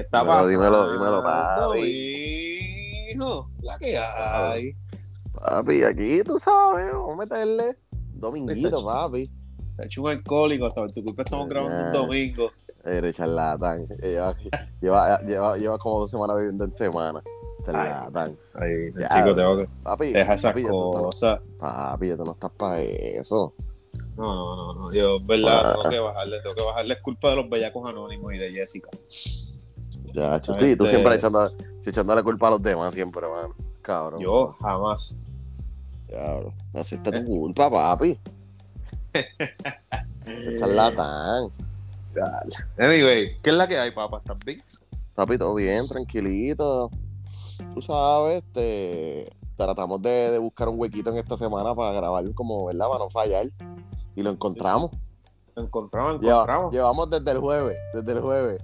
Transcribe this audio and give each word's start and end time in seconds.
¿Qué 0.00 0.06
está 0.06 0.20
Dímelo, 0.20 0.40
pasando? 0.40 0.48
dímelo, 0.50 0.92
dímelo, 0.92 1.22
papi. 1.22 3.10
Hijo, 3.12 3.50
la 3.62 3.78
que 3.78 3.98
hay. 3.98 4.72
Papi, 5.34 5.82
aquí 5.82 6.22
tú 6.24 6.38
sabes, 6.38 6.92
vamos 6.92 7.12
a 7.12 7.16
meterle. 7.16 7.76
Dominguito, 8.14 8.84
papi. 8.84 9.30
Te 9.76 9.82
ha 9.82 9.86
hecho 9.86 10.02
un 10.02 10.10
alcohólico, 10.10 10.66
hasta 10.66 10.80
por 10.80 10.92
tu 10.92 11.04
culpa 11.04 11.22
estamos 11.22 11.48
grabando 11.48 11.76
un 11.76 11.92
Ya. 11.92 11.98
domingo. 11.98 12.50
Eres 12.84 13.16
charlatán. 13.16 13.86
Lleva, 14.00 14.34
lleva, 14.80 15.20
lleva, 15.22 15.56
lleva 15.58 15.78
como 15.78 16.00
dos 16.00 16.10
semanas 16.10 16.36
viviendo 16.38 16.64
en 16.64 16.72
semana. 16.72 17.22
Charlatán. 17.64 18.38
Ay, 18.54 18.90
Ya, 18.98 19.08
chico, 19.08 19.34
tengo 19.34 19.58
que. 19.58 19.68
Papi, 19.82 20.12
Deja 20.12 20.34
esas 20.34 20.52
papi, 20.52 20.64
cosas. 20.64 21.40
papi, 21.58 22.16
tú 22.16 22.24
no 22.24 22.32
estás 22.32 22.50
para 22.52 22.80
eso. 22.80 23.54
No, 24.16 24.34
no, 24.34 24.56
no, 24.56 24.74
no. 24.82 24.92
Yo, 24.92 25.16
en 25.16 25.26
verdad, 25.26 25.60
Ah. 25.72 25.76
tengo 25.78 25.90
que 25.90 25.98
bajarle. 25.98 26.40
Tengo 26.42 26.54
que 26.54 26.62
bajarle. 26.62 26.94
Es 26.94 27.00
culpa 27.00 27.30
de 27.30 27.36
los 27.36 27.48
bellacos 27.50 27.88
anónimos 27.88 28.34
y 28.34 28.38
de 28.38 28.50
Jessica. 28.50 28.90
Ya, 30.12 30.40
sí, 30.40 30.52
tú 30.52 30.58
gente- 30.58 30.88
siempre 30.88 31.14
echando, 31.14 31.44
echándole 31.84 32.22
culpa 32.22 32.48
a 32.48 32.50
los 32.52 32.62
demás, 32.62 32.92
siempre, 32.94 33.26
man. 33.28 33.50
Cabrón. 33.82 34.20
Yo, 34.20 34.56
jamás. 34.60 35.16
Cabrón. 36.08 36.52
Acepta 36.74 37.10
tu 37.12 37.24
culpa, 37.24 37.70
papi. 37.70 38.18
Este 40.26 40.56
charlatán. 40.58 41.50
Dale. 42.14 42.54
Anyway, 42.78 43.36
¿qué 43.42 43.50
es 43.50 43.56
la 43.56 43.66
que 43.66 43.78
hay, 43.78 43.90
papá? 43.90 44.18
¿Estás 44.18 44.38
bien? 44.44 44.62
Papi, 45.14 45.38
todo 45.38 45.54
bien, 45.54 45.86
tranquilito. 45.88 46.90
Tú 47.74 47.82
sabes, 47.82 48.42
este, 48.44 49.30
tratamos 49.56 50.00
de, 50.02 50.30
de 50.30 50.38
buscar 50.38 50.68
un 50.68 50.78
huequito 50.78 51.10
en 51.10 51.16
esta 51.18 51.36
semana 51.36 51.74
para 51.74 51.92
grabar 51.92 52.32
como, 52.34 52.66
¿verdad? 52.66 52.86
Para 52.88 52.98
no 53.04 53.10
fallar. 53.10 53.46
Y 54.16 54.22
lo 54.22 54.30
encontramos. 54.30 54.90
Lo 55.54 55.62
encontramos, 55.64 56.14
lo 56.14 56.20
Lleva- 56.20 56.32
encontramos. 56.42 56.72
llevamos 56.72 57.10
desde 57.10 57.30
el 57.32 57.38
jueves, 57.38 57.78
desde 57.94 58.12
el 58.12 58.20
jueves. 58.20 58.62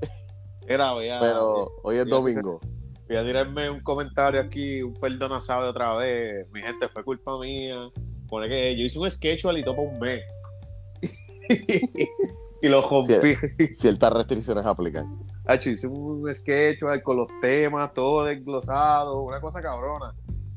Era, 0.67 0.93
voy 0.93 1.09
a, 1.09 1.21
Pero 1.21 1.73
hoy 1.83 1.97
es 1.99 2.07
domingo. 2.07 2.61
voy 3.09 3.17
a 3.17 3.25
tirarme 3.25 3.71
un 3.71 3.81
comentario 3.81 4.41
aquí, 4.41 4.83
un 4.83 4.95
perdona 4.95 5.41
sabe 5.41 5.67
otra 5.69 5.97
vez. 5.97 6.47
Mi 6.53 6.61
gente, 6.61 6.89
fue 6.89 7.05
culpa 7.05 7.39
mía. 7.39 7.89
Pone 8.29 8.49
que 8.49 8.77
yo 8.77 8.85
hice 8.85 8.99
un 8.99 9.11
sketch 9.11 9.45
y 9.45 9.63
todo 9.63 9.77
para 9.77 9.89
un 9.89 9.99
mes. 10.01 10.23
y 12.63 12.69
lo 12.69 12.83
rompí. 12.83 13.35
Ciertas 13.75 14.13
restricciones 14.13 14.67
aplican. 14.67 15.21
Hacho, 15.45 15.71
hice 15.71 15.87
un 15.87 16.27
sketch 16.35 16.81
con 17.05 17.17
los 17.19 17.29
temas, 17.41 17.93
todo 17.93 18.25
desglosado, 18.25 19.21
una 19.23 19.41
cosa 19.41 19.63
cabrona. 19.63 20.15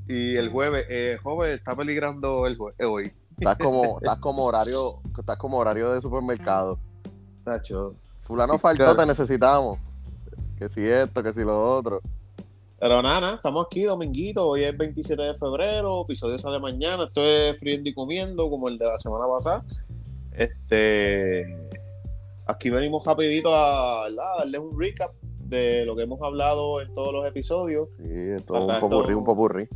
Y 0.07 0.35
el 0.35 0.49
jueves, 0.49 0.85
eh, 0.89 1.17
joven, 1.21 1.51
está 1.51 1.75
peligrando 1.75 2.47
el 2.47 2.57
jue- 2.57 2.73
eh, 2.79 2.85
hoy. 2.85 3.13
Estás 3.37 3.57
como, 3.57 3.83
estás 4.01 4.17
como 4.17 4.43
horario, 4.45 5.01
estás 5.17 5.37
como 5.37 5.57
horario 5.59 5.91
de 5.91 6.01
supermercado. 6.01 6.79
Tacho. 7.43 7.93
Fulano 8.21 8.57
faltó, 8.57 8.83
Claro. 8.85 8.97
te 8.97 9.05
necesitamos. 9.05 9.77
Que 10.59 10.67
si 10.67 10.85
esto, 10.85 11.23
que 11.23 11.31
si 11.31 11.41
lo 11.41 11.77
otro. 11.77 12.01
Pero 12.81 13.01
nada, 13.01 13.21
nada, 13.21 13.35
estamos 13.35 13.65
aquí, 13.65 13.83
dominguito, 13.83 14.45
hoy 14.45 14.63
es 14.63 14.77
27 14.77 15.21
de 15.21 15.33
febrero, 15.33 16.01
episodio 16.01 16.35
de 16.35 16.59
mañana, 16.59 17.05
estoy 17.05 17.53
friendo 17.57 17.89
y 17.89 17.93
comiendo 17.93 18.49
como 18.49 18.67
el 18.67 18.77
de 18.77 18.85
la 18.85 18.97
semana 18.97 19.25
pasada. 19.25 19.63
Este, 20.33 21.57
aquí 22.45 22.69
venimos 22.69 23.05
rapidito 23.05 23.55
a, 23.55 24.09
darles 24.37 24.59
un 24.59 24.77
recap 24.77 25.13
de 25.45 25.85
lo 25.85 25.95
que 25.95 26.03
hemos 26.03 26.21
hablado 26.21 26.81
en 26.81 26.91
todos 26.93 27.13
los 27.13 27.25
episodios. 27.25 27.87
Sí, 27.97 28.03
es 28.05 28.43
un 28.49 28.79
popurrí, 28.81 29.13
un 29.13 29.23
popurrí. 29.23 29.67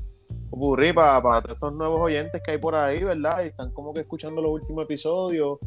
Popurrí 0.49 0.91
para, 0.91 1.21
para 1.21 1.41
todos 1.41 1.55
estos 1.55 1.73
nuevos 1.73 2.01
oyentes 2.01 2.41
que 2.43 2.51
hay 2.51 2.57
por 2.57 2.75
ahí, 2.75 3.05
¿verdad? 3.05 3.41
Y 3.41 3.47
están 3.47 3.71
como 3.71 3.93
que 3.93 4.01
escuchando 4.01 4.41
los 4.41 4.51
últimos 4.51 4.83
episodios. 4.83 5.59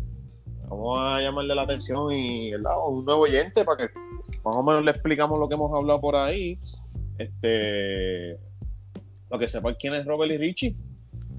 Vamos 0.68 0.98
a 1.00 1.22
llamarle 1.22 1.54
la 1.54 1.62
atención 1.62 2.12
y, 2.12 2.50
¿verdad? 2.50 2.74
Un 2.86 3.04
nuevo 3.04 3.22
oyente 3.22 3.64
para 3.64 3.78
que 3.78 3.92
más 4.44 4.56
o 4.56 4.62
menos 4.62 4.84
le 4.84 4.90
explicamos 4.90 5.38
lo 5.38 5.48
que 5.48 5.54
hemos 5.54 5.72
hablado 5.76 6.00
por 6.00 6.16
ahí. 6.16 6.58
Este. 7.18 8.38
Lo 9.30 9.38
que 9.38 9.48
sepan 9.48 9.76
quién 9.78 9.94
es 9.94 10.04
Robert 10.06 10.32
y 10.32 10.38
Richie. 10.38 10.76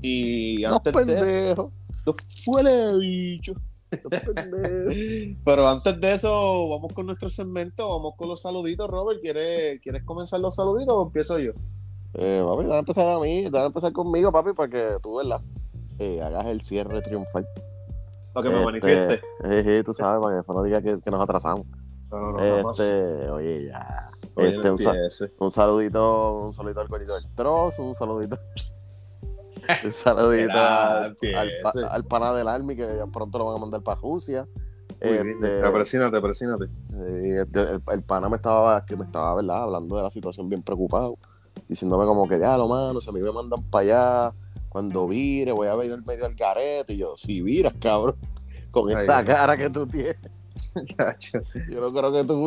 Y 0.01 0.63
antes 0.63 0.91
de 0.94 1.00
pendejos. 1.00 1.72
Los 2.06 2.16
huele 2.46 3.00
bicho. 3.00 3.53
Pero 5.46 5.68
antes 5.68 6.00
de 6.00 6.13
eso, 6.13 6.69
vamos 6.69 6.91
con 6.94 7.06
nuestro 7.06 7.29
segmento, 7.29 7.88
vamos 7.88 8.13
con 8.18 8.28
los 8.29 8.41
saluditos, 8.41 8.90
Robert. 8.90 9.19
¿Quieres, 9.22 9.80
¿quieres 9.81 10.03
comenzar 10.03 10.40
los 10.40 10.56
saluditos 10.56 10.94
o 10.96 11.03
empiezo 11.03 11.40
yo? 11.40 11.51
Eh, 12.13 12.44
papi, 12.46 12.63
déjame 12.63 12.80
empezar 12.80 13.06
a 13.07 13.19
mí, 13.19 13.44
déjame 13.44 13.68
empezar 13.68 13.91
conmigo, 13.94 14.31
papi, 14.31 14.53
para 14.53 14.69
que 14.69 14.97
tú, 15.01 15.16
¿verdad? 15.18 15.41
Eh, 16.00 16.22
hagas 16.22 16.46
el 16.47 16.62
cierre 16.62 17.01
triunfal. 17.01 17.47
Para 18.34 18.44
que 18.50 18.56
me 18.56 18.59
Este, 18.59 18.66
manifieste. 18.66 19.22
eh, 19.46 19.84
tú 19.85 19.94
sabes, 19.94 20.22
para 20.22 20.41
que 20.41 20.53
no 20.53 20.63
digas 20.63 20.84
que, 20.84 21.00
que 21.00 21.12
nos 21.12 21.22
atrasamos. 21.22 21.66
No, 22.12 22.19
no, 22.19 22.31
no, 22.31 22.38
jamás. 22.38 22.79
Este, 22.79 23.29
oye, 23.29 23.66
ya. 23.66 24.09
Oye, 24.35 24.50
este, 24.50 24.72
un, 24.72 25.51
saludito, 25.51 26.34
un 26.45 26.53
saludito 26.53 26.79
al 26.79 26.88
corito 26.88 27.16
del 27.16 27.28
trozo, 27.34 27.84
un 27.84 27.95
saludito. 27.95 28.38
un 29.84 29.91
saludito 29.91 30.51
al, 30.53 31.18
al, 31.35 31.51
al 31.90 32.06
pana 32.06 32.34
del 32.34 32.47
Army 32.47 32.75
que 32.75 32.88
pronto 33.12 33.38
lo 33.40 33.45
van 33.45 33.56
a 33.56 33.59
mandar 33.59 33.81
para 33.81 34.00
Rusia. 34.00 34.47
Este, 35.00 35.63
Apresínate, 35.63 36.18
apresínate. 36.18 36.66
este, 37.00 37.62
el, 37.62 37.84
el 37.91 38.03
pana 38.03 38.29
me 38.29 38.38
estaba, 38.38 38.84
que 38.85 38.95
me 38.95 39.06
estaba, 39.06 39.35
¿verdad? 39.35 39.63
Hablando 39.63 39.95
de 39.97 40.03
la 40.03 40.09
situación 40.09 40.50
bien 40.50 40.63
preocupado. 40.63 41.18
Diciéndome 41.68 42.06
como 42.06 42.28
que, 42.28 42.39
ya, 42.39 42.57
lo 42.57 42.68
mano, 42.68 43.01
si 43.01 43.09
a 43.09 43.13
mí 43.13 43.19
me 43.22 43.31
mandan 43.31 43.63
para 43.69 43.81
allá, 43.81 44.34
cuando 44.69 45.07
vire, 45.07 45.51
voy 45.51 45.68
a 45.68 45.75
venir 45.75 45.94
en 45.94 46.03
medio 46.06 46.24
del 46.24 46.35
garete. 46.35 46.94
Y 46.94 46.97
yo, 46.97 47.16
si 47.18 47.41
viras, 47.41 47.74
cabrón, 47.79 48.16
con 48.72 48.89
Ay, 48.89 48.95
esa 48.95 49.24
cara 49.24 49.57
que 49.57 49.69
tú 49.69 49.85
tienes. 49.85 50.18
Yo 51.69 51.81
no 51.81 51.94
creo 51.94 52.12
que 52.12 52.23
tú 52.23 52.38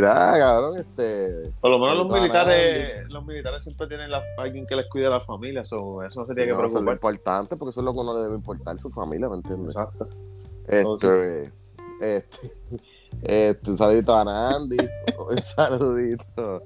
nada, 0.00 0.38
cabrón, 0.38 0.78
este... 0.78 1.52
Por 1.60 1.70
lo 1.70 1.78
menos 1.78 1.96
los 1.96 2.12
militares, 2.12 3.08
los 3.10 3.24
militares 3.24 3.62
siempre 3.64 3.86
tienen 3.86 4.10
la- 4.10 4.22
alguien 4.38 4.66
que 4.66 4.76
les 4.76 4.86
cuide 4.86 5.06
a 5.06 5.10
la 5.10 5.20
familia, 5.20 5.64
so, 5.64 6.02
eso 6.02 6.20
no 6.20 6.26
se 6.26 6.34
tiene 6.34 6.48
que 6.48 6.52
eso 6.52 6.60
es 6.60 6.62
lo 6.64 6.70
preocupar. 6.70 6.94
importante, 6.94 7.56
porque 7.56 7.70
eso 7.70 7.80
es 7.80 7.84
lo 7.84 7.92
que 7.92 8.00
uno 8.00 8.16
le 8.16 8.22
debe 8.24 8.34
importar, 8.36 8.78
su 8.78 8.90
familia, 8.90 9.28
¿me 9.28 9.36
entiendes? 9.36 9.74
Exacto. 9.74 10.08
Este, 10.66 11.52
este, 12.00 12.52
este, 13.22 13.70
un 13.70 13.76
saludito 13.76 14.14
a 14.14 14.24
Nandi, 14.24 14.76
un 15.30 15.38
saludito. 15.38 16.62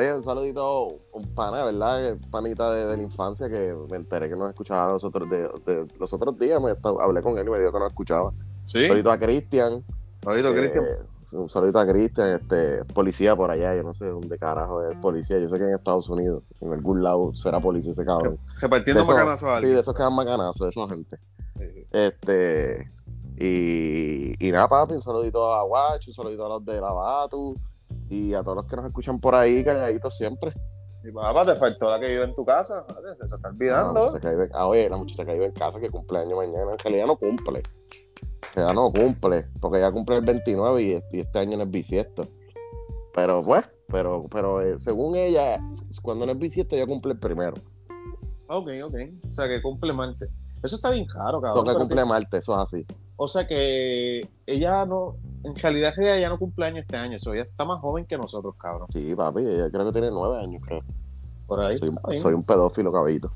Oye, 0.00 0.14
un 0.14 0.22
saludito, 0.22 0.96
un 1.12 1.34
pana, 1.34 1.64
¿verdad? 1.66 2.16
Panita 2.30 2.70
de, 2.72 2.86
de 2.86 2.96
la 2.96 3.02
infancia 3.02 3.48
que 3.50 3.74
me 3.90 3.96
enteré 3.98 4.28
que 4.30 4.36
nos 4.36 4.48
escuchaba 4.48 4.92
los 4.92 5.04
otros, 5.04 5.28
de, 5.28 5.42
de- 5.66 5.86
los 5.98 6.10
otros 6.12 6.38
días, 6.38 6.60
me 6.60 6.70
estaba- 6.72 7.04
hablé 7.04 7.20
con 7.22 7.36
él 7.36 7.46
y 7.46 7.50
me 7.50 7.58
dijo 7.58 7.70
que 7.72 7.78
nos 7.78 7.88
escuchaba. 7.88 8.32
Sí, 8.64 8.78
Un 8.78 8.86
saludito 8.88 9.10
a 9.10 9.18
Cristian. 9.18 9.84
Saludito, 10.22 10.48
eh, 10.50 10.54
Cristian. 10.54 10.84
Un 11.32 11.48
saludito 11.48 11.78
a 11.78 11.86
Cristian, 11.86 12.40
este, 12.40 12.84
policía 12.86 13.36
por 13.36 13.50
allá, 13.50 13.76
yo 13.76 13.82
no 13.82 13.92
sé 13.94 14.06
dónde 14.06 14.36
carajo 14.38 14.82
es 14.82 14.96
policía, 14.98 15.38
yo 15.38 15.48
sé 15.48 15.58
que 15.58 15.64
en 15.64 15.74
Estados 15.74 16.08
Unidos, 16.08 16.42
en 16.60 16.72
algún 16.72 17.02
lado 17.02 17.32
será 17.34 17.60
policía 17.60 17.92
ese 17.92 18.04
cabrón. 18.04 18.38
Repartiendo 18.60 19.04
macanazos 19.04 19.42
a 19.48 19.52
Sí, 19.52 19.56
alguien. 19.56 19.74
de 19.74 19.80
esos 19.80 19.94
que 19.94 20.02
dan 20.02 20.14
macanazos, 20.16 20.60
de 20.60 20.68
esa 20.70 20.88
gente. 20.88 21.18
Sí. 21.58 21.86
Este, 21.92 22.90
y, 23.38 24.46
y 24.48 24.50
nada, 24.52 24.66
papi, 24.68 24.94
un 24.94 25.02
saludito 25.02 25.52
a 25.54 25.62
Guacho, 25.62 26.10
un 26.10 26.14
saludito 26.14 26.46
a 26.46 26.48
los 26.48 26.64
de 26.64 26.80
la 26.80 26.90
Batu 26.92 27.56
y 28.10 28.34
a 28.34 28.42
todos 28.42 28.56
los 28.56 28.66
que 28.66 28.76
nos 28.76 28.84
escuchan 28.86 29.18
por 29.20 29.34
ahí, 29.34 29.64
calladitos 29.64 30.14
siempre. 30.16 30.52
Y 31.02 31.10
papá, 31.12 31.46
te 31.46 31.56
faltó 31.56 31.88
la 31.90 31.98
que 31.98 32.08
vive 32.08 32.24
en 32.24 32.34
tu 32.34 32.44
casa. 32.44 32.84
Vale, 32.94 33.16
Se 33.16 33.24
está 33.34 33.48
olvidando. 33.48 34.12
que 34.20 34.28
vive- 34.28 34.50
ah, 34.52 34.66
oye, 34.66 34.90
la 34.90 34.96
muchacha 34.98 35.24
que 35.24 35.32
vive 35.32 35.46
en 35.46 35.52
casa 35.52 35.80
que 35.80 35.88
cumple 35.88 36.18
año 36.18 36.36
mañana, 36.36 36.72
en 36.72 36.78
realidad 36.78 37.06
no 37.06 37.16
cumple. 37.16 37.62
Que 38.52 38.60
ya 38.60 38.72
no 38.74 38.92
cumple, 38.92 39.46
porque 39.60 39.80
ya 39.80 39.90
cumple 39.90 40.16
el 40.16 40.24
29 40.24 40.82
y, 40.82 40.92
este- 40.92 41.16
y 41.16 41.20
este 41.20 41.38
año 41.38 41.56
no 41.56 41.62
es 41.62 41.70
bisiesto. 41.70 42.28
Pero 43.14 43.42
pues, 43.44 43.64
pero, 43.88 44.26
pero 44.30 44.60
eh, 44.60 44.78
según 44.78 45.16
ella, 45.16 45.58
cuando 46.02 46.26
no 46.26 46.32
es 46.32 46.38
bisiesto, 46.38 46.76
ya 46.76 46.86
cumple 46.86 47.12
el 47.12 47.18
primero. 47.18 47.54
Ok, 48.48 48.68
ok. 48.84 48.94
O 49.28 49.32
sea, 49.32 49.48
que 49.48 49.62
cumple 49.62 49.92
martes. 49.92 50.28
Eso 50.62 50.76
está 50.76 50.90
bien 50.90 51.06
caro, 51.06 51.38
Eso 51.38 51.40
cabrón. 51.40 51.64
que 51.64 51.68
pero 51.70 51.78
cumple 51.78 52.04
martes, 52.04 52.40
eso 52.40 52.54
es 52.56 52.62
así. 52.62 52.86
O 53.22 53.28
sea 53.28 53.46
que 53.46 54.26
ella 54.46 54.86
no, 54.86 55.14
en 55.44 55.54
realidad 55.54 55.92
ella 55.98 56.18
ya 56.18 56.28
no 56.30 56.38
cumple 56.38 56.64
años 56.66 56.80
este 56.86 56.96
año. 56.96 57.16
Eso 57.18 57.34
ella 57.34 57.42
está 57.42 57.66
más 57.66 57.78
joven 57.80 58.06
que 58.06 58.16
nosotros, 58.16 58.54
cabrón. 58.56 58.88
Sí, 58.90 59.14
papi, 59.14 59.40
ella 59.40 59.70
creo 59.70 59.84
que 59.84 59.92
tiene 59.92 60.10
nueve 60.10 60.42
años, 60.42 60.62
creo. 60.64 60.82
Por 61.46 61.60
ahí. 61.60 61.76
Soy, 61.76 61.90
un- 61.90 61.96
está 61.96 62.08
bien. 62.08 62.22
soy 62.22 62.32
un 62.32 62.42
pedófilo, 62.44 62.90
caballito. 62.90 63.30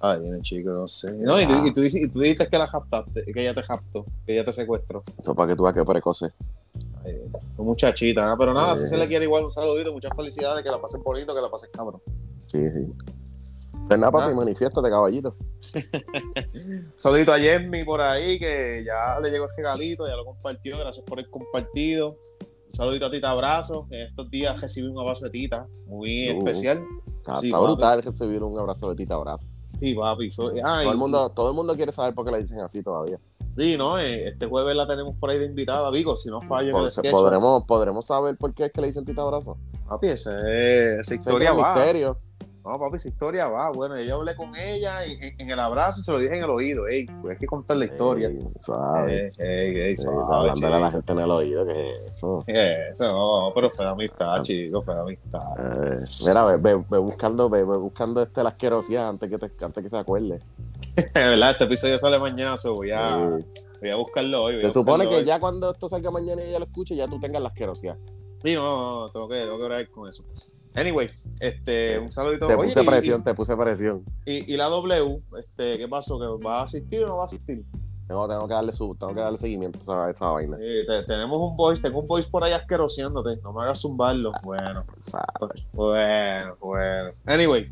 Ay, 0.00 0.20
tiene 0.22 0.42
chico, 0.42 0.70
no 0.70 0.88
sé. 0.88 1.12
No, 1.12 1.40
y, 1.40 1.46
tú, 1.46 1.54
y, 1.66 1.72
tú, 1.72 1.82
y 1.84 2.08
tú 2.08 2.18
dijiste 2.18 2.48
que 2.48 2.58
la 2.58 2.68
captaste, 2.68 3.24
que 3.32 3.40
ella 3.40 3.54
te 3.54 3.62
captó, 3.62 4.06
que 4.26 4.32
ella 4.34 4.44
te 4.44 4.52
secuestró. 4.52 5.02
Eso 5.16 5.34
para 5.36 5.50
que 5.50 5.56
tú 5.56 5.62
veas 5.62 5.74
que 5.74 5.84
precoce. 5.84 6.26
Ay, 7.04 7.20
muchachita, 7.56 8.32
¿ah? 8.32 8.36
pero 8.36 8.52
nada, 8.52 8.76
si 8.76 8.86
se 8.86 8.96
le 8.96 9.06
quiere 9.06 9.24
igual 9.24 9.44
un 9.44 9.50
saludito, 9.52 9.92
muchas 9.92 10.10
felicidades, 10.16 10.64
que 10.64 10.70
la 10.70 10.80
pasen 10.80 11.00
bonito, 11.00 11.32
que 11.32 11.40
la 11.40 11.48
pasen 11.50 11.70
cabrón. 11.72 12.00
Sí, 12.46 12.68
sí. 12.70 12.92
Pues 13.88 13.98
nada, 13.98 14.12
papi, 14.12 14.32
Ah. 14.32 14.36
manifiéstate, 14.36 14.88
caballito. 14.90 15.34
Saludito 16.96 17.32
a 17.32 17.38
Jeremy 17.38 17.84
por 17.84 18.00
ahí, 18.00 18.38
que 18.38 18.82
ya 18.84 19.18
le 19.20 19.30
llegó 19.30 19.44
el 19.46 19.50
regalito, 19.56 20.06
ya 20.06 20.14
lo 20.16 20.24
compartió, 20.24 20.78
gracias 20.78 21.04
por 21.04 21.18
el 21.18 21.30
compartido. 21.30 22.16
Un 22.66 22.72
saludito 22.72 23.06
a 23.06 23.10
Tita 23.10 23.30
Abrazo, 23.30 23.86
que 23.88 24.00
en 24.02 24.06
estos 24.08 24.30
días 24.30 24.60
recibí 24.60 24.88
un 24.88 24.98
abrazo 24.98 25.24
de 25.24 25.30
Tita, 25.30 25.66
muy 25.86 26.30
Uh. 26.30 26.38
especial. 26.38 26.82
Está, 27.18 27.36
Sí, 27.36 27.46
está 27.46 27.58
brutal 27.58 28.02
recibir 28.02 28.42
un 28.42 28.58
abrazo 28.58 28.88
de 28.90 28.94
tita 28.96 29.14
abrazo. 29.14 29.46
Sí, 29.80 29.94
papi. 29.94 30.30
ah, 30.64 30.80
todo, 30.82 30.92
el 30.92 30.98
mundo, 30.98 31.30
todo 31.30 31.50
el 31.50 31.54
mundo 31.56 31.74
quiere 31.76 31.92
saber 31.92 32.14
por 32.14 32.24
qué 32.24 32.32
le 32.32 32.40
dicen 32.42 32.60
así 32.60 32.82
todavía. 32.82 33.18
Sí, 33.56 33.76
¿no? 33.76 33.98
Eh, 33.98 34.28
Este 34.28 34.46
jueves 34.46 34.74
la 34.76 34.86
tenemos 34.86 35.14
por 35.18 35.30
ahí 35.30 35.38
de 35.38 35.46
invitada, 35.46 35.90
Vigo, 35.90 36.16
si 36.16 36.30
no 36.30 36.40
fallo 36.42 36.76
en 36.78 36.84
el 36.84 36.90
sketch. 36.90 37.10
podremos, 37.10 37.64
podremos 37.64 38.06
saber 38.06 38.36
por 38.36 38.54
qué 38.54 38.66
es 38.66 38.72
que 38.72 38.80
le 38.80 38.86
dicen 38.88 39.04
Tita 39.04 39.22
Abrazo. 39.22 39.58
Papi, 39.88 40.08
esa, 40.08 40.30
es- 40.36 40.42
esa 40.44 41.00
Ese 41.00 41.14
historia 41.16 41.50
es 41.50 41.56
va. 41.62 41.74
misterio. 41.74 42.18
No, 42.68 42.78
papi, 42.78 42.96
esa 42.96 43.08
historia 43.08 43.48
va. 43.48 43.70
Bueno, 43.70 43.98
yo 44.00 44.16
hablé 44.16 44.36
con 44.36 44.54
ella 44.54 45.06
y- 45.06 45.12
en, 45.14 45.40
en 45.40 45.50
el 45.50 45.58
abrazo 45.58 46.00
y 46.00 46.02
se 46.02 46.12
lo 46.12 46.18
dije 46.18 46.36
en 46.36 46.44
el 46.44 46.50
oído. 46.50 46.86
Ey, 46.86 47.06
pues 47.22 47.32
hay 47.34 47.38
que 47.40 47.46
contar 47.46 47.76
la 47.78 47.86
historia. 47.86 48.28
Ey, 48.28 48.46
suave. 48.60 49.32
Ey, 49.38 49.46
ey, 49.74 49.80
ey, 49.80 49.96
suave, 49.96 50.50
a 50.50 50.78
la 50.78 50.90
gente 50.90 51.12
en 51.12 51.18
el 51.20 51.30
oído, 51.30 51.64
que 51.66 51.96
es 51.96 52.04
eso? 52.04 52.44
Eso, 52.46 53.06
no, 53.10 53.52
pero 53.54 53.68
fue 53.70 53.84
de 53.86 53.90
amistad, 53.90 54.42
chico, 54.42 54.82
fue 54.82 54.94
de 54.94 55.00
amistad. 55.00 55.40
Eh, 55.58 55.98
mira, 56.26 56.44
ve, 56.44 56.56
ve- 56.58 56.84
ve 56.90 56.98
buscando, 56.98 57.48
ve, 57.48 57.64
ve 57.64 57.76
buscando 57.78 58.22
este, 58.22 58.42
la 58.42 58.50
asquerosidad 58.50 59.08
antes 59.08 59.30
que, 59.30 59.38
te, 59.38 59.64
antes 59.64 59.82
que 59.84 59.88
se 59.90 59.96
acuerde. 59.96 60.40
¿Verdad? 61.14 61.50
Este 61.52 61.64
episodio 61.64 61.98
sale 61.98 62.18
mañana, 62.18 62.56
so 62.58 62.74
voy 62.74 62.90
a, 62.90 63.38
Sí. 63.38 63.46
voy 63.80 63.90
a 63.90 63.96
buscarlo 63.96 64.42
hoy. 64.44 64.58
a 64.58 64.62
Se 64.66 64.72
supone 64.72 65.04
buscarlo 65.04 65.10
que 65.10 65.16
hoy. 65.16 65.24
ya 65.24 65.40
cuando 65.40 65.70
esto 65.70 65.88
salga 65.88 66.10
mañana 66.10 66.42
y 66.44 66.48
ella 66.48 66.58
lo 66.58 66.66
escuche, 66.66 66.94
ya 66.94 67.08
tú 67.08 67.18
tengas 67.18 67.40
la 67.40 67.48
asquerosidad. 67.48 67.96
Sí, 68.44 68.54
no, 68.54 68.62
no, 68.62 69.00
no, 69.00 69.08
tengo 69.10 69.28
que, 69.28 69.36
tengo 69.40 69.56
que 69.58 69.64
orar 69.64 69.88
con 69.90 70.08
eso. 70.08 70.22
Anyway, 70.74 71.10
este, 71.40 71.98
un 71.98 72.10
saludito. 72.12 72.46
Te 72.46 72.54
Oye, 72.54 72.68
puse 72.68 72.82
y- 72.82 72.86
presión, 72.86 73.24
te 73.24 73.34
puse 73.34 73.56
presión. 73.56 74.04
Y, 74.26 74.52
y 74.52 74.56
la 74.56 74.66
W, 74.68 75.22
este, 75.38 75.78
¿qué 75.78 75.88
pasó? 75.88 76.18
¿Que 76.18 76.26
va 76.46 76.60
a 76.60 76.62
asistir 76.64 77.04
o 77.04 77.08
no 77.08 77.16
va 77.16 77.22
a 77.22 77.24
asistir? 77.26 77.64
Tengo, 78.06 78.26
tengo 78.26 78.48
que 78.48 78.54
darle 78.54 78.72
su, 78.72 78.94
tengo 78.94 79.14
que 79.14 79.20
darle 79.20 79.36
seguimiento 79.38 79.78
a 79.92 80.08
esa, 80.10 80.26
vaina. 80.30 80.56
Sí, 80.56 80.64
te- 80.86 81.02
tenemos 81.02 81.38
un 81.40 81.56
voice, 81.56 81.82
tengo 81.82 82.00
un 82.00 82.06
voice 82.06 82.28
por 82.30 82.42
ahí 82.42 82.52
asqueroseándote. 82.52 83.36
No 83.42 83.52
me 83.52 83.62
hagas 83.64 83.80
zumbarlo. 83.80 84.32
Bueno, 84.42 84.84
bueno, 85.72 86.56
bueno. 86.60 87.10
Anyway, 87.26 87.70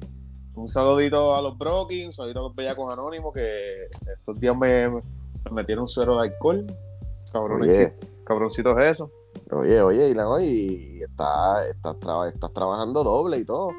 un 0.55 0.69
saludito 0.69 1.35
a 1.37 1.43
los 1.43 1.57
Brocky, 1.57 2.05
un 2.07 2.13
saludito 2.13 2.41
a 2.41 2.43
los 2.45 2.53
Bellacos 2.57 2.93
Anónimos 2.93 3.33
que 3.33 3.87
estos 4.13 4.39
días 4.39 4.57
me, 4.57 4.89
me 4.91 5.03
metieron 5.53 5.89
suero 5.89 6.19
de 6.21 6.29
alcohol. 6.29 6.67
Cabroncito, 7.33 7.75
Oye, 7.75 7.95
cabroncitos 8.25 8.79
eso. 8.83 9.11
Oye, 9.53 9.81
oye, 9.83 10.09
y, 10.09 10.15
la- 10.15 10.43
y 10.43 11.03
está, 11.03 11.67
estás, 11.69 11.99
traba- 12.01 12.29
estás 12.29 12.53
trabajando 12.53 13.03
doble 13.05 13.39
y 13.39 13.45
todo. 13.45 13.71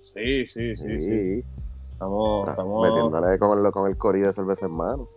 Sí, 0.00 0.46
sí, 0.46 0.74
sí, 0.76 1.00
sí. 1.00 1.44
Estamos. 1.92 2.48
Metiéndole 2.82 3.38
con 3.38 3.64
el, 3.64 3.72
con 3.72 3.88
el 3.90 3.96
corillo 3.96 4.26
de 4.26 4.32
cerveza 4.32 4.66
en 4.66 4.72
mano. 4.72 5.08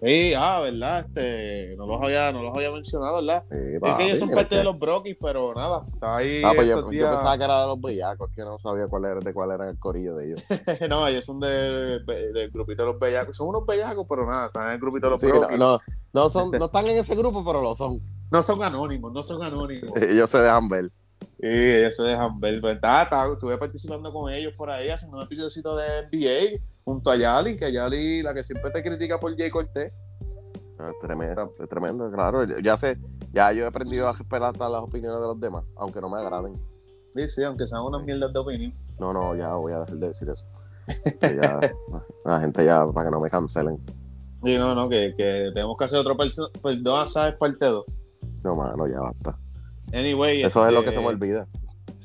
Sí, 0.00 0.32
ah, 0.36 0.60
¿verdad? 0.60 1.06
Este, 1.06 1.76
no 1.76 1.86
los 1.86 2.00
había, 2.02 2.32
no 2.32 2.42
los 2.42 2.54
había 2.56 2.70
mencionado, 2.72 3.16
¿verdad? 3.16 3.44
Sí, 3.50 3.56
es 3.82 3.94
que 3.96 4.04
ellos 4.04 4.18
son 4.18 4.30
parte 4.30 4.50
que- 4.50 4.56
de 4.56 4.64
los 4.64 4.78
Brokis, 4.78 5.16
pero 5.20 5.52
nada, 5.54 5.84
está 5.92 6.16
ahí. 6.16 6.40
Ah, 6.44 6.52
pues 6.54 6.66
yo, 6.66 6.74
estos 6.78 6.90
yo 6.92 6.98
días- 6.98 7.10
pensaba 7.10 7.38
que 7.38 7.44
era 7.44 7.60
de 7.60 7.66
los 7.66 7.80
bellacos, 7.80 8.30
que 8.34 8.42
no 8.42 8.58
sabía 8.58 8.86
cuál 8.88 9.04
era, 9.04 9.20
de 9.20 9.34
cuál 9.34 9.50
era 9.52 9.68
el 9.68 9.78
corillo 9.78 10.14
de 10.16 10.26
ellos. 10.26 10.42
no, 10.88 11.06
ellos 11.06 11.24
son 11.24 11.38
del, 11.40 12.04
del 12.06 12.50
grupito 12.50 12.84
de 12.84 12.92
los 12.92 12.98
bellacos. 13.00 13.36
Son 13.36 13.48
unos 13.48 13.66
bellacos, 13.66 14.06
pero 14.08 14.24
nada, 14.26 14.46
están 14.46 14.66
en 14.68 14.72
el 14.72 14.78
grupito 14.80 15.06
de 15.06 15.10
los 15.10 15.20
Sí, 15.20 15.26
Brokis. 15.26 15.58
no, 15.58 15.72
no, 15.74 15.78
no, 16.12 16.30
son, 16.30 16.50
no 16.50 16.66
están 16.66 16.86
en 16.86 16.96
ese 16.96 17.14
grupo, 17.14 17.44
pero 17.44 17.62
lo 17.62 17.74
son. 17.74 18.00
No 18.30 18.42
son 18.42 18.62
anónimos, 18.62 19.12
no 19.12 19.22
son 19.22 19.42
anónimos. 19.42 19.90
Ellos 20.00 20.30
se 20.30 20.40
dejan 20.40 20.68
ver. 20.68 20.90
Sí, 21.40 21.48
ellos 21.48 21.96
se 21.96 22.02
dejan 22.04 22.38
ver. 22.38 22.60
¿verdad? 22.60 23.32
Estuve 23.32 23.58
participando 23.58 24.12
con 24.12 24.32
ellos 24.32 24.52
por 24.56 24.70
ahí 24.70 24.88
haciendo 24.90 25.16
un 25.16 25.24
episodio 25.24 25.76
de 25.76 26.06
NBA 26.06 26.62
junto 26.84 27.10
a 27.10 27.16
Yali, 27.16 27.56
que 27.56 27.72
Yali, 27.72 28.22
la 28.22 28.32
que 28.32 28.44
siempre 28.44 28.70
te 28.70 28.82
critica 28.82 29.18
por 29.18 29.36
Jay 29.36 29.50
Cortés. 29.50 29.92
Es 30.78 30.98
tremendo, 31.00 31.54
es 31.58 31.68
tremendo, 31.68 32.10
claro. 32.10 32.44
Ya 32.60 32.76
sé, 32.76 32.98
ya 33.32 33.52
yo 33.52 33.64
he 33.64 33.66
aprendido 33.66 34.08
a 34.08 34.12
respetar 34.12 34.44
hasta 34.44 34.68
las 34.68 34.82
opiniones 34.82 35.20
de 35.20 35.26
los 35.26 35.40
demás, 35.40 35.64
aunque 35.76 36.00
no 36.00 36.08
me 36.08 36.18
agraden. 36.18 36.60
Sí, 37.14 37.28
sí, 37.28 37.44
aunque 37.44 37.66
sean 37.66 37.82
unas 37.82 38.04
mierdas 38.04 38.32
de 38.32 38.38
opinión. 38.38 38.74
No, 38.98 39.12
no, 39.12 39.34
ya 39.34 39.54
voy 39.54 39.72
a 39.72 39.80
dejar 39.80 39.96
de 39.96 40.08
decir 40.08 40.28
eso. 40.28 40.44
Ya, 41.20 41.60
la 42.24 42.40
gente 42.40 42.64
ya, 42.64 42.84
para 42.92 43.08
que 43.08 43.10
no 43.10 43.20
me 43.20 43.30
cancelen. 43.30 43.80
Sí, 44.44 44.58
no, 44.58 44.74
no, 44.74 44.88
que, 44.88 45.14
que 45.16 45.50
tenemos 45.54 45.76
que 45.76 45.84
hacer 45.84 45.98
otro 45.98 46.16
perdón, 46.16 47.08
¿sabes? 47.08 47.34
Parte 47.36 47.66
2. 47.66 47.84
No, 48.44 48.56
mano, 48.56 48.88
ya 48.88 49.00
basta. 49.00 49.38
Anyway, 49.92 50.42
Eso 50.42 50.66
es 50.66 50.72
lo 50.72 50.80
que 50.80 50.86
este, 50.88 50.98
se 50.98 51.04
me 51.04 51.08
olvida. 51.08 51.46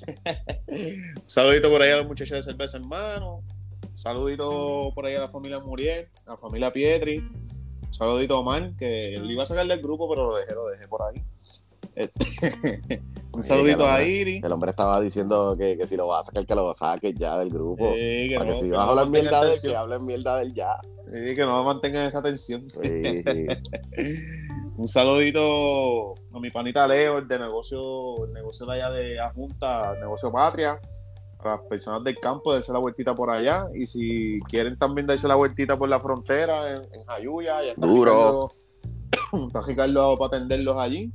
Un 0.67 1.29
saludito 1.29 1.69
por 1.69 1.81
ahí 1.81 1.91
a 1.91 1.97
los 1.97 2.07
muchachos 2.07 2.37
de 2.37 2.43
cerveza 2.43 2.77
hermano. 2.77 3.41
Un 3.89 3.97
saludito 3.97 4.91
por 4.93 5.05
ahí 5.05 5.15
a 5.15 5.21
la 5.21 5.29
familia 5.29 5.59
Muriel, 5.59 6.07
a 6.25 6.31
la 6.31 6.37
familia 6.37 6.71
Pietri. 6.71 7.17
Un 7.19 7.93
saludito 7.93 8.35
a 8.35 8.39
Omar, 8.39 8.75
que 8.75 9.17
lo 9.19 9.31
iba 9.31 9.43
a 9.43 9.45
sacar 9.45 9.65
del 9.65 9.81
grupo, 9.81 10.09
pero 10.09 10.25
lo 10.25 10.35
dejé, 10.35 10.53
lo 10.53 10.67
dejé 10.67 10.87
por 10.87 11.01
ahí. 11.03 11.23
Este, 11.95 13.01
un 13.33 13.41
saludito 13.41 13.89
a 13.89 14.03
Iri. 14.03 14.41
El 14.43 14.51
hombre 14.51 14.69
estaba 14.69 15.01
diciendo 15.01 15.55
que, 15.57 15.77
que 15.77 15.87
si 15.87 15.95
lo 15.95 16.07
va 16.07 16.19
a 16.19 16.23
sacar, 16.23 16.45
que 16.45 16.53
lo 16.53 16.71
saque 16.73 17.13
ya 17.13 17.39
del 17.39 17.49
grupo. 17.49 17.91
Sí, 17.93 18.27
que 18.29 18.35
para 18.37 18.51
que 18.51 18.59
si 18.59 18.69
vas 18.69 18.87
a 18.87 18.89
hablar 18.89 19.09
mierda 19.09 19.43
de 19.43 19.53
él, 19.53 19.61
que 19.61 19.75
hablen 19.75 20.05
mierda 20.05 20.37
de 20.37 20.43
él 20.43 20.53
ya. 20.53 20.77
Sí, 21.13 21.35
que 21.35 21.45
no 21.45 21.63
mantengan 21.63 22.07
esa 22.07 22.21
tensión. 22.21 22.67
Sí. 22.77 24.17
Un 24.77 24.87
saludito 24.87 26.13
a 26.33 26.39
mi 26.39 26.51
panita 26.51 26.87
Leo, 26.87 27.17
el 27.17 27.27
de 27.27 27.39
negocio, 27.39 28.25
el 28.25 28.33
negocio 28.33 28.65
de 28.67 28.73
allá 28.73 28.91
de 28.91 29.19
Ajunta, 29.19 29.93
el 29.93 30.01
negocio 30.01 30.31
Patria. 30.31 30.77
A 31.39 31.47
las 31.49 31.61
personas 31.61 32.03
del 32.03 32.19
campo, 32.19 32.53
darse 32.53 32.71
la 32.71 32.79
vueltita 32.79 33.15
por 33.15 33.31
allá. 33.31 33.67
Y 33.73 33.87
si 33.87 34.39
quieren 34.47 34.77
también 34.77 35.07
darse 35.07 35.27
la 35.27 35.35
vueltita 35.35 35.77
por 35.77 35.89
la 35.89 35.99
frontera 35.99 36.71
en, 36.71 36.83
en 36.93 37.05
Jayuya, 37.05 37.63
ya 37.63 37.71
está 37.71 37.87
Duro. 37.87 38.51
Ricardo, 39.31 39.47
está 39.47 39.61
Ricardo 39.61 40.17
para 40.17 40.37
atenderlos 40.37 40.77
allí. 40.79 41.11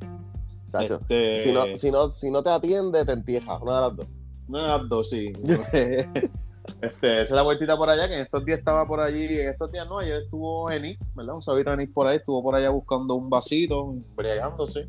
Chacho, 0.71 1.01
Este, 1.03 1.43
si, 1.43 1.53
no, 1.53 1.77
si, 1.77 1.91
no, 1.91 2.11
si 2.11 2.31
no 2.31 2.43
te 2.43 2.51
atiende, 2.51 3.05
te 3.05 3.13
entierras. 3.13 3.61
Una 3.61 3.75
de 3.75 3.81
las 3.81 3.97
dos. 3.97 4.07
Una 4.49 4.63
de 4.63 4.69
las 4.69 4.89
dos, 4.89 5.09
sí. 5.09 5.33
este, 6.81 7.13
esa 7.15 7.23
es 7.23 7.31
la 7.31 7.43
vueltita 7.43 7.77
por 7.77 7.89
allá, 7.91 8.09
que 8.09 8.15
en 8.15 8.21
estos 8.21 8.45
días 8.45 8.59
estaba 8.59 8.87
por 8.87 9.01
allí, 9.01 9.25
en 9.25 9.49
estos 9.49 9.71
días 9.73 9.87
no, 9.89 9.99
ayer 9.99 10.23
estuvo 10.23 10.71
Enix, 10.71 10.99
¿verdad? 11.15 11.35
Un 11.35 11.43
sabito 11.43 11.73
Enix 11.73 11.93
por 11.93 12.07
ahí, 12.07 12.17
estuvo 12.17 12.43
por 12.43 12.55
allá 12.55 12.71
buscando 12.71 13.15
un 13.15 13.29
vasito, 13.31 13.95
bregándose. 14.15 14.89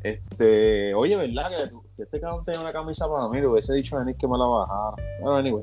Este, 0.00 0.94
oye, 0.94 1.16
¿verdad? 1.16 1.50
Que, 1.54 1.70
que 1.96 2.02
este 2.02 2.20
cabrón 2.20 2.44
tenía 2.44 2.60
una 2.60 2.72
camisa 2.72 3.08
para 3.08 3.28
mí, 3.28 3.40
le 3.40 3.46
hubiese 3.46 3.72
dicho 3.74 3.96
a 3.96 4.02
Enix 4.02 4.18
que 4.18 4.26
me 4.28 4.36
la 4.36 4.44
bajara. 4.46 4.96
Bueno, 5.20 5.36
anyway. 5.36 5.62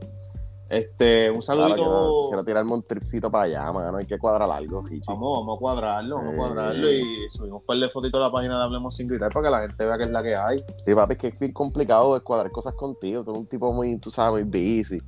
Este, 0.70 1.32
un 1.32 1.40
Claro, 1.40 1.62
saludito. 1.62 1.76
quiero, 1.76 2.28
quiero 2.30 2.44
tirarme 2.44 2.74
un 2.76 2.84
tripcito 2.84 3.32
para 3.32 3.46
allá, 3.46 3.72
mano. 3.74 3.98
Hay 3.98 4.06
que 4.06 4.20
cuadrar 4.20 4.50
algo, 4.52 4.84
Hichi. 4.88 5.02
Vamos, 5.08 5.40
vamos 5.40 5.58
a 5.58 5.60
cuadrarlo, 5.60 6.16
vamos 6.18 6.34
a 6.34 6.38
cuadrarlo 6.38 6.92
y 6.92 7.02
subimos 7.32 7.62
un 7.62 7.66
par 7.66 7.78
de 7.78 7.90
fotitos 7.90 8.22
a 8.22 8.26
la 8.26 8.32
página 8.32 8.56
de 8.60 8.64
Hablemos 8.66 8.96
Sin 8.96 9.08
Gritar 9.08 9.32
para 9.34 9.48
que 9.48 9.52
la 9.52 9.62
gente 9.62 9.84
vea 9.84 9.98
que 9.98 10.04
es 10.04 10.12
la 10.12 10.22
que 10.22 10.36
hay. 10.36 10.58
Sí, 10.60 10.94
papi, 10.94 11.14
es 11.14 11.20
que 11.20 11.28
es 11.30 11.40
bien 11.40 11.54
complicado 11.54 12.24
cuadrar 12.24 12.52
cosas 12.52 12.76
contigo. 12.76 13.24
Tú 13.24 13.32
eres 13.32 13.40
un 13.42 13.48
tipo 13.48 13.74
muy, 13.74 13.98
tú 13.98 14.12
sabes, 14.12 14.46
muy 14.46 14.78
busy. 14.78 15.02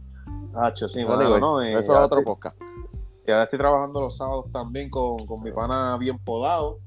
Hacho, 0.56 0.88
sí, 0.90 1.00
Anyway, 1.02 1.18
mano, 1.18 1.40
¿no? 1.40 1.62
Eh, 1.62 1.72
Eso 1.74 1.80
es 1.80 1.90
otro 1.90 2.20
estoy- 2.20 2.24
podcast. 2.26 2.58
Y 3.28 3.32
ahora 3.32 3.44
estoy 3.44 3.60
trabajando 3.60 4.02
los 4.02 4.18
sábados 4.18 4.52
también 4.52 4.90
con, 4.90 5.16
con 5.28 5.44
mi 5.44 5.52
pana 5.52 5.98
bien 5.98 6.18
podado, 6.20 6.80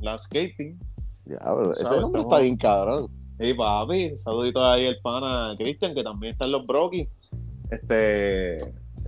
landscaping. 0.00 0.78
Ya, 1.26 1.38
pero 1.38 1.70
ese 1.72 1.82
Estamos- 1.84 2.14
está 2.16 2.38
bien 2.40 2.56
cabrón. 2.56 3.08
Y 3.38 3.54
papi, 3.54 4.16
saludito 4.18 4.64
ahí 4.64 4.86
al 4.86 4.98
pana 5.02 5.54
Cristian, 5.58 5.94
que 5.94 6.02
también 6.02 6.32
está 6.32 6.46
en 6.46 6.52
los 6.52 6.66
Brokis. 6.66 7.08
Este, 7.70 8.56
Eh, 8.56 8.58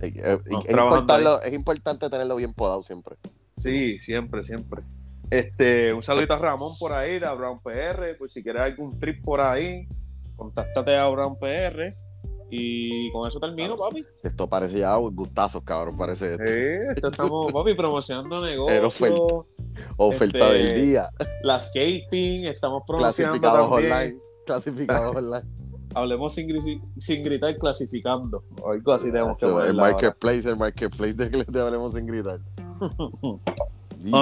eh, 0.01 0.39
es, 0.67 1.45
es 1.47 1.53
importante 1.53 2.09
tenerlo 2.09 2.35
bien 2.35 2.53
podado 2.53 2.83
siempre. 2.83 3.15
sí, 3.55 3.99
siempre, 3.99 4.43
siempre. 4.43 4.81
Este, 5.29 5.93
un 5.93 6.03
saludito 6.03 6.33
a 6.33 6.37
Ramón 6.37 6.73
por 6.79 6.93
ahí, 6.93 7.17
de 7.19 7.25
Abraham 7.25 7.59
PR, 7.63 8.15
pues 8.17 8.31
si 8.33 8.43
quieres 8.43 8.61
algún 8.61 8.97
trip 8.97 9.23
por 9.23 9.41
ahí, 9.41 9.87
contáctate 10.35 10.95
a 10.95 11.05
Abraham 11.05 11.35
PR. 11.39 11.95
Y 12.49 13.11
con 13.11 13.27
eso 13.27 13.39
termino, 13.39 13.75
papi. 13.75 14.05
Esto 14.23 14.47
parece 14.47 14.79
ya 14.79 14.95
gustazos, 14.95 15.63
cabrón. 15.63 15.97
Parece 15.97 16.33
esto. 16.33 16.43
Eh, 16.45 16.79
esto 16.95 17.09
estamos, 17.09 17.51
papi, 17.53 17.73
promocionando 17.73 18.41
Pero 18.41 18.67
negocios, 18.67 18.85
oferta. 18.87 19.93
oferta 19.97 20.53
este, 20.53 20.63
del 20.73 20.81
día. 20.81 21.09
landscaping, 21.43 22.45
estamos 22.45 22.83
promocionando 22.85 23.39
Clasificados 23.41 23.69
también. 23.71 23.91
online. 23.91 24.19
Clasificados 24.45 25.15
online. 25.17 25.45
Hablemos 25.95 26.33
sin, 26.33 26.49
gri- 26.49 26.81
sin 26.97 27.23
gritar 27.23 27.57
clasificando. 27.57 28.43
Algo 28.69 28.91
así 28.91 29.11
tenemos 29.11 29.37
que 29.37 29.45
el 29.45 29.51
ponerla 29.53 29.81
ahora. 29.81 29.93
marketplace, 29.93 30.49
el 30.49 30.57
marketplace 30.57 31.13
de 31.13 31.31
que 31.45 31.45
le 31.51 31.59
hablemos 31.61 31.93
sin 31.93 32.05
gritar. 32.05 32.39
No, 32.79 33.39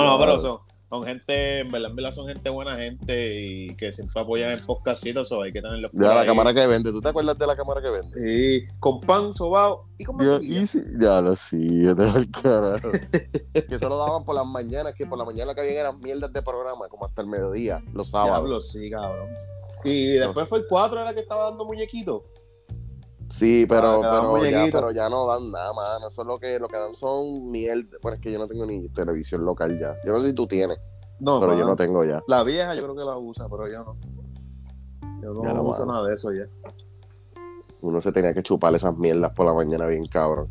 no, 0.06 0.20
pero 0.20 0.40
son, 0.40 0.60
son 0.94 1.04
gente, 1.06 1.60
en 1.62 1.72
verdad, 1.72 1.90
en 1.90 1.96
verdad 1.96 2.12
son 2.12 2.28
gente 2.28 2.50
buena 2.52 2.76
gente 2.78 3.42
y 3.42 3.76
que 3.76 3.92
siempre 3.92 4.22
apoyan 4.22 4.52
el 4.52 4.64
podcastito, 4.64 5.26
so 5.26 5.42
hay 5.42 5.52
que 5.52 5.62
tenerlos 5.62 5.92
por 5.92 6.02
Ya 6.04 6.10
la 6.14 6.22
ahí. 6.22 6.28
cámara 6.28 6.54
que 6.54 6.68
vende. 6.68 6.92
¿Tú 6.92 7.02
te 7.02 7.10
acuerdas 7.10 7.38
de 7.40 7.48
la 7.48 7.56
cámara 7.56 7.82
que 7.82 7.90
vende? 7.90 8.20
Sí, 8.20 8.66
con 8.80 9.02
pan 9.02 9.34
sobao 9.34 9.88
y 9.98 10.04
con 10.04 10.20
Ya, 10.20 10.26
mantequilla. 10.34 10.62
y 10.62 10.68
sí, 10.68 10.80
ya 11.00 11.22
lo 11.22 11.36
sí, 11.36 11.82
yo 11.82 11.96
te 11.96 12.04
el 12.04 12.30
carajo. 12.30 12.92
que 13.12 13.76
eso 13.76 13.90
lo 13.90 13.98
daban 13.98 14.24
por 14.24 14.36
las 14.36 14.46
mañanas, 14.46 14.94
que 14.96 15.06
por 15.08 15.18
la 15.18 15.26
mañana 15.26 15.56
que 15.56 15.62
habían 15.62 15.78
eran 15.78 16.00
mierdas 16.02 16.32
de 16.32 16.42
programa, 16.44 16.88
como 16.90 17.06
hasta 17.06 17.22
el 17.24 17.28
mediodía, 17.28 17.82
los 17.94 18.12
sábados. 18.12 18.38
Diablo, 18.42 18.62
sí, 18.62 18.90
cabrón. 18.92 19.30
Y 19.86 20.14
después 20.14 20.48
fue 20.48 20.60
el 20.60 20.66
4 20.70 21.02
era 21.02 21.14
que 21.14 21.22
estaba 21.22 21.50
dando 21.50 21.66
muñequito. 21.66 22.24
Sí, 23.34 23.66
pero, 23.68 24.04
Ah, 24.04 24.08
daban 24.08 24.42
pero, 24.42 24.46
ya, 24.46 24.68
pero 24.72 24.92
ya 24.92 25.10
no 25.10 25.26
dan 25.26 25.50
nada, 25.52 25.74
mano. 25.74 26.08
Eso 26.08 26.22
es 26.22 26.28
lo 26.28 26.38
que, 26.40 26.60
lo 26.60 26.68
que 26.68 26.78
dan 26.78 26.94
son 26.94 27.50
mierda. 27.50 27.98
Bueno, 28.04 28.16
es 28.18 28.22
que 28.22 28.32
yo 28.32 28.38
no 28.38 28.46
tengo 28.48 28.64
ni 28.68 28.88
televisión 28.90 29.44
local 29.44 29.76
ya. 29.80 29.96
Yo 30.06 30.14
no 30.14 30.22
sé 30.22 30.28
si 30.28 30.34
tú 30.34 30.46
tienes, 30.46 30.78
No, 31.20 31.40
pero 31.40 31.58
yo 31.58 31.66
no 31.66 31.76
tengo 31.76 32.04
ya. 32.04 32.22
La 32.28 32.44
vieja 32.44 32.76
yo 32.76 32.84
creo 32.84 32.96
que 32.96 33.04
la 33.04 33.18
usa, 33.18 33.48
pero 33.50 33.68
yo 33.68 33.84
no. 33.84 33.96
Yo 35.24 35.34
no 35.34 35.44
Ya 35.44 35.54
no, 35.54 35.64
uso 35.64 35.80
mano. 35.80 35.94
nada 35.94 36.08
de 36.10 36.14
eso 36.14 36.32
ya. 36.32 36.44
Uno 37.82 38.02
se 38.04 38.12
tenía 38.12 38.36
que 38.36 38.44
chupar 38.44 38.76
esas 38.76 38.96
mierdas 38.98 39.32
por 39.34 39.48
la 39.48 39.54
mañana 39.54 39.88
bien 39.88 40.06
cabrón. 40.06 40.48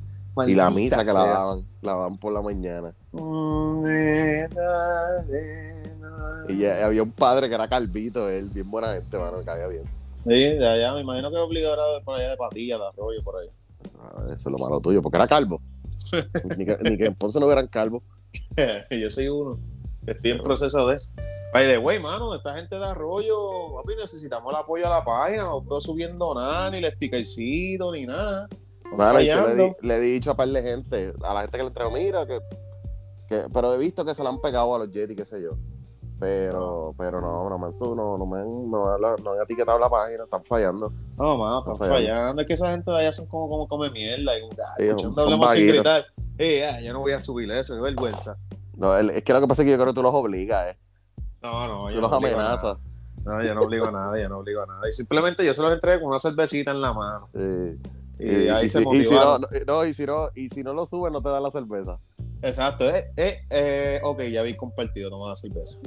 y 0.48 0.54
la 0.56 0.70
misa 0.70 1.04
que 1.04 1.12
la 1.12 1.24
daban, 1.24 1.64
la 1.82 1.92
daban 1.92 2.18
por 2.18 2.32
la 2.32 2.42
mañana. 2.42 2.92
Y 6.48 6.58
ya, 6.58 6.84
había 6.84 7.04
un 7.04 7.12
padre 7.12 7.48
que 7.48 7.54
era 7.54 7.68
calvito, 7.68 8.28
él, 8.28 8.48
bien 8.48 8.68
buena 8.68 8.92
gente, 8.94 9.16
mano, 9.18 9.40
que 9.44 9.50
había 9.50 9.68
bien. 9.68 10.01
Sí, 10.24 10.56
de 10.56 10.68
allá, 10.68 10.94
me 10.94 11.00
imagino 11.00 11.30
que 11.30 11.36
obligara 11.36 11.82
por 12.04 12.16
allá 12.16 12.30
de 12.30 12.36
patilla, 12.36 12.78
de 12.78 12.86
arroyo, 12.86 13.22
por 13.24 13.36
allá. 13.36 13.50
Ah, 13.98 14.24
eso 14.26 14.34
es 14.34 14.46
lo 14.46 14.58
malo 14.58 14.80
tuyo, 14.80 15.02
porque 15.02 15.16
era 15.16 15.26
calvo. 15.26 15.60
ni, 16.56 16.64
que, 16.64 16.78
ni 16.82 16.96
que 16.96 17.06
en 17.06 17.14
Ponce 17.14 17.40
no 17.40 17.46
hubieran 17.46 17.68
calvo. 17.68 18.02
Yo 18.90 19.10
soy 19.10 19.28
uno. 19.28 19.58
Estoy 20.06 20.32
en 20.32 20.38
proceso 20.38 20.86
de. 20.86 20.96
By 21.52 21.66
the 21.66 21.78
way, 21.78 21.98
mano, 21.98 22.34
esta 22.34 22.54
gente 22.56 22.78
de 22.78 22.84
Arroyo, 22.84 23.74
papi, 23.74 23.94
necesitamos 23.94 24.52
el 24.52 24.58
apoyo 24.58 24.86
a 24.86 24.90
la 24.90 25.04
página. 25.04 25.42
No 25.44 25.60
estoy 25.60 25.80
subiendo 25.82 26.34
nada, 26.34 26.70
ni 26.70 26.78
el 26.78 26.90
stickercito, 26.92 27.92
ni 27.92 28.06
nada. 28.06 28.48
Mano, 28.96 29.18
le, 29.18 29.76
le, 29.80 29.96
he 29.96 30.00
dicho 30.00 30.30
a 30.30 30.36
par 30.36 30.48
de 30.48 30.62
gente, 30.62 31.12
a 31.22 31.34
la 31.34 31.40
gente 31.42 31.58
que 31.58 31.64
le 31.64 31.70
traigo, 31.70 31.92
mira, 31.92 32.26
que, 32.26 32.40
que, 33.28 33.44
pero 33.52 33.74
he 33.74 33.78
visto 33.78 34.04
que 34.04 34.14
se 34.14 34.22
le 34.22 34.28
han 34.28 34.40
pegado 34.40 34.74
a 34.74 34.78
los 34.78 34.90
Jetty, 34.90 35.14
qué 35.14 35.24
sé 35.24 35.42
yo. 35.42 35.56
Pero, 36.22 36.94
pero 36.96 37.20
no, 37.20 37.50
no 37.50 37.58
me 37.58 37.66
han, 37.66 37.72
no, 37.96 38.16
no 38.16 38.26
me 38.26 38.38
han, 38.38 38.70
no, 38.70 38.96
no 38.96 39.32
han 39.32 39.42
etiquetado 39.42 39.76
la 39.76 39.90
página, 39.90 40.22
están 40.22 40.44
fallando. 40.44 40.92
No, 41.18 41.36
mano, 41.36 41.58
están, 41.58 41.78
fallando. 41.78 42.42
Es 42.42 42.46
que 42.46 42.54
esa 42.54 42.70
gente 42.70 42.92
de 42.92 42.96
allá 42.96 43.12
son 43.12 43.26
como, 43.26 43.48
como 43.48 43.66
come 43.66 43.90
mierda. 43.90 44.38
Y 44.38 44.42
como, 44.42 44.52
ay, 44.78 44.86
escuchando 44.86 45.20
hablamos 45.20 45.50
sin 45.50 45.66
gritar. 45.66 46.06
Eh, 46.38 46.80
yo 46.84 46.92
no 46.92 47.00
voy 47.00 47.10
a 47.10 47.18
subir 47.18 47.50
eso, 47.50 47.74
qué 47.74 47.80
vergüenza. 47.80 48.36
No, 48.76 48.96
es 48.96 49.24
que 49.24 49.32
lo 49.32 49.40
que 49.40 49.48
pasa 49.48 49.62
es 49.62 49.66
que 49.66 49.72
yo 49.72 49.78
creo 49.78 49.88
que 49.88 49.94
tú 49.94 50.02
los 50.04 50.14
obligas, 50.14 50.68
eh. 50.68 50.78
No, 51.42 51.66
no, 51.66 51.90
yo 51.90 51.96
Tú 51.96 52.02
los 52.02 52.12
amenazas. 52.12 52.84
No, 53.24 53.42
yo 53.42 53.52
no 53.56 53.62
obligo 53.62 53.88
a 53.88 53.90
nadie, 53.90 54.22
yo 54.22 54.28
no 54.28 54.38
obligo 54.38 54.62
a 54.62 54.66
nadie. 54.66 54.92
Simplemente 54.92 55.44
yo 55.44 55.52
se 55.52 55.60
los 55.60 55.72
entrego 55.72 56.02
con 56.02 56.10
una 56.10 56.20
cervecita 56.20 56.70
en 56.70 56.80
la 56.82 56.92
mano. 56.92 57.30
Sí. 57.34 57.80
Y, 58.20 58.48
ahí 58.48 58.68
se 58.68 58.80
y 58.80 59.04
si 59.04 59.12
no, 59.12 59.38
no, 59.66 59.84
y 59.84 59.92
si 59.92 60.06
no, 60.06 60.28
y 60.36 60.48
si 60.50 60.62
no 60.62 60.72
lo 60.72 60.86
subes, 60.86 61.12
no 61.12 61.20
te 61.20 61.30
da 61.30 61.40
la 61.40 61.50
cerveza. 61.50 61.98
Exacto, 62.42 62.90
eh, 62.90 63.12
eh, 63.16 63.40
eh, 63.50 64.00
ok, 64.02 64.22
ya 64.22 64.42
vi 64.42 64.56
compartido, 64.56 65.10
toma 65.10 65.28
la 65.28 65.36
cerveza. 65.36 65.78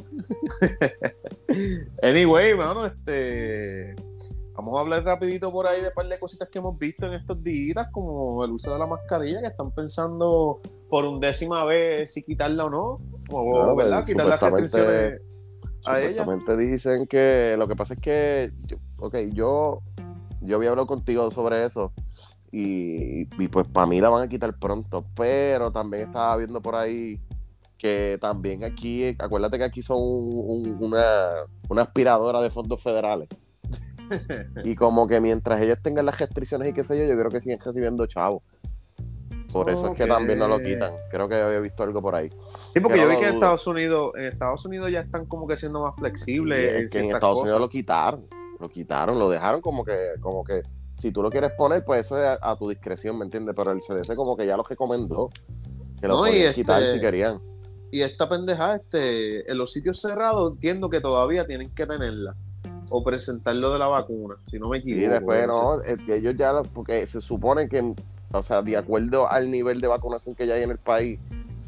anyway, 2.01 2.55
mano, 2.55 2.85
este 2.85 3.93
vamos 4.53 4.77
a 4.77 4.81
hablar 4.81 5.03
rapidito 5.03 5.51
por 5.51 5.67
ahí 5.67 5.81
de 5.81 5.89
un 5.89 5.93
par 5.93 6.07
de 6.07 6.17
cositas 6.17 6.47
que 6.47 6.59
hemos 6.59 6.79
visto 6.79 7.07
en 7.07 7.13
estos 7.13 7.43
días, 7.43 7.88
como 7.91 8.45
el 8.45 8.51
uso 8.51 8.71
de 8.71 8.79
la 8.79 8.88
mascarilla, 8.88 9.41
que 9.41 9.47
están 9.47 9.71
pensando 9.71 10.62
por 10.89 11.03
undécima 11.03 11.65
vez 11.65 12.13
si 12.13 12.24
quitarla 12.24 12.65
o 12.65 12.69
no, 12.69 13.01
o, 13.29 13.75
¿verdad? 13.75 13.97
Pues, 13.97 14.07
Quitar 14.07 14.27
las 14.27 14.41
restricciones 14.41 15.21
a 15.85 16.01
ella. 16.01 16.25
dicen 16.57 17.05
que 17.05 17.55
lo 17.57 17.67
que 17.67 17.75
pasa 17.75 17.95
es 17.95 18.00
que, 18.00 18.53
ok, 18.97 19.17
yo, 19.33 19.81
yo 20.39 20.55
había 20.55 20.69
hablado 20.69 20.88
contigo 20.88 21.29
sobre 21.31 21.65
eso 21.65 21.91
y, 22.57 23.25
pues 23.50 23.67
para 23.67 23.85
mí 23.85 24.00
la 24.00 24.07
van 24.07 24.24
a 24.24 24.29
quitar 24.29 24.57
pronto, 24.57 25.05
pero 25.13 25.74
también 25.74 26.03
estaba 26.03 26.38
viendo 26.38 26.62
por 26.62 26.75
ahí 26.75 27.19
que 27.77 28.17
también 28.21 28.63
aquí, 28.63 29.13
acuérdate 29.19 29.57
que 29.57 29.65
aquí 29.65 29.81
son 29.81 29.97
una, 30.00 31.03
una 31.67 31.81
aspiradora 31.81 32.41
de 32.41 32.50
fondos 32.50 32.81
federales. 32.81 33.27
y 34.63 34.75
como 34.75 35.05
que 35.05 35.19
mientras 35.19 35.62
ellos 35.62 35.79
tengan 35.81 36.05
las 36.05 36.17
restricciones 36.17 36.69
y 36.69 36.74
qué 36.74 36.85
sé 36.85 36.97
yo, 36.97 37.05
yo 37.05 37.19
creo 37.19 37.29
que 37.29 37.41
siguen 37.41 37.59
recibiendo 37.59 38.05
chavos. 38.05 38.41
Por 39.51 39.69
eso 39.69 39.91
es 39.91 39.97
que 39.97 40.05
también 40.05 40.39
no 40.39 40.47
lo 40.47 40.59
quitan. 40.59 40.93
Creo 41.09 41.27
que 41.27 41.35
había 41.35 41.59
visto 41.59 41.83
algo 41.83 42.01
por 42.01 42.15
ahí. 42.15 42.29
Sí, 42.74 42.79
porque 42.79 43.00
yo 43.00 43.09
vi 43.09 43.17
que 43.17 43.27
en 43.27 43.35
Estados 43.35 43.67
Unidos, 43.67 44.12
en 44.15 44.25
Estados 44.25 44.65
Unidos 44.65 44.91
ya 44.91 45.01
están 45.01 45.25
como 45.25 45.45
que 45.45 45.57
siendo 45.57 45.81
más 45.81 45.95
flexibles. 45.95 46.74
es 46.74 46.91
que 46.91 47.00
en 47.00 47.12
Estados 47.12 47.41
Unidos 47.41 47.59
lo 47.59 47.69
quitaron. 47.69 48.25
Lo 48.59 48.69
quitaron, 48.69 49.19
lo 49.19 49.29
dejaron 49.29 49.59
como 49.62 49.83
que, 49.83 49.97
como 50.21 50.43
que 50.43 50.63
si 50.95 51.11
tú 51.11 51.21
lo 51.21 51.29
quieres 51.29 51.51
poner, 51.57 51.83
pues 51.83 52.01
eso 52.01 52.17
es 52.17 52.37
a, 52.41 52.55
tu 52.55 52.69
discreción, 52.69 53.17
¿me 53.17 53.25
entiendes? 53.25 53.53
Pero 53.55 53.71
el 53.71 53.79
CDC 53.79 54.15
como 54.15 54.35
que 54.35 54.45
ya 54.45 54.57
lo 54.57 54.63
recomendó. 54.63 55.29
Que 55.99 56.07
lo 56.07 56.15
no, 56.15 56.19
podían 56.21 56.53
quitar 56.53 56.81
si 56.81 56.89
este, 56.89 57.01
querían. 57.01 57.41
Y 57.91 58.01
esta 58.01 58.27
pendeja, 58.27 58.75
este, 58.75 59.49
en 59.49 59.57
los 59.57 59.71
sitios 59.71 60.01
cerrados 60.01 60.53
entiendo 60.53 60.89
que 60.89 61.01
todavía 61.01 61.45
tienen 61.47 61.69
que 61.69 61.85
tenerla 61.85 62.35
o 62.89 63.03
presentarlo 63.03 63.71
de 63.71 63.79
la 63.79 63.87
vacuna, 63.87 64.35
si 64.49 64.59
no 64.59 64.69
me 64.69 64.77
equivoco. 64.77 65.05
Y 65.05 65.07
después 65.07 65.47
no, 65.47 65.81
ellos 66.07 66.35
ya, 66.37 66.61
porque 66.73 67.07
se 67.07 67.21
supone 67.21 67.67
que 67.67 67.95
o 68.31 68.43
sea, 68.43 68.61
de 68.61 68.77
acuerdo 68.77 69.29
al 69.29 69.49
nivel 69.49 69.81
de 69.81 69.87
vacunación 69.87 70.35
que 70.35 70.47
ya 70.47 70.55
hay 70.55 70.63
en 70.63 70.71
el 70.71 70.77
país, 70.77 71.19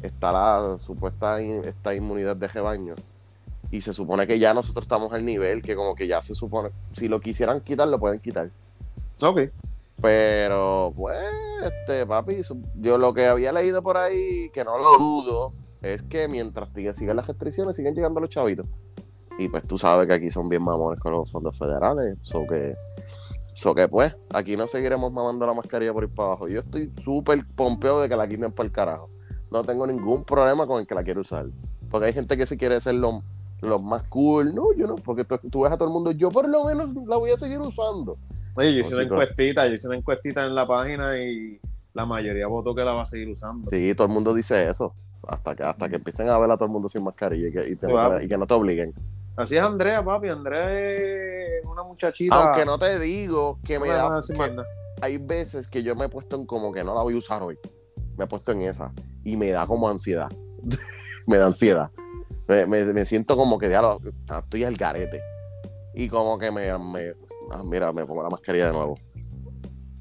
está 0.02 0.32
la 0.32 0.78
supuesta 0.78 1.40
esta 1.40 1.94
inmunidad 1.94 2.36
de 2.36 2.48
rebaño. 2.48 2.94
Y 3.70 3.80
se 3.80 3.92
supone 3.92 4.26
que 4.26 4.38
ya 4.38 4.54
nosotros 4.54 4.84
estamos 4.84 5.12
al 5.12 5.24
nivel 5.24 5.62
que 5.62 5.76
como 5.76 5.94
que 5.94 6.06
ya 6.06 6.22
se 6.22 6.34
supone, 6.34 6.70
si 6.92 7.08
lo 7.08 7.20
quisieran 7.20 7.60
quitar, 7.60 7.88
lo 7.88 7.98
pueden 7.98 8.20
quitar. 8.20 8.50
Ok. 9.22 9.40
Pero, 10.00 10.92
pues, 10.96 11.18
este, 11.64 12.06
papi, 12.06 12.42
yo 12.76 12.98
lo 12.98 13.12
que 13.14 13.26
había 13.26 13.52
leído 13.52 13.82
por 13.82 13.96
ahí, 13.96 14.50
que 14.50 14.64
no 14.64 14.78
lo 14.78 14.96
dudo, 14.96 15.52
es 15.82 16.02
que 16.02 16.28
mientras 16.28 16.68
sigan 16.94 17.16
las 17.16 17.26
restricciones, 17.26 17.74
siguen 17.74 17.94
llegando 17.94 18.20
los 18.20 18.30
chavitos. 18.30 18.66
Y 19.38 19.48
pues 19.48 19.64
tú 19.66 19.78
sabes 19.78 20.08
que 20.08 20.14
aquí 20.14 20.30
son 20.30 20.48
bien 20.48 20.62
mamones 20.62 21.00
con 21.00 21.12
los 21.12 21.30
fondos 21.30 21.56
federales, 21.56 22.16
so 22.22 22.46
que 22.46 22.76
So 23.58 23.74
que 23.74 23.88
pues, 23.88 24.16
aquí 24.32 24.56
no 24.56 24.68
seguiremos 24.68 25.12
mamando 25.12 25.44
la 25.44 25.52
mascarilla 25.52 25.92
por 25.92 26.04
ir 26.04 26.10
para 26.10 26.28
abajo. 26.28 26.46
Yo 26.46 26.60
estoy 26.60 26.92
súper 26.94 27.44
pompeo 27.56 28.00
de 28.00 28.08
que 28.08 28.14
la 28.14 28.28
quiten 28.28 28.52
por 28.52 28.64
el 28.64 28.70
carajo. 28.70 29.10
No 29.50 29.64
tengo 29.64 29.84
ningún 29.84 30.22
problema 30.22 30.64
con 30.64 30.78
el 30.78 30.86
que 30.86 30.94
la 30.94 31.02
quiera 31.02 31.18
usar. 31.18 31.46
Porque 31.90 32.06
hay 32.06 32.12
gente 32.12 32.36
que 32.36 32.46
se 32.46 32.56
quiere 32.56 32.80
ser 32.80 32.94
lo, 32.94 33.20
más 33.80 34.04
cool. 34.04 34.54
No, 34.54 34.72
yo 34.76 34.86
no, 34.86 34.94
porque 34.94 35.24
tú, 35.24 35.62
ves 35.62 35.72
a 35.72 35.76
todo 35.76 35.88
el 35.88 35.92
mundo, 35.92 36.12
yo 36.12 36.30
por 36.30 36.48
lo 36.48 36.66
menos 36.66 36.90
la 37.08 37.16
voy 37.16 37.32
a 37.32 37.36
seguir 37.36 37.58
usando. 37.58 38.14
Oye, 38.58 38.74
yo 38.74 38.80
hice 38.80 38.94
una 38.94 39.04
encuestita, 39.04 39.66
yo 39.68 39.74
hice 39.74 39.86
una 39.86 39.96
encuestita 39.96 40.44
en 40.44 40.52
la 40.52 40.66
página 40.66 41.16
y 41.16 41.60
la 41.94 42.04
mayoría 42.04 42.48
votó 42.48 42.74
que 42.74 42.84
la 42.84 42.92
va 42.92 43.02
a 43.02 43.06
seguir 43.06 43.28
usando. 43.28 43.70
Sí, 43.70 43.94
todo 43.94 44.08
el 44.08 44.12
mundo 44.12 44.34
dice 44.34 44.68
eso. 44.68 44.94
Hasta 45.28 45.54
que, 45.54 45.62
hasta 45.62 45.88
que 45.88 45.96
empiecen 45.96 46.28
a 46.28 46.36
ver 46.38 46.50
a 46.50 46.56
todo 46.56 46.64
el 46.64 46.72
mundo 46.72 46.88
sin 46.88 47.04
mascarilla 47.04 47.48
y 47.48 47.52
que, 47.52 47.68
y 48.24 48.28
que 48.28 48.36
no 48.36 48.46
te 48.48 48.54
obliguen. 48.54 48.94
Así 49.36 49.56
es 49.56 49.62
Andrea, 49.62 50.04
papi. 50.04 50.28
Andrea 50.28 50.72
es 50.72 51.64
una 51.64 51.84
muchachita. 51.84 52.34
Aunque 52.34 52.66
no 52.66 52.80
te 52.80 52.98
digo 52.98 53.60
que 53.64 53.78
me 53.78 53.86
da. 53.86 54.20
hay 55.00 55.18
veces 55.18 55.68
que 55.68 55.84
yo 55.84 55.94
me 55.94 56.06
he 56.06 56.08
puesto 56.08 56.34
en 56.34 56.44
como 56.44 56.72
que 56.72 56.82
no 56.82 56.96
la 56.96 57.02
voy 57.02 57.14
a 57.14 57.18
usar 57.18 57.44
hoy. 57.44 57.56
Me 58.16 58.24
he 58.24 58.26
puesto 58.26 58.50
en 58.50 58.62
esa. 58.62 58.90
Y 59.22 59.36
me 59.36 59.50
da 59.50 59.68
como 59.68 59.88
ansiedad. 59.88 60.30
me 61.28 61.36
da 61.36 61.46
ansiedad. 61.46 61.90
Me, 62.48 63.04
siento 63.04 63.36
como 63.36 63.56
que 63.56 63.70
ya 63.70 63.82
estoy 64.36 64.64
al 64.64 64.74
garete. 64.76 65.22
Y 65.94 66.08
como 66.08 66.38
que 66.40 66.50
me, 66.50 66.76
me 66.76 67.14
ah, 67.52 67.62
mira, 67.64 67.92
me 67.92 68.04
pongo 68.04 68.22
la 68.22 68.30
mascarilla 68.30 68.66
de 68.66 68.72
nuevo. 68.72 68.98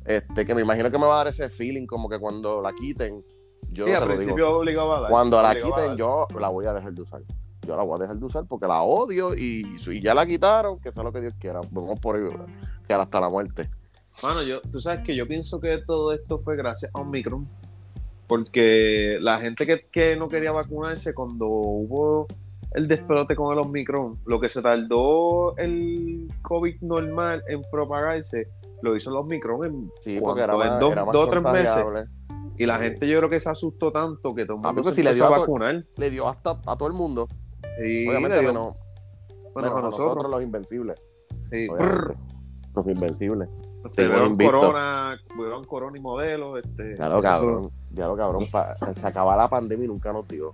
Este, 0.06 0.46
que 0.46 0.56
me 0.56 0.62
imagino 0.62 0.89
que 0.89 0.98
me 0.98 1.06
va 1.06 1.22
a 1.22 1.24
dar 1.25 1.27
ese 1.27 1.50
feeling 1.50 1.86
como 1.86 2.08
que 2.08 2.18
cuando 2.18 2.62
la 2.62 2.74
quiten, 2.74 3.24
yo 3.72 3.86
sí, 3.86 3.92
al 3.92 4.08
principio 4.08 4.58
obligado 4.58 4.96
a 4.96 5.01
dar. 5.01 5.12
Cuando 5.12 5.42
la 5.42 5.54
quiten, 5.54 5.98
yo 5.98 6.27
la 6.39 6.48
voy 6.50 6.66
a 6.66 6.74
dejar 6.74 6.94
de 6.94 7.01
usar 7.01 7.22
yo 7.68 7.75
la 7.75 7.84
voy 7.84 7.98
a 7.98 8.01
dejar 8.01 8.18
de 8.18 8.25
usar 8.25 8.46
porque 8.46 8.66
la 8.66 8.82
odio 8.82 9.36
y, 9.36 9.66
ya 10.01 10.16
la 10.16 10.25
quitaron, 10.25 10.80
que 10.80 10.92
sea 10.92 11.04
lo 11.04 11.12
que 11.12 11.22
Dios 11.22 11.34
quiera. 11.38 11.60
Vamos 11.70 12.00
por 12.00 12.16
ahí, 12.16 12.24
quedar 12.88 13.01
hasta 13.01 13.20
la 13.20 13.30
muerte. 13.30 13.70
Bueno, 14.22 14.42
yo, 14.42 14.62
tú 14.62 14.82
sabes 14.82 15.06
que 15.06 15.16
yo 15.16 15.27
pienso 15.27 15.60
que 15.60 15.77
todo 15.80 16.13
esto 16.13 16.39
fue 16.39 16.56
gracias 16.56 16.89
a 16.94 17.01
Omicron. 17.01 17.48
Porque 18.25 19.18
la 19.22 19.39
gente 19.39 19.88
que, 19.92 20.16
no 20.18 20.27
quería 20.27 20.51
vacunarse 20.51 21.13
cuando 21.13 21.48
hubo 21.48 22.27
el 22.72 22.88
despelote 22.88 23.36
con 23.36 23.54
el 23.54 23.60
Omicron, 23.60 24.20
lo 24.26 24.40
que 24.40 24.50
se 24.50 24.62
tardó 24.62 25.56
el 25.58 26.32
COVID 26.42 26.82
normal 26.82 27.44
en 27.48 27.62
propagarse, 27.72 28.48
lo 28.82 28.96
hizo 28.96 29.10
el 29.10 29.18
Omicron 29.18 29.66
en, 29.66 29.92
sí, 30.02 30.20
porque 30.20 30.42
era 30.42 30.54
dos 30.54 30.94
o 30.98 31.30
tres 31.30 31.44
meses. 31.44 31.86
Y 32.58 32.66
la 32.66 32.78
gente 32.80 33.08
yo 33.08 33.20
creo 33.20 33.30
que 33.30 33.40
se 33.40 33.50
asustó 33.50 33.92
tanto 33.92 34.34
que 34.34 34.46
todo 34.46 34.58
el 34.58 34.64
mundo 34.64 34.92
se 34.92 35.04
le 35.04 35.14
dio 35.14 35.26
a 35.26 35.40
vacunar. 35.40 35.86
Le 35.96 36.10
dio 36.10 36.28
hasta 36.28 36.52
a 36.66 36.76
todo 36.76 36.88
el 36.88 36.94
mundo. 36.94 37.28
Obviamente 37.80 38.52
no. 38.52 38.76
Bueno, 39.54 39.76
a 39.76 39.82
nosotros. 39.82 40.30
los 40.30 40.44
invencibles. 40.44 41.00
Sí. 41.52 41.68
Los 42.76 42.88
invencibles. 42.88 43.50
Tuvieron 43.96 44.38
corona, 44.38 45.18
tuvieron 45.34 45.64
corona 45.64 45.98
y 45.98 46.02
modelos. 46.02 46.60
Este, 46.64 46.96
claro, 46.96 47.22
cabrón. 47.22 47.72
Ya 47.92 48.08
lo 48.08 48.18
cabrón. 48.18 48.44
se 48.44 49.08
acaba 49.08 49.36
la 49.36 49.48
pandemia 49.48 49.86
y 49.86 49.88
nunca 49.88 50.12
nos 50.12 50.28
dio. 50.28 50.54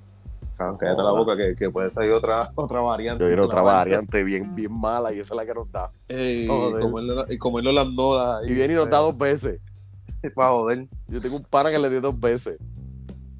Cállate 0.57 1.03
la 1.03 1.11
boca 1.11 1.37
que, 1.37 1.55
que, 1.55 1.69
puede 1.69 1.89
salir 1.89 2.11
otra, 2.11 2.51
otra 2.55 2.81
variante. 2.81 3.35
Yo 3.35 3.43
otra 3.43 3.61
variante 3.61 4.23
bien, 4.23 4.53
bien 4.53 4.71
mala 4.71 5.13
y 5.13 5.19
esa 5.19 5.33
es 5.33 5.37
la 5.37 5.45
que 5.45 5.53
nos 5.53 5.71
da. 5.71 5.91
y, 6.09 6.47
comerlo, 6.47 7.25
y 7.29 7.37
comerlo 7.37 7.71
las 7.71 7.89
nodas. 7.89 8.47
Y 8.47 8.53
viene 8.53 8.73
y 8.73 8.77
nos 8.77 8.89
da 8.89 8.99
dos 8.99 9.17
veces. 9.17 9.59
Para 10.35 10.51
joder. 10.51 10.87
Yo 11.07 11.21
tengo 11.21 11.37
un 11.37 11.43
pana 11.43 11.71
que 11.71 11.79
le 11.79 11.89
dio 11.89 12.01
dos 12.01 12.19
veces. 12.19 12.57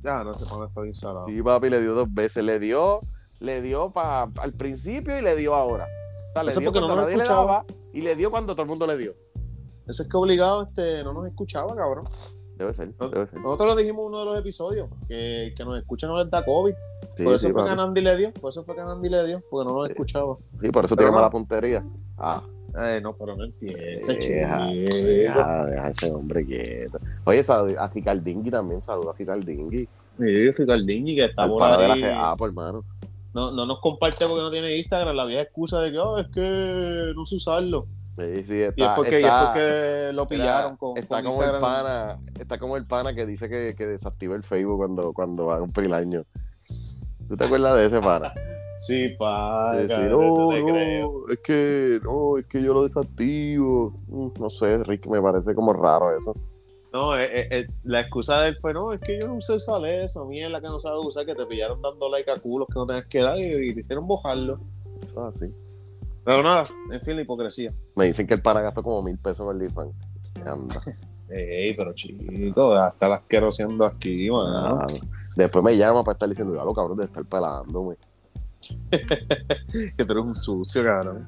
Ya, 0.01 0.23
no 0.23 0.33
se 0.33 0.45
pone 0.45 0.67
esto 0.67 0.85
instalado. 0.85 1.25
Sí, 1.25 1.41
papi, 1.41 1.69
le 1.69 1.81
dio 1.81 1.93
dos 1.93 2.13
veces. 2.13 2.43
Le 2.43 2.59
dio 2.59 3.01
le 3.43 3.61
dio 3.61 3.91
pa, 3.91 4.31
al 4.37 4.53
principio 4.53 5.17
y 5.17 5.21
le 5.21 5.35
dio 5.35 5.53
ahora. 5.53 5.85
O 6.29 6.33
sea, 6.33 6.43
le 6.43 6.51
dio 6.53 6.71
cuando 6.71 6.95
no 6.95 7.01
nadie 7.01 7.17
le 7.17 7.25
daba 7.25 7.65
y 7.93 8.01
le 8.01 8.15
dio 8.15 8.31
cuando 8.31 8.53
todo 8.53 8.63
el 8.63 8.69
mundo 8.69 8.87
le 8.87 8.97
dio. 8.97 9.15
Eso 9.85 10.03
es 10.03 10.09
que 10.09 10.15
obligado 10.15 10.63
este, 10.63 11.03
no 11.03 11.13
nos 11.13 11.27
escuchaba, 11.27 11.75
cabrón. 11.75 12.07
Debe 12.55 12.73
ser, 12.73 12.95
debe 12.95 13.27
ser. 13.27 13.39
Nosotros 13.41 13.69
lo 13.69 13.75
dijimos 13.75 14.03
en 14.03 14.07
uno 14.07 14.19
de 14.19 14.25
los 14.25 14.39
episodios, 14.39 14.89
que, 15.07 15.53
que 15.55 15.65
nos 15.65 15.77
escucha 15.77 16.07
no 16.07 16.17
les 16.17 16.29
da 16.29 16.45
COVID. 16.45 16.73
Por 17.23 17.35
eso 17.35 17.49
fue 17.51 17.65
que 17.69 17.75
Nandi 17.75 18.01
le 18.01 18.17
dio, 18.17 18.31
por 18.33 18.49
eso 18.49 18.63
fue 18.63 18.75
que 18.75 18.81
Nandi 18.81 19.09
le 19.09 19.25
dio, 19.27 19.41
porque 19.49 19.69
no 19.71 19.77
nos 19.79 19.89
escuchaba. 19.89 20.37
Sí, 20.61 20.69
por 20.71 20.85
eso 20.85 20.95
tiene 20.95 21.11
mala 21.11 21.29
puntería. 21.29 21.83
Ah. 22.17 22.41
Ay, 22.75 23.01
no, 23.01 23.15
pero 23.15 23.35
no 23.35 23.43
empieza, 23.43 24.13
Deja, 24.13 24.65
deja, 24.65 25.65
deja 25.67 25.87
ese 25.89 26.11
hombre 26.11 26.43
quieto. 26.43 26.97
Oye, 27.25 27.43
a 27.77 27.87
Ficaldingui 27.89 28.49
también, 28.49 28.81
saluda 28.81 29.11
a 29.11 29.13
Ficaldingui. 29.13 29.87
Sí, 30.17 30.51
Ricardini, 30.51 31.15
que 31.15 31.25
está 31.25 31.43
Al 31.43 31.49
por 31.49 31.59
pana 31.59 31.77
de 31.77 31.87
la 31.87 31.93
ahí. 31.93 32.01
GA, 32.01 32.35
por 32.35 32.49
hermano. 32.49 32.83
No, 33.33 33.51
no 33.51 33.65
nos 33.65 33.79
comparte 33.79 34.25
porque 34.27 34.41
no 34.41 34.51
tiene 34.51 34.75
Instagram, 34.77 35.15
la 35.15 35.25
vieja 35.25 35.41
excusa 35.43 35.81
de 35.81 35.91
que 35.91 35.97
"Ah, 35.97 36.21
es 36.21 36.27
que 36.27 37.13
no 37.15 37.25
sé 37.25 37.35
usarlo. 37.35 37.87
Sí, 38.15 38.23
sí, 38.47 38.53
Y 38.53 38.61
es 38.61 38.69
está, 38.69 38.93
porque, 38.93 39.11
y 39.11 39.13
es 39.15 39.19
está- 39.23 39.45
porque 39.51 40.11
lo 40.13 40.27
pillaron 40.27 40.77
con, 40.77 40.97
está 40.97 41.23
con 41.23 41.31
como 41.31 41.43
el 41.43 41.59
pana, 41.59 42.19
está 42.39 42.59
como 42.59 42.77
el 42.77 42.85
pana 42.85 43.15
que 43.15 43.25
dice 43.25 43.49
que, 43.49 43.73
que 43.75 43.87
desactiva 43.87 44.35
el 44.35 44.43
Facebook 44.43 44.77
cuando, 44.77 45.13
cuando 45.13 45.45
va 45.47 45.55
a 45.55 45.59
cumplir 45.59 45.87
el 45.87 45.93
año. 45.95 46.23
¿Tú 47.33 47.37
te 47.37 47.45
acuerdas 47.45 47.75
de 47.77 47.85
ese 47.87 47.99
pana? 47.99 48.31
Sí, 48.77 49.15
pa, 49.17 49.71
De 49.75 49.87
decir, 49.87 49.95
cabrón, 50.07 50.33
no, 50.35 50.49
creo. 50.67 51.23
no, 51.27 51.33
es 51.33 51.39
que, 51.39 51.99
no, 52.03 52.37
es 52.37 52.45
que 52.45 52.61
yo 52.61 52.75
lo 52.75 52.83
desactivo. 52.83 53.91
Mm, 54.07 54.27
No 54.39 54.51
sé, 54.51 54.77
Rick, 54.83 55.07
me 55.07 55.19
parece 55.19 55.55
como 55.55 55.73
raro 55.73 56.15
eso. 56.15 56.35
No, 56.93 57.17
eh, 57.17 57.25
eh, 57.25 57.47
eh, 57.49 57.67
la 57.85 58.01
excusa 58.01 58.41
de 58.41 58.49
él 58.49 58.57
fue, 58.61 58.71
no, 58.71 58.93
es 58.93 58.99
que 59.01 59.17
yo 59.19 59.33
no 59.33 59.41
sé 59.41 59.53
usar 59.53 59.83
eso, 59.83 60.25
mierda 60.27 60.61
que 60.61 60.67
no 60.67 60.79
sabes 60.79 61.03
usar, 61.03 61.25
que 61.25 61.33
te 61.33 61.43
pillaron 61.47 61.81
dando 61.81 62.07
like 62.07 62.29
a 62.29 62.35
culos 62.35 62.67
que 62.71 62.75
no 62.77 62.85
tenías 62.85 63.07
que 63.07 63.21
dar 63.21 63.39
y, 63.39 63.69
y 63.69 63.73
te 63.73 63.81
hicieron 63.81 64.05
bojarlo. 64.05 64.59
Eso 65.03 65.27
es 65.27 65.35
así. 65.35 65.51
Pero 66.23 66.43
nada, 66.43 66.65
en 66.91 67.01
fin, 67.01 67.15
la 67.15 67.23
hipocresía. 67.23 67.73
Me 67.95 68.05
dicen 68.05 68.27
que 68.27 68.35
el 68.35 68.43
pana 68.43 68.61
gastó 68.61 68.83
como 68.83 69.01
mil 69.01 69.17
pesos 69.17 69.39
en 69.47 69.55
el 69.55 69.55
OnlyFans. 69.57 69.95
Anda. 70.45 70.81
Ey, 71.29 71.73
pero 71.73 71.93
chico, 71.93 72.73
hasta 72.73 73.09
las 73.09 73.21
quiero 73.25 73.51
siendo 73.51 73.85
aquí, 73.85 74.29
mano. 74.29 74.81
Ah, 74.81 74.85
Después 75.35 75.63
me 75.63 75.75
llama 75.77 76.03
para 76.03 76.13
estar 76.13 76.29
diciendo, 76.29 76.55
ya 76.55 76.63
lo 76.63 76.73
cabrón 76.73 76.97
de 76.97 77.05
estar 77.05 77.25
pelándome. 77.25 77.95
Que 79.97 80.05
tú 80.05 80.13
eres 80.13 80.23
un 80.23 80.35
sucio, 80.35 80.83
cabrón. 80.83 81.27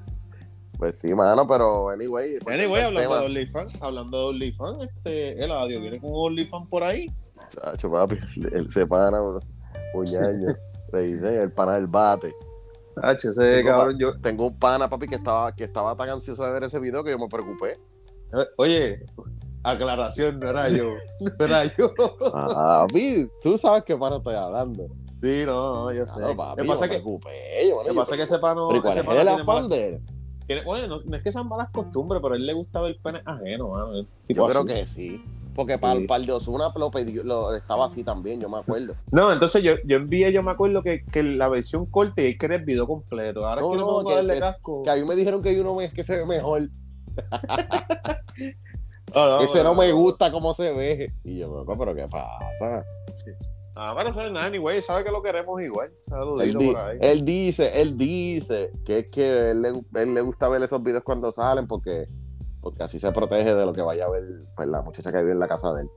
Pues 0.77 0.99
sí, 0.99 1.13
mano, 1.15 1.47
pero 1.47 1.89
anyway. 1.89 2.37
pues, 2.39 2.59
Anyway, 2.59 2.81
hablando 2.83 3.09
tema- 3.09 3.19
de 3.21 3.25
OnlyFans, 3.27 3.81
hablando 3.81 4.17
de 4.19 4.25
OnlyFans, 4.25 4.77
este, 4.83 5.43
el 5.43 5.51
audio 5.51 5.79
viene 5.79 5.99
con 6.01 6.09
OnlyFans 6.13 6.67
por 6.67 6.83
ahí. 6.83 7.07
Chacho, 7.53 7.89
papi, 7.91 8.17
él 8.51 8.69
se 8.69 8.85
pana, 8.85 9.19
bro. 9.19 9.39
Puñaño. 9.93 10.47
Le 10.93 11.01
dicen 11.01 11.33
el 11.33 11.51
pana 11.51 11.75
del 11.75 11.87
bate. 11.87 12.33
H, 13.01 13.29
ese 13.29 13.57
Tengo 13.57 13.69
cabrón, 13.69 13.97
yo. 13.97 14.19
Tengo 14.19 14.47
un 14.47 14.59
pana, 14.59 14.89
papi, 14.89 15.07
que 15.07 15.15
estaba, 15.15 15.53
que 15.55 15.63
estaba 15.63 15.95
tan 15.95 16.09
ansioso 16.09 16.43
de 16.45 16.51
ver 16.51 16.63
ese 16.63 16.79
video 16.79 17.03
que 17.03 17.11
yo 17.11 17.19
me 17.19 17.27
preocupé. 17.27 17.71
eh, 18.33 18.45
Oye, 18.57 19.05
aclaración, 19.71 20.39
no 20.39 20.49
era 20.49 20.69
yo. 20.69 20.93
No 21.19 21.45
era 21.45 21.65
yo. 21.75 21.91
Ah, 22.33 22.85
papi, 22.87 23.27
tú 23.41 23.57
sabes 23.57 23.83
qué 23.83 23.95
pana 23.97 24.17
estoy 24.17 24.35
hablando. 24.35 24.87
Sí, 25.17 25.43
no, 25.45 25.85
no, 25.85 25.93
yo 25.93 26.05
sé. 26.05 26.17
Claro, 26.19 26.35
papi, 26.35 26.57
Lo 26.57 26.63
que 26.63 26.69
pasa 26.69 26.87
que, 26.87 26.93
preocupé. 26.95 27.67
Yo, 27.69 27.83
lo 27.83 27.89
que, 27.89 27.95
pasa 27.95 28.11
es 28.13 28.17
que 28.17 28.23
ese 28.23 28.39
pano. 28.39 28.67
Pero 28.67 28.79
¿y 28.79 28.81
cuál 28.81 28.91
ese 28.93 28.99
es 29.01 29.05
pana 29.07 29.21
el 29.21 29.27
afán 29.27 29.69
de 29.69 29.87
él? 29.87 29.99
tiene- 30.47 30.61
bueno, 30.63 31.01
no, 31.03 31.15
es 31.15 31.23
que 31.23 31.31
sean 31.31 31.47
malas 31.47 31.69
costumbres, 31.71 32.21
pero 32.21 32.33
a 32.35 32.37
él 32.37 32.45
le 32.45 32.53
gusta 32.53 32.79
ver 32.81 32.97
pene 33.01 33.21
ajeno, 33.25 33.69
mano. 33.69 33.97
es 33.99 34.05
Yo 34.29 34.45
creo 34.47 34.65
que 34.65 34.85
sí. 34.85 35.23
Porque 35.55 35.77
para, 35.77 35.99
Sí. 36.01 36.05
para 36.05 36.19
el 36.19 36.25
de 36.27 36.33
Ozuna 36.33 36.71
lo 36.75 36.91
pidió- 36.91 37.23
lo- 37.23 37.55
estaba 37.55 37.85
así 37.85 38.03
también, 38.03 38.41
yo 38.41 38.49
me 38.49 38.57
acuerdo. 38.57 38.93
No, 39.11 39.31
entonces 39.31 39.63
yo, 39.63 39.75
yo 39.85 39.95
envié, 39.95 40.31
yo 40.33 40.43
me 40.43 40.51
acuerdo 40.51 40.83
que, 40.83 41.05
que 41.05 41.23
la 41.23 41.47
versión 41.47 41.85
corta 41.85 42.21
y 42.21 42.25
él 42.25 42.37
quería 42.37 42.57
el 42.57 42.65
video 42.65 42.85
completo. 42.85 43.47
Ahora 43.47 43.61
No, 43.61 43.67
es 43.71 43.77
que 43.77 43.81
no, 43.81 44.01
no 44.01 44.07
que- 44.07 44.13
a 44.13 44.15
darle 44.17 44.33
que- 44.35 44.39
casco. 44.41 44.83
Que 44.83 44.89
a 44.91 44.95
mí 44.95 45.03
me 45.05 45.15
dijeron 45.15 45.41
que 45.41 45.49
hay 45.49 45.59
uno 45.59 45.79
es 45.81 45.93
que 45.93 46.03
se 46.03 46.17
ve 46.17 46.25
mejor. 46.25 46.69
No, 49.15 49.27
no, 49.27 49.41
Ese 49.41 49.63
no 49.63 49.73
me 49.73 49.91
gusta 49.93 50.29
cómo 50.31 50.53
se 50.53 50.73
ve. 50.73 51.13
Y 51.23 51.37
yo, 51.39 51.47
loco, 51.47 51.77
pero 51.77 51.95
¿qué 51.95 52.05
pasa? 52.07 52.83
Ah, 53.77 53.93
pero 53.97 54.11
no 54.13 54.21
es 54.21 54.31
nada, 54.31 54.45
anyway, 54.45 54.81
sabe 54.81 55.03
que 55.03 55.11
lo 55.11 55.21
queremos 55.21 55.61
igual. 55.61 55.87
Él, 55.89 55.95
Saludito 56.03 56.59
di- 56.59 56.65
por 56.67 56.77
ahí. 56.77 56.97
él 57.01 57.25
dice, 57.25 57.81
él 57.81 57.97
dice 57.97 58.71
que 58.85 58.99
es 58.99 59.07
que 59.07 59.51
él 59.51 59.61
le, 59.61 59.73
él 60.01 60.13
le 60.13 60.21
gusta 60.21 60.47
ver 60.49 60.61
esos 60.63 60.81
videos 60.81 61.03
cuando 61.03 61.31
salen 61.31 61.67
porque, 61.67 62.07
porque 62.61 62.83
así 62.83 62.99
se 62.99 63.11
protege 63.11 63.53
de 63.53 63.65
lo 63.65 63.73
que 63.73 63.81
vaya 63.81 64.05
a 64.05 64.09
ver 64.09 64.23
pues, 64.55 64.67
la 64.69 64.81
muchacha 64.81 65.11
que 65.11 65.17
vive 65.19 65.31
en 65.33 65.39
la 65.39 65.47
casa 65.47 65.73
de 65.73 65.81
él. 65.83 65.89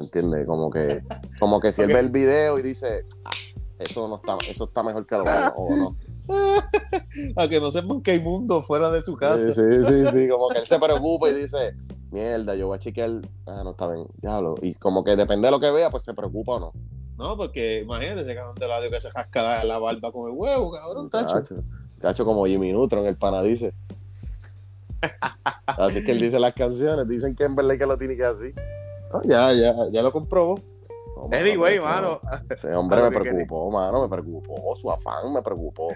¿Entiendes? 0.00 0.46
Como 0.46 0.70
que, 0.70 1.02
como 1.38 1.60
que 1.60 1.70
si 1.72 1.82
él 1.82 1.88
ve 1.88 2.00
el 2.00 2.10
video 2.10 2.58
y 2.58 2.62
dice, 2.62 3.04
"Ah, 3.24 3.30
eso 3.78 4.08
no 4.08 4.16
está, 4.16 4.36
eso 4.50 4.64
está 4.64 4.82
mejor 4.82 5.06
que 5.06 5.16
lo 5.16 5.24
mío, 5.24 5.52
o 5.56 5.68
no. 5.76 5.96
A 7.36 7.48
que 7.48 7.60
no 7.60 7.70
sepan 7.70 8.02
que 8.02 8.12
hay 8.12 8.20
mundo 8.20 8.62
fuera 8.62 8.90
de 8.90 9.02
su 9.02 9.16
casa. 9.16 9.38
Sí, 9.38 9.52
sí, 9.54 9.84
sí, 9.84 10.06
sí, 10.12 10.28
como 10.28 10.48
que 10.48 10.58
él 10.58 10.66
se 10.66 10.78
preocupa 10.78 11.28
y 11.30 11.34
dice, 11.34 11.74
mierda, 12.14 12.54
yo 12.54 12.68
voy 12.68 12.76
a 12.76 12.78
chequear, 12.78 13.10
ah, 13.46 13.62
no 13.64 13.72
está 13.72 13.92
bien, 13.92 14.06
diablo. 14.22 14.54
Y 14.62 14.74
como 14.74 15.04
que 15.04 15.16
depende 15.16 15.48
de 15.48 15.50
lo 15.50 15.60
que 15.60 15.70
vea, 15.70 15.90
pues 15.90 16.04
se 16.04 16.14
preocupa 16.14 16.52
o 16.52 16.60
no. 16.60 16.72
No, 17.18 17.36
porque 17.36 17.80
imagínate 17.80 18.22
ese 18.22 18.34
cabrón 18.34 18.54
de 18.54 18.68
lado 18.68 18.90
que 18.90 19.00
se 19.00 19.10
jasca 19.10 19.64
la 19.64 19.78
barba 19.78 20.10
con 20.12 20.30
el 20.30 20.36
huevo, 20.36 20.72
cabrón, 20.72 21.10
tacho. 21.10 21.34
Cacho, 21.34 21.56
cacho 22.00 22.24
como 22.24 22.46
Jimmy 22.46 22.72
Neutron, 22.72 23.04
el 23.06 23.16
pana 23.16 23.42
dice. 23.42 23.74
Así 25.66 25.98
es 25.98 26.04
que 26.04 26.12
él 26.12 26.20
dice 26.20 26.38
las 26.38 26.54
canciones, 26.54 27.06
dicen 27.08 27.34
que 27.34 27.44
en 27.44 27.54
verdad 27.56 27.76
que 27.76 27.86
lo 27.86 27.98
tiene 27.98 28.16
que 28.16 28.24
así. 28.24 28.54
Ah, 29.12 29.20
ya, 29.24 29.52
ya, 29.52 29.74
ya 29.92 30.02
lo 30.02 30.10
comprobó. 30.12 30.54
No, 31.16 31.28
Anyway, 31.36 31.78
mano. 31.78 32.20
Ese 32.48 32.74
hombre 32.74 33.02
me 33.10 33.20
preocupó, 33.20 33.70
mano, 33.70 34.02
me 34.02 34.08
preocupó. 34.08 34.74
Su 34.76 34.90
afán 34.90 35.32
me 35.32 35.42
preocupó. 35.42 35.88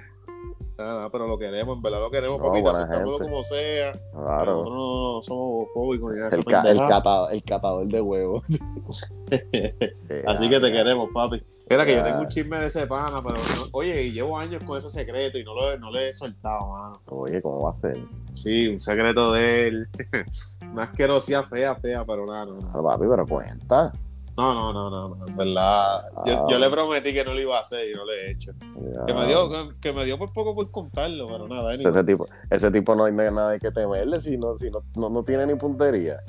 Nada, 0.78 1.10
pero 1.10 1.26
lo 1.26 1.36
queremos, 1.36 1.76
en 1.76 1.82
verdad 1.82 1.98
lo 1.98 2.08
queremos, 2.10 2.38
No, 2.38 2.44
papito, 2.46 2.70
buena 2.70 2.84
aceptámoslo 2.84 3.18
como 3.18 3.42
sea. 3.42 3.92
Claro. 4.12 4.44
Nosotros 4.52 4.74
no 4.76 5.22
somos 5.24 5.46
homofóbicos 5.74 6.12
ni 6.12 6.18
nada 6.20 6.30
El, 6.36 6.44
ca- 6.44 6.58
el, 6.60 6.64
pendejada. 6.66 6.88
cata- 7.02 7.32
el 7.32 7.42
catador 7.42 7.86
de 7.88 8.00
huevos. 8.00 8.42
Así 10.26 10.48
que 10.48 10.60
te 10.60 10.70
queremos, 10.72 11.08
papi. 11.12 11.42
Era 11.68 11.84
que 11.84 11.96
yo 11.96 12.02
tengo 12.04 12.20
un 12.20 12.28
chisme 12.28 12.58
de 12.60 12.66
ese 12.68 12.86
pana, 12.86 13.20
pero 13.26 13.36
no- 13.40 13.66
oye, 13.72 14.04
y 14.04 14.12
llevo 14.12 14.38
años 14.38 14.62
con 14.64 14.78
ese 14.78 14.88
secreto 14.88 15.36
y 15.38 15.44
no 15.44 15.54
lo, 15.54 15.76
no 15.78 15.90
le 15.90 16.10
he 16.10 16.12
soltado, 16.12 16.70
mano. 16.70 17.02
Oye, 17.06 17.42
¿cómo 17.42 17.62
va 17.64 17.70
a 17.72 17.74
ser? 17.74 17.98
Sí, 18.34 18.68
un 18.68 18.78
secreto 18.78 19.32
de 19.32 19.68
él. 19.68 19.88
Una 20.72 20.84
asquerosidad 20.84 21.44
fea, 21.44 21.74
fea, 21.74 22.04
pero 22.04 22.24
nada, 22.24 22.46
no. 22.46 22.68
Ah, 22.72 22.80
papi, 22.82 23.04
pero 23.08 23.26
cuenta. 23.26 23.92
No, 24.38 24.54
no, 24.54 24.72
no, 24.72 24.88
no, 24.88 25.16
no, 25.16 25.26
en 25.26 25.36
verdad. 25.36 26.00
Yo, 26.24 26.34
Ah. 26.34 26.46
yo 26.48 26.58
le 26.60 26.70
prometí 26.70 27.12
que 27.12 27.24
no 27.24 27.34
lo 27.34 27.40
iba 27.40 27.58
a 27.58 27.62
hacer 27.62 27.90
y 27.90 27.94
no 27.94 28.04
lo 28.04 28.12
he 28.12 28.30
hecho. 28.30 28.52
Ya. 28.94 29.04
Que 29.06 29.12
me 29.14 29.26
dio, 29.26 29.50
que, 29.50 29.80
que 29.80 29.92
me 29.92 30.04
dio 30.04 30.16
por 30.16 30.32
poco 30.32 30.54
por 30.54 30.70
contarlo, 30.70 31.26
pero 31.26 31.48
nada. 31.48 31.74
Ese 31.74 32.04
tipo, 32.04 32.26
ese 32.48 32.70
tipo 32.70 32.94
no 32.94 33.04
hay 33.04 33.12
nada 33.12 33.58
que 33.58 33.72
temerle, 33.72 34.20
si 34.20 34.38
no, 34.38 34.54
si 34.56 34.70
no, 34.70 34.84
no, 34.94 35.10
no 35.10 35.24
tiene 35.24 35.44
ni 35.46 35.56
puntería. 35.56 36.20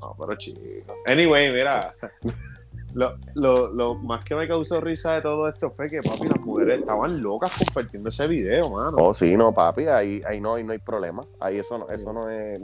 No, 0.00 0.14
pero 0.16 0.36
chico. 0.36 0.60
Anyway, 1.06 1.50
mira. 1.52 1.92
Lo, 2.96 3.14
lo, 3.34 3.68
lo 3.74 3.94
más 3.96 4.24
que 4.24 4.34
me 4.34 4.48
causó 4.48 4.80
risa 4.80 5.12
de 5.12 5.20
todo 5.20 5.46
esto 5.50 5.70
fue 5.70 5.90
que, 5.90 6.00
papi, 6.00 6.28
las 6.28 6.40
mujeres 6.40 6.80
estaban 6.80 7.20
locas 7.20 7.52
compartiendo 7.58 8.08
ese 8.08 8.26
video, 8.26 8.70
mano. 8.70 8.96
Oh, 8.98 9.12
sí, 9.12 9.36
no, 9.36 9.52
papi, 9.52 9.86
ahí, 9.86 10.22
ahí 10.26 10.40
no, 10.40 10.54
ahí 10.54 10.64
no 10.64 10.72
hay 10.72 10.78
problema. 10.78 11.22
Ahí 11.38 11.58
eso 11.58 11.76
no, 11.76 11.90
eso 11.90 12.14
no 12.14 12.30
es, 12.30 12.58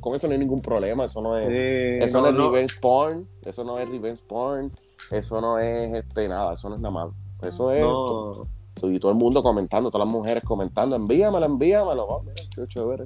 con 0.00 0.14
eso 0.14 0.26
no 0.26 0.32
hay 0.32 0.38
ningún 0.38 0.62
problema, 0.62 1.04
eso 1.04 1.20
no 1.20 1.36
es, 1.36 2.02
eso 2.02 2.22
no, 2.22 2.32
no, 2.32 2.46
es 2.46 2.52
revenge 2.52 2.80
porn, 2.80 3.28
eso 3.44 3.62
no 3.62 3.78
es 3.78 3.86
revenge 3.86 4.22
porn, 4.26 4.72
eso 5.10 5.40
no 5.42 5.58
es 5.58 5.92
este 5.92 6.28
nada, 6.28 6.54
eso 6.54 6.70
no 6.70 6.76
es 6.76 6.80
nada 6.80 6.94
malo. 6.94 7.14
Eso 7.42 7.70
es 7.70 7.82
No, 7.82 8.90
y 8.90 8.98
todo 8.98 9.12
el 9.12 9.18
mundo 9.18 9.42
comentando, 9.42 9.90
todas 9.90 10.06
las 10.06 10.12
mujeres 10.12 10.42
comentando, 10.44 10.96
envíamelo, 10.96 11.44
envíamelo, 11.44 12.06
oh, 12.06 12.22
mira, 12.22 12.42
qué 12.56 12.66
chévere. 12.66 13.04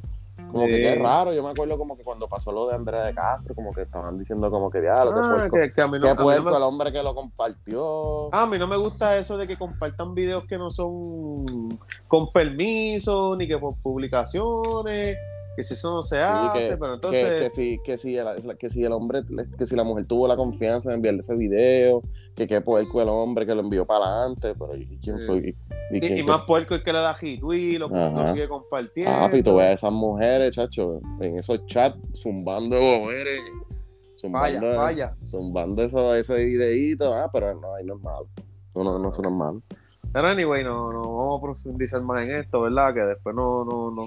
Como 0.50 0.66
que 0.66 0.72
qué 0.82 0.94
raro, 0.96 1.32
yo 1.32 1.42
me 1.42 1.50
acuerdo 1.50 1.76
como 1.78 1.96
que 1.96 2.02
cuando 2.04 2.28
pasó 2.28 2.50
lo 2.52 2.66
de 2.68 2.74
Andrea 2.74 3.02
de 3.04 3.14
Castro, 3.14 3.54
como 3.54 3.72
que 3.72 3.82
estaban 3.82 4.18
diciendo 4.18 4.50
como 4.50 4.70
que 4.70 4.80
diablo, 4.80 5.12
Ah, 5.16 5.28
puerco, 5.28 5.56
que, 5.56 5.72
que 5.72 5.80
a 5.80 5.86
mí 5.88 5.98
no, 5.98 6.06
me- 6.24 6.56
el 6.56 6.62
hombre 6.62 6.92
que 6.92 7.02
lo 7.02 7.14
compartió. 7.14 8.28
Ah, 8.34 8.42
a 8.42 8.46
mí 8.46 8.58
no 8.58 8.66
me 8.66 8.76
gusta 8.76 9.16
eso 9.18 9.36
de 9.36 9.46
que 9.46 9.58
compartan 9.58 10.14
videos 10.14 10.44
que 10.44 10.58
no 10.58 10.70
son 10.70 11.78
con 12.08 12.32
permiso, 12.32 13.36
ni 13.36 13.46
que 13.46 13.58
por 13.58 13.74
publicaciones, 13.76 15.16
que 15.58 15.64
si 15.64 15.74
eso 15.74 15.90
no 15.92 16.02
se 16.04 16.20
hace, 16.20 16.68
que- 16.70 16.76
pero 16.76 16.94
entonces... 16.94 17.32
que 17.42 17.50
si, 17.50 17.78
que, 17.82 17.98
si 17.98 18.16
el, 18.16 18.56
que 18.56 18.70
si 18.70 18.84
el 18.84 18.92
hombre, 18.92 19.22
que 19.58 19.66
si 19.66 19.74
la 19.74 19.82
mujer 19.82 20.06
tuvo 20.06 20.28
la 20.28 20.36
confianza 20.36 20.90
de 20.90 20.94
enviarle 20.94 21.18
ese 21.18 21.34
video, 21.34 22.00
que 22.36 22.46
qué 22.46 22.60
puerco 22.60 23.02
el 23.02 23.08
hombre 23.08 23.44
que 23.44 23.56
lo 23.56 23.62
envió 23.62 23.84
para 23.84 24.04
adelante, 24.04 24.52
pero 24.56 24.76
¿y 24.76 24.98
quién 25.02 25.18
soy? 25.18 25.56
¿Y, 25.90 25.96
Y, 25.96 26.00
quién- 26.00 26.18
y 26.18 26.22
más 26.22 26.42
puerco 26.44 26.76
es 26.76 26.84
que 26.84 26.92
le 26.92 27.00
da 27.00 27.12
retweet, 27.12 27.76
lo, 27.80 27.88
lo 27.88 28.28
sigue 28.32 28.46
compartiendo. 28.48 29.12
Ah, 29.12 29.28
y 29.34 29.42
tú 29.42 29.56
ves 29.56 29.66
a 29.66 29.72
esas 29.72 29.90
mujeres, 29.90 30.52
chacho, 30.52 31.00
en 31.20 31.38
esos 31.38 31.66
chats, 31.66 31.98
zumbando 32.14 32.76
mujeres, 32.80 33.40
zumbando, 34.16 34.60
Falla, 34.60 34.74
falla. 34.76 35.14
zumbando 35.20 35.82
eso, 35.82 36.14
ese 36.14 36.36
videíto, 36.44 37.12
ah, 37.14 37.28
pero 37.32 37.52
no, 37.60 37.74
ahí 37.74 37.84
no 37.84 37.96
es 37.96 38.00
malo. 38.00 38.28
No, 38.76 38.84
no, 38.84 38.96
no, 39.00 39.08
eso 39.08 39.22
no 39.22 39.28
es 39.30 39.34
malo. 39.34 39.62
Pero 40.12 40.28
anyway, 40.28 40.62
no, 40.62 40.92
no 40.92 41.16
vamos 41.16 41.38
a 41.38 41.42
profundizar 41.42 42.00
más 42.02 42.22
en 42.22 42.30
esto, 42.36 42.60
¿verdad? 42.60 42.94
Que 42.94 43.00
después 43.00 43.34
no, 43.34 43.64
no, 43.64 43.90
no. 43.90 44.06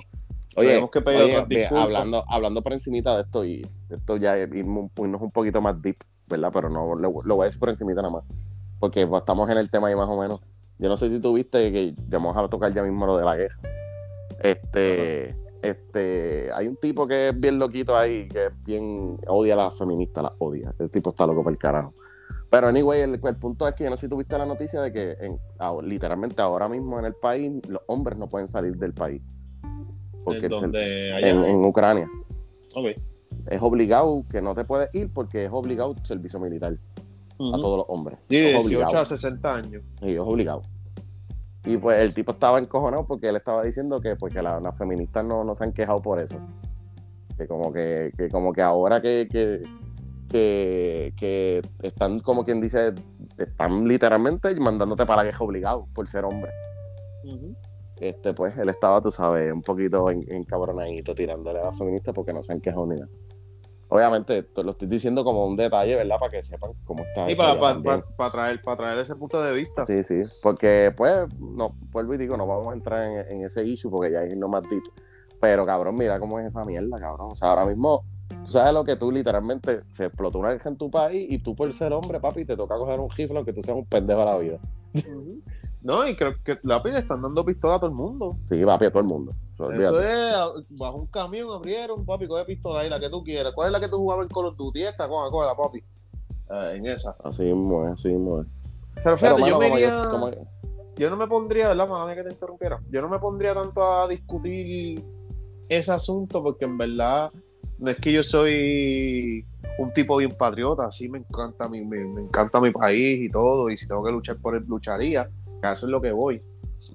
Oye, 0.58 0.70
Tenemos 0.70 0.92
que 0.92 1.02
pedir 1.02 1.22
oye, 1.22 1.36
ve, 1.48 1.68
hablando, 1.82 2.24
hablando 2.28 2.62
por 2.62 2.74
encimita 2.74 3.16
de 3.16 3.22
esto, 3.24 3.46
y 3.46 3.66
esto 3.90 4.18
ya 4.18 4.38
irnos 4.38 4.90
un- 4.98 5.32
poquito 5.32 5.62
más 5.62 5.82
deep, 5.82 5.98
¿verdad? 6.28 6.50
Pero 6.54 6.70
no 6.70 6.96
lo, 6.96 7.22
lo 7.24 7.36
voy 7.36 7.44
a 7.44 7.46
decir 7.46 7.60
por 7.60 7.70
encimita 7.70 8.02
nada 8.02 8.14
más. 8.16 8.24
Porque 8.80 9.06
pues, 9.08 9.22
estamos 9.22 9.50
en 9.50 9.58
el 9.58 9.70
tema 9.70 9.88
ahí 9.88 9.96
más 9.96 10.10
o 10.10 10.20
menos. 10.20 10.42
Yo 10.80 10.90
no 10.90 10.98
sé 10.98 11.10
si 11.10 11.20
tú 11.20 11.34
viste 11.34 11.72
que 11.72 11.94
vamos 12.10 12.36
a 12.36 12.48
tocar 12.50 12.74
ya 12.74 12.84
mismo 12.84 13.06
lo 13.06 13.18
de 13.18 13.24
la 13.24 13.36
guerra. 13.36 13.56
Este, 14.42 15.36
este, 15.62 16.50
hay 16.54 16.68
un 16.68 16.76
tipo 16.78 17.08
que 17.08 17.30
es 17.30 17.40
bien 17.40 17.60
loquito 17.60 17.96
ahí, 17.96 18.28
que 18.28 18.48
es 18.48 18.64
bien, 18.64 19.18
odia 19.28 19.54
a 19.54 19.58
las 19.58 19.78
feministas, 19.78 20.24
las 20.24 20.34
odia. 20.40 20.74
Ese 20.80 20.92
tipo 20.92 21.12
está 21.12 21.28
loco 21.28 21.44
por 21.44 21.52
el 21.52 21.60
carajo. 21.60 21.94
Pero 22.50 22.68
anyway, 22.68 23.02
el, 23.02 23.20
el 23.24 23.36
punto 23.38 23.68
es 23.68 23.76
que 23.76 23.84
yo 23.86 23.90
no 23.90 23.96
sé 23.98 24.08
si 24.08 24.10
tuviste 24.10 24.38
la 24.38 24.46
noticia 24.46 24.82
de 24.82 24.92
que 24.92 25.12
en- 25.22 25.40
ah, 25.60 25.74
literalmente 25.82 26.42
ahora 26.42 26.68
mismo 26.68 27.00
en 27.00 27.06
el 27.06 27.14
país 27.14 27.52
los 27.68 27.82
hombres 27.88 28.18
no 28.18 28.28
pueden 28.28 28.48
salir 28.48 28.76
del 28.76 28.94
país. 28.94 29.22
Porque 30.24 30.46
¿En 30.46 30.50
donde 30.50 31.68
Ucrania. 31.68 32.10
Ok. 32.76 32.88
Es 33.48 33.62
obligado 33.62 34.24
que 34.30 34.42
no 34.42 34.54
te 34.54 34.66
puedes 34.66 34.90
ir 34.94 35.12
porque 35.14 35.46
es 35.46 35.52
obligado 35.52 35.96
servicio 36.04 36.40
militar 36.40 36.74
a 36.74 37.58
todos 37.58 37.78
los 37.80 37.86
hombres. 37.90 38.20
De 38.30 38.38
Es 38.38 38.52
18 38.66 38.66
obligado. 38.86 38.98
a 39.02 39.06
60 39.06 39.56
años. 39.56 39.84
Y 40.02 40.12
es 40.14 40.20
obligado. 40.20 40.62
Y 41.66 41.78
pues 41.78 42.00
el 42.00 42.14
tipo 42.14 42.32
estaba 42.34 42.60
encojonado 42.60 43.06
porque 43.08 43.30
él 43.30 43.36
estaba 43.36 43.64
diciendo 43.64 44.00
que, 44.00 44.16
pues, 44.16 44.34
que 44.34 44.42
la- 44.42 44.60
las 44.60 44.78
feministas 44.78 45.24
no, 45.26 45.44
no 45.44 45.56
se 45.56 45.64
han 45.64 45.74
quejado 45.74 46.02
por 46.02 46.20
eso. 46.20 46.36
Que 47.38 47.48
como 47.48 47.72
que, 47.74 48.12
que 48.16 48.30
como 48.30 48.52
que 48.54 48.62
ahora 48.62 49.02
que, 49.02 49.28
que, 49.32 49.64
que, 50.30 51.14
que 51.18 51.62
están, 51.82 52.20
como 52.20 52.44
quien 52.44 52.62
dice, 52.62 52.94
te 53.36 53.44
están 53.44 53.88
literalmente 53.88 54.54
mandándote 54.56 55.06
para 55.06 55.18
la 55.24 55.32
guerra 55.32 55.46
obligado 55.46 55.88
por 55.94 56.08
ser 56.08 56.26
hombre. 56.26 56.52
Ujú. 57.26 57.56
Este, 58.02 58.34
pues 58.34 58.58
él 58.58 58.68
estaba, 58.68 59.00
tú 59.00 59.12
sabes, 59.12 59.54
un 59.54 59.62
poquito 59.62 60.10
en- 60.10 60.26
encabronadito 60.34 61.14
tirándole 61.14 61.60
a 61.60 61.66
las 61.66 61.78
feministas 61.78 62.16
porque 62.16 62.34
no 62.34 62.42
se 62.42 62.52
han 62.52 62.60
quejado 62.60 62.88
ni 62.88 62.96
nada. 62.96 63.08
Obviamente, 63.90 64.42
te 64.42 64.64
lo 64.64 64.72
estoy 64.72 64.88
diciendo 64.88 65.24
como 65.24 65.46
un 65.46 65.56
detalle, 65.56 65.96
¿verdad? 65.98 66.16
Para 66.20 66.32
que 66.32 66.42
sepan 66.42 66.72
cómo 66.84 67.04
está. 67.04 67.30
Y 67.30 67.36
para 67.36 67.52
allá 67.52 67.60
también. 67.62 68.04
traer, 68.32 68.62
para 68.64 68.78
traer 68.78 68.98
ese 69.00 69.16
punto 69.16 69.44
de 69.44 69.54
vista. 69.54 69.86
Sí, 69.86 70.04
sí, 70.04 70.22
porque 70.42 70.92
pues, 70.98 71.28
no, 71.40 71.76
vuelvo 71.92 72.16
y 72.16 72.18
digo, 72.18 72.36
no 72.38 72.48
vamos 72.48 72.72
a 72.72 72.76
entrar 72.76 73.04
en, 73.08 73.38
en 73.38 73.46
ese 73.46 73.64
issue 73.66 73.92
porque 73.92 74.12
ya 74.12 74.24
es 74.24 74.36
no 74.36 74.48
más 74.48 74.64
deep. 74.68 74.82
Pero 75.40 75.64
cabrón, 75.66 75.96
mira 75.96 76.20
cómo 76.20 76.40
es 76.40 76.48
esa 76.48 76.66
mierda, 76.66 77.00
cabrón. 77.00 77.32
O 77.34 77.36
sea, 77.36 77.50
ahora 77.50 77.68
mismo, 77.68 78.04
tú 78.28 78.52
sabes 78.52 78.74
lo 78.74 78.84
que 78.84 78.96
tú 78.96 79.12
literalmente 79.12 79.82
se 79.92 80.06
explotó 80.06 80.40
una 80.40 80.52
guerra 80.54 80.72
en 80.72 80.78
tu 80.78 80.90
país 80.90 81.28
y 81.30 81.38
tú 81.38 81.56
por 81.56 81.72
ser 81.72 81.94
hombre, 81.94 82.20
papi, 82.20 82.46
te 82.46 82.58
toca 82.58 82.78
coger 82.78 83.00
un 83.00 83.10
rifle 83.12 83.36
aunque 83.38 83.54
tú 83.54 83.62
seas 83.62 83.78
un 83.78 83.86
pendejo 83.86 84.22
a 84.22 84.26
la 84.26 84.38
vida. 84.38 84.58
Ujú. 84.96 85.42
No, 85.82 86.08
y 86.08 86.16
creo 86.16 86.36
que 86.44 86.60
la 86.64 86.82
le 86.84 87.00
están 87.00 87.22
dando 87.22 87.44
pistola 87.44 87.76
a 87.76 87.80
todo 87.80 87.90
el 87.90 87.96
mundo. 87.96 88.38
Sí, 88.50 88.64
papi, 88.64 88.86
a 88.86 88.92
todo 88.92 89.02
el 89.02 89.08
mundo. 89.08 89.34
Eso 89.78 90.02
es, 90.02 90.34
bajo 90.70 90.98
un 90.98 91.08
camión 91.08 91.50
abrieron, 91.52 92.06
papi, 92.06 92.28
coge 92.28 92.46
pistola 92.46 92.82
ahí, 92.82 92.90
la 92.90 93.00
que 93.00 93.10
tú 93.10 93.24
quieras. 93.24 93.54
¿Cuál 93.54 93.68
es 93.68 93.72
la 93.74 93.80
que 93.80 93.88
tú 93.90 93.98
jugabas 93.98 94.24
en 94.26 94.30
Call 94.30 94.46
of 94.48 94.58
Duty? 94.58 94.84
Esta, 94.84 95.08
coge, 95.08 95.46
la 95.46 95.56
papi. 95.56 95.80
Eh, 95.80 96.74
en 96.76 96.86
esa. 96.88 97.16
Así 97.24 97.44
mismo 97.44 97.86
es, 97.88 97.94
así 97.94 98.08
mismo 98.10 98.42
es. 98.42 98.48
Pero 99.04 99.18
fíjate, 99.18 99.36
Pero, 99.42 99.48
yo, 99.48 99.58
mano, 99.58 99.60
me 99.60 99.66
como 99.66 99.78
iría- 99.78 100.04
yo, 100.04 100.10
como- 100.10 100.32
yo 100.98 101.10
no 101.10 101.16
me 101.16 101.28
pondría, 101.28 101.68
¿verdad? 101.70 101.88
Mami, 101.88 102.16
que 102.16 102.24
te 102.24 102.30
interrumpiera. 102.32 102.80
Yo 102.90 103.02
no 103.02 103.10
me 103.10 103.20
pondría 103.20 103.54
tanto 103.54 103.84
a 103.84 104.08
discutir 104.08 105.04
ese 105.70 105.92
asunto 105.92 106.44
porque 106.44 106.66
en 106.66 106.78
verdad 106.78 107.32
no 107.80 107.90
es 107.90 107.98
que 107.98 108.12
yo 108.12 108.24
soy 108.24 109.46
un 109.80 109.92
tipo 109.94 110.18
bien 110.18 110.32
patriota, 110.38 110.92
sí 110.92 111.08
me 111.10 111.20
encanta 111.20 111.68
mi, 111.70 111.84
me, 111.84 112.04
me 112.06 112.22
encanta 112.22 112.60
mi 112.60 112.72
país 112.72 113.20
y 113.22 113.30
todo, 113.32 113.70
y 113.70 113.78
si 113.78 113.88
tengo 113.88 114.04
que 114.04 114.12
luchar 114.12 114.38
por 114.38 114.56
él, 114.56 114.64
lucharía, 114.68 115.30
eso 115.64 115.86
es 115.86 115.92
lo 115.92 116.02
que 116.02 116.12
voy. 116.12 116.42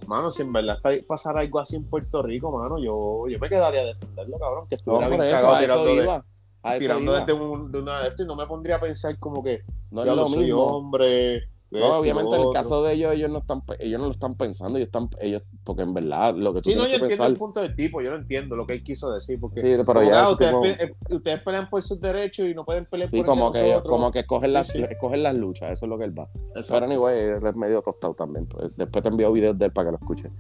Mano, 0.06 0.30
si 0.30 0.42
en 0.42 0.52
verdad 0.52 0.76
está 0.82 1.06
pasar 1.06 1.36
algo 1.38 1.58
así 1.60 1.76
en 1.76 1.84
Puerto 1.88 2.22
Rico, 2.22 2.50
mano, 2.50 2.76
yo, 2.78 3.28
yo 3.28 3.38
me 3.38 3.48
quedaría 3.48 3.80
a 3.80 3.84
defenderlo, 3.84 4.38
cabrón, 4.38 4.66
que 4.68 4.76
No, 4.76 4.78
estuviera 4.78 5.08
por 5.08 5.16
bien 5.20 5.28
eso, 5.34 5.36
cagado 5.46 5.60
tirando, 5.60 5.84
de- 5.84 6.78
tirando 6.78 7.12
desde 7.12 7.32
un- 7.32 7.70
de 7.72 7.78
una 7.80 8.00
de 8.00 8.08
esto 8.08 8.22
y 8.24 8.26
no 8.26 8.34
me 8.36 8.46
pondría 8.46 8.76
a 8.76 8.80
pensar 8.80 9.16
como 9.18 9.42
que 9.42 9.62
No 9.92 10.02
es 10.02 10.16
lo 10.16 10.28
soy 10.28 10.44
mismo. 10.46 10.62
hombre. 10.64 11.48
No, 11.80 11.86
esto 11.86 11.96
y 11.96 12.00
obviamente 12.00 12.36
lo 12.36 12.42
en 12.42 12.48
el 12.48 12.52
caso 12.54 12.82
de 12.82 12.92
ellos, 12.94 13.12
ellos 13.14 13.30
no 13.30 13.38
están, 13.38 13.60
pe- 13.62 13.76
ellos 13.80 14.00
no 14.00 14.06
lo 14.06 14.12
están 14.12 14.34
pensando, 14.34 14.78
ellos 14.78 14.86
están, 14.88 15.08
ellos, 15.20 15.42
porque 15.64 15.82
en 15.82 15.94
verdad 15.94 16.34
lo 16.34 16.52
que 16.54 16.60
tú 16.62 16.70
Sí, 16.70 16.76
no, 16.76 16.82
yo 16.82 16.86
entiendo 16.94 17.08
pensar, 17.08 17.30
el 17.30 17.36
punto 17.36 17.60
del 17.60 17.76
tipo, 17.76 18.00
yo 18.02 18.10
no 18.10 18.16
entiendo 18.16 18.56
lo 18.56 18.66
que 18.66 18.74
él 18.74 18.82
quiso 18.82 19.10
decir, 19.12 19.38
porque 19.40 19.60
sí, 19.60 19.68
pero 19.76 19.86
como, 20.00 20.02
ya 20.02 20.22
ese 20.24 20.32
ustedes, 20.32 20.50
tipo- 20.52 20.62
pe- 20.62 20.84
eh, 20.84 20.94
ustedes 21.10 21.42
pelean 21.42 21.70
por 21.70 21.82
sus 21.82 22.00
derechos 22.00 22.46
y 22.46 22.54
no 22.54 22.64
pueden 22.64 22.86
pelear 22.86 23.10
sí, 23.10 23.16
por 23.18 23.26
como 23.26 23.52
que, 23.52 23.62
nosotros. 23.62 23.90
como 23.92 24.10
que 24.12 24.18
escogen 24.20 24.52
las, 24.52 24.68
Sí, 24.68 24.78
sí. 24.78 24.84
escogen 24.88 25.22
las 25.22 25.34
luchas, 25.34 25.70
eso 25.72 25.86
es 25.86 25.90
lo 25.90 25.98
que 25.98 26.04
él 26.04 26.18
va. 26.18 26.28
Exacto. 26.54 26.74
Pero 26.74 26.86
anyway, 26.86 27.18
él 27.36 27.46
es 27.46 27.56
medio 27.56 27.82
tostado 27.82 28.14
también. 28.14 28.46
pues, 28.46 28.70
Después 28.76 29.02
te 29.02 29.08
envío 29.08 29.32
videos 29.32 29.58
de 29.58 29.66
él 29.66 29.72
para 29.72 29.88
que 29.88 29.92
lo 29.92 29.98
escuches. 29.98 30.32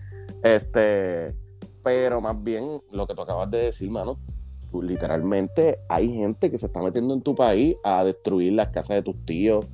Este, 0.42 1.34
pero 1.82 2.20
más 2.20 2.42
bien 2.42 2.80
lo 2.92 3.06
que 3.06 3.14
tú 3.14 3.22
acabas 3.22 3.50
de 3.50 3.58
decir, 3.58 3.90
mano, 3.90 4.18
tú, 4.70 4.82
literalmente 4.82 5.78
hay 5.88 6.12
gente 6.12 6.50
que 6.50 6.58
se 6.58 6.66
está 6.66 6.80
metiendo 6.82 7.14
en 7.14 7.22
tu 7.22 7.34
país 7.34 7.76
a 7.84 8.04
destruir 8.04 8.52
las 8.52 8.68
casas 8.68 8.96
de 8.96 9.02
tus 9.02 9.24
tíos, 9.24 9.64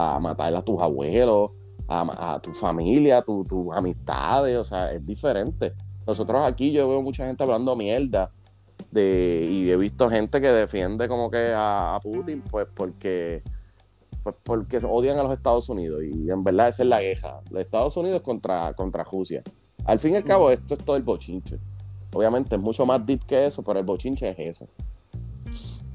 a 0.00 0.18
matar 0.20 0.54
a 0.54 0.62
tus 0.62 0.80
abuelos, 0.80 1.50
a, 1.88 2.38
tu 2.42 2.52
familia, 2.52 3.18
a 3.18 3.22
tu- 3.22 3.44
tus 3.44 3.74
amistades, 3.74 4.56
o 4.56 4.64
sea, 4.64 4.92
es 4.92 5.04
diferente. 5.04 5.72
Nosotros 6.06 6.42
aquí 6.44 6.70
yo 6.72 6.88
veo 6.88 7.02
mucha 7.02 7.26
gente 7.26 7.42
hablando 7.42 7.74
mierda 7.76 8.30
de, 8.90 9.46
y 9.50 9.70
he 9.70 9.76
visto 9.76 10.08
gente 10.08 10.40
que 10.40 10.48
defiende 10.48 11.08
como 11.08 11.30
que 11.30 11.52
a, 11.52 11.96
a 11.96 12.00
Putin, 12.00 12.42
pues 12.50 12.66
porque 12.74 13.42
pues 14.22 14.34
porque 14.44 14.78
odian 14.84 15.18
a 15.18 15.22
los 15.22 15.32
Estados 15.32 15.68
Unidos 15.70 16.02
y 16.04 16.30
en 16.30 16.44
verdad 16.44 16.68
esa 16.68 16.82
es 16.82 16.88
la 16.88 17.00
queja. 17.00 17.40
Los 17.50 17.62
Estados 17.62 17.96
Unidos 17.96 18.20
contra, 18.20 18.72
contra 18.74 19.02
Rusia. 19.02 19.42
Al 19.84 19.98
fin 19.98 20.12
y 20.12 20.16
al 20.16 20.24
cabo, 20.24 20.50
esto 20.50 20.74
es 20.74 20.80
todo 20.84 20.96
el 20.96 21.02
bochinche. 21.02 21.58
Obviamente 22.12 22.54
es 22.56 22.60
mucho 22.60 22.84
más 22.84 23.04
deep 23.06 23.24
que 23.24 23.46
eso, 23.46 23.62
pero 23.62 23.78
el 23.80 23.84
bochinche 23.86 24.28
es 24.28 24.60
ese. 24.62 24.68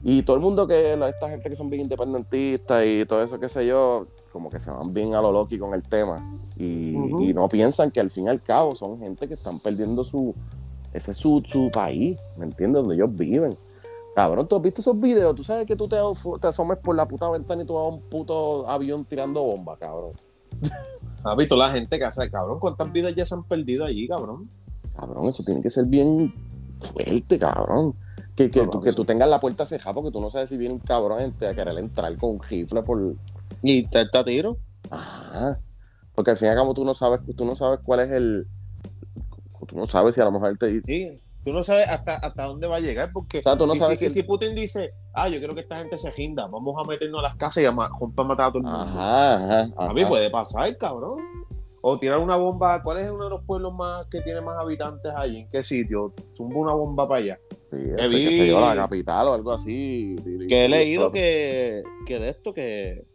Y 0.07 0.21
todo 0.21 0.35
el 0.35 0.41
mundo 0.43 0.67
que, 0.67 0.95
la- 0.95 1.09
esta 1.09 1.27
gente 1.27 1.49
que 1.49 1.55
son 1.55 1.67
bien 1.67 1.81
independentistas 1.81 2.85
y 2.85 3.05
todo 3.07 3.23
eso, 3.23 3.39
qué 3.39 3.49
sé 3.49 3.65
yo, 3.65 4.05
como 4.31 4.51
que 4.51 4.59
se 4.59 4.69
van 4.69 4.93
bien 4.93 5.15
a 5.15 5.21
lo 5.21 5.31
loqui 5.31 5.57
con 5.57 5.73
el 5.73 5.81
tema. 5.81 6.23
Y, 6.57 7.33
no 7.33 7.49
piensan 7.49 7.89
que 7.89 8.01
al 8.01 8.11
fin 8.11 8.27
y 8.27 8.29
al 8.29 8.39
cabo 8.39 8.75
son 8.75 8.99
gente 8.99 9.27
que 9.27 9.33
están 9.33 9.59
perdiendo 9.59 10.03
su, 10.03 10.35
ese 10.93 11.09
es 11.09 11.17
su, 11.17 11.41
su 11.43 11.71
país, 11.71 12.19
¿me 12.37 12.45
entiendes? 12.45 12.83
Donde 12.83 12.93
ellos 12.93 13.17
viven. 13.17 13.57
Cabrón, 14.15 14.47
¿tú 14.47 14.55
has 14.55 14.61
visto 14.61 14.81
esos 14.81 14.99
videos? 14.99 15.33
Tú 15.33 15.43
sabes 15.43 15.65
que 15.65 15.75
tú 15.75 15.87
te, 15.87 15.97
te 16.39 16.47
asomes 16.47 16.77
por 16.77 16.95
la 16.95 17.07
puta 17.07 17.27
ventana 17.31 17.63
y 17.63 17.65
tú 17.65 17.73
vas 17.73 17.85
a 17.85 17.87
un 17.87 18.01
puto 18.01 18.69
avión 18.69 19.05
tirando 19.05 19.41
bomba, 19.41 19.75
cabrón. 19.75 20.11
¿Has 21.23 21.35
visto 21.35 21.55
la 21.55 21.71
gente 21.71 21.97
que 21.97 22.05
hace, 22.05 22.29
cabrón? 22.29 22.59
¿Cuántas 22.59 22.91
vidas 22.91 23.15
ya 23.15 23.25
se 23.25 23.33
han 23.33 23.43
perdido 23.43 23.83
allí, 23.83 24.07
cabrón? 24.07 24.51
Cabrón, 24.95 25.25
eso 25.29 25.41
tiene 25.43 25.61
que 25.61 25.71
ser 25.71 25.85
bien 25.85 26.31
fuerte, 26.79 27.39
cabrón. 27.39 27.95
Que, 28.35 28.51
que, 28.51 28.63
No, 28.63 28.69
tú, 28.69 28.81
que 28.81 28.93
tú 28.93 29.05
tengas 29.05 29.29
la 29.29 29.39
puerta 29.39 29.65
cejada 29.65 29.93
porque 29.93 30.11
tú 30.11 30.21
no 30.21 30.29
sabes 30.29 30.49
si 30.49 30.57
viene 30.57 30.73
un 30.73 30.81
cabrón 30.81 31.21
este 31.21 31.47
a 31.47 31.55
querer 31.55 31.77
entrar 31.77 32.15
con 32.17 32.31
un 32.31 32.43
rifle 32.43 32.81
por... 32.83 33.15
¿Y 33.61 33.83
te 33.83 34.01
está 34.01 34.23
tiro? 34.25 34.57
Ajá. 34.89 35.59
Porque 36.13 36.31
al 36.31 36.37
fin 36.37 36.47
y 36.47 36.51
al 36.51 36.57
cabo 36.57 36.73
tú 36.73 36.83
no 36.85 36.93
sabes, 36.93 37.19
tú 37.35 37.45
no 37.45 37.55
sabes 37.55 37.79
cuál 37.83 38.01
es 38.01 38.11
el... 38.11 38.47
Tú 39.67 39.77
no 39.77 39.87
sabes 39.87 40.15
si 40.15 40.21
a 40.21 40.25
lo 40.25 40.31
mejor 40.31 40.49
él 40.49 40.57
te 40.57 40.67
dice... 40.67 40.85
Sí. 40.85 41.21
Tú 41.45 41.53
no 41.53 41.61
sabes 41.63 41.87
hasta, 41.87 42.15
hasta 42.15 42.45
dónde 42.45 42.65
va 42.65 42.77
a 42.77 42.79
llegar, 42.79 43.11
porque 43.13 43.37
O 43.37 43.43
sea, 43.43 43.55
tú 43.55 43.67
no 43.67 43.75
sabes 43.75 43.99
si, 43.99 44.07
si... 44.07 44.13
si 44.15 44.23
Putin 44.23 44.55
dice, 44.55 44.95
ah, 45.13 45.29
yo 45.29 45.37
quiero 45.37 45.53
que 45.53 45.61
esta 45.61 45.77
gente 45.77 45.95
se 45.99 46.09
rinda, 46.09 46.47
vamos 46.47 46.75
a 46.83 46.87
meternos 46.87 47.19
a 47.19 47.21
las 47.21 47.35
casas 47.35 47.61
y 47.61 47.67
a, 47.67 47.69
a 47.69 47.73
matar 48.23 48.47
a 48.47 48.51
todo 48.51 48.57
el 48.57 48.63
mundo. 48.63 48.79
Ajá, 48.79 49.35
ajá, 49.35 49.73
A 49.77 49.93
mí 49.93 50.03
puede 50.05 50.31
pasar, 50.31 50.75
cabrón. 50.77 51.19
O 51.81 51.99
tirar 51.99 52.17
una 52.17 52.35
bomba. 52.35 52.81
¿Cuál 52.81 52.97
es 52.97 53.11
uno 53.11 53.25
de 53.25 53.29
los 53.29 53.43
pueblos 53.43 53.75
más 53.75 54.07
que 54.07 54.21
tiene 54.21 54.41
más 54.41 54.57
habitantes 54.57 55.13
allí? 55.15 55.41
¿En 55.41 55.49
qué 55.51 55.63
sitio? 55.63 56.15
Zumba 56.35 56.57
una 56.57 56.73
bomba 56.73 57.07
para 57.07 57.21
allá. 57.21 57.39
Sí, 57.75 57.89
que 57.95 58.05
este, 58.29 58.43
vi- 58.43 58.49
la 58.51 58.75
capital 58.75 59.27
o 59.27 59.33
algo 59.33 59.51
así. 59.51 60.15
Que 60.47 60.65
he 60.65 60.69
leído 60.69 61.11
que, 61.11 61.83
que 62.05 62.19
de 62.19 62.29
esto, 62.29 62.53
que, 62.53 63.05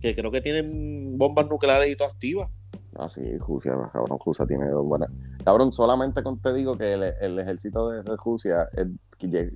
que 0.00 0.14
creo 0.14 0.30
que 0.30 0.40
tienen 0.40 1.16
bombas 1.18 1.46
nucleares 1.48 1.90
y 1.90 1.96
todo 1.96 2.08
activas. 2.08 2.50
Ah, 2.96 3.08
sí, 3.08 3.36
Rusia, 3.38 3.72
cabrón, 3.92 4.18
Rusia 4.24 4.46
tiene 4.46 4.72
buena. 4.72 5.06
Cabrón, 5.44 5.72
solamente 5.72 6.22
con 6.22 6.40
te 6.40 6.52
digo 6.54 6.76
que 6.76 6.92
el, 6.92 7.02
el 7.20 7.38
ejército 7.38 7.88
de, 7.90 8.02
Rusia 8.24 8.68
es- 8.72 8.86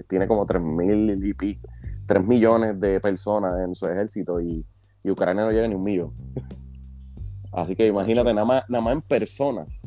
tiene 0.08 0.26
como 0.26 0.44
3 0.46 0.60
mil 0.62 1.24
y 1.24 1.34
pico, 1.34 1.68
3 2.06 2.26
millones 2.26 2.80
de 2.80 3.00
personas 3.00 3.60
en 3.60 3.74
su 3.74 3.86
ejército 3.86 4.40
y, 4.40 4.64
y 5.04 5.10
Ucrania 5.10 5.44
no 5.44 5.52
llega 5.52 5.68
ni 5.68 5.74
un 5.74 5.82
millón. 5.84 6.12
Así 7.52 7.74
que 7.76 7.86
imagínate, 7.86 8.32
nada 8.34 8.44
más, 8.44 8.64
nada 8.68 8.82
más 8.84 8.94
en 8.94 9.02
personas 9.02 9.82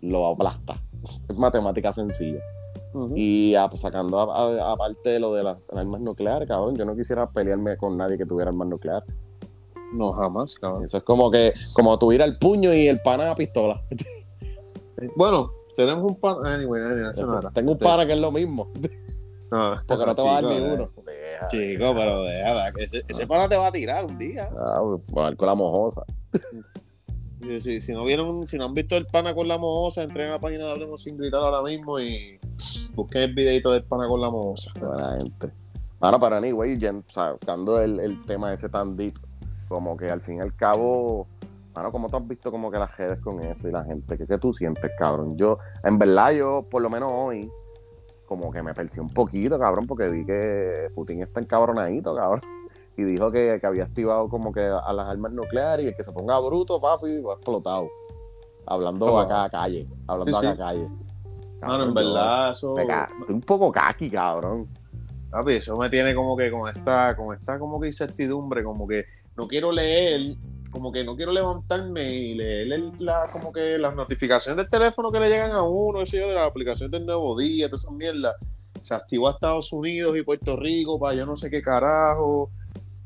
lo 0.00 0.26
aplasta. 0.26 0.82
Es 1.28 1.36
matemática 1.36 1.92
sencilla. 1.92 2.40
Y 3.14 3.54
ah, 3.54 3.68
pues, 3.68 3.82
sacando 3.82 4.18
aparte 4.18 5.10
de 5.10 5.20
lo 5.20 5.34
de 5.34 5.42
las 5.42 5.58
armas 5.74 6.00
nucleares, 6.00 6.48
cabrón, 6.48 6.76
yo 6.76 6.84
no 6.84 6.96
quisiera 6.96 7.30
pelearme 7.30 7.76
con 7.76 7.96
nadie 7.96 8.16
que 8.16 8.24
tuviera 8.24 8.50
armas 8.50 8.68
nucleares. 8.68 9.08
No, 9.92 10.12
jamás, 10.12 10.54
cabrón. 10.54 10.84
Eso 10.84 10.96
es 10.96 11.02
como 11.02 11.30
que, 11.30 11.52
como 11.74 11.98
tuviera 11.98 12.24
el 12.24 12.38
puño 12.38 12.72
y 12.72 12.88
el 12.88 13.00
pana 13.02 13.30
a 13.30 13.34
pistola. 13.34 13.82
Bueno, 15.14 15.52
tenemos 15.76 16.10
un 16.10 16.18
pan. 16.18 16.36
Anyway, 16.44 16.82
anyway, 16.82 17.10
eso 17.12 17.26
no 17.26 17.38
era. 17.38 17.50
Tengo 17.50 17.72
un 17.72 17.76
Este, 17.76 17.84
pana 17.84 18.06
que 18.06 18.14
es 18.14 18.18
lo 18.18 18.32
mismo, 18.32 18.70
No, 19.50 19.76
porque 19.86 20.06
no 20.06 20.14
te 20.14 20.22
va 20.22 20.38
a 20.38 20.42
dar 20.42 20.44
ni 20.44 20.56
eh. 20.56 20.74
uno. 20.74 20.90
Deja. 21.04 21.46
Chico, 21.48 21.94
pero 21.94 22.22
deja, 22.22 22.68
ese, 22.78 23.02
ese 23.06 23.26
pana 23.26 23.48
te 23.48 23.56
va 23.56 23.66
a 23.66 23.72
tirar 23.72 24.04
un 24.06 24.16
día. 24.16 24.48
Ah, 24.58 24.80
pues, 24.82 25.36
con 25.36 25.46
la 25.46 25.54
mojosa. 25.54 26.02
Si, 27.60 27.92
no 27.92 28.04
vieron, 28.04 28.46
si 28.46 28.56
no 28.56 28.64
han 28.64 28.74
visto 28.74 28.96
el 28.96 29.06
pana 29.06 29.34
con 29.34 29.46
la 29.46 29.58
mohosa, 29.58 30.02
entren 30.02 30.28
a 30.28 30.32
la 30.32 30.38
página 30.38 30.64
de 30.64 30.70
Hablemos 30.70 31.02
sin 31.02 31.18
gritar 31.18 31.40
ahora 31.40 31.62
mismo 31.62 32.00
y 32.00 32.38
busquen 32.94 33.22
el 33.22 33.34
videito 33.34 33.70
del 33.72 33.84
pana 33.84 34.08
con 34.08 34.20
la 34.20 34.30
mohosa. 34.30 34.72
Buena 34.80 35.18
gente. 35.18 35.52
Para 35.98 36.36
anyway, 36.36 36.78
ya, 36.78 36.94
sacando 37.08 37.80
el, 37.80 38.00
el 38.00 38.24
tema 38.24 38.52
ese 38.52 38.68
tan 38.68 38.96
deep, 38.96 39.14
como 39.68 39.96
que 39.96 40.10
al 40.10 40.20
fin 40.20 40.38
y 40.38 40.40
al 40.40 40.54
cabo, 40.54 41.26
mano, 41.74 41.92
como 41.92 42.08
tú 42.08 42.16
has 42.16 42.26
visto 42.26 42.50
como 42.50 42.70
que 42.70 42.78
las 42.78 42.96
redes 42.96 43.18
con 43.18 43.40
eso 43.42 43.68
y 43.68 43.72
la 43.72 43.84
gente, 43.84 44.16
¿qué, 44.16 44.26
qué 44.26 44.38
tú 44.38 44.52
sientes, 44.52 44.90
cabrón? 44.98 45.36
Yo, 45.36 45.58
en 45.84 45.98
verdad, 45.98 46.32
yo, 46.32 46.66
por 46.70 46.82
lo 46.82 46.90
menos 46.90 47.10
hoy, 47.12 47.50
como 48.26 48.50
que 48.50 48.62
me 48.62 48.74
percí 48.74 49.00
un 49.00 49.10
poquito, 49.10 49.58
cabrón, 49.58 49.86
porque 49.86 50.08
vi 50.08 50.24
que 50.24 50.90
Putin 50.94 51.22
está 51.22 51.40
encabronadito, 51.40 52.14
cabrón. 52.14 52.40
Y 52.96 53.04
dijo 53.04 53.30
que, 53.30 53.58
que 53.60 53.66
había 53.66 53.84
activado 53.84 54.28
como 54.28 54.52
que 54.52 54.60
a 54.62 54.92
las 54.92 55.08
armas 55.08 55.32
nucleares 55.32 55.84
y 55.84 55.88
el 55.90 55.96
que 55.96 56.02
se 56.04 56.12
ponga 56.12 56.38
bruto, 56.40 56.80
papi, 56.80 57.18
va 57.20 57.34
explotado. 57.34 57.88
Hablando 58.66 59.18
acá 59.18 59.44
a 59.44 59.50
calle, 59.50 59.86
hablando 60.06 60.40
Sí, 60.40 60.46
acá 60.46 60.54
sí. 60.56 60.62
a 60.62 60.66
calle. 60.66 60.88
Mano, 61.60 61.84
en 61.84 61.94
verdad, 61.94 62.50
eso. 62.52 62.74
Estoy 62.76 63.34
un 63.34 63.40
poco 63.42 63.70
caqui, 63.70 64.10
cabrón. 64.10 64.68
Papi, 65.30 65.54
eso 65.54 65.76
me 65.76 65.90
tiene 65.90 66.14
como 66.14 66.36
que 66.36 66.50
con 66.50 66.68
esta, 66.68 67.14
con 67.16 67.34
esta 67.36 67.58
como 67.58 67.80
que 67.80 67.88
incertidumbre, 67.88 68.62
como 68.62 68.86
que 68.86 69.04
no 69.36 69.46
quiero 69.46 69.70
leer, 69.72 70.34
como 70.70 70.90
que 70.90 71.04
no 71.04 71.16
quiero 71.16 71.32
levantarme 71.32 72.10
y 72.12 72.34
leer 72.34 72.72
el- 72.72 72.92
la, 72.98 73.22
como 73.32 73.52
que 73.52 73.76
las 73.78 73.94
notificaciones 73.94 74.56
del 74.56 74.68
teléfono 74.70 75.10
que 75.12 75.20
le 75.20 75.28
llegan 75.28 75.52
a 75.52 75.62
uno, 75.62 76.00
eso 76.02 76.16
yo, 76.16 76.28
de 76.28 76.34
la 76.34 76.44
aplicación 76.44 76.90
del 76.90 77.04
nuevo 77.04 77.36
día, 77.38 77.68
todas 77.68 77.84
esas 77.84 77.94
mierdas. 77.94 78.34
Se 78.80 78.94
activó 78.94 79.28
a 79.28 79.32
Estados 79.32 79.72
Unidos 79.72 80.16
y 80.16 80.22
Puerto 80.22 80.56
Rico 80.56 80.98
para 80.98 81.14
yo 81.14 81.26
no 81.26 81.36
sé 81.36 81.50
qué 81.50 81.60
carajo. 81.62 82.50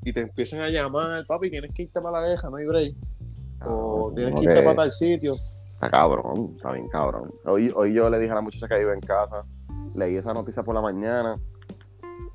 Y 0.03 0.13
te 0.13 0.21
empiezan 0.21 0.61
a 0.63 0.71
llamar, 0.71 1.25
papi, 1.27 1.51
tienes 1.51 1.71
que 1.75 1.83
irte 1.83 2.01
para 2.01 2.21
la 2.21 2.29
queja, 2.35 2.49
no 2.51 2.57
hay 2.57 2.67
break. 2.67 2.97
O 3.67 4.09
Ah, 4.11 4.13
tienes 4.15 4.33
como 4.35 4.43
que 4.47 4.51
irte 4.53 4.63
para 4.65 4.77
tal 4.77 4.91
sitio. 4.93 5.35
Está 5.75 5.91
cabrón, 5.91 6.55
está 6.57 6.73
bien 6.73 6.89
cabrón. 6.89 7.31
Hoy, 7.45 7.73
hoy 7.75 7.93
yo 7.95 8.09
le 8.11 8.19
dije 8.19 8.33
a 8.33 8.37
la 8.37 8.41
muchacha 8.41 8.69
que 8.69 8.79
vive 8.79 8.95
en 8.95 9.01
casa, 9.01 9.45
leí 9.95 10.17
esa 10.17 10.33
noticia 10.35 10.63
por 10.63 10.75
la 10.75 10.83
mañana 10.83 11.39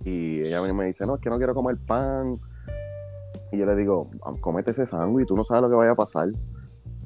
y 0.03 0.41
ella 0.41 0.61
me 0.73 0.85
dice, 0.85 1.05
no, 1.07 1.15
es 1.15 1.21
que 1.21 1.29
no 1.29 1.37
quiero 1.37 1.53
comer 1.55 1.77
pan. 1.85 2.39
Y 3.51 3.57
yo 3.59 3.65
le 3.65 3.75
digo, 3.75 4.09
"Ah, 4.23 4.33
cómete 4.41 4.71
ese 4.71 4.85
sándwich, 4.85 5.27
tú 5.27 5.35
no 5.35 5.43
sabes 5.43 5.63
lo 5.63 5.69
que 5.69 5.75
vaya 5.75 5.91
a 5.91 5.95
pasar. 5.95 6.27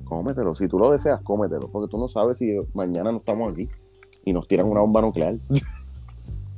Cómetelo, 0.05 0.55
si 0.55 0.67
tú 0.67 0.79
lo 0.79 0.91
deseas, 0.91 1.21
cómetelo, 1.21 1.67
porque 1.71 1.89
tú 1.91 1.97
no 1.97 2.07
sabes 2.07 2.37
si 2.39 2.57
mañana 2.73 3.11
no 3.11 3.19
estamos 3.19 3.51
aquí 3.51 3.69
y 4.25 4.33
nos 4.33 4.47
tiran 4.47 4.67
una 4.67 4.81
bomba 4.81 5.01
nuclear. 5.01 5.35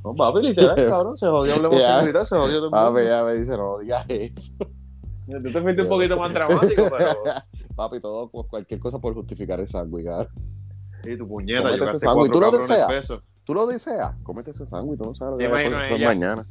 No, 0.04 0.16
papi, 0.16 0.42
literal, 0.42 0.86
cabrón, 0.88 1.16
se 1.18 1.28
jodió, 1.28 1.56
hablemos 1.56 1.80
Ya. 1.80 1.96
sin 1.98 2.06
gritar, 2.06 2.26
se 2.26 2.36
jodió 2.36 2.56
todo 2.58 2.66
el 2.66 2.72
Papi, 2.72 2.86
mundo. 2.94 3.00
ella 3.02 3.24
me 3.24 3.34
dice, 3.36 3.58
no 3.58 3.78
digas 3.80 4.06
eso. 4.10 4.52
Tú 5.28 5.52
te 5.54 5.62
fuiste 5.62 5.82
un 5.84 5.88
poquito 5.90 6.18
más 6.18 6.34
dramático, 6.34 6.84
pero... 6.90 7.08
Papi, 7.76 8.02
todo, 8.02 8.30
cu- 8.30 8.48
cualquier 8.48 8.80
cosa 8.80 9.00
por 9.00 9.14
justificar 9.14 9.60
el 9.60 9.68
sándwich. 9.68 10.06
Y 11.06 11.18
tu 11.18 11.28
puñeta, 11.28 11.62
Cómete 11.62 11.78
yo 11.80 11.86
ese 11.90 12.00
sándwich, 12.00 12.32
¿tú 12.32 12.42
lo 12.42 12.52
deseas? 12.52 12.88
pesos. 12.88 13.24
Tú 13.44 13.54
lo 13.54 13.66
deseas, 13.66 14.14
cómete 14.24 14.52
ese 14.52 14.68
sándwich, 14.68 15.00
tú 15.00 15.06
no 15.06 15.16
sabes 15.16 15.32
lo 15.32 15.38
que 15.38 15.46
a 15.46 16.08
mañana. 16.08 16.44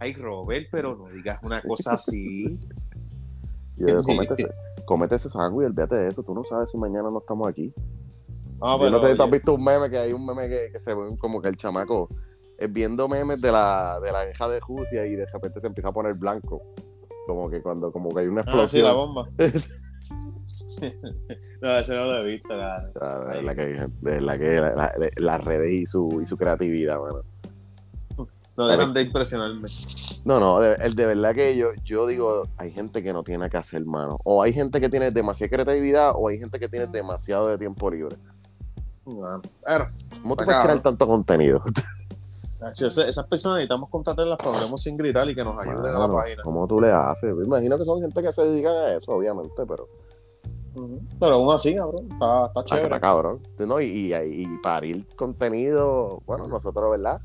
Ay, 0.00 0.12
Robert, 0.14 0.68
pero 0.70 0.96
no 0.96 1.08
digas 1.08 1.40
una 1.42 1.60
cosa 1.62 1.94
así. 1.94 2.58
Yo 3.76 3.86
digo, 3.86 4.02
cómete 4.02 4.34
ese, 4.34 4.50
cómete 4.86 5.14
ese 5.16 5.28
sándwich, 5.28 5.66
olvídate 5.66 5.96
de 5.96 6.08
eso. 6.08 6.22
Tú 6.22 6.34
no 6.34 6.44
sabes 6.44 6.70
si 6.70 6.78
mañana 6.78 7.10
no 7.10 7.18
estamos 7.18 7.48
aquí. 7.48 7.72
Ah, 8.60 8.76
yo 8.80 8.90
no 8.90 8.98
sé 8.98 9.12
si 9.12 9.16
tú 9.16 9.22
has 9.22 9.30
visto 9.30 9.54
un 9.54 9.62
meme, 9.62 9.88
que 9.88 9.98
hay 9.98 10.12
un 10.12 10.26
meme 10.26 10.48
que, 10.48 10.70
que 10.72 10.80
se 10.80 10.92
ve 10.92 11.16
como 11.20 11.40
que 11.40 11.48
el 11.48 11.56
chamaco 11.56 12.08
viendo 12.68 13.08
memes 13.08 13.40
de 13.40 13.52
la, 13.52 14.00
de 14.02 14.10
la 14.12 14.24
guerra 14.24 14.48
de 14.48 14.60
Rusia 14.60 15.06
y 15.06 15.14
de 15.14 15.26
repente 15.26 15.60
se 15.60 15.66
empieza 15.68 15.88
a 15.88 15.92
poner 15.92 16.14
blanco. 16.14 16.62
Como 17.26 17.48
que 17.50 17.60
cuando 17.62 17.92
como 17.92 18.08
que 18.10 18.20
hay 18.22 18.26
una 18.26 18.40
Ah, 18.46 18.66
sí, 18.66 18.80
la 18.80 18.90
explosión. 18.90 18.96
bomba. 18.96 19.28
no, 21.60 21.76
ese 21.78 21.94
no 21.96 22.04
lo 22.06 22.22
he 22.22 22.26
visto, 22.26 22.56
la... 22.56 22.90
Verdad 22.94 23.56
que, 23.56 23.90
que 24.02 24.20
la- 24.60 24.72
la- 24.76 24.92
las 25.16 25.44
redes 25.44 25.72
y 25.72 25.86
su, 25.86 26.20
y 26.22 26.26
su 26.26 26.36
creatividad, 26.36 27.00
mano. 27.00 27.22
No 28.56 28.66
dejan 28.66 28.92
de 28.92 29.02
impresionarme. 29.02 29.68
No, 30.24 30.40
no, 30.40 30.58
de, 30.58 30.74
el 30.82 30.94
de 30.96 31.06
verdad 31.06 31.32
que 31.32 31.56
yo, 31.56 31.68
yo 31.84 32.08
digo, 32.08 32.42
hay 32.56 32.72
gente 32.72 33.04
que 33.04 33.12
no 33.12 33.22
tiene 33.22 33.48
que 33.48 33.56
hacer, 33.56 33.84
mano. 33.86 34.18
O 34.24 34.42
hay 34.42 34.52
gente 34.52 34.80
que 34.80 34.88
tiene 34.88 35.12
demasiada 35.12 35.48
creatividad 35.50 36.12
o 36.16 36.26
hay 36.26 36.38
gente 36.38 36.58
que 36.58 36.68
tiene 36.68 36.86
demasiado 36.88 37.46
de 37.48 37.56
tiempo 37.58 37.88
libre. 37.88 38.16
Bueno, 39.04 39.40
pero, 39.64 39.90
¿Cómo 40.22 40.34
tú 40.36 40.44
puedes 40.44 40.60
crear 40.62 40.80
tanto 40.82 41.06
contenido? 41.06 41.62
Esas 42.60 43.26
personas 43.26 43.56
necesitamos 43.56 43.88
contratarlas 43.88 44.36
para 44.36 44.56
hablemos 44.56 44.82
sin 44.82 44.96
gritar 44.96 45.28
y 45.28 45.34
que 45.34 45.44
nos 45.44 45.56
ayuden 45.58 45.94
a 45.94 45.98
la 45.98 46.12
página. 46.12 46.42
¿Cómo 46.42 46.66
tú 46.66 46.80
le 46.80 46.90
haces? 46.90 47.34
Me 47.34 47.44
imagino 47.44 47.78
que 47.78 47.84
son 47.84 48.00
gente 48.00 48.20
que 48.20 48.32
se 48.32 48.44
dedican 48.44 48.74
a 48.74 48.94
eso, 48.94 49.12
obviamente, 49.12 49.64
pero. 49.66 49.88
Pero 51.18 51.34
aún 51.34 51.52
así, 51.54 51.74
cabrón, 51.74 52.08
está, 52.12 52.46
está 52.46 52.60
ah, 52.60 52.64
chévere. 52.64 52.86
está 52.86 53.00
cabrón. 53.00 53.42
¿no? 53.58 53.80
Y, 53.80 53.86
y, 53.86 54.14
y 54.14 54.58
parir 54.62 55.06
contenido, 55.16 56.22
bueno, 56.26 56.46
nosotros, 56.46 56.90
¿verdad? 56.90 57.20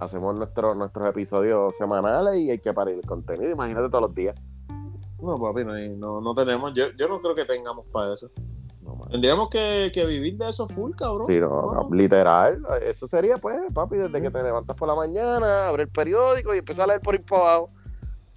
Hacemos 0.00 0.34
nuestro, 0.36 0.74
nuestros 0.74 1.08
episodios 1.08 1.76
semanales 1.76 2.36
y 2.38 2.50
hay 2.50 2.58
que 2.58 2.72
parir 2.72 2.96
el 2.96 3.06
contenido. 3.06 3.50
Imagínate 3.50 3.88
todos 3.88 4.02
los 4.02 4.14
días. 4.14 4.36
No, 5.20 5.38
papi, 5.38 5.64
no, 5.64 5.74
no, 5.96 6.20
no 6.20 6.34
tenemos. 6.34 6.72
Yo, 6.74 6.86
yo 6.96 7.08
no 7.08 7.20
creo 7.20 7.34
que 7.34 7.44
tengamos 7.44 7.86
para 7.92 8.14
eso. 8.14 8.30
No. 8.98 9.06
Tendríamos 9.06 9.48
que, 9.48 9.90
que 9.92 10.04
vivir 10.06 10.36
de 10.36 10.48
eso 10.50 10.66
full, 10.66 10.92
cabrón. 10.94 11.26
Sí, 11.28 11.38
no, 11.38 11.88
literal. 11.92 12.62
Eso 12.82 13.06
sería, 13.06 13.36
pues, 13.38 13.58
papi, 13.72 13.96
desde 13.96 14.20
que 14.20 14.30
te 14.30 14.42
levantas 14.42 14.76
por 14.76 14.88
la 14.88 14.94
mañana, 14.94 15.68
abre 15.68 15.84
el 15.84 15.88
periódico 15.88 16.54
y 16.54 16.58
empiezas 16.58 16.84
a 16.84 16.86
leer 16.88 17.00
por 17.00 17.20
para 17.24 17.42
abajo. 17.42 17.70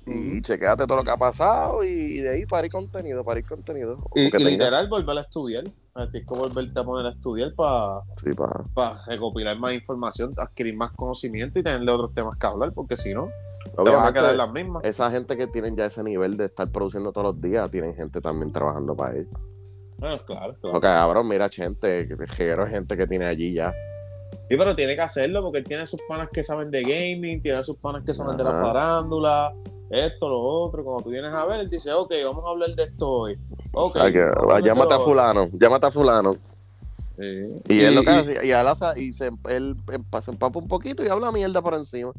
Y 0.06 0.42
chequeate 0.42 0.86
todo 0.86 0.98
lo 0.98 1.04
que 1.06 1.12
ha 1.12 1.18
pasado 1.18 1.82
y 1.82 2.18
de 2.20 2.30
ahí 2.30 2.46
parir 2.46 2.70
contenido, 2.70 3.24
parir 3.24 3.46
contenido. 3.48 4.00
O 4.04 4.10
Y, 4.16 4.30
que 4.30 4.38
y 4.38 4.40
tenga- 4.44 4.50
literal, 4.50 4.90
volver 4.90 5.18
a 5.18 5.22
estudiar. 5.22 5.64
Tienes 6.12 6.28
que 6.28 6.34
volverte 6.38 6.78
a 6.80 6.84
poner 6.84 7.06
a 7.06 7.10
estudiar 7.12 7.54
para 7.54 8.02
Sí, 8.18 8.32
pa. 8.34 9.02
recopilar 9.08 9.58
más 9.60 9.74
información, 9.76 10.34
adquirir 10.38 10.76
más 10.76 10.92
conocimiento 10.94 11.58
y 11.60 11.64
tenerle 11.64 11.90
otros 11.92 12.14
temas 12.16 12.36
que 12.38 12.48
hablar, 12.48 12.74
porque 12.74 12.98
si 12.98 13.14
no, 13.14 13.28
te 13.64 13.70
vas 13.70 13.78
a 13.78 13.82
Obviamente, 13.84 14.20
quedar 14.20 14.36
las 14.36 14.52
mismas. 14.52 14.84
esa 14.84 15.10
gente 15.12 15.38
que 15.38 15.46
tienen 15.48 15.76
ya 15.78 15.86
ese 15.86 16.04
nivel 16.04 16.36
de 16.36 16.46
estar 16.46 16.68
produciendo 16.70 17.12
todos 17.14 17.36
los 17.36 17.40
días, 17.42 17.70
tienen 17.72 17.96
gente 17.96 18.20
también 18.22 18.52
trabajando 18.52 18.96
para 18.96 19.16
ellos. 19.18 19.30
Bueno, 20.04 20.18
claro, 20.26 20.54
claro. 20.60 20.80
Cabrón, 20.82 21.28
mira, 21.30 21.48
gente, 21.48 22.06
que 22.06 22.16
reguero 22.18 22.66
de 22.66 22.72
gente 22.72 22.98
que 22.98 23.08
tiene 23.08 23.26
allí 23.26 23.54
ya. 23.54 23.74
Sí, 24.50 24.58
pero 24.58 24.76
tiene 24.76 24.96
que 24.96 25.02
hacerlo 25.02 25.42
porque 25.42 25.60
él 25.60 25.64
tiene 25.64 25.88
sus 25.88 26.02
panas 26.10 26.28
que 26.34 26.44
saben 26.44 26.70
de 26.70 26.82
gaming, 26.84 27.42
tiene 27.42 27.64
sus 27.64 27.78
panas 27.78 28.04
que 28.06 28.14
saben 28.14 28.36
de 28.36 28.44
la 28.44 28.52
farándula, 28.52 29.54
esto, 29.90 30.28
lo 30.28 30.42
otro. 30.42 30.84
Cuando 30.84 31.04
tú 31.04 31.10
vienes 31.10 31.32
a 31.34 31.46
ver, 31.46 31.62
él 31.62 31.70
dice, 31.70 31.94
ok, 31.94 32.12
vamos 32.26 32.44
a 32.44 32.50
hablar 32.50 32.76
de 32.76 32.84
esto 32.84 33.10
hoy. 33.10 33.40
Ok. 33.72 33.96
Ay, 33.96 34.12
que- 34.12 34.20
vamos 34.26 34.36
a 34.38 34.42
hablar 34.42 34.62
de 34.62 34.68
llámate 34.68 34.94
a 34.94 34.98
lo 34.98 35.04
otro". 35.04 35.14
fulano, 35.14 35.50
llámate 35.54 35.86
a 35.88 35.92
fulano. 35.92 36.34
Sí. 37.18 37.48
Y, 37.70 37.82
él 37.86 37.96
lo 37.96 38.02
que 38.02 38.10
hace, 38.10 38.46
y 38.46 38.52
hace- 38.52 39.00
y 39.02 39.14
se, 39.14 39.32
él 39.50 39.78
se 40.22 40.32
empapa 40.32 40.60
un 40.60 40.68
poquito 40.68 41.06
y 41.06 41.08
habla 41.08 41.32
mierda 41.32 41.62
por 41.62 41.76
encima. 41.76 42.12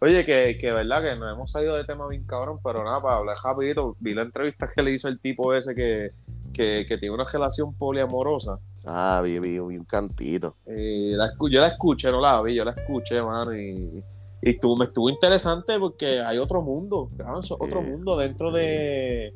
Oye, 0.00 0.26
que, 0.26 0.58
que 0.60 0.72
verdad 0.72 1.00
que 1.00 1.14
nos 1.16 1.32
hemos 1.32 1.52
salido 1.52 1.76
de 1.76 1.84
tema 1.84 2.08
bien 2.08 2.24
cabrón, 2.24 2.58
pero 2.62 2.82
nada, 2.82 3.00
para 3.00 3.18
hablar 3.18 3.36
rapidito, 3.42 3.96
vi 4.00 4.14
la 4.14 4.22
entrevista 4.22 4.68
que 4.68 4.82
le 4.82 4.90
hizo 4.90 5.06
el 5.06 5.20
tipo 5.20 5.54
ese 5.54 5.74
que, 5.74 6.10
que, 6.54 6.86
que 6.88 6.96
tiene 6.96 7.14
una 7.14 7.24
relación 7.24 7.74
poliamorosa. 7.74 8.58
Ah, 8.86 9.20
vi, 9.22 9.38
vi, 9.40 9.58
vi 9.58 9.76
un 9.76 9.84
cantito. 9.84 10.56
Eh, 10.66 11.12
la 11.16 11.32
yo 11.50 11.60
la 11.60 11.68
escuché, 11.68 12.10
no 12.10 12.20
la 12.20 12.40
vi, 12.42 12.54
yo 12.54 12.64
la 12.64 12.70
escuché, 12.70 13.20
mano, 13.22 13.54
y, 13.54 14.02
y 14.42 14.50
estuvo, 14.50 14.76
me 14.76 14.84
estuvo 14.86 15.10
interesante 15.10 15.78
porque 15.78 16.20
hay 16.20 16.38
otro 16.38 16.62
mundo, 16.62 17.10
es 17.18 17.50
otro 17.50 17.82
Sí. 17.82 17.90
mundo 17.90 18.16
dentro 18.16 18.52
de, 18.52 19.34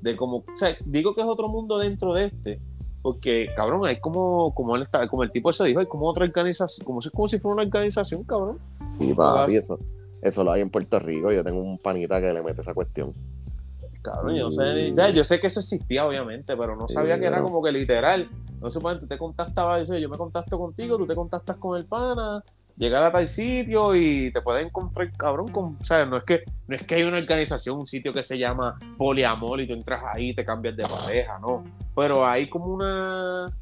de 0.00 0.16
como, 0.16 0.38
o 0.38 0.44
sea, 0.54 0.76
digo 0.84 1.14
que 1.14 1.20
es 1.20 1.26
otro 1.26 1.48
mundo 1.48 1.78
dentro 1.78 2.12
de 2.14 2.26
este, 2.26 2.60
porque, 3.02 3.48
cabrón, 3.54 3.86
hay 3.86 4.00
como, 4.00 4.54
como 4.54 4.74
él 4.74 4.82
está, 4.82 5.06
como 5.08 5.22
el 5.22 5.30
tipo 5.30 5.50
ese 5.50 5.64
dijo, 5.64 5.80
hay 5.80 5.86
como 5.86 6.08
otra 6.08 6.24
organización, 6.24 6.84
como 6.84 7.00
si, 7.00 7.10
como 7.10 7.28
si 7.28 7.38
fuera 7.38 7.54
una 7.54 7.62
organización, 7.64 8.24
cabrón. 8.24 8.58
Sí, 8.98 9.14
papi, 9.14 9.56
eso, 9.56 9.78
eso 10.22 10.42
lo 10.44 10.50
hay 10.52 10.62
en 10.62 10.70
Puerto 10.70 10.98
Rico. 10.98 11.30
Yo 11.30 11.44
tengo 11.44 11.60
un 11.60 11.78
panita 11.78 12.20
que 12.20 12.32
le 12.32 12.42
mete 12.42 12.60
esa 12.62 12.74
cuestión. 12.74 13.14
Cabrón, 14.10 14.36
yo 14.36 14.44
no 14.46 14.52
sé, 14.52 14.92
ya, 14.94 15.10
yo 15.10 15.24
sé 15.24 15.40
que 15.40 15.48
eso 15.48 15.60
existía, 15.60 16.06
obviamente, 16.06 16.56
pero 16.56 16.76
no 16.76 16.88
Sí, 16.88 16.94
sabía 16.94 17.18
que 17.18 17.26
era 17.26 17.42
como 17.42 17.62
que 17.62 17.72
literal. 17.72 18.28
No 18.60 18.70
sé, 18.70 18.80
tú 18.98 19.06
te 19.06 19.18
contactabas, 19.18 19.86
yo, 19.86 19.94
yo 19.96 20.08
me 20.08 20.16
contacto 20.16 20.58
contigo, 20.58 20.96
tú 20.96 21.06
te 21.06 21.14
contactas 21.14 21.56
con 21.56 21.78
el 21.78 21.84
pana, 21.86 22.42
llegar 22.76 23.02
a 23.02 23.12
tal 23.12 23.28
sitio 23.28 23.94
y 23.94 24.32
te 24.32 24.40
puedes 24.40 24.64
encontrar, 24.64 25.10
cabrón, 25.16 25.48
con, 25.48 25.76
o 25.80 25.84
sea, 25.84 26.06
no 26.06 26.16
es 26.16 26.24
que 26.24 26.42
no 26.66 26.76
es 26.76 26.84
que 26.84 26.94
hay 26.94 27.02
una 27.02 27.18
organización, 27.18 27.78
un 27.78 27.86
sitio 27.86 28.12
que 28.12 28.22
se 28.22 28.38
llama 28.38 28.78
Poliamor 28.96 29.60
y 29.60 29.66
tú 29.66 29.74
entras 29.74 30.02
ahí 30.12 30.30
y 30.30 30.34
te 30.34 30.44
cambias 30.44 30.76
de 30.76 30.84
pareja, 30.84 31.38
no. 31.38 31.64
Pero 31.94 32.26
hay 32.26 32.48
como 32.48 32.66
una 32.66 33.52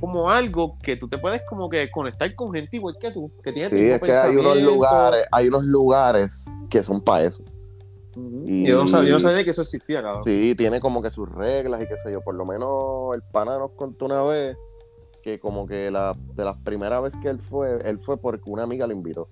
como 0.00 0.30
algo 0.30 0.74
que 0.82 0.96
tú 0.96 1.08
te 1.08 1.16
puedes 1.16 1.42
como 1.48 1.70
que 1.70 1.90
conectar 1.90 2.34
con 2.34 2.52
gente 2.52 2.76
igual 2.76 2.96
que 3.00 3.10
tú, 3.10 3.30
que 3.42 3.52
tiene 3.52 3.70
Sí, 3.70 3.90
es 3.90 4.00
que 4.00 4.12
hay 4.12 4.36
unos 4.36 4.58
lugares, 4.58 5.26
hay 5.32 5.48
unos 5.48 5.64
lugares 5.64 6.46
que 6.68 6.82
son 6.82 7.00
para 7.00 7.24
eso. 7.24 7.42
Y- 8.16 8.66
Yo 8.66 8.82
no 8.82 8.88
sabía, 8.88 9.08
yo 9.08 9.14
no 9.14 9.20
sabía 9.20 9.44
que 9.44 9.50
eso 9.50 9.62
existía, 9.62 10.02
cabrón. 10.02 10.24
Sí, 10.24 10.54
tiene 10.56 10.80
como 10.80 11.02
que 11.02 11.10
sus 11.10 11.28
reglas 11.28 11.82
y 11.82 11.86
qué 11.86 11.96
sé 11.96 12.12
yo. 12.12 12.20
Por 12.20 12.34
lo 12.34 12.44
menos 12.44 13.14
el 13.14 13.22
pana 13.22 13.58
nos 13.58 13.72
contó 13.72 14.06
una 14.06 14.22
vez 14.22 14.56
que 15.22 15.40
como 15.40 15.66
que 15.66 15.90
la, 15.90 16.14
de 16.34 16.44
las 16.44 16.56
primeras 16.58 17.02
veces 17.02 17.20
que 17.20 17.28
él 17.28 17.38
fue, 17.40 17.78
él 17.88 17.98
fue 17.98 18.18
porque 18.18 18.50
una 18.50 18.64
amiga 18.64 18.86
lo 18.86 18.92
invitó. 18.92 19.28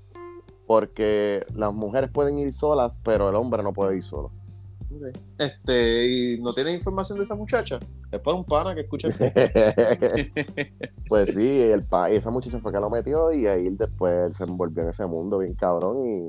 Porque 0.66 1.44
las 1.54 1.72
mujeres 1.72 2.10
pueden 2.10 2.38
ir 2.38 2.52
solas, 2.52 2.98
pero 3.02 3.28
el 3.28 3.34
hombre 3.34 3.62
no 3.62 3.72
puede 3.72 3.96
ir 3.96 4.02
solo. 4.02 4.30
Este, 5.38 6.06
y 6.06 6.40
no 6.40 6.52
tienes 6.52 6.74
información 6.74 7.18
de 7.18 7.24
esa 7.24 7.34
muchacha. 7.34 7.78
Es 8.10 8.20
para 8.20 8.36
un 8.36 8.44
pana 8.44 8.74
que 8.74 8.82
escucha. 8.82 9.08
pues 11.08 11.34
sí, 11.34 11.62
el 11.62 11.84
pa 11.84 12.10
esa 12.10 12.30
muchacha 12.30 12.58
fue 12.60 12.72
que 12.72 12.80
lo 12.80 12.90
metió 12.90 13.32
y 13.32 13.46
ahí 13.46 13.68
después 13.70 14.26
él 14.26 14.32
se 14.32 14.44
envolvió 14.44 14.82
en 14.82 14.90
ese 14.90 15.06
mundo 15.06 15.38
bien 15.38 15.54
cabrón 15.54 16.06
y 16.06 16.28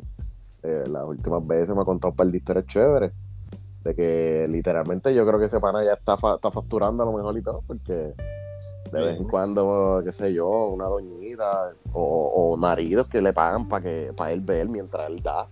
eh, 0.63 0.83
las 0.89 1.03
últimas 1.05 1.45
veces 1.45 1.75
me 1.75 1.81
ha 1.81 1.85
contado 1.85 2.11
un 2.11 2.15
par 2.15 2.27
de 2.27 2.37
historias 2.37 2.65
chéveres 2.67 3.11
de 3.83 3.95
que 3.95 4.47
literalmente 4.49 5.13
yo 5.13 5.25
creo 5.27 5.37
que 5.39 5.45
ese 5.45 5.59
pana 5.59 5.83
ya 5.83 5.93
está, 5.93 6.17
fa- 6.17 6.35
está 6.35 6.49
facturando 6.51 7.03
a 7.03 7.05
lo 7.05 7.11
mejor 7.13 7.37
y 7.37 7.41
todo 7.41 7.61
porque 7.67 8.13
de 8.91 9.01
vez 9.01 9.19
en 9.19 9.27
cuando, 9.27 10.01
qué 10.05 10.11
sé 10.11 10.33
yo, 10.33 10.47
una 10.69 10.85
doñita 10.85 11.71
o, 11.93 12.51
o 12.53 12.57
maridos 12.57 13.07
que 13.07 13.21
le 13.21 13.33
pagan 13.33 13.67
para 13.67 13.81
que 13.83 14.11
para 14.15 14.31
él 14.31 14.41
ver 14.41 14.69
mientras 14.69 15.09
él 15.09 15.21
da. 15.21 15.47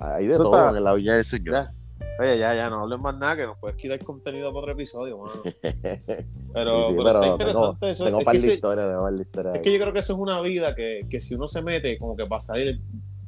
Hay 0.00 0.26
de 0.26 0.34
Eso 0.34 0.44
todo 0.44 0.56
está- 0.68 0.78
en 0.78 0.84
la 0.84 0.94
viña 0.94 1.14
del 1.14 1.24
señor. 1.24 1.54
Ya. 1.54 1.74
Oye, 2.20 2.36
ya, 2.38 2.52
ya, 2.54 2.68
no 2.70 2.80
hables 2.82 2.98
más 2.98 3.16
nada, 3.16 3.36
que 3.36 3.46
nos 3.46 3.58
puedes 3.58 3.76
quitar 3.76 4.02
contenido 4.02 4.48
para 4.50 4.60
otro 4.60 4.72
episodio, 4.72 5.18
mano. 5.18 5.42
Pero, 6.52 6.82
Sí, 6.88 6.88
sí, 6.88 6.94
pero 6.96 7.04
pero 7.04 7.08
está 7.20 7.26
interesante 7.28 7.78
tengo, 7.80 7.92
eso. 7.92 8.04
tengo 8.04 8.18
es, 8.20 8.24
par 8.24 8.34
de 8.34 8.46
historias, 8.54 8.88
tengo 8.88 9.02
par 9.02 9.12
de 9.14 9.22
historias 9.22 9.54
es 9.56 9.62
que 9.62 9.72
yo 9.72 9.78
creo 9.80 9.92
que 9.92 9.98
eso 10.00 10.12
es 10.14 10.18
una 10.18 10.40
vida 10.40 10.74
que, 10.74 11.06
que 11.08 11.20
si 11.20 11.34
uno 11.34 11.46
se 11.46 11.62
mete, 11.62 11.98
como 11.98 12.16
que 12.16 12.24
va 12.26 12.38
a 12.38 12.40
salir, 12.40 12.80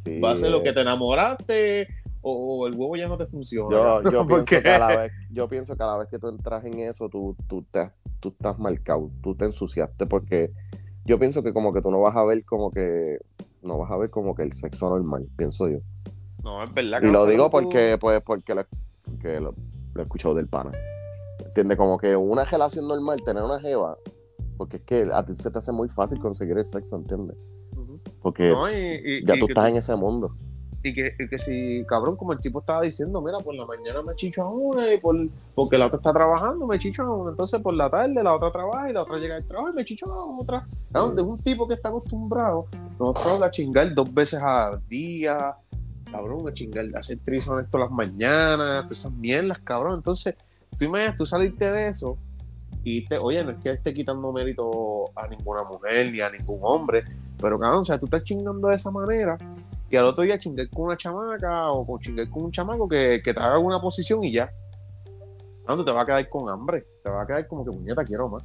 Sí, 0.02 0.20
va 0.20 0.32
a 0.32 0.36
ser 0.36 0.50
lo 0.50 0.62
que 0.62 0.70
eh, 0.70 0.72
te 0.72 0.80
enamoraste 0.80 1.86
o, 2.22 2.62
o 2.62 2.66
el 2.66 2.74
huevo 2.74 2.96
ya 2.96 3.08
no 3.08 3.16
te 3.18 3.26
funciona. 3.26 3.76
Yo, 4.02 4.02
yo, 4.10 4.18
¿Por 4.26 4.26
pienso 4.28 4.44
qué? 4.46 4.62
que 4.62 4.70
a 4.70 4.78
la 4.78 4.96
vez, 4.98 5.12
yo 5.30 5.48
pienso 5.48 5.76
que 5.76 5.82
a 5.82 5.86
la 5.86 5.96
vez 5.98 6.08
que 6.08 6.18
tú 6.18 6.28
entras 6.28 6.64
en 6.64 6.78
eso, 6.80 7.08
tú, 7.08 7.36
tú, 7.48 7.64
te, 7.70 7.90
tú 8.20 8.28
estás 8.30 8.58
marcado, 8.58 9.10
tú 9.22 9.34
te 9.34 9.44
ensuciaste 9.44 10.06
porque 10.06 10.52
yo 11.04 11.18
pienso 11.18 11.42
que 11.42 11.52
como 11.52 11.72
que 11.72 11.80
tú 11.80 11.90
no 11.90 12.00
vas 12.00 12.16
a 12.16 12.24
ver 12.24 12.44
como 12.44 12.70
que, 12.70 13.18
no 13.62 13.78
vas 13.78 13.90
a 13.90 13.96
ver 13.96 14.10
como 14.10 14.34
que 14.34 14.42
el 14.42 14.52
sexo 14.52 14.88
normal, 14.90 15.26
pienso 15.36 15.68
yo. 15.68 15.78
No, 16.42 16.62
es 16.62 16.72
verdad 16.72 17.00
que 17.00 17.08
Y 17.08 17.10
no 17.10 17.18
lo 17.20 17.26
digo 17.26 17.44
tú- 17.44 17.50
porque, 17.50 17.98
pues, 18.00 18.22
porque 18.22 18.54
lo, 18.54 18.64
porque 19.04 19.40
lo, 19.40 19.54
lo 19.94 20.00
he 20.00 20.04
escuchado 20.04 20.34
del 20.34 20.48
pana. 20.48 20.72
¿Entiendes? 21.44 21.76
Como 21.76 21.98
que 21.98 22.16
una 22.16 22.44
relación 22.44 22.86
normal, 22.86 23.18
tener 23.24 23.42
una 23.42 23.60
jeva, 23.60 23.96
porque 24.56 24.76
es 24.78 24.82
que 24.84 25.08
a 25.12 25.24
ti 25.24 25.34
se 25.34 25.50
te 25.50 25.58
hace 25.58 25.72
muy 25.72 25.88
fácil 25.88 26.18
conseguir 26.20 26.56
el 26.56 26.64
sexo, 26.64 26.96
¿entiendes? 26.96 27.36
Porque 28.22 28.48
No, 28.50 28.70
y, 28.70 28.74
y- 28.76 29.24
ya 29.24 29.37
y 29.37 29.40
tú 29.40 29.46
estás 29.46 29.68
en 29.70 29.76
ese 29.76 29.96
mundo. 29.96 30.35
Y 30.83 30.94
que, 30.94 31.12
y 31.18 31.28
que 31.28 31.37
si, 31.38 31.85
cabrón, 31.87 32.16
como 32.16 32.33
el 32.33 32.40
tipo 32.40 32.61
estaba 32.61 32.80
diciendo, 32.80 33.20
mira, 33.20 33.37
por 33.38 33.54
la 33.54 33.66
mañana 33.66 34.00
me 34.02 34.14
chicho 34.14 34.42
a 34.42 34.48
una 34.50 34.92
y 34.94 34.98
por, 34.98 35.14
porque 35.54 35.76
la 35.76 35.87
otra 35.87 35.98
está 35.98 36.11
trabajando, 36.11 36.66
me 36.66 36.78
chicho 36.78 37.02
a 37.02 37.14
una. 37.14 37.30
Entonces 37.33 37.61
por 37.61 37.74
la 37.74 37.90
tarde 37.90 38.22
la 38.22 38.35
otra 38.35 38.50
trabaja 38.50 38.88
y 38.88 38.94
la 38.94 39.02
otra 39.02 39.18
llega 39.18 39.37
al 39.37 39.44
trabajo 39.44 39.70
y 39.72 39.74
me 39.74 39.85
chicho 39.85 40.11
a 40.11 40.24
otra. 40.40 40.66
Cabrón, 40.90 41.16
de 41.16 41.22
un 41.22 41.38
tipo 41.38 41.68
que 41.68 41.74
está 41.74 41.90
acostumbrado, 41.90 42.66
nosotros 42.98 43.42
a 43.42 43.50
chingar 43.50 43.92
dos 43.94 44.12
veces 44.14 44.40
al 44.42 44.80
día, 44.88 45.54
cabrón, 46.11 46.48
a 46.48 46.52
chingar, 46.54 46.87
a 46.94 46.98
hacer 47.00 47.18
trison 47.18 47.62
esto 47.62 47.76
las 47.76 47.90
mañanas, 47.90 48.85
todas 48.85 48.98
esas 49.00 49.12
mierdas, 49.12 49.59
cabrón. 49.59 49.96
Entonces, 49.96 50.35
tú 50.78 50.87
imaginas, 50.87 51.14
tú 51.14 51.26
saliste 51.26 51.70
de 51.70 51.88
eso 51.88 52.16
y 52.85 53.04
te, 53.06 53.18
oye, 53.18 53.44
no 53.44 53.50
es 53.50 53.59
que 53.59 53.70
esté 53.72 53.92
quitando 53.92 54.33
mérito 54.33 55.11
a 55.14 55.28
ninguna 55.28 55.62
mujer 55.64 56.11
ni 56.11 56.20
a 56.20 56.30
ningún 56.30 56.59
hombre, 56.62 57.04
pero 57.40 57.59
cabrón, 57.59 57.81
o 57.81 57.85
sea, 57.85 57.98
tú 57.98 58.07
estás 58.07 58.22
chingando 58.22 58.68
de 58.68 58.74
esa 58.74 58.90
manera 58.90 59.37
y 59.90 59.96
al 59.96 60.07
otro 60.07 60.22
día 60.22 60.38
chingar 60.38 60.68
con 60.70 60.87
una 60.87 60.96
chamaca 60.96 61.70
o 61.70 61.87
con 61.87 61.98
chingar 62.00 62.29
con 62.31 62.44
un 62.44 62.53
chamaco 62.53 62.88
que, 62.88 63.20
que 63.24 63.35
te 63.35 63.40
haga 63.40 63.55
alguna 63.55 63.81
posición 63.81 64.22
y 64.24 64.33
ya. 64.33 64.50
Cabrón, 65.66 65.79
tú 65.79 65.85
te 65.85 65.92
vas 65.92 66.03
a 66.03 66.07
quedar 66.07 66.29
con 66.29 66.48
hambre, 66.48 66.87
te 67.03 67.11
vas 67.11 67.22
a 67.24 67.26
quedar 67.26 67.46
como 67.48 67.64
que 67.64 67.70
puñeta 67.72 68.05
quiero 68.05 68.29
más. 68.29 68.42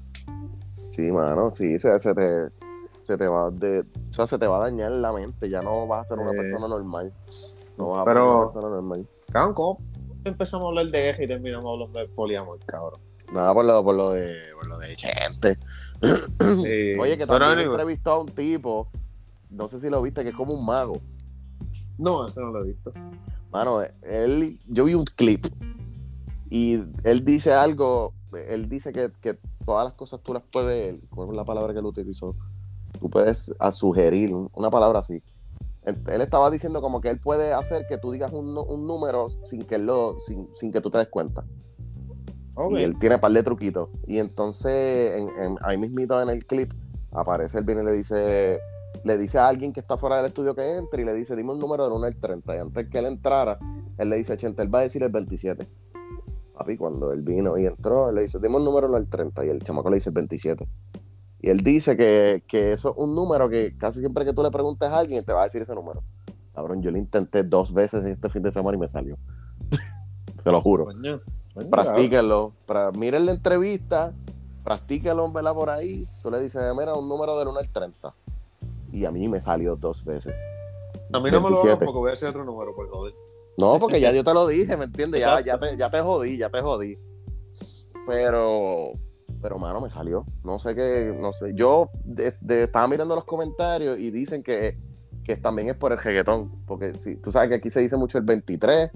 Sí, 0.74 1.12
mano, 1.12 1.52
sí, 1.54 1.80
se, 1.80 1.98
se 2.00 2.14
te, 2.14 2.50
se 3.04 3.18
te 3.18 3.28
va 3.28 3.50
de, 3.52 3.80
o 3.82 4.14
sea, 4.14 4.28
se 4.28 4.38
te 4.38 4.46
va 4.48 4.58
a 4.58 4.70
dañar 4.70 4.92
la 4.92 5.14
mente, 5.14 5.50
ya 5.50 5.62
no 5.62 5.88
vas 5.88 6.02
a 6.02 6.04
ser 6.16 6.20
una 6.20 6.32
Eh. 6.32 6.36
persona 6.36 6.68
normal. 6.68 7.14
No 7.78 7.90
vas 7.90 8.08
a 8.08 8.12
ser 8.12 8.22
una 8.22 8.40
persona 8.42 8.70
normal. 8.70 9.08
Cabrón, 9.32 9.54
¿cómo 9.54 9.80
empezamos 10.24 10.66
a 10.66 10.70
hablar 10.70 10.86
de 10.88 11.02
guerra 11.02 11.24
y 11.24 11.28
terminamos 11.28 11.74
hablando 11.74 12.00
de 12.00 12.08
poliamor, 12.08 12.60
cabrón? 12.66 13.00
Nada 13.34 13.54
por 13.54 13.66
lo, 13.66 13.84
por 13.84 13.96
lo 13.96 14.12
de, 14.12 14.36
por 14.56 14.68
lo 14.68 14.78
de 14.78 14.96
gente. 14.96 15.58
Sí. 16.06 16.94
Oye, 17.00 17.18
que 17.18 17.26
también 17.26 17.52
anyway, 17.52 17.66
entrevistó 17.68 18.12
a 18.12 18.20
un 18.20 18.28
tipo, 18.28 18.90
no 19.50 19.68
sé 19.68 19.80
si 19.80 19.90
lo 19.90 20.02
viste, 20.02 20.24
que 20.24 20.30
es 20.30 20.36
como 20.36 20.54
un 20.54 20.66
mago. 20.66 21.02
No, 21.98 22.28
eso 22.28 22.42
no 22.42 22.52
lo 22.52 22.64
he 22.64 22.68
visto. 22.68 22.92
Mano, 23.52 23.82
él, 24.02 24.60
yo 24.68 24.86
vi 24.86 24.96
un 24.96 25.06
clip 25.06 25.48
y 26.50 26.84
él 27.04 27.24
dice 27.24 27.54
algo, 27.54 28.14
él 28.50 28.68
dice 28.68 28.92
que, 28.92 29.12
que 29.22 29.40
todas 29.66 29.86
las 29.86 29.94
cosas 29.94 30.22
tú 30.22 30.34
las 30.34 30.44
puedes, 30.52 30.96
¿cuál 31.10 31.30
es 31.30 31.36
la 31.36 31.46
palabra 31.46 31.74
que 31.74 31.80
él 31.80 31.86
utilizó? 31.86 32.36
Tú 33.00 33.10
puedes 33.10 33.54
a 33.60 33.72
sugerir, 33.72 34.34
una 34.34 34.70
palabra 34.70 35.00
así. 35.00 35.24
Él, 35.84 36.22
estaba 36.22 36.50
diciendo 36.50 36.82
como 36.82 37.00
que 37.00 37.10
él 37.10 37.20
puede 37.20 37.54
hacer 37.54 37.86
que 37.88 37.98
tú 37.98 38.12
digas 38.12 38.32
un 38.32 38.56
número 38.88 39.28
sin 39.44 39.64
que, 39.64 39.76
él 39.76 39.86
lo, 39.86 40.18
sin, 40.20 40.52
sin 40.52 40.72
que 40.72 40.82
tú 40.82 40.90
te 40.90 40.98
des 40.98 41.10
cuenta. 41.10 41.46
Y 42.80 42.84
él 42.84 42.98
tiene 43.00 43.16
un 43.16 43.22
par 43.22 43.32
de 43.32 43.44
truquitos. 43.44 43.90
Y 44.08 44.20
entonces, 44.20 45.18
en- 45.20 45.30
en- 45.42 45.58
ahí 45.62 45.78
mismito 45.78 46.22
en 46.22 46.30
el 46.30 46.46
clip, 46.46 46.72
aparece, 47.12 47.58
él 47.60 47.66
viene 47.66 47.82
y 47.82 47.86
le 47.86 47.92
dice, 47.94 48.60
le 49.04 49.18
dice 49.18 49.38
a 49.40 49.48
alguien 49.48 49.74
que 49.74 49.80
está 49.82 49.98
fuera 49.98 50.18
del 50.18 50.26
estudio 50.28 50.56
que 50.56 50.78
entre 50.78 51.02
y 51.02 51.06
le 51.06 51.14
dice, 51.14 51.36
dime 51.36 51.52
un 51.52 51.60
número 51.60 51.84
del 51.84 51.94
1 51.94 52.06
al 52.06 52.16
30. 52.16 52.56
Y 52.56 52.60
antes 52.60 52.88
que 52.88 52.98
él 53.00 53.06
entrara, 53.06 53.60
él 53.98 54.10
le 54.10 54.16
dice 54.18 54.34
80, 54.34 54.64
él 54.64 54.74
va 54.74 54.80
a 54.80 54.82
decir 54.84 55.04
el 55.04 55.10
27. 55.12 55.68
Papi, 56.58 56.78
cuando 56.78 57.12
él 57.12 57.22
vino 57.22 57.58
y 57.58 57.66
entró, 57.66 58.10
él 58.10 58.16
le 58.16 58.22
dice, 58.24 58.40
dime 58.42 58.56
un 58.58 58.64
número 58.66 58.88
del 58.88 58.92
1 58.92 58.98
al 58.98 59.08
30. 59.10 59.46
Y 59.46 59.50
el 59.50 59.62
chamaco 59.62 59.90
le 59.90 59.96
dice 59.98 60.10
el 60.10 60.14
27. 60.16 60.68
Y 61.42 61.50
él 61.50 61.62
dice 61.62 61.96
que, 61.98 62.44
que 62.48 62.72
eso 62.72 62.94
es 62.96 62.98
un 63.04 63.14
número 63.14 63.50
que 63.50 63.76
casi 63.78 64.00
siempre 64.00 64.24
que 64.26 64.34
tú 64.34 64.42
le 64.42 64.50
preguntes 64.52 64.90
a 64.90 64.98
alguien, 65.00 65.24
te 65.26 65.34
va 65.34 65.42
a 65.42 65.44
decir 65.44 65.62
ese 65.62 65.76
número. 65.76 66.02
Cabrón, 66.54 66.82
yo 66.82 66.90
lo 66.90 66.98
intenté 66.98 67.44
dos 67.44 67.74
veces 67.74 68.06
este 68.06 68.30
fin 68.30 68.42
de 68.42 68.52
semana 68.52 68.78
y 68.78 68.80
me 68.80 68.88
salió. 68.88 69.18
Te 70.44 70.52
lo 70.52 70.62
juro 70.62 70.86
Coño, 70.86 71.20
coño, 71.56 71.70
practíquenlo. 71.72 72.54
Pra- 72.68 72.92
miren 72.96 73.26
la 73.26 73.32
entrevista, 73.32 74.14
practíquenlo, 74.64 75.32
¿verdad? 75.32 75.54
Por 75.54 75.70
ahí. 75.72 76.08
Tú 76.22 76.30
le 76.30 76.40
dices, 76.40 76.62
mira, 76.78 76.94
un 76.94 77.10
número 77.10 77.38
del 77.40 77.48
1 77.48 77.60
al 77.60 77.70
30. 77.72 78.14
Y 78.92 79.06
a 79.06 79.12
mí 79.12 79.28
me 79.28 79.42
salió 79.42 79.76
dos 79.76 80.06
veces. 80.06 80.38
A 81.12 81.20
mí 81.20 81.32
no 81.32 81.42
me 81.42 81.50
lo 81.50 81.56
27. 81.56 81.68
hagas 81.70 81.80
porque 81.86 81.98
voy 82.00 82.10
a 82.12 82.14
hacer 82.14 82.30
otro 82.30 82.44
número, 82.46 82.76
por 82.76 82.90
joder. 82.90 83.14
No, 83.58 83.80
porque 83.80 84.00
ya 84.02 84.12
yo 84.12 84.24
te 84.24 84.34
lo 84.34 84.46
dije, 84.48 84.76
¿me 84.78 84.86
entiendes? 84.86 85.22
Ya, 85.22 85.40
ya, 85.42 85.58
te, 85.60 85.76
ya 85.78 85.90
te 85.90 86.02
jodí, 86.02 86.38
ya 86.38 86.50
te 86.50 86.62
jodí. 86.62 86.98
Pero, 88.08 88.92
pero, 89.42 89.58
mano, 89.58 89.82
me 89.82 89.90
salió. 89.90 90.26
No 90.44 90.60
sé 90.60 90.76
qué, 90.76 91.16
no 91.20 91.34
sé. 91.34 91.54
Yo 91.56 91.90
de- 92.04 92.36
de- 92.42 92.64
estaba 92.64 92.88
mirando 92.88 93.16
los 93.16 93.26
comentarios 93.26 93.98
y 94.00 94.12
dicen 94.12 94.44
que, 94.44 94.78
que 95.24 95.38
también 95.38 95.70
es 95.70 95.76
por 95.76 95.92
el 95.92 95.98
reggaetón. 96.00 96.64
Porque 96.66 97.00
si, 97.00 97.16
tú 97.16 97.32
sabes 97.32 97.50
que 97.50 97.56
aquí 97.56 97.70
se 97.70 97.80
dice 97.82 97.98
mucho 97.98 98.18
el 98.18 98.24
23, 98.26 98.92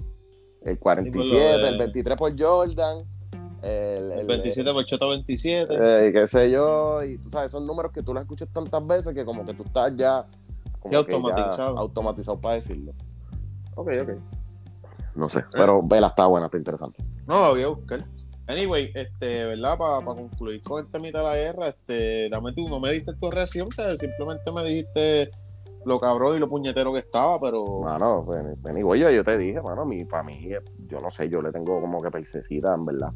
el 0.62 0.78
47, 0.78 1.34
de- 1.38 1.68
el 1.68 1.78
23 1.78 2.16
por 2.16 2.40
Jordan. 2.40 2.98
El, 3.62 4.12
El 4.12 4.26
27 4.26 4.72
por 4.72 4.84
Chota 4.86 5.06
27. 5.06 5.74
eh, 5.78 6.12
qué 6.14 6.26
sé 6.26 6.50
yo, 6.50 7.02
y 7.04 7.18
tú 7.18 7.28
sabes, 7.28 7.50
son 7.52 7.66
números 7.66 7.92
que 7.92 8.02
tú 8.02 8.14
los 8.14 8.22
escuchas 8.22 8.48
tantas 8.52 8.86
veces 8.86 9.12
que 9.12 9.24
como 9.24 9.44
que 9.44 9.52
tú 9.52 9.64
estás 9.64 9.92
ya, 9.96 10.24
como 10.78 10.92
Ya 10.94 11.04
que 11.04 11.12
ya 11.12 11.16
automatizado. 11.18 11.78
automatizado 11.78 12.40
para 12.40 12.54
decirlo. 12.54 12.92
Ok, 13.74 13.90
ok. 14.02 14.10
No 15.14 15.28
sé, 15.28 15.44
pero 15.52 15.82
vela, 15.82 16.06
está 16.08 16.26
buena, 16.26 16.46
está 16.46 16.56
interesante. 16.56 17.04
No, 17.26 17.42
la 17.42 17.48
voy 17.50 17.62
a 17.62 17.68
buscar. 17.68 18.06
Anyway, 18.46 18.90
este, 18.94 19.44
¿verdad? 19.44 19.76
Para 19.76 20.04
concluir 20.04 20.62
con 20.62 20.82
el 20.84 20.90
temita 20.90 21.18
de 21.18 21.24
la 21.24 21.36
guerra, 21.36 21.68
este, 21.68 22.28
dame 22.30 22.52
tú, 22.54 22.68
no 22.68 22.80
me 22.80 22.90
diste 22.92 23.12
tu 23.14 23.30
reacción, 23.30 23.68
o 23.68 23.72
sea, 23.72 23.96
simplemente 23.98 24.50
me 24.50 24.64
dijiste 24.64 25.30
lo 25.84 25.98
cabrón 25.98 26.36
y 26.36 26.38
lo 26.38 26.48
puñetero 26.48 26.92
que 26.92 26.98
estaba, 27.00 27.40
pero. 27.40 27.80
Mano, 27.80 28.26
anyway, 28.64 29.00
yo, 29.00 29.10
yo 29.10 29.24
te 29.24 29.38
dije, 29.38 29.60
mano, 29.62 29.84
mi, 29.86 30.04
para 30.04 30.22
mí, 30.22 30.48
yo 30.86 31.00
no 31.00 31.10
sé, 31.10 31.28
yo 31.28 31.40
le 31.42 31.50
tengo 31.52 31.80
como 31.80 32.00
que 32.02 32.10
persecita, 32.10 32.74
en 32.74 32.84
verdad. 32.84 33.12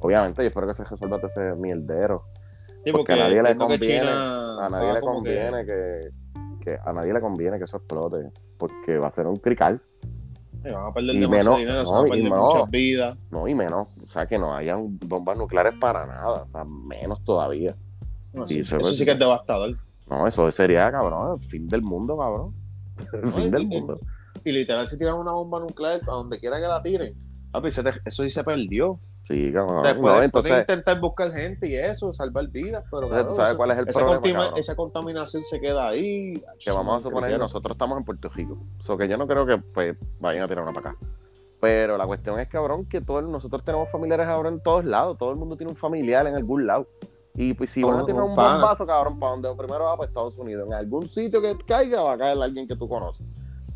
Obviamente, 0.00 0.42
yo 0.42 0.48
espero 0.48 0.66
que 0.66 0.74
se 0.74 0.84
resuelva 0.84 1.16
todo 1.18 1.28
ese 1.28 1.54
mierdero. 1.54 2.24
Sí, 2.84 2.92
porque 2.92 3.14
a 3.14 3.16
nadie 3.16 3.42
le 3.42 3.56
conviene, 3.56 4.08
A 4.08 4.68
nadie 4.70 4.92
le 4.94 5.00
conviene 5.00 5.64
que... 5.66 6.10
que 6.60 6.78
a 6.84 6.92
nadie 6.92 7.12
le 7.12 7.20
conviene 7.20 7.58
que 7.58 7.64
eso 7.64 7.78
explote, 7.78 8.30
porque 8.58 8.98
va 8.98 9.08
a 9.08 9.10
ser 9.10 9.26
un 9.26 9.36
crical. 9.36 9.82
eh, 10.64 10.70
van 10.72 10.84
a 10.84 10.92
perder 10.92 11.16
y 11.16 11.20
demasiado 11.20 11.56
menos- 11.56 11.58
dinero, 11.58 11.86
se 11.86 11.92
no, 11.92 11.96
van 11.98 12.04
a 12.04 12.08
y 12.08 12.10
perder 12.22 12.38
muchas 12.38 12.70
vidas. 12.70 13.18
No, 13.30 13.48
y 13.48 13.54
menos, 13.54 13.88
o 14.04 14.08
sea, 14.08 14.26
que 14.26 14.38
no 14.38 14.54
hayan 14.54 14.98
bombas 15.00 15.36
nucleares 15.36 15.74
para 15.80 16.06
nada, 16.06 16.42
o 16.42 16.46
sea, 16.46 16.64
menos 16.64 17.22
todavía. 17.24 17.76
No, 18.32 18.46
Sí, 18.46 18.54
sí, 18.54 18.60
eso 18.60 18.76
eso 18.78 18.90
es- 18.90 18.98
sí 18.98 19.04
que 19.04 19.12
es 19.12 19.18
devastador. 19.18 19.74
No, 20.08 20.26
eso 20.26 20.50
sería, 20.52 20.90
cabrón, 20.90 21.38
el 21.40 21.48
fin 21.48 21.66
del 21.68 21.82
mundo, 21.82 22.16
cabrón. 22.18 22.54
El 23.12 23.32
fin 23.32 23.50
del 23.50 23.62
y- 23.62 23.66
mundo. 23.66 23.98
Y 24.44 24.52
literal, 24.52 24.86
si 24.86 24.96
tiran 24.98 25.14
una 25.14 25.32
bomba 25.32 25.58
nuclear 25.60 26.00
a 26.06 26.12
donde 26.12 26.38
quiera 26.38 26.56
que 26.60 26.66
la 26.68 26.82
tiren, 26.82 27.14
papi, 27.50 27.70
se 27.72 27.82
te- 27.82 28.00
eso 28.04 28.22
sí 28.22 28.30
se 28.30 28.44
perdió. 28.44 29.00
Sí, 29.24 29.52
cabrón. 29.52 29.78
o 29.78 29.80
sea, 29.80 29.94
No, 29.94 30.22
entonces, 30.22 30.50
pueden 30.52 30.60
intentar 30.60 31.00
buscar 31.00 31.32
gente 31.32 31.68
y 31.68 31.74
eso, 31.74 32.12
salvar 32.12 32.46
vidas, 32.48 32.84
pero 32.88 33.08
cabrón, 33.08 33.26
tú 33.26 33.34
sabes 33.34 33.56
cuál 33.56 33.72
es 33.72 33.78
el 33.78 33.88
esa, 33.88 33.98
problema, 34.06 34.52
esa 34.56 34.76
contaminación 34.76 35.44
se 35.44 35.58
queda 35.60 35.88
ahí. 35.88 36.34
que 36.60 36.70
vamos 36.70 36.98
a 36.98 37.00
suponer 37.00 37.32
que 37.32 37.38
nosotros 37.38 37.74
estamos 37.74 37.98
en 37.98 38.04
Puerto 38.04 38.28
Rico. 38.28 38.56
So 38.78 38.96
que 38.96 39.08
yo 39.08 39.16
no 39.16 39.26
creo 39.26 39.44
que 39.44 39.58
pues, 39.58 39.96
vayan 40.20 40.44
a 40.44 40.48
tirar 40.48 40.62
una 40.62 40.72
para 40.72 40.90
acá. 40.90 40.98
Pero 41.60 41.96
la 41.96 42.06
cuestión 42.06 42.38
es, 42.38 42.46
cabrón, 42.46 42.84
que 42.84 43.00
todos 43.00 43.24
nosotros 43.24 43.64
tenemos 43.64 43.90
familiares 43.90 44.26
ahora 44.26 44.50
en 44.50 44.60
todos 44.62 44.84
lados. 44.84 45.18
Todo 45.18 45.32
el 45.32 45.36
mundo 45.38 45.56
tiene 45.56 45.72
un 45.72 45.76
familiar 45.76 46.24
en 46.28 46.36
algún 46.36 46.64
lado. 46.66 46.86
Y 47.36 47.54
pues 47.54 47.70
si 47.70 47.82
van 47.82 48.00
a 48.00 48.04
tirar 48.04 48.22
un 48.22 48.34
pana. 48.34 48.54
bombazo, 48.54 48.86
cabrón, 48.86 49.18
para 49.18 49.32
donde 49.32 49.54
primero 49.54 49.84
va 49.84 49.96
para 49.96 50.08
Estados 50.08 50.38
Unidos. 50.38 50.66
En 50.66 50.74
algún 50.74 51.06
sitio 51.06 51.42
que 51.42 51.56
caiga 51.66 52.02
va 52.02 52.14
a 52.14 52.18
caer 52.18 52.40
alguien 52.40 52.66
que 52.66 52.76
tú 52.76 52.88
conoces. 52.88 53.26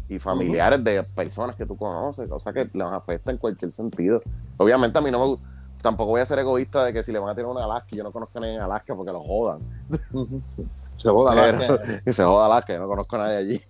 Y 0.09 0.19
familiares 0.19 0.83
de 0.83 1.03
personas 1.03 1.55
que 1.55 1.67
tú 1.67 1.77
conoces, 1.77 2.29
cosa 2.29 2.53
que 2.53 2.69
les 2.73 2.87
afecta 2.87 3.31
en 3.31 3.39
cualquier 3.39 3.71
sentido. 3.71 4.23
Obviamente 4.57 4.99
a 4.99 5.03
mí 5.03 5.11
no 5.11 5.19
me 5.21 5.27
gusta. 5.27 5.47
Tampoco 5.83 6.11
voy 6.11 6.21
a 6.21 6.27
ser 6.27 6.39
egoísta 6.39 6.85
de 6.85 6.93
que 6.93 7.03
si 7.03 7.13
le 7.13 7.19
van 7.19 7.31
a 7.31 7.35
tirar 7.35 7.51
una 7.51 7.65
Alaska, 7.65 7.97
yo 7.97 8.03
no 8.03 8.13
conozco 8.13 8.39
a 8.39 8.41
nadie 8.43 8.57
en 8.57 8.61
Alaska 8.61 8.95
porque 8.95 9.13
lo 9.13 9.23
jodan. 9.23 9.61
Se 10.97 11.09
joda 11.09 12.03
que 12.05 12.13
se 12.13 12.23
joda 12.23 12.47
Alaska, 12.47 12.75
yo 12.75 12.81
no 12.81 12.89
conozco 12.89 13.17
a 13.17 13.21
nadie 13.21 13.37
allí. 13.37 13.61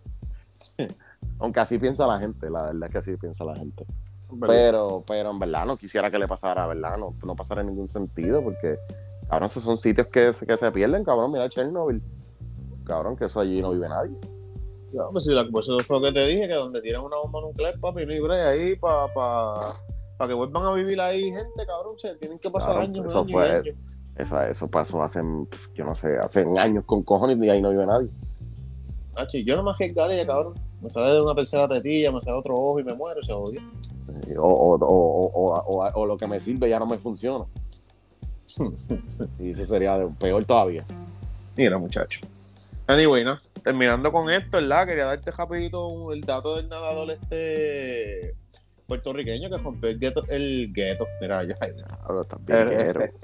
Aunque 1.39 1.61
así 1.61 1.79
piensa 1.79 2.07
la 2.07 2.19
gente, 2.19 2.51
la 2.51 2.63
verdad 2.63 2.85
es 2.85 2.91
que 2.91 2.99
así 2.99 3.17
piensa 3.17 3.45
la 3.45 3.55
gente. 3.55 3.87
Pero, 4.47 5.05
pero 5.07 5.31
en 5.31 5.39
verdad 5.39 5.67
no 5.67 5.77
quisiera 5.77 6.11
que 6.11 6.19
le 6.19 6.29
pasara, 6.29 6.67
¿verdad? 6.67 6.97
No, 6.99 7.15
no 7.25 7.37
pasara 7.37 7.61
en 7.61 7.69
ningún 7.69 7.89
sentido, 7.89 8.43
porque, 8.43 8.79
cabrón, 9.31 9.49
esos 9.49 9.63
son 9.63 9.79
sitios 9.79 10.09
que, 10.09 10.33
se- 10.33 10.47
que 10.47 10.57
se 10.57 10.71
pierden, 10.73 11.05
cabrón. 11.05 11.33
Mira 11.33 11.49
Chernobyl. 11.49 12.03
Cabrón, 12.85 13.17
que 13.17 13.27
eso 13.27 13.41
allí 13.41 13.63
no 13.63 13.71
vive 13.71 13.89
nadie. 13.89 14.13
No, 14.93 15.11
pues 15.13 15.25
si 15.25 15.31
la, 15.33 15.47
pues 15.49 15.69
eso 15.69 15.79
fue 15.81 16.01
lo 16.01 16.07
que 16.07 16.13
te 16.13 16.27
dije, 16.27 16.49
que 16.49 16.55
donde 16.55 16.83
tiran 16.83 17.03
una 17.05 17.17
bomba 17.19 17.41
nuclear, 17.41 17.79
papi, 17.79 18.05
break 18.05 18.31
ahí 18.47 18.75
para 18.77 19.07
pa, 19.15 19.55
para 20.19 20.29
que 20.29 20.35
vuelvan 20.35 20.65
a 20.67 20.73
vivir 20.73 21.01
ahí 21.01 21.23
gente, 21.31 21.65
cabrón. 21.67 21.95
O 21.95 21.99
sea, 21.99 22.17
tienen 22.17 22.39
que 22.41 22.51
pasar 22.51 22.77
años, 22.77 23.07
eso 23.07 23.19
años 23.21 23.31
fue- 23.31 23.51
años. 23.51 23.77
Eso, 24.17 24.41
eso 24.43 24.69
pasó 24.69 25.03
hace, 25.03 25.23
pf, 25.49 25.71
yo 25.75 25.85
no 25.85 25.95
sé, 25.95 26.19
hace 26.19 26.45
años 26.59 26.85
con 26.85 27.03
cojones 27.05 27.39
y 27.39 27.49
ahí 27.49 27.63
no 27.63 27.71
vive 27.71 27.87
nadie. 27.87 28.09
Hacho, 29.15 29.39
yo 29.39 29.57
no 29.57 29.63
me 29.63 29.71
arriesgaría, 29.71 30.27
cabrón. 30.27 30.55
Me 30.83 30.91
sale 30.91 31.11
de 31.13 31.23
una 31.23 31.35
tercera 31.35 31.69
tetilla, 31.69 32.11
me 32.11 32.21
sale 32.21 32.37
otro 32.37 32.55
ojo 32.57 32.81
y 32.81 32.85
me 32.85 32.95
muero, 32.95 33.23
se 33.23 33.33
jodió. 33.33 33.61
O, 34.39 34.43
o, 34.49 34.75
o, 34.75 34.87
o, 34.87 35.27
o, 35.27 35.79
o- 35.79 35.91
o 36.01 36.07
lo 36.07 36.17
que 36.19 36.27
me 36.27 36.41
sirve 36.41 36.69
ya 36.69 36.79
no 36.81 36.87
me 36.87 36.99
funciona. 36.99 37.45
y 39.39 39.51
eso 39.51 39.67
sería 39.67 39.99
peor 40.19 40.45
todavía. 40.45 40.85
Mira, 41.57 41.79
muchacho. 41.79 42.21
Anyway, 42.87 43.25
¿no? 43.25 43.39
Terminando 43.63 44.11
con 44.11 44.31
esto, 44.31 44.57
¿verdad? 44.57 44.87
Quería 44.87 45.05
darte 45.05 45.31
rapidito 45.31 46.13
el 46.13 46.23
dato 46.23 46.57
del 46.57 46.69
nadador 46.69 47.11
este 47.11 48.35
puertorriqueño 48.87 49.49
que 49.49 49.59
rompió 49.59 49.89
el 49.89 50.01
gueto, 50.01 50.25
el 50.29 50.73
gueto, 50.73 51.07
mira, 51.21 51.45
ya, 51.45 51.55
está 51.55 52.39
bien, 52.45 52.59
el, 52.59 52.69
guerrero. 52.71 53.15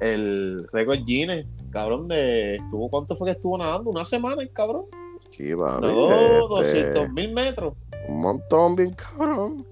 el 0.00 0.68
récord 0.72 1.00
Guinness, 1.04 1.46
cabrón, 1.72 2.06
de 2.06 2.56
estuvo, 2.56 2.88
¿cuánto 2.88 3.16
fue 3.16 3.26
que 3.26 3.32
estuvo 3.32 3.58
nadando? 3.58 3.90
Una 3.90 4.04
semana, 4.04 4.40
el 4.42 4.52
cabrón. 4.52 4.84
Sí, 5.30 5.52
papi, 5.56 5.86
Nadó 5.86 6.62
este, 6.62 6.92
200 6.92 7.12
mil 7.12 7.32
metros. 7.32 7.74
Un 8.08 8.20
montón, 8.20 8.76
bien 8.76 8.92
cabrón. 8.92 9.66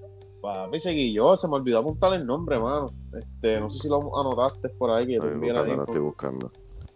Papi, 0.45 0.79
seguí 0.79 1.11
yo, 1.11 1.35
se 1.35 1.47
me 1.47 1.55
olvidó 1.55 1.79
apuntar 1.79 2.13
el 2.13 2.25
nombre, 2.25 2.59
mano. 2.59 2.93
Este, 3.13 3.59
no 3.59 3.69
sé 3.69 3.79
si 3.79 3.89
lo 3.89 3.99
anotaste 4.17 4.69
por 4.69 4.91
ahí, 4.91 5.07
que 5.07 5.17
la 5.17 5.25
buscando, 5.25 5.63
lo 5.63 5.71
info. 5.71 5.83
estoy 5.83 5.99
buscando. 5.99 6.51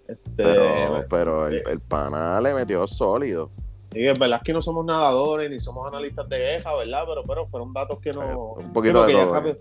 Este, 0.08 0.32
Pero, 0.36 1.06
pero 1.10 1.47
el, 1.47 1.56
eh. 1.56 1.64
el 1.68 1.80
pana 1.82 2.39
le 2.41 2.54
metió 2.54 2.86
sólido. 2.88 3.52
Y 3.93 4.06
es 4.06 4.18
verdad 4.18 4.41
que 4.43 4.54
no 4.54 4.62
somos 4.62 4.86
nadadores 4.86 5.50
ni 5.50 5.60
somos 5.60 5.88
analistas 5.88 6.30
de 6.30 6.38
queja, 6.38 6.76
¿verdad? 6.76 7.04
Pero, 7.08 7.24
pero 7.28 7.45
fueron 7.45 7.74
datos 7.74 8.00
que 8.00 8.14
no. 8.14 8.54
Un 8.54 8.72
poquito 8.72 9.04
de 9.06 9.14
que 9.14 9.20
todo. 9.20 9.34
rápido, 9.34 9.56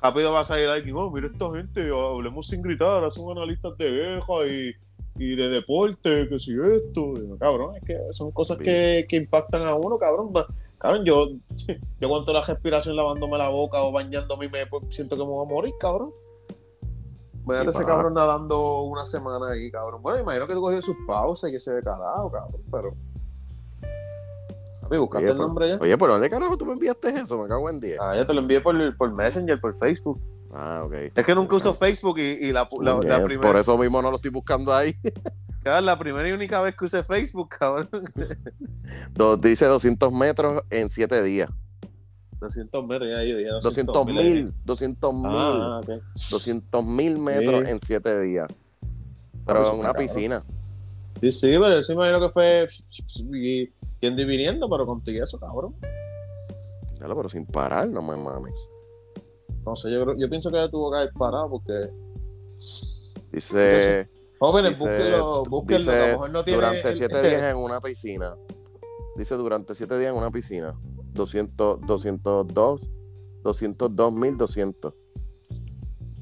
rápido 0.00 0.32
va 0.32 0.40
a 0.40 0.44
salir 0.44 0.68
alguien, 0.68 0.96
oh, 0.96 1.10
mira 1.10 1.28
esta 1.28 1.50
gente, 1.50 1.90
hablemos 1.90 2.46
sin 2.46 2.62
gritar, 2.62 2.88
ahora 2.88 3.10
son 3.10 3.36
analistas 3.36 3.76
de 3.78 3.86
queja 3.86 4.46
y, 4.46 4.74
y 5.22 5.34
de 5.36 5.48
deporte, 5.48 6.28
que 6.28 6.38
si 6.38 6.52
esto. 6.52 7.14
Y, 7.16 7.38
cabrón, 7.38 7.76
es 7.76 7.84
que 7.84 7.98
son 8.12 8.30
cosas 8.32 8.58
que, 8.58 9.06
que 9.08 9.16
impactan 9.16 9.62
a 9.62 9.74
uno, 9.74 9.98
cabrón. 9.98 10.32
Cabrón, 10.80 11.04
yo, 11.04 11.26
yo 12.00 12.08
aguanto 12.08 12.32
la 12.32 12.42
respiración 12.42 12.96
lavándome 12.96 13.36
la 13.38 13.48
boca 13.48 13.82
o 13.82 13.92
bañándome 13.92 14.46
y 14.46 14.48
me 14.48 14.66
pues, 14.66 14.82
siento 14.88 15.14
que 15.16 15.22
me 15.22 15.28
voy 15.28 15.46
a 15.46 15.48
morir, 15.48 15.74
cabrón. 15.78 16.12
Imagínate 17.44 17.72
Sí, 17.72 17.78
ese 17.78 17.86
cabrón 17.86 18.14
nadando 18.14 18.82
una 18.82 19.04
semana 19.04 19.50
ahí, 19.52 19.70
cabrón. 19.70 20.02
Bueno, 20.02 20.20
imagino 20.20 20.46
que 20.46 20.54
tú 20.54 20.60
cogió 20.62 20.80
sus 20.82 20.96
pausas 21.06 21.50
y 21.50 21.52
que 21.52 21.60
se 21.60 21.72
ve 21.72 21.82
carajo, 21.82 22.30
cabrón, 22.32 22.62
pero. 22.70 22.94
Oye, 24.90 24.98
el 24.98 25.08
pero- 25.08 25.34
nombre 25.34 25.68
ya. 25.68 25.78
Oye, 25.80 25.96
¿por 25.96 26.10
dónde 26.10 26.28
carajo 26.28 26.56
tú 26.56 26.64
me 26.66 26.72
enviaste 26.72 27.10
eso? 27.10 27.40
Me 27.40 27.48
cago 27.48 27.70
en 27.70 27.80
10. 27.80 27.98
Ah, 28.00 28.16
ya 28.16 28.26
te 28.26 28.34
lo 28.34 28.40
envié 28.40 28.60
por, 28.60 28.96
por 28.96 29.12
Messenger, 29.12 29.60
por 29.60 29.76
Facebook. 29.76 30.20
Ah, 30.52 30.82
ok. 30.84 30.92
Es 31.14 31.24
que 31.24 31.34
nunca 31.34 31.56
uso 31.56 31.72
Facebook 31.74 32.18
y, 32.18 32.46
y 32.48 32.52
la, 32.52 32.68
la, 32.80 32.94
la 33.00 33.22
primera, 33.24 33.48
Por 33.48 33.56
eso 33.56 33.78
mismo 33.78 34.02
no 34.02 34.10
lo 34.10 34.16
estoy 34.16 34.30
buscando 34.32 34.74
ahí. 34.74 34.94
cabrón, 35.62 35.86
la 35.86 35.98
primera 35.98 36.28
y 36.28 36.32
única 36.32 36.60
vez 36.60 36.74
que 36.76 36.84
usé 36.84 37.02
Facebook, 37.04 37.48
cabrón. 37.58 37.88
Dice 39.42 39.66
200 39.66 40.12
metros 40.12 40.62
en 40.70 40.88
7 40.90 41.22
días. 41.22 41.50
200 42.40 42.86
metros, 42.86 43.10
ya 43.10 43.18
ahí 43.18 43.32
dije 43.34 43.50
200 43.62 44.06
mil, 44.06 44.50
200 44.64 45.14
mil, 45.14 45.26
Ah, 45.26 45.80
ok. 45.82 45.90
200 46.30 46.84
mil 46.86 47.18
metros 47.18 47.64
Sí. 47.66 47.70
en 47.70 47.80
7 47.82 48.20
días. 48.22 48.46
Ah, 48.50 48.86
Pero 49.46 49.60
pues 49.60 49.72
en 49.74 49.80
una 49.80 49.88
cabrón. 49.92 50.06
piscina. 50.06 50.44
Sí, 51.20 51.30
sí, 51.32 51.46
pero 51.48 51.68
yo 51.74 51.82
sí 51.82 51.92
me 51.94 52.08
imagino 52.08 52.20
que 52.20 52.30
fue 52.32 52.66
y- 53.34 53.70
y 54.00 54.24
viniendo, 54.24 54.70
pero 54.70 54.86
contigo 54.86 55.22
eso, 55.22 55.38
cabrón. 55.38 55.74
Dale, 56.98 57.14
pero 57.14 57.28
sin 57.28 57.44
parar, 57.44 57.88
no 57.88 58.00
me 58.00 58.16
mames. 58.16 58.70
No 59.66 59.76
sé, 59.76 59.92
yo, 59.92 60.02
creo- 60.04 60.16
yo 60.18 60.28
pienso 60.30 60.50
que 60.50 60.56
ya 60.56 60.70
tuvo 60.70 60.90
que 60.92 60.98
haber 60.98 61.12
parado 61.12 61.50
porque. 61.50 61.90
Dice, 63.32 64.08
Jóvenes, 64.40 64.78
Dice- 64.78 64.84
búsquenlo, 64.90 65.42
búsquenlo, 65.44 65.78
dice, 65.92 66.02
a 66.02 66.06
lo 66.06 66.12
mejor 66.12 66.30
no 66.30 66.42
tiene. 66.44 66.56
durante 66.56 66.94
7 66.94 67.22
días 67.28 67.42
en 67.42 67.56
una 67.58 67.80
piscina. 67.80 68.34
Dice 69.16 69.34
durante 69.36 69.74
7 69.74 69.98
días 69.98 70.12
en 70.12 70.16
una 70.16 70.30
piscina. 70.30 70.74
200, 71.12 71.80
202, 71.86 72.88
202 73.42 74.12
mil 74.12 74.36
200. 74.38 74.94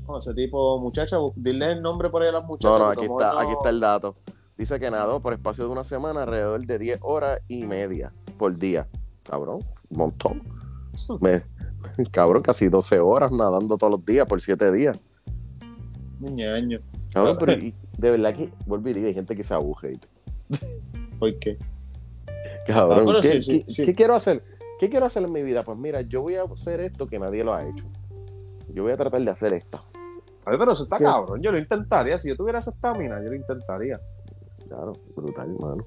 No, 0.08 0.18
ese 0.18 0.34
tipo, 0.34 0.80
muchacha, 0.80 1.16
dile 1.36 1.72
el 1.72 1.82
nombre 1.82 2.10
por 2.10 2.22
ahí 2.22 2.28
a 2.30 2.32
las 2.32 2.42
No, 2.42 2.48
muchachas. 2.48 2.78
no, 2.80 2.86
porque 2.86 3.04
aquí 3.04 3.12
está, 3.12 3.32
no- 3.32 3.38
aquí 3.38 3.52
está 3.52 3.68
el 3.70 3.80
dato. 3.80 4.16
Dice 4.56 4.80
que 4.80 4.90
nadó 4.90 5.20
por 5.20 5.32
espacio 5.34 5.64
de 5.64 5.70
una 5.70 5.84
semana 5.84 6.22
alrededor 6.22 6.66
de 6.66 6.78
10 6.78 6.98
horas 7.02 7.40
y 7.46 7.64
media 7.66 8.12
por 8.36 8.56
día. 8.58 8.88
Cabrón, 9.22 9.60
un 9.90 9.96
montón. 9.96 10.42
Me- 11.20 11.44
cabrón, 12.10 12.42
casi 12.42 12.68
12 12.68 12.98
horas 12.98 13.30
nadando 13.30 13.78
todos 13.78 13.92
los 13.92 14.04
días 14.04 14.26
por 14.26 14.40
7 14.40 14.72
días. 14.72 14.98
Ñaño. 16.18 16.80
Cabrón, 17.12 17.36
pero 17.38 17.52
y- 17.64 17.74
de 17.98 18.10
verdad 18.12 18.34
que, 18.34 18.50
vuelvo 18.66 18.88
y 18.88 18.94
digo, 18.94 19.06
hay 19.08 19.14
gente 19.14 19.36
que 19.36 19.42
se 19.42 19.52
aburre. 19.54 19.98
¿Por 21.18 21.38
qué? 21.38 21.58
Cabrón, 22.66 23.16
Ah, 23.16 23.18
¿qué, 23.20 23.28
sí, 23.28 23.42
sí, 23.42 23.64
qué- 23.66 23.72
sí. 23.72 23.84
qué 23.84 23.94
quiero 23.94 24.14
hacer? 24.14 24.42
¿Qué 24.78 24.88
quiero 24.88 25.06
hacer 25.06 25.22
en 25.24 25.32
mi 25.32 25.42
vida? 25.42 25.64
Pues 25.64 25.76
mira, 25.76 26.00
yo 26.02 26.22
voy 26.22 26.36
a 26.36 26.44
hacer 26.44 26.80
esto 26.80 27.06
que 27.06 27.18
nadie 27.18 27.42
lo 27.44 27.52
ha 27.52 27.66
hecho. 27.68 27.84
Yo 28.72 28.84
voy 28.84 28.92
a 28.92 28.96
tratar 28.96 29.20
de 29.22 29.30
hacer 29.30 29.52
esto. 29.52 29.82
Ay, 30.44 30.56
pero 30.58 30.72
eso 30.72 30.84
está 30.84 30.98
¿Qué? 30.98 31.04
cabrón. 31.04 31.42
Yo 31.42 31.50
lo 31.50 31.58
intentaría. 31.58 32.16
Si 32.18 32.28
yo 32.28 32.36
tuviera 32.36 32.60
esa 32.60 32.70
estamina, 32.70 33.20
yo 33.22 33.28
lo 33.30 33.34
intentaría. 33.34 34.00
Claro, 34.68 34.92
brutal, 35.16 35.50
hermano. 35.52 35.84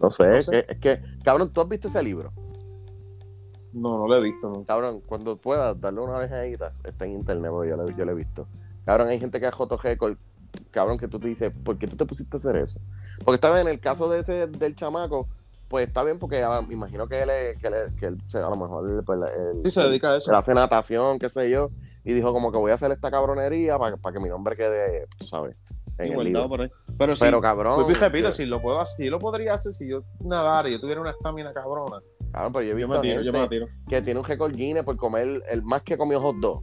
No 0.00 0.10
sé, 0.10 0.28
No 0.28 0.36
es, 0.36 0.48
que, 0.48 0.66
es 0.68 0.78
que, 0.78 1.00
cabrón, 1.24 1.50
¿tú 1.52 1.60
has 1.60 1.68
visto 1.68 1.88
ese 1.88 2.02
libro? 2.02 2.32
No, 3.72 3.98
no 3.98 4.06
lo 4.06 4.16
he 4.16 4.20
visto 4.22 4.48
nunca. 4.48 4.74
Cabrón, 4.74 5.02
cuando 5.06 5.36
puedas 5.36 5.78
darle 5.80 6.00
una 6.00 6.14
orejadita, 6.18 6.72
está 6.84 7.04
en 7.06 7.12
internet, 7.14 7.50
yo 7.50 7.76
lo, 7.76 7.90
yo 7.90 8.04
lo 8.04 8.12
he 8.12 8.14
visto. 8.14 8.46
Cabrón, 8.84 9.08
hay 9.08 9.18
gente 9.18 9.40
que 9.40 9.46
ha 9.46 9.50
récord, 9.82 10.16
cabrón, 10.70 10.98
que 10.98 11.08
tú 11.08 11.18
te 11.18 11.28
dices, 11.28 11.52
¿por 11.64 11.78
qué 11.78 11.86
tú 11.86 11.96
te 11.96 12.04
pusiste 12.06 12.36
a 12.36 12.38
hacer 12.38 12.56
eso? 12.56 12.80
Porque 13.24 13.34
está 13.36 13.50
bien, 13.52 13.66
en 13.66 13.72
el 13.74 13.80
caso 13.80 14.08
de 14.08 14.20
ese, 14.20 14.46
del 14.46 14.74
chamaco, 14.74 15.28
pues 15.68 15.86
está 15.86 16.02
bien, 16.02 16.18
porque 16.18 16.42
ah, 16.42 16.62
me 16.66 16.74
imagino 16.74 17.06
que 17.08 17.22
él, 17.22 17.28
que 17.60 17.66
él, 17.68 17.74
que 17.98 18.06
él 18.06 18.18
se- 18.26 18.38
a 18.38 18.48
lo 18.48 18.56
mejor 18.56 19.04
pues, 19.04 19.18
él- 19.36 19.60
Sí, 19.64 19.70
se 19.70 19.82
dedica 19.82 20.12
a 20.12 20.16
eso. 20.16 20.30
él 20.30 20.36
hace 20.36 20.54
natación, 20.54 21.18
qué 21.18 21.28
sé 21.28 21.50
yo, 21.50 21.70
y 22.04 22.12
dijo 22.14 22.32
como 22.32 22.50
que 22.52 22.58
voy 22.58 22.70
a 22.70 22.74
hacer 22.74 22.90
esta 22.90 23.10
cabronería 23.10 23.78
para, 23.78 23.96
para 23.98 24.14
que 24.16 24.22
mi 24.22 24.28
nombre 24.30 24.56
quede, 24.56 25.06
tú 25.18 25.26
sabes, 25.26 25.56
en 25.98 26.12
el 26.18 26.24
libro. 26.24 26.48
por 26.48 26.60
ahí. 26.62 26.70
Pero 26.96 27.14
sí, 27.16 27.24
Pero 27.24 27.40
cabrón, 27.42 27.84
pues, 27.84 28.00
repito, 28.00 28.32
si 28.32 28.46
lo 28.46 28.62
puedo 28.62 28.80
hacer, 28.80 28.96
si 29.04 29.10
lo 29.10 29.18
podría 29.18 29.54
hacer 29.54 29.72
si 29.72 29.88
yo 29.88 30.04
nadara 30.20 30.68
y 30.68 30.72
yo 30.72 30.80
tuviera 30.80 31.00
una 31.02 31.10
estamina 31.10 31.52
cabrona. 31.52 32.00
cabrón, 32.32 32.52
pero 32.52 32.64
yo 32.64 32.76
he 32.76 32.80
Yo 32.80 32.86
visto 32.88 33.02
me 33.02 33.08
tiro, 33.08 33.20
yo 33.22 33.32
me 33.32 33.48
tiro. 33.48 33.66
que 33.88 34.00
tiene 34.00 34.20
un 34.20 34.24
récord 34.26 34.54
Guinness 34.54 34.84
por 34.84 34.96
comer 34.96 35.42
el 35.50 35.62
más 35.64 35.82
que 35.82 35.98
comió 35.98 36.18
hot 36.20 36.36
dog. 36.36 36.62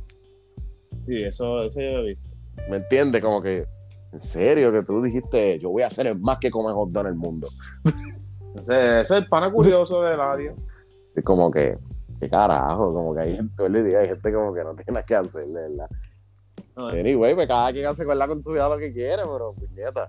Sí, 1.06 1.24
eso, 1.24 1.62
eso 1.64 1.80
yo 1.80 1.92
lo 1.92 2.00
he 2.00 2.08
visto. 2.10 2.30
¿Me 2.70 2.78
entiendes? 2.78 3.22
Como 3.22 3.42
que, 3.42 3.68
en 4.14 4.20
serio, 4.20 4.72
que 4.72 4.84
tú 4.84 5.02
dijiste, 5.02 5.60
yo 5.60 5.70
voy 5.70 5.84
a 5.84 5.90
ser 5.90 6.08
el 6.08 6.20
más 6.20 6.40
que 6.40 6.50
come 6.52 6.72
hot 6.72 6.90
dog 6.90 7.06
en 7.06 7.12
el 7.12 7.16
mundo. 7.16 7.48
Ese, 8.60 9.02
ese 9.02 9.02
es 9.02 9.12
el 9.12 9.28
pana 9.28 9.52
curioso 9.52 10.02
del 10.02 10.20
área. 10.20 10.54
Es 11.16 11.24
como 11.24 11.52
que, 11.52 11.78
qué 12.20 12.30
carajo, 12.30 12.94
como 12.94 13.14
que 13.14 13.22
hay 13.22 13.36
gente, 13.36 13.64
hay 13.98 14.08
gente 14.08 14.34
como 14.34 14.54
que 14.54 14.64
no 14.64 14.74
tiene 14.76 14.94
nada 14.94 15.06
que 15.06 15.16
hacer, 15.16 15.46
¿verdad? 15.48 15.90
Ay. 16.78 17.00
Anyway, 17.02 17.36
pues 17.36 17.48
cada 17.48 17.72
quien 17.74 17.86
hace 17.86 18.06
con 18.06 18.18
la 18.18 18.28
con 18.28 18.42
su 18.42 18.52
vida 18.52 18.70
lo 18.70 18.78
que 18.78 18.94
quiere, 18.94 19.24
pero 19.24 19.54
puñeta. 19.54 20.08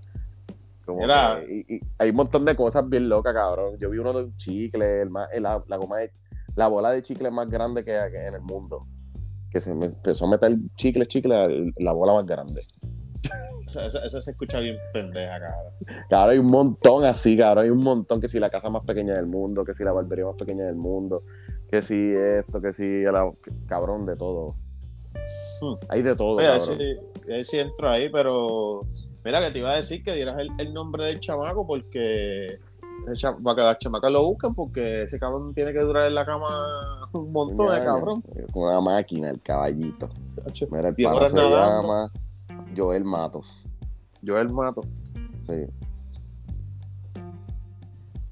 Como 0.85 1.01
Mira. 1.01 1.41
que- 1.45 1.65
y, 1.69 1.75
y 1.77 1.81
hay 1.99 2.11
un 2.11 2.17
montón 2.17 2.45
de 2.45 2.55
cosas 2.55 2.89
bien 2.89 3.09
locas, 3.09 3.35
cabrón. 3.35 3.77
Yo 3.79 3.91
vi 3.91 3.99
uno 3.99 4.13
de 4.13 4.25
un 4.25 4.37
chicle, 4.37 5.03
el 5.03 5.11
más, 5.11 5.29
la, 5.41 5.63
la 5.67 5.77
goma 5.77 5.99
de- 5.99 6.13
la 6.55 6.69
bola 6.69 6.93
de 6.93 7.03
chicle 7.03 7.31
más 7.33 7.49
grande 7.51 7.85
que, 7.85 7.93
que 8.13 8.27
en 8.27 8.35
el 8.35 8.41
mundo. 8.43 8.87
Que 9.51 9.61
se 9.61 9.75
me 9.75 9.87
empezó 9.87 10.27
a 10.27 10.31
meter 10.31 10.57
chicle, 10.77 11.07
chicle, 11.07 11.73
la 11.79 11.93
bola 11.93 12.15
más 12.15 12.27
grande. 12.27 12.63
Eso, 13.67 14.23
se 14.23 14.31
escucha 14.31 14.61
bien 14.61 14.77
pendeja, 14.93 15.41
cabrón. 15.41 15.73
Cabrón, 16.09 16.31
hay 16.31 16.39
un 16.39 16.47
montón 16.47 17.05
así, 17.05 17.37
cabrón. 17.37 17.64
Hay 17.64 17.71
un 17.71 17.83
montón 17.83 18.21
que 18.21 18.29
si 18.29 18.39
la 18.39 18.51
casa 18.51 18.71
más 18.71 18.85
pequeña 18.85 19.14
del 19.14 19.27
mundo, 19.27 19.64
que 19.64 19.75
si 19.75 19.85
la 19.85 19.93
barbería 19.93 20.25
más 20.25 20.37
pequeña 20.37 20.64
del 20.64 20.77
mundo, 20.77 21.23
que 21.71 21.83
si 21.83 22.14
esto, 22.14 22.61
que 22.61 22.73
si 22.73 23.03
la... 23.03 23.31
Cabrón, 23.67 24.07
de 24.07 24.17
todo. 24.17 24.55
Hmm. 25.61 25.75
Hay 25.89 26.03
de 26.03 26.14
todo, 26.14 26.37
Oye, 26.37 26.47
cabrón. 26.47 26.79
si, 26.79 27.31
a 27.33 27.37
ver 27.37 27.45
si 27.45 27.59
entro 27.59 27.91
ahí, 27.91 28.09
pero 28.09 28.87
mira 29.25 29.41
que 29.41 29.51
te 29.51 29.59
iba 29.59 29.73
a 29.73 29.77
decir 29.77 30.03
que 30.03 30.14
dieras 30.14 30.39
el, 30.39 30.51
el 30.59 30.73
nombre 30.73 31.07
del 31.07 31.19
chamaco 31.19 31.67
porque 31.67 32.61
para 33.43 33.57
que 33.57 33.62
las 33.62 33.79
chamacas 33.79 34.11
lo 34.11 34.25
busquen 34.25 34.55
porque 34.55 35.03
ese 35.03 35.19
cabrón 35.19 35.55
tiene 35.55 35.73
que 35.73 35.81
durar 35.81 36.07
en 36.07 36.14
la 36.14 36.25
cama 36.25 36.49
un 37.12 37.33
montón 37.33 37.73
de 37.75 37.85
cabrón. 37.85 38.23
Es 38.35 38.55
una 38.55 38.81
máquina, 38.81 39.31
el 39.31 39.41
caballito. 39.41 40.09
Mira, 40.71 40.89
el 40.89 40.95
pana 40.95 41.29
se 41.29 41.37
llama 41.37 42.11
Joel 42.77 43.05
Matos. 43.05 43.66
Yo 44.22 44.39
el 44.39 44.51
mato. 44.53 44.83
Sí. 45.49 45.64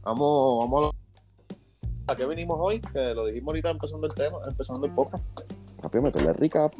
Vamos, 0.02 0.58
vamos 0.64 0.90
a 2.08 2.12
¿A 2.12 2.16
qué 2.16 2.26
venimos 2.26 2.58
hoy? 2.60 2.80
Que 2.80 3.14
lo 3.14 3.24
dijimos 3.26 3.48
ahorita 3.48 3.70
empezando 3.70 4.06
el 4.06 4.14
tema, 4.14 4.38
empezando 4.46 4.86
el 4.86 4.92
podcast. 4.92 5.24
Rápido, 5.82 6.02
meterle 6.02 6.32
recap. 6.34 6.72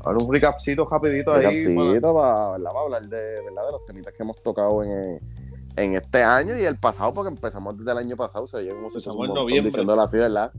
Ahora 0.00 0.18
un 0.24 0.32
recapcito 0.32 0.86
rapidito 0.86 1.32
ahí. 1.32 1.44
Recapcito 1.44 2.14
para, 2.14 2.56
para 2.58 2.80
hablar 2.80 3.02
de, 3.02 3.42
¿verdad? 3.44 3.66
de 3.66 3.72
los 3.72 3.84
temitas 3.84 4.14
que 4.14 4.22
hemos 4.22 4.42
tocado 4.42 4.82
en, 4.82 5.20
en 5.76 5.94
este 5.94 6.22
año 6.22 6.56
y 6.58 6.64
el 6.64 6.78
pasado, 6.78 7.12
porque 7.12 7.34
empezamos 7.34 7.76
desde 7.76 7.92
el 7.92 7.98
año 7.98 8.16
pasado. 8.16 8.44
O 8.44 8.46
sea, 8.46 8.62
yo 8.62 8.74
como 8.74 9.20
un 9.20 9.28
en 9.28 9.34
noviembre. 9.34 9.70
Diciéndolo 9.70 10.00
así, 10.00 10.16
¿verdad? 10.18 10.50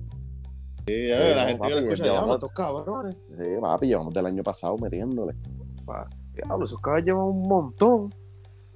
Sí, 0.88 1.12
a 1.12 1.18
ver, 1.20 1.34
Sí, 1.34 1.36
la 1.36 1.41
no, 1.41 1.47
gente 1.47 1.60
papi, 1.60 1.74
que 1.74 1.82
lo 1.82 1.88
escucha, 1.88 2.03
llevamos- 2.03 2.26
diablo, 2.28 2.34
estos 2.36 2.51
cabrones. 2.51 3.16
Sí, 3.30 3.62
papi, 3.62 3.88
llevamos 3.88 4.14
del 4.14 4.26
año 4.28 4.43
pasado 4.43 4.78
metiéndole. 4.78 5.36
Diablo, 6.34 6.66
esos 6.66 6.82
cabrones 6.82 7.06
llevan 7.06 7.24
un 7.26 7.48
montón. 7.48 8.14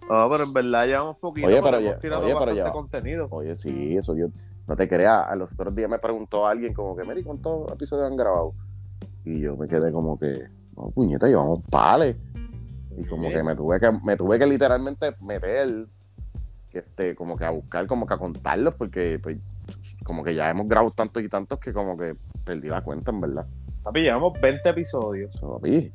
Ah, 0.10 0.28
pero 0.32 0.44
en 0.44 0.54
verdad 0.54 0.86
llevamos 0.88 1.18
poquito. 1.18 1.48
Oye, 1.48 1.62
pero 1.62 1.80
ya- 1.80 2.00
tirado 2.00 2.24
oye, 2.24 2.36
pero 2.40 2.54
ya- 2.54 2.72
contenido. 2.72 3.28
Oye, 3.32 3.56
sí, 3.56 3.96
eso 3.96 4.16
yo 4.16 4.28
no 4.68 4.76
te 4.76 4.88
creas. 4.88 5.26
A 5.28 5.36
los 5.36 5.52
otros 5.54 5.76
días 5.76 5.90
me 5.90 6.00
preguntó 6.00 6.48
alguien 6.48 6.74
como 6.74 6.96
que, 6.96 7.04
Mary, 7.04 7.24
¿cuántos 7.24 7.72
episodios 7.72 8.08
han 8.08 8.18
grabado? 8.18 8.54
Y 9.26 9.42
yo 9.42 9.56
me 9.58 9.68
quedé 9.68 9.92
como 9.92 10.18
que, 10.18 10.48
no, 10.76 10.90
puñeta, 10.92 11.28
llevamos 11.28 11.60
pales. 11.70 12.16
Y 12.98 13.04
como 13.06 13.28
Sí. 13.28 13.34
que 13.36 13.44
me 13.44 13.56
tuve 13.56 13.80
que, 13.80 13.92
me 14.04 14.16
tuve 14.16 14.40
que 14.40 14.48
literalmente 14.48 15.16
meter, 15.22 15.88
este, 16.74 17.16
como 17.16 17.36
que 17.38 17.46
a 17.46 17.52
buscar, 17.52 17.86
como 17.88 18.06
que 18.08 18.14
a 18.14 18.18
contarlos, 18.18 18.76
porque 18.76 19.20
pues, 19.22 19.38
como 20.04 20.24
que 20.24 20.34
ya 20.34 20.50
hemos 20.50 20.68
grabado 20.68 20.92
tantos 20.92 21.22
y 21.24 21.30
tantos 21.30 21.60
que 21.60 21.72
como 21.72 21.96
que 21.98 22.16
perdí 22.46 22.68
la 22.70 22.82
cuenta, 22.84 23.12
en 23.12 23.22
verdad. 23.22 23.46
Papi, 23.84 24.02
llevamos 24.02 24.34
20 24.42 24.70
episodios. 24.70 25.36
So, 25.36 25.54
papi. 25.56 25.92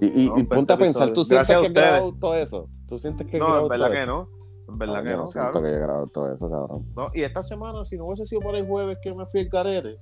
Y, 0.00 0.22
y, 0.24 0.28
No, 0.28 0.38
y 0.38 0.44
ponte 0.44 0.72
a 0.72 0.76
pensar, 0.76 1.10
¿tú 1.12 1.24
sientes 1.24 1.48
que 1.56 1.66
he 1.66 1.70
grabado 1.70 2.14
todo 2.18 2.34
eso? 2.34 2.68
¿Tú 2.86 2.98
sientes 2.98 3.26
que 3.26 3.36
he 3.36 3.40
No, 3.40 3.60
en 3.62 3.68
verdad 3.68 3.86
todo 3.86 3.94
que 3.94 4.02
eso? 4.02 4.06
no. 4.06 4.28
En 4.68 4.78
verdad 4.78 4.96
No, 4.98 5.02
que 5.04 5.10
no, 5.10 5.16
no 5.18 5.26
siento 5.26 5.52
cabrón. 5.52 5.64
que 5.64 5.76
he 5.76 5.80
grabado 5.80 6.06
todo 6.08 6.32
eso, 6.32 6.50
cabrón. 6.50 6.86
No, 6.94 7.10
y 7.14 7.22
esta 7.22 7.42
semana, 7.42 7.84
si 7.84 7.96
no 7.96 8.04
hubiese 8.06 8.24
sido 8.24 8.40
por 8.42 8.54
el 8.54 8.66
jueves 8.66 8.98
que 9.02 9.14
me 9.14 9.26
fui 9.26 9.40
al 9.40 9.48
carete, 9.48 9.98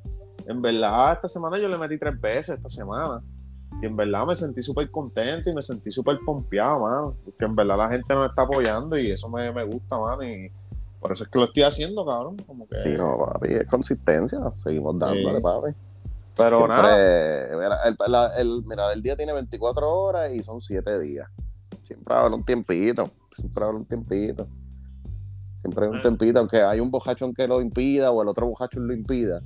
en 0.46 0.60
verdad, 0.62 1.12
esta 1.14 1.28
semana 1.28 1.58
yo 1.58 1.68
le 1.68 1.78
metí 1.78 1.98
tres 1.98 2.20
veces 2.20 2.56
esta 2.56 2.68
semana. 2.68 3.22
Y 3.82 3.86
en 3.86 3.94
verdad 3.96 4.26
me 4.26 4.34
sentí 4.34 4.62
súper 4.62 4.88
contento 4.90 5.50
y 5.50 5.52
me 5.54 5.60
sentí 5.62 5.90
súper 5.92 6.18
pompeado, 6.24 6.80
mano. 6.80 7.14
Porque 7.24 7.44
en 7.44 7.54
verdad 7.56 7.76
la 7.76 7.90
gente 7.90 8.14
nos 8.14 8.30
está 8.30 8.42
apoyando 8.42 8.96
y 8.98 9.10
eso 9.10 9.28
me, 9.28 9.52
me 9.52 9.64
gusta, 9.64 9.98
mano. 9.98 10.22
Y 10.24 10.50
por 11.00 11.12
eso 11.12 11.24
es 11.24 11.30
que 11.30 11.38
lo 11.38 11.44
estoy 11.46 11.62
haciendo, 11.64 12.04
cabrón. 12.06 12.36
Como 12.46 12.66
que... 12.68 12.82
Sí, 12.84 12.96
no, 12.96 13.18
papi, 13.18 13.52
es 13.54 13.66
consistencia. 13.66 14.38
Seguimos 14.56 14.98
dándole, 14.98 15.36
Sí. 15.36 15.42
papi. 15.42 15.72
Pero 16.36 16.56
Siempre, 16.58 16.76
nada, 16.76 17.56
mira, 17.56 17.78
el, 17.84 17.96
la- 18.12 18.36
el- 18.36 18.62
mira, 18.66 18.92
el 18.92 19.02
día 19.02 19.16
tiene 19.16 19.32
24 19.32 19.90
horas 19.90 20.30
y 20.32 20.42
son 20.42 20.60
7 20.60 20.98
días. 21.00 21.28
Siempre 21.84 22.14
habrá 22.14 22.34
un 22.34 22.44
tiempito. 22.44 23.10
Siempre 23.34 23.64
habrá 23.64 23.76
un 23.78 23.84
tiempito. 23.86 24.46
Siempre 25.58 25.84
hay 25.86 25.90
un 25.90 25.96
Ah. 25.98 26.02
tiempito, 26.02 26.38
aunque 26.38 26.62
hay 26.62 26.80
un 26.80 26.90
bojachón 26.90 27.32
que 27.34 27.48
lo 27.48 27.60
impida 27.60 28.10
o 28.10 28.22
el 28.22 28.28
otro 28.28 28.46
bojachón 28.46 28.86
lo 28.86 28.92
impida. 28.94 29.40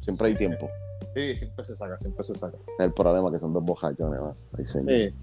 Siempre 0.00 0.28
hay 0.28 0.36
tiempo. 0.36 0.68
sí, 1.14 1.36
siempre 1.36 1.62
se 1.64 1.76
saca, 1.76 1.98
siempre 1.98 2.24
se 2.24 2.34
saca. 2.34 2.56
Es 2.78 2.84
el 2.86 2.92
problema 2.94 3.30
que 3.30 3.38
son 3.38 3.52
dos 3.52 3.62
bojachones, 3.62 4.18
¿no? 4.18 4.34
Sí. 4.64 5.14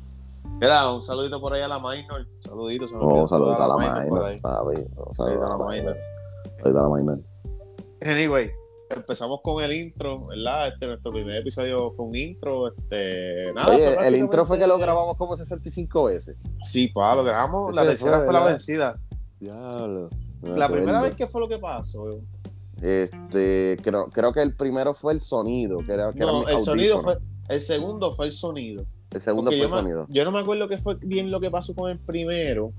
Mira, 0.62 0.94
un 0.94 1.02
saludito 1.02 1.42
por 1.42 1.52
ahí 1.54 1.62
a 1.62 1.68
la 1.68 1.80
Minor. 1.80 2.28
Saludito, 2.42 2.88
se 2.88 2.96
me 2.96 3.02
Oh, 3.04 3.28
saludos 3.28 3.60
a 3.60 3.68
la 3.68 3.76
Minor 3.76 3.94
por 3.96 4.04
Minor, 4.06 4.26
ahí. 4.26 4.38
papi. 4.42 4.82
Oh, 4.96 5.12
Saludito 5.12 5.42
Saludos 5.42 5.46
a 5.46 5.50
la 5.58 5.72
Minor. 5.82 5.98
Saludos 6.62 6.76
a 6.86 6.90
la 6.90 6.96
Minor. 6.96 7.20
Anyway, 8.06 8.52
empezamos 8.96 9.40
con 9.44 9.64
el 9.64 9.72
intro, 9.74 10.28
¿verdad? 10.28 10.70
Este, 10.70 10.88
nuestro 10.88 11.12
primer 11.12 11.38
episodio 11.38 11.92
fue 11.92 12.06
un 12.06 12.16
intro. 12.16 12.68
Este, 12.74 13.52
nada, 13.54 13.74
Oye, 13.76 14.08
el 14.08 14.16
intro 14.16 14.46
fue 14.46 14.58
que 14.60 14.68
lo 14.68 14.78
grabamos 14.78 15.16
como 15.16 15.36
65 15.36 16.06
veces. 16.06 16.38
Sí, 16.64 16.88
pa, 16.88 17.16
lo 17.16 17.24
grabamos. 17.24 17.74
La 17.76 17.86
tercera 17.86 18.18
fue, 18.18 18.26
fue, 18.26 18.34
la 18.34 18.46
vencida. 18.46 19.00
Diablo. 19.40 20.10
La 20.42 20.70
primera 20.70 21.02
vez 21.02 21.16
que 21.16 21.28
fue 21.28 21.42
lo 21.42 21.48
que 21.48 21.58
pasó. 21.58 22.06
Este, 22.82 23.78
creo, 23.84 24.08
creo 24.08 24.32
que 24.32 24.42
el 24.42 24.56
primero 24.56 24.94
fue 24.94 25.14
el 25.14 25.20
sonido, 25.20 25.80
que 25.86 25.92
era, 25.94 26.14
que 26.14 26.20
No, 26.20 26.44
era 26.48 26.58
el 26.58 26.62
sonido 26.64 27.02
fue. 27.02 27.18
El 27.50 27.62
segundo 27.62 28.14
fue 28.14 28.28
el 28.28 28.32
sonido. 28.34 28.86
El 29.12 29.22
segundo 29.22 29.50
Porque 29.50 29.68
fue 29.68 29.80
el 29.80 29.86
me- 29.86 29.92
sonido. 29.92 30.06
yo 30.10 30.24
no 30.24 30.32
me 30.32 30.40
acuerdo 30.40 30.68
qué 30.68 30.78
fue 30.78 30.96
bien 31.02 31.32
lo 31.32 31.40
que 31.40 31.50
pasó 31.50 31.74
con 31.74 31.90
el 31.90 31.98
primero, 31.98 32.72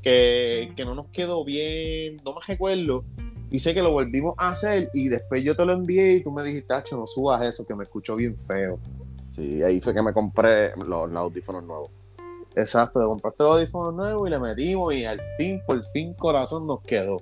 que, 0.00 0.72
que 0.76 0.84
no 0.84 0.94
nos 0.94 1.08
quedó 1.08 1.44
bien, 1.44 2.20
no 2.24 2.34
me 2.34 2.40
recuerdo. 2.46 3.04
Y 3.52 3.58
sé 3.58 3.74
que 3.74 3.82
lo 3.82 3.92
volvimos 3.92 4.34
a 4.38 4.48
hacer 4.48 4.88
y 4.94 5.10
después 5.10 5.42
yo 5.42 5.54
te 5.54 5.66
lo 5.66 5.74
envié 5.74 6.14
y 6.14 6.22
tú 6.22 6.32
me 6.32 6.42
dijiste, 6.42 6.68
Tacho, 6.68 6.96
no 6.96 7.06
subas 7.06 7.44
eso, 7.44 7.66
que 7.66 7.74
me 7.74 7.84
escuchó 7.84 8.16
bien 8.16 8.34
feo. 8.34 8.78
Sí, 9.30 9.62
ahí 9.62 9.78
fue 9.78 9.92
que 9.92 10.00
me 10.00 10.14
compré 10.14 10.74
los, 10.74 10.88
los 10.88 11.16
audífonos 11.16 11.62
nuevos. 11.62 11.90
Exacto, 12.56 12.98
te 12.98 13.04
compraste 13.04 13.44
los 13.44 13.56
audífonos 13.56 13.94
nuevos 13.94 14.26
y 14.26 14.30
le 14.30 14.38
metimos 14.38 14.94
y 14.94 15.04
al 15.04 15.20
fin, 15.36 15.60
por 15.66 15.84
fin, 15.92 16.14
corazón 16.14 16.66
nos 16.66 16.82
quedó. 16.82 17.20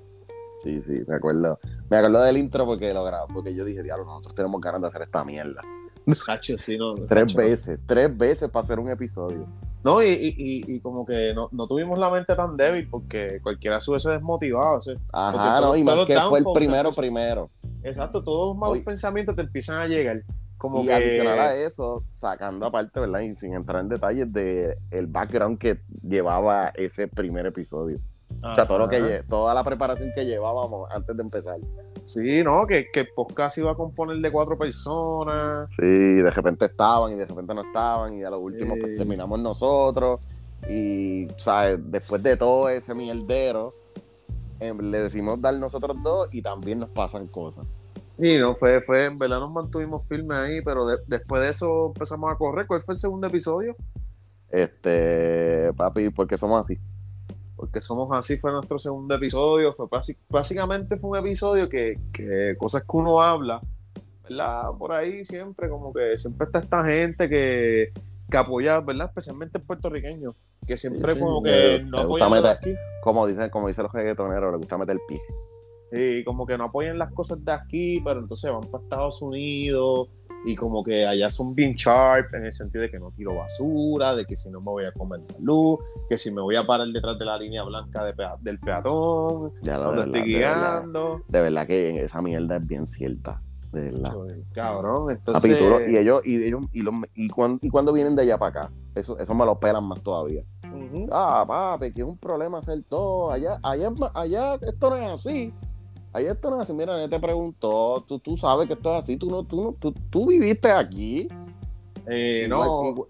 Sí, 0.62 0.80
sí, 0.80 1.02
me 1.08 1.16
acuerdo. 1.16 1.58
Me 1.90 1.96
acuerdo 1.96 2.22
del 2.22 2.36
intro 2.36 2.64
porque 2.64 2.94
lo 2.94 3.02
grabé, 3.02 3.32
porque 3.34 3.52
yo 3.52 3.64
dije, 3.64 3.82
diablo, 3.82 4.04
nosotros 4.04 4.36
tenemos 4.36 4.60
ganas 4.60 4.82
de 4.82 4.86
hacer 4.86 5.02
esta 5.02 5.24
mierda. 5.24 5.62
Tacho, 6.26 6.56
sí, 6.58 6.78
no. 6.78 6.94
Tres 6.94 7.08
tacho, 7.08 7.38
veces, 7.38 7.80
tres 7.86 8.16
veces 8.16 8.48
para 8.50 8.62
hacer 8.62 8.78
un 8.78 8.88
episodio. 8.88 9.48
No, 9.82 10.02
y, 10.02 10.08
y, 10.08 10.34
y, 10.36 10.74
y 10.76 10.80
como 10.80 11.06
que 11.06 11.32
no, 11.34 11.48
no 11.52 11.66
tuvimos 11.66 11.98
la 11.98 12.10
mente 12.10 12.34
tan 12.36 12.56
débil 12.56 12.86
porque 12.90 13.40
cualquiera 13.42 13.80
se 13.80 13.90
hubiese 13.90 14.10
desmotivado. 14.10 14.78
o 14.78 14.82
sea, 14.82 14.94
Ajá, 15.12 15.60
no, 15.60 15.74
y 15.74 15.82
más 15.84 16.04
que 16.06 16.16
fue 16.16 16.40
el 16.40 16.44
primero, 16.54 16.90
primero. 16.92 17.50
exacto, 17.82 18.22
todos 18.22 18.48
los 18.48 18.56
malos 18.58 18.80
pensamientos 18.84 19.34
te 19.36 19.42
empiezan 19.42 19.76
a 19.78 19.86
llegar. 19.86 20.22
Como 20.58 20.82
y 20.82 20.86
que. 20.86 20.92
adicional 20.92 21.38
a 21.38 21.54
eso, 21.54 22.04
sacando 22.10 22.66
aparte, 22.66 23.00
¿verdad? 23.00 23.20
Y 23.20 23.34
sin 23.34 23.54
entrar 23.54 23.80
en 23.80 23.88
detalles 23.88 24.30
de 24.30 24.76
el 24.90 25.06
background 25.06 25.58
que 25.58 25.80
llevaba 26.06 26.70
ese 26.74 27.08
primer 27.08 27.46
episodio. 27.46 27.98
O 28.42 28.54
sea, 28.54 28.68
todo 28.68 28.78
lo 28.78 28.88
que 28.88 29.24
toda 29.28 29.54
la 29.54 29.64
preparación 29.64 30.10
que 30.14 30.26
llevábamos 30.26 30.90
antes 30.90 31.16
de 31.16 31.22
empezar. 31.22 31.58
Sí, 32.12 32.42
no, 32.42 32.66
que, 32.66 32.90
que 32.92 33.00
el 33.00 33.08
podcast 33.14 33.56
iba 33.58 33.72
a 33.72 33.74
componer 33.74 34.16
de 34.18 34.30
cuatro 34.30 34.56
personas. 34.58 35.68
Sí, 35.74 35.82
de 35.86 36.30
repente 36.30 36.66
estaban 36.66 37.12
y 37.12 37.16
de 37.16 37.26
repente 37.26 37.54
no 37.54 37.62
estaban 37.62 38.14
y 38.18 38.24
a 38.24 38.30
lo 38.30 38.38
último 38.40 38.74
pues, 38.80 38.96
terminamos 38.96 39.38
nosotros 39.40 40.20
y, 40.68 41.26
¿sabes? 41.38 41.78
Después 41.90 42.22
de 42.22 42.36
todo 42.36 42.68
ese 42.68 42.94
mierdero, 42.94 43.74
le 44.60 45.02
decimos 45.02 45.40
dar 45.40 45.54
nosotros 45.54 45.96
dos 46.02 46.28
y 46.32 46.42
también 46.42 46.80
nos 46.80 46.90
pasan 46.90 47.26
cosas. 47.28 47.66
Sí, 48.18 48.36
no, 48.38 48.54
fue, 48.54 48.82
fue, 48.82 49.06
en 49.06 49.18
verdad 49.18 49.40
nos 49.40 49.50
mantuvimos 49.50 50.06
firmes 50.06 50.36
ahí, 50.36 50.60
pero 50.62 50.86
de- 50.86 50.98
después 51.06 51.40
de 51.40 51.48
eso 51.48 51.86
empezamos 51.86 52.30
a 52.30 52.36
correr. 52.36 52.66
¿Cuál 52.66 52.82
fue 52.82 52.92
el 52.92 52.98
segundo 52.98 53.26
episodio? 53.26 53.74
Este, 54.50 55.72
papi, 55.74 56.10
porque 56.10 56.36
somos 56.36 56.60
así. 56.60 56.78
Porque 57.60 57.82
somos 57.82 58.10
así, 58.16 58.38
fue 58.38 58.52
nuestro 58.52 58.78
segundo 58.78 59.14
episodio. 59.14 59.74
Fue 59.74 59.86
básicamente 60.30 60.96
fue 60.96 61.10
un 61.10 61.18
episodio 61.18 61.68
que, 61.68 61.98
que 62.10 62.54
cosas 62.56 62.84
que 62.84 62.96
uno 62.96 63.20
habla, 63.20 63.60
¿verdad? 64.22 64.70
Por 64.78 64.92
ahí 64.92 65.26
siempre, 65.26 65.68
como 65.68 65.92
que 65.92 66.16
siempre 66.16 66.46
está 66.46 66.60
esta 66.60 66.82
gente 66.88 67.28
que, 67.28 67.92
que 68.30 68.36
apoya, 68.38 68.80
¿verdad? 68.80 69.08
Especialmente 69.08 69.58
el 69.58 69.64
puertorriqueño, 69.64 70.34
que 70.66 70.78
siempre 70.78 71.12
Sí, 71.12 71.18
sí, 71.18 71.22
como 71.22 71.42
que 71.42 71.82
no 71.84 71.98
apoyan 71.98 72.30
meter- 72.30 72.50
aquí. 72.50 72.74
Como 73.02 73.26
dicen, 73.26 73.50
como 73.50 73.68
dicen 73.68 73.84
los 73.84 73.92
reggaetoneros, 73.92 74.52
le 74.52 74.56
gusta 74.56 74.78
meter 74.78 74.96
el 74.96 75.02
pie. 75.06 75.20
Sí, 75.92 76.24
como 76.24 76.46
que 76.46 76.56
no 76.56 76.64
apoyan 76.64 76.96
las 76.96 77.12
cosas 77.12 77.44
de 77.44 77.52
aquí, 77.52 78.00
pero 78.02 78.20
entonces 78.20 78.50
van 78.50 78.62
para 78.70 78.82
Estados 78.84 79.20
Unidos 79.20 80.08
y 80.44 80.56
como 80.56 80.82
que 80.82 81.06
allá 81.06 81.30
son 81.30 81.54
bien 81.54 81.74
sharp 81.74 82.34
en 82.34 82.46
el 82.46 82.52
sentido 82.52 82.82
de 82.82 82.90
que 82.90 82.98
no 82.98 83.10
tiro 83.12 83.34
basura, 83.36 84.14
de 84.14 84.24
que 84.24 84.36
si 84.36 84.50
no 84.50 84.60
me 84.60 84.70
voy 84.70 84.84
a 84.84 84.92
comer 84.92 85.20
la 85.20 85.36
luz, 85.40 85.78
que 86.08 86.16
si 86.16 86.30
me 86.32 86.40
voy 86.40 86.56
a 86.56 86.64
parar 86.64 86.88
detrás 86.88 87.18
de 87.18 87.24
la 87.24 87.38
línea 87.38 87.62
blanca 87.62 88.04
de 88.04 88.14
del 88.40 88.58
peatón, 88.58 89.52
Ya 89.62 89.76
cuando 89.76 89.90
verdad, 89.90 90.06
estoy 90.16 90.32
de 90.32 90.38
verdad, 90.38 90.80
guiando. 90.80 91.22
de 91.28 91.40
verdad 91.40 91.66
que 91.66 92.04
esa 92.04 92.22
mierda 92.22 92.56
es 92.56 92.66
bien 92.66 92.86
cierta. 92.86 93.42
De 93.72 93.82
verdad. 93.82 94.12
Cabrón, 94.52 95.10
entonces... 95.10 95.60
y 95.88 95.96
ellos, 95.96 96.22
y 96.24 96.42
ellos, 96.42 96.62
y, 96.72 96.82
los, 96.82 96.94
y, 97.14 97.28
cuando, 97.28 97.58
y 97.62 97.68
cuando 97.70 97.92
vienen 97.92 98.16
de 98.16 98.22
allá 98.22 98.36
para 98.36 98.62
acá, 98.62 98.72
eso, 98.96 99.16
eso 99.18 99.32
me 99.34 99.44
lo 99.44 99.60
pelan 99.60 99.84
más 99.84 100.00
todavía. 100.02 100.42
Ah, 101.12 101.44
papi, 101.46 101.92
que 101.92 102.00
es 102.00 102.06
un 102.06 102.18
problema 102.18 102.58
hacer 102.58 102.82
todo. 102.88 103.30
Allá, 103.30 103.58
allá, 103.62 103.90
allá 104.14 104.54
esto 104.62 104.90
no 104.90 104.96
es 104.96 105.08
así. 105.08 105.52
Allá 106.12 106.32
esto 106.32 106.50
no 106.50 106.56
es 106.56 106.62
así. 106.62 106.72
Mira, 106.72 107.02
él 107.02 107.08
te 107.08 107.20
preguntó, 107.20 108.04
tú, 108.06 108.18
tú 108.18 108.36
sabes 108.36 108.66
que 108.66 108.74
esto 108.74 108.92
es 108.94 109.04
así. 109.04 109.16
Tú 109.16 109.30
no, 109.30 109.44
tú 109.44 109.62
no, 109.62 109.72
tú, 109.78 109.92
tú 110.10 110.26
viviste 110.26 110.70
aquí. 110.70 111.28
Eh, 112.06 112.44
igual, 112.46 112.68
no, 112.68 112.88
igual, 112.90 113.08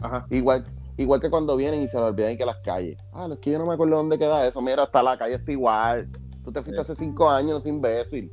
ajá. 0.00 0.26
igual, 0.30 0.64
igual 0.96 1.20
que 1.20 1.30
cuando 1.30 1.56
vienen 1.56 1.82
y 1.82 1.88
se 1.88 1.98
le 1.98 2.04
olvidan 2.04 2.36
que 2.36 2.46
las 2.46 2.58
calles. 2.58 2.98
Ah, 3.12 3.26
es 3.30 3.38
que 3.38 3.50
yo 3.50 3.58
no 3.58 3.66
me 3.66 3.74
acuerdo 3.74 3.96
dónde 3.96 4.18
queda 4.18 4.46
eso. 4.46 4.60
Mira, 4.62 4.84
hasta 4.84 5.02
la 5.02 5.18
calle 5.18 5.34
está 5.34 5.50
igual. 5.52 6.08
Tú 6.44 6.52
te 6.52 6.62
fuiste 6.62 6.76
Sí. 6.84 6.92
hace 6.92 6.94
cinco 6.94 7.28
años, 7.28 7.64
no 7.64 7.70
imbécil. 7.72 8.30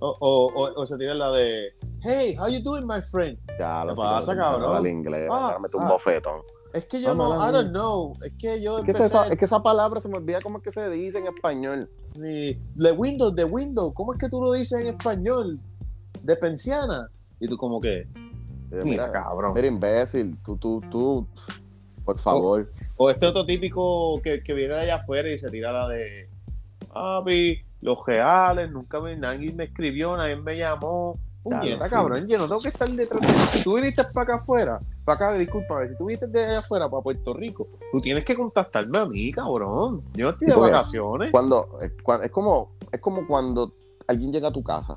O, 0.00 0.16
o, 0.18 0.46
o, 0.52 0.80
o 0.82 0.86
se 0.86 0.98
tira 0.98 1.14
la 1.14 1.30
de, 1.30 1.68
hey, 2.02 2.34
how 2.36 2.48
you 2.48 2.60
doing, 2.60 2.84
my 2.84 3.00
friend? 3.00 3.38
Ya, 3.56 3.82
¿Qué 3.82 3.86
lo 3.86 3.94
pasa, 3.94 4.32
sé, 4.32 4.36
cabrón? 4.38 4.76
Al 4.78 4.86
inglés, 4.88 5.28
Ah, 5.30 5.50
dame 5.52 5.68
un 5.72 5.82
ah. 5.84 5.92
bofetón. 5.92 6.40
Es 6.72 6.86
que 6.86 7.00
yo 7.02 7.10
Ah, 7.10 7.14
no, 7.14 7.48
I 7.48 7.52
don't 7.52 7.70
know. 7.70 8.16
Es 8.24 8.32
que 8.38 8.62
yo 8.62 8.78
Es 8.78 8.84
que, 8.84 8.90
esa, 8.92 9.26
es 9.28 9.36
que 9.36 9.44
esa 9.44 9.62
palabra 9.62 10.00
se 10.00 10.08
me 10.08 10.16
olvida 10.16 10.40
cómo 10.40 10.58
es 10.58 10.64
que 10.64 10.70
se 10.70 10.88
dice 10.90 11.18
en 11.18 11.26
español. 11.26 11.90
de 12.14 12.92
window, 12.92 13.30
de 13.30 13.44
window, 13.44 13.92
¿cómo 13.92 14.12
es 14.14 14.18
que 14.18 14.28
tú 14.28 14.42
lo 14.42 14.52
dices 14.52 14.80
en 14.80 14.86
español? 14.88 15.60
De 16.22 16.36
pensiana. 16.36 17.08
Y 17.40 17.48
tú 17.48 17.56
como 17.56 17.80
que, 17.80 18.00
Eh, 18.00 18.80
mira, 18.84 18.84
Mira, 18.84 19.10
cabrón. 19.12 19.52
mira, 19.54 19.66
imbécil, 19.66 20.38
tú, 20.42 20.56
tú, 20.56 20.80
tú, 20.90 21.26
por 22.04 22.18
favor. 22.18 22.72
O 22.96 23.10
este 23.10 23.26
otro 23.26 23.44
típico 23.44 24.20
que, 24.22 24.42
que 24.42 24.54
viene 24.54 24.72
de 24.74 24.80
allá 24.80 24.94
afuera 24.96 25.28
y 25.30 25.36
se 25.36 25.50
tira 25.50 25.72
la 25.72 25.88
de, 25.88 26.28
papi, 26.92 27.60
los 27.82 27.98
reales, 28.06 28.70
nunca 28.70 29.00
me, 29.00 29.16
nadie 29.16 29.52
me 29.52 29.64
escribió, 29.64 30.16
nadie 30.16 30.36
me 30.36 30.56
llamó. 30.56 31.18
Puñeta, 31.42 31.88
cabrón, 31.90 32.26
yo 32.28 32.38
no 32.38 32.46
tengo 32.46 32.60
que 32.60 32.68
estar 32.68 32.88
detrás 32.90 33.20
de 33.20 33.28
Si 33.58 33.64
tú 33.64 33.74
viniste 33.74 34.04
para 34.04 34.22
acá 34.22 34.34
afuera, 34.36 34.80
para 35.04 35.16
acá, 35.30 35.38
disculpa, 35.38 35.86
si 35.88 35.96
tú 35.96 36.06
viniste 36.06 36.28
de 36.28 36.44
allá 36.44 36.58
afuera 36.60 36.88
para 36.88 37.02
Puerto 37.02 37.34
Rico, 37.34 37.68
tú 37.92 38.00
tienes 38.00 38.24
que 38.24 38.36
contactarme 38.36 38.98
a 38.98 39.04
mí, 39.06 39.32
cabrón. 39.32 40.02
Yo 40.14 40.26
no 40.26 40.30
estoy 40.32 40.48
de 40.48 40.54
vacaciones. 40.72 41.30
Cuando, 41.32 41.78
es, 41.82 41.92
cua- 41.96 42.22
es 42.24 42.30
como, 42.30 42.72
es 42.92 43.00
como 43.00 43.26
cuando 43.26 43.72
alguien 44.06 44.30
llega 44.32 44.48
a 44.48 44.52
tu 44.52 44.62
casa 44.62 44.96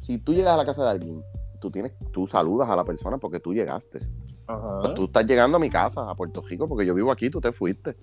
si 0.00 0.18
tú 0.18 0.34
llegas 0.34 0.54
a 0.54 0.56
la 0.56 0.64
casa 0.66 0.82
de 0.82 0.90
alguien, 0.90 1.22
tú 1.60 1.70
tienes, 1.70 1.92
tú 2.10 2.26
saludas 2.26 2.68
a 2.68 2.74
la 2.74 2.82
persona 2.82 3.18
porque 3.18 3.38
tú 3.38 3.54
llegaste. 3.54 4.00
Ajá. 4.48 4.94
Tú 4.96 5.04
estás 5.04 5.24
llegando 5.24 5.58
a 5.58 5.60
mi 5.60 5.70
casa, 5.70 6.10
a 6.10 6.14
Puerto 6.16 6.42
Rico, 6.42 6.66
porque 6.68 6.84
yo 6.84 6.92
vivo 6.92 7.12
aquí, 7.12 7.30
tú 7.30 7.40
te 7.40 7.52
fuiste. 7.52 7.96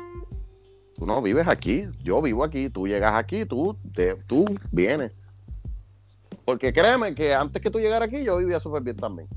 Tú 0.95 1.05
no 1.05 1.21
vives 1.21 1.45
aquí, 1.45 1.87
yo 2.01 2.21
vivo 2.21 2.45
aquí, 2.45 2.69
tú 2.69 2.87
llegas 2.87 3.13
aquí, 3.15 3.43
tú, 3.45 3.75
te- 3.93 4.15
tú 4.27 4.45
vienes. 4.71 5.11
Porque 6.49 6.73
créeme 6.73 7.13
que 7.13 7.31
antes 7.31 7.61
que 7.61 7.69
tú 7.69 7.77
llegaras 7.79 8.07
aquí, 8.07 8.23
yo 8.23 8.35
vivía 8.37 8.59
súper 8.59 8.81
bien 8.81 8.97
también. 8.97 9.29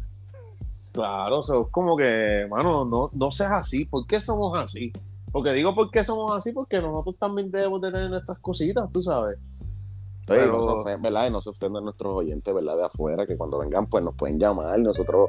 Claro, 0.92 1.40
o 1.40 1.42
sea, 1.42 1.60
es 1.60 1.66
como 1.70 1.94
que, 1.94 2.46
mano, 2.48 2.86
no, 2.86 3.10
no 3.12 3.30
seas 3.30 3.52
así. 3.52 3.84
¿Por 3.84 4.06
qué 4.06 4.18
somos 4.18 4.58
así? 4.58 4.94
Porque 5.30 5.52
digo 5.52 5.74
por 5.74 5.90
qué 5.90 6.02
somos 6.04 6.34
así, 6.34 6.52
porque 6.52 6.80
nosotros 6.80 7.16
también 7.18 7.50
debemos 7.50 7.82
de 7.82 7.92
tener 7.92 8.08
nuestras 8.08 8.38
cositas, 8.38 8.88
tú 8.90 9.02
sabes. 9.02 9.36
Oye, 10.26 10.40
Pero- 10.40 10.58
no 10.58 10.84
se 10.84 10.96
¿verdad? 10.96 11.28
Y 11.28 11.30
no 11.30 11.42
se 11.42 11.50
ofenden 11.50 11.84
nuestros 11.84 12.14
oyentes, 12.14 12.54
¿verdad? 12.54 12.78
De 12.78 12.84
afuera, 12.84 13.26
que 13.26 13.36
cuando 13.36 13.58
vengan, 13.58 13.86
pues 13.90 14.02
nos 14.02 14.14
pueden 14.14 14.38
llamar. 14.38 14.78
Nosotros 14.78 15.28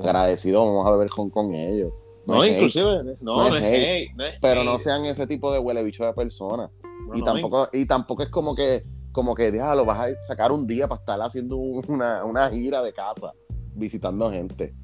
agradecidos 0.00 0.64
vamos 0.64 0.86
a 0.86 0.92
beber 0.92 1.08
con, 1.10 1.30
con 1.30 1.52
ellos. 1.52 1.92
no, 2.26 2.42
hate, 2.42 2.52
inclusive, 2.52 3.02
no, 3.02 3.16
No 3.22 3.48
no, 3.50 3.56
es 3.56 3.64
hate, 3.64 4.38
pero 4.40 4.62
no 4.62 4.78
sean 4.78 5.04
ese 5.04 5.26
tipo 5.26 5.52
de 5.52 5.58
huele 5.58 5.82
bicho 5.82 6.04
de 6.04 6.12
personas. 6.12 6.70
Y 7.12 7.22
tampoco 7.22 7.68
y 7.72 7.86
tampoco 7.86 8.22
es 8.22 8.28
como 8.28 8.54
que 8.54 8.84
como 9.14 9.34
que 9.34 9.50
lo 9.50 9.84
vas 9.86 9.98
a 10.08 10.22
sacar 10.22 10.52
un 10.52 10.66
día 10.66 10.86
para 10.88 10.98
estar 11.00 11.22
haciendo 11.22 11.56
un- 11.56 11.82
una, 11.88 12.24
una 12.24 12.50
gira 12.50 12.82
de 12.82 12.92
casa 12.92 13.32
visitando 13.74 14.30
gente 14.30 14.74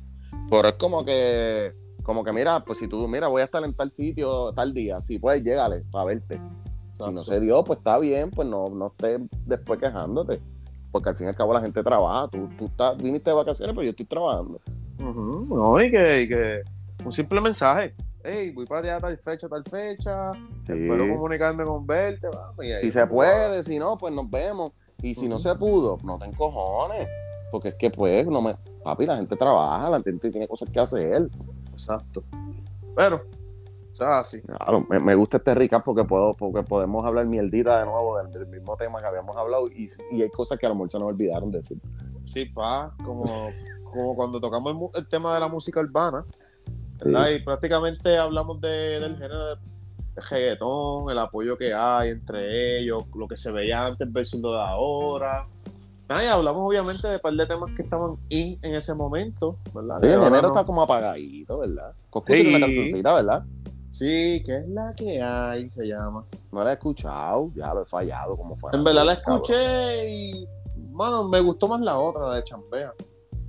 pero 0.49 0.68
es 0.68 0.74
como 0.74 1.05
que 1.05 1.72
como 2.03 2.24
que 2.24 2.33
mira 2.33 2.64
pues 2.64 2.78
si 2.78 2.89
tú 2.89 3.07
mira 3.09 3.26
voy 3.28 3.43
a 3.43 3.45
estar 3.45 3.62
en 3.64 3.74
tal 3.74 3.91
sitio 3.91 4.53
tal 4.55 4.72
día 4.72 5.03
si 5.03 5.18
puedes 5.18 5.43
llégale 5.43 5.83
para 5.91 6.05
verte 6.07 6.41
si 6.93 7.11
no 7.12 7.22
se 7.24 7.41
dio 7.41 7.62
pues 7.64 7.78
está 7.81 7.99
bien 7.99 8.31
pues 8.31 8.49
no 8.49 8.68
no 8.70 8.87
estés 8.87 9.20
después 9.47 9.78
quejándote 9.78 10.41
porque 10.93 11.09
al 11.11 11.16
fin 11.16 11.26
y 11.26 11.28
al 11.31 11.37
cabo 11.37 11.53
la 11.53 11.61
gente 11.61 11.83
trabaja 11.83 12.28
tú, 12.28 12.49
tú 12.59 12.64
estás, 12.66 12.97
viniste 12.97 13.31
de 13.31 13.37
vacaciones 13.37 13.74
pero 13.74 13.85
yo 13.85 13.91
estoy 13.91 14.07
trabajando. 14.07 14.61
Ujú, 14.99 15.47
No, 15.55 15.81
y 15.81 15.91
que, 15.91 16.22
y 16.22 16.28
que 16.28 16.62
un 17.05 17.12
simple 17.12 17.41
mensaje. 17.41 17.95
Hey, 18.22 18.50
voy 18.50 18.66
para 18.66 18.80
allá 18.80 19.00
tal 19.00 19.16
fecha, 19.16 19.48
tal 19.48 19.64
fecha. 19.64 20.32
Sí. 20.66 20.72
Espero 20.72 21.14
comunicarme 21.14 21.64
con 21.64 21.86
verte. 21.86 22.28
vamos, 22.28 22.64
y 22.64 22.72
ahí 22.72 22.80
si 22.80 22.90
se 22.90 23.06
puede 23.06 23.62
si 23.64 23.78
no 23.78 23.96
pues 23.96 24.12
nos 24.14 24.30
vemos 24.30 24.72
y 25.02 25.14
si 25.14 25.28
no 25.28 25.38
se 25.38 25.54
pudo 25.54 25.96
no 26.04 26.18
te 26.18 26.26
encojones 26.26 27.08
porque 27.50 27.70
es 27.70 27.74
que 27.76 27.90
pues 27.90 28.26
no 28.26 28.42
me 28.42 28.54
papi 28.84 29.06
la 29.06 29.16
gente 29.16 29.34
trabaja 29.34 29.88
la 29.88 30.02
gente 30.02 30.30
tiene 30.30 30.46
cosas 30.46 30.68
que 30.70 30.78
hacer 30.78 31.26
Exacto. 31.80 32.22
Pero, 32.94 33.16
o 33.16 33.94
sea, 33.94 34.18
así. 34.18 34.42
Claro, 34.42 34.86
me, 34.90 34.98
me 35.00 35.14
gusta 35.14 35.38
este 35.38 35.54
recap 35.54 35.82
porque 35.82 36.04
puedo, 36.04 36.34
porque 36.34 36.62
podemos 36.62 37.06
hablar 37.06 37.24
mierdita 37.26 37.80
de 37.80 37.86
nuevo 37.86 38.18
del, 38.18 38.30
del 38.30 38.46
mismo 38.46 38.76
tema 38.76 39.00
que 39.00 39.06
habíamos 39.06 39.34
hablado 39.36 39.68
y, 39.68 39.88
y 40.10 40.22
hay 40.22 40.28
cosas 40.28 40.58
que 40.58 40.66
a 40.66 40.68
lo 40.68 40.74
mejor 40.74 40.90
se 40.90 40.98
nos 40.98 41.08
olvidaron 41.08 41.50
decir. 41.50 41.80
Sí, 42.24 42.44
pa, 42.44 42.94
como, 43.02 43.24
como 43.90 44.14
cuando 44.14 44.40
tocamos 44.40 44.74
el, 44.74 45.00
el 45.00 45.08
tema 45.08 45.32
de 45.32 45.40
la 45.40 45.48
música 45.48 45.80
urbana, 45.80 46.24
¿verdad? 47.05 47.30
Y 47.30 47.38
prácticamente 47.40 48.16
hablamos 48.18 48.61
de, 48.61 49.01
del 49.01 49.14
género 49.16 49.44
de, 49.46 49.57
reggaetón, 50.30 51.11
el 51.11 51.18
apoyo 51.18 51.57
que 51.57 51.72
hay 51.72 52.11
entre 52.11 52.78
ellos, 52.80 53.05
lo 53.14 53.26
que 53.26 53.36
se 53.36 53.51
veía 53.51 53.86
antes 53.86 54.11
versus 54.12 54.40
lo 54.40 54.53
de 54.53 54.61
ahora. 54.61 55.46
Nada, 56.09 56.24
y 56.24 56.26
hablamos 56.26 56.62
obviamente 56.68 57.07
de 57.07 57.14
un 57.16 57.20
par 57.20 57.32
de 57.34 57.46
temas 57.46 57.70
que 57.74 57.82
estaban 57.82 58.16
in 58.28 58.59
en 58.62 58.74
ese 58.74 58.94
momento, 58.94 59.57
¿verdad? 59.72 59.98
Sí, 60.03 60.09
el 60.09 60.20
género 60.20 60.42
no- 60.42 60.48
está 60.48 60.64
como 60.64 60.82
apagadito, 60.82 61.59
¿verdad? 61.59 61.92
Coscu 62.11 62.32
tiene 62.32 62.48
una 62.51 62.59
Sí. 62.59 62.62
cancioncita, 62.64 63.14
¿verdad? 63.14 63.44
Sí, 63.92 64.42
que 64.44 64.57
es 64.57 64.68
la 64.68 64.92
que 64.96 65.22
hay, 65.22 65.70
se 65.70 65.86
llama. 65.86 66.24
No 66.53 66.64
la 66.64 66.70
he 66.70 66.72
escuchado, 66.74 67.51
ya 67.55 67.72
lo 67.72 67.82
he 67.82 67.86
fallado 67.86 68.36
como 68.36 68.57
fue. 68.57 68.70
En 68.74 68.82
verdad 68.84 69.05
la 69.05 69.12
escuché 69.14 70.11
y, 70.12 70.46
mano, 70.90 71.28
me 71.28 71.40
gustó 71.40 71.68
más 71.68 71.80
la 71.80 71.96
otra, 71.98 72.28
la 72.28 72.36
de 72.36 72.44
Chambea. 72.44 72.92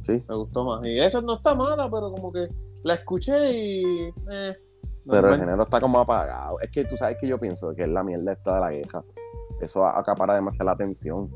Sí. 0.03 0.23
Me 0.27 0.35
gustó 0.35 0.63
más. 0.63 0.85
Y 0.85 0.99
esa 0.99 1.21
no 1.21 1.33
está 1.35 1.53
mala, 1.55 1.89
pero 1.91 2.11
como 2.11 2.31
que 2.31 2.47
la 2.83 2.93
escuché 2.95 3.51
y. 3.51 4.13
Eh, 4.31 4.55
Pero 5.07 5.33
el 5.33 5.39
género 5.39 5.63
está 5.63 5.79
como 5.79 5.99
apagado. 5.99 6.59
Es 6.59 6.69
que 6.69 6.85
tú 6.85 6.97
sabes 6.97 7.17
que 7.19 7.27
yo 7.27 7.37
pienso 7.37 7.73
que 7.75 7.83
es 7.83 7.89
la 7.89 8.03
mierda 8.03 8.33
esta 8.33 8.55
de 8.55 8.61
la 8.61 8.69
queja. 8.69 9.03
Eso 9.59 9.85
acapara 9.85 10.35
demasiado 10.35 10.65
la 10.65 10.73
atención. 10.73 11.29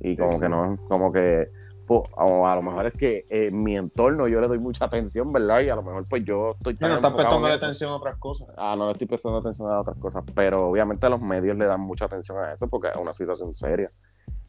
Y 0.00 0.16
como 0.16 0.40
que 0.40 0.48
no, 0.48 0.76
como 0.88 1.12
que, 1.12 1.48
o 1.86 2.46
a 2.46 2.56
lo 2.56 2.62
mejor 2.62 2.86
es 2.86 2.94
que 2.94 3.24
en 3.28 3.62
mi 3.62 3.76
entorno 3.76 4.26
yo 4.26 4.40
le 4.40 4.48
doy 4.48 4.58
mucha 4.58 4.84
atención, 4.86 5.32
¿verdad? 5.32 5.60
Y 5.60 5.68
a 5.68 5.76
lo 5.76 5.82
mejor 5.82 6.04
pues 6.08 6.24
yo 6.24 6.52
estoy 6.56 6.74
tan 6.74 6.90
no 6.90 6.96
estás 6.96 7.12
prestando 7.12 7.46
atención 7.46 7.90
a 7.90 7.96
otras 7.96 8.16
cosas. 8.16 8.48
Ah, 8.56 8.74
no 8.76 8.86
le 8.86 8.92
estoy 8.92 9.06
prestando 9.06 9.38
atención 9.38 9.70
a 9.70 9.80
otras 9.80 9.96
cosas, 9.98 10.24
pero 10.34 10.70
obviamente 10.70 11.08
los 11.08 11.20
medios 11.20 11.56
le 11.56 11.66
dan 11.66 11.80
mucha 11.80 12.06
atención 12.06 12.38
a 12.38 12.52
eso 12.52 12.66
porque 12.66 12.88
es 12.88 12.96
una 12.96 13.12
situación 13.12 13.54
seria. 13.54 13.92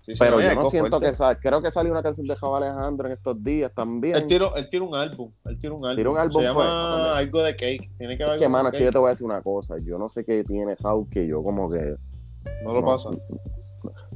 Sí, 0.04 0.12
pero 0.20 0.42
yo 0.42 0.54
no 0.54 0.70
siento 0.70 1.00
que 1.00 1.16
sal- 1.16 1.40
creo 1.40 1.62
que 1.62 1.72
salió 1.72 1.90
una 1.94 2.04
canción 2.04 2.28
de 2.28 2.36
Java 2.36 2.58
Alejandro 2.58 3.08
en 3.08 3.14
estos 3.14 3.42
días 3.42 3.72
también. 3.74 4.18
Él 4.18 4.28
tiró, 4.28 4.54
él 4.58 4.68
tiró 4.68 4.84
un 4.84 4.96
álbum. 4.96 5.32
Él 5.46 5.58
tiró 5.58 5.76
un 5.78 5.86
álbum. 5.86 5.96
Tiró 5.96 6.12
un 6.12 6.18
álbum, 6.18 6.42
Se 6.42 6.52
fue, 6.52 6.64
llama 6.66 7.18
algo 7.18 7.42
de 7.42 7.56
cake. 7.56 7.96
Tiene 7.96 8.18
que 8.18 8.26
ver 8.26 8.34
Es 8.34 8.42
que, 8.42 8.50
mano, 8.50 8.68
es 8.68 8.76
que 8.76 8.84
yo 8.84 8.92
te 8.92 8.98
voy 8.98 9.08
a 9.08 9.10
decir 9.12 9.26
una 9.26 9.42
cosa. 9.42 9.76
Yo 9.82 9.98
no 9.98 10.10
sé 10.10 10.26
qué 10.26 10.44
tiene 10.44 10.76
Jau 10.76 11.08
que 11.10 11.26
yo 11.26 11.42
como 11.42 11.72
que... 11.72 11.96
No 12.66 12.74
lo 12.74 12.82
no, 12.82 12.86
pasa. 12.86 13.12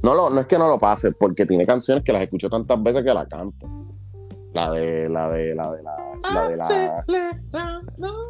No, 0.02 0.14
lo, 0.14 0.28
no 0.28 0.40
es 0.40 0.46
que 0.46 0.58
no 0.58 0.68
lo 0.68 0.78
pase, 0.78 1.12
porque 1.12 1.46
tiene 1.46 1.64
canciones 1.64 2.04
que 2.04 2.12
las 2.12 2.20
escucho 2.20 2.50
tantas 2.50 2.82
veces 2.82 3.02
que 3.02 3.14
la 3.14 3.26
canto. 3.26 3.66
La 4.52 4.70
de, 4.70 5.08
la 5.08 5.30
de, 5.30 5.54
la 5.54 5.70
de, 5.72 5.82
la, 5.82 5.96
la 6.34 6.48
de 6.50 6.56
la... 6.58 7.04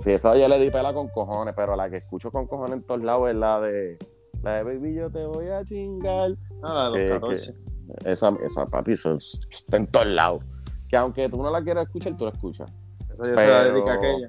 Sí, 0.01 0.13
esa 0.13 0.37
yo 0.37 0.47
le 0.47 0.61
di 0.61 0.71
pela 0.71 0.95
con 0.95 1.09
cojones, 1.09 1.55
pero 1.57 1.75
la 1.75 1.91
que 1.91 1.97
escucho 1.97 2.31
con 2.31 2.47
cojones 2.47 2.77
en 2.77 2.83
todos 2.85 3.03
lados 3.03 3.31
es 3.31 3.35
la 3.35 3.61
de... 3.61 3.99
La 4.45 4.55
de 4.59 4.63
Baby, 4.63 4.95
yo 4.95 5.11
te 5.11 5.27
voy 5.27 5.49
a 5.49 5.65
chingar. 5.65 6.37
Ah, 6.63 6.75
la 6.75 6.91
de 6.91 6.99
Que- 6.99 7.05
los 7.09 7.15
14. 7.21 7.55
Esa, 8.05 8.37
esa 8.45 8.67
papi, 8.67 8.93
eso 8.93 9.15
es- 9.17 9.41
está 9.51 9.77
en 9.77 9.87
todos 9.87 10.07
lados. 10.07 10.45
Que 10.89 10.97
aunque 10.97 11.29
tú 11.29 11.37
no 11.43 11.51
la 11.51 11.63
quieras 11.63 11.87
escuchar, 11.87 12.17
tú 12.17 12.25
la 12.25 12.31
escuchas. 12.31 12.71
Esa 13.13 13.25
yo 13.25 13.31
se 13.31 13.35
pero- 13.35 13.51
la 13.53 13.65
dediqué 13.65 13.91
a 13.91 13.95
aquella. 13.95 14.29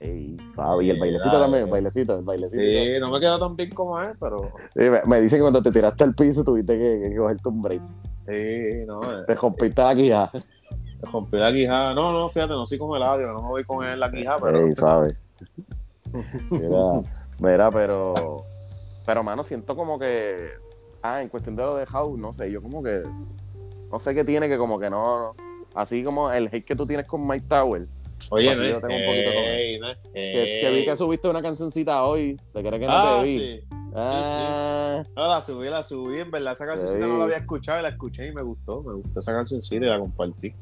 Ey. 0.00 0.36
Y 0.80 0.90
el 0.90 0.96
Sí, 0.96 1.00
bailecito 1.00 1.30
dale. 1.32 1.44
también, 1.44 1.64
el 1.64 1.70
bailecito, 1.70 2.18
el 2.18 2.24
bailecito. 2.24 2.60
Sí, 2.60 2.88
no 2.98 3.10
me 3.10 3.20
quedó 3.20 3.38
tan 3.38 3.54
bien 3.54 3.70
como 3.70 4.00
él, 4.00 4.10
pero. 4.18 4.50
Sí, 4.74 4.90
me, 4.90 5.00
me 5.06 5.20
dicen 5.20 5.38
que 5.38 5.42
cuando 5.42 5.62
te 5.62 5.70
tiraste 5.70 6.02
al 6.02 6.14
piso 6.14 6.42
tuviste 6.42 6.76
que, 6.76 7.08
que 7.08 7.16
cogerte 7.16 7.48
un 7.48 7.62
break. 7.62 7.82
Sí, 8.28 8.84
no. 8.86 9.00
eh, 9.00 9.24
Te 9.28 9.34
rompiste 9.36 9.80
la 9.80 9.94
quijada. 9.94 10.30
Me 10.34 11.10
rompí 11.10 11.36
la 11.36 11.52
quijada. 11.52 11.94
No, 11.94 12.12
no, 12.12 12.28
fíjate, 12.28 12.52
no 12.52 12.66
soy 12.66 12.78
como 12.78 12.96
el 12.96 13.02
audio, 13.04 13.28
no 13.28 13.42
me 13.42 13.48
voy 13.48 13.64
con 13.64 13.84
él 13.86 13.92
en 13.92 14.00
la 14.00 14.10
quijada, 14.10 14.38
pero. 14.40 14.66
Ey, 14.66 14.74
¿sabes? 14.74 15.14
Mira, 16.50 17.02
mira, 17.38 17.70
pero. 17.70 18.44
Pero, 19.06 19.22
mano, 19.22 19.44
siento 19.44 19.76
como 19.76 19.98
que. 20.00 20.48
Ah, 21.02 21.20
en 21.22 21.28
cuestión 21.28 21.56
de 21.56 21.64
lo 21.64 21.74
de 21.76 21.86
House, 21.86 22.18
no 22.18 22.32
sé, 22.32 22.50
yo 22.50 22.62
como 22.62 22.82
que. 22.82 23.02
No 23.90 24.00
sé 24.00 24.14
qué 24.14 24.24
tiene 24.24 24.48
que 24.48 24.56
como 24.58 24.78
que 24.78 24.88
no. 24.88 25.32
Así 25.74 26.02
como 26.04 26.30
el 26.30 26.46
hate 26.52 26.64
que 26.64 26.76
tú 26.76 26.86
tienes 26.86 27.06
con 27.06 27.26
Mike 27.26 27.46
Tower. 27.48 27.86
Oye, 28.30 28.54
no 28.54 28.62
yo 28.62 28.80
tengo 28.80 28.94
un 28.94 29.04
poquito 29.06 29.30
con 29.34 29.44
ey, 29.44 29.80
es- 29.82 29.98
Que, 30.14 30.58
que 30.62 30.70
vi 30.70 30.84
que 30.84 30.96
subiste 30.96 31.28
una 31.28 31.42
cancioncita 31.42 32.04
hoy. 32.04 32.38
¿Te 32.52 32.60
crees 32.62 32.80
que 32.80 32.86
no 32.86 32.92
Ah, 32.94 33.18
te 33.20 33.24
vi? 33.26 33.38
sí. 33.38 33.60
Ah, 33.94 35.02
No, 35.16 35.28
la 35.28 35.42
subí, 35.42 35.68
la 35.68 35.82
subí, 35.82 36.18
en 36.18 36.30
verdad, 36.30 36.52
esa 36.52 36.66
cancioncita 36.66 37.04
Sí. 37.04 37.10
no 37.10 37.18
la 37.18 37.24
había 37.24 37.36
escuchado 37.38 37.80
y 37.80 37.82
la 37.82 37.88
escuché 37.88 38.28
y 38.28 38.32
me 38.32 38.42
gustó, 38.42 38.82
me 38.82 38.94
gustó 38.94 39.20
esa 39.20 39.32
cancioncita 39.32 39.84
y 39.84 39.88
la 39.88 39.98
compartí. 39.98 40.54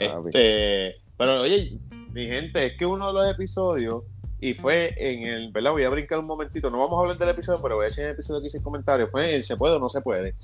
Ah, 0.00 0.20
Este, 0.26 0.96
pero 1.16 1.40
oye, 1.42 1.78
mi 2.12 2.26
gente, 2.26 2.66
es 2.66 2.76
que 2.76 2.86
uno 2.86 3.08
de 3.08 3.12
los 3.14 3.32
episodios, 3.34 4.04
y 4.40 4.54
fue 4.54 4.94
en 4.96 5.24
el, 5.24 5.50
¿verdad? 5.50 5.72
Voy 5.72 5.84
a 5.84 5.90
brincar 5.90 6.18
un 6.18 6.26
momentito, 6.26 6.70
no 6.70 6.78
vamos 6.78 6.96
a 6.96 7.00
hablar 7.00 7.18
del 7.18 7.30
episodio, 7.30 7.60
pero 7.60 7.76
voy 7.76 7.84
a 7.84 7.88
decir 7.88 8.04
el 8.04 8.12
episodio 8.12 8.40
que 8.40 8.46
hice 8.46 8.58
el 8.58 8.64
comentario, 8.64 9.08
fue 9.08 9.34
el 9.34 9.42
se 9.42 9.56
puede 9.56 9.76
o 9.76 9.80
no 9.80 9.88
se 9.88 10.00
puede. 10.00 10.34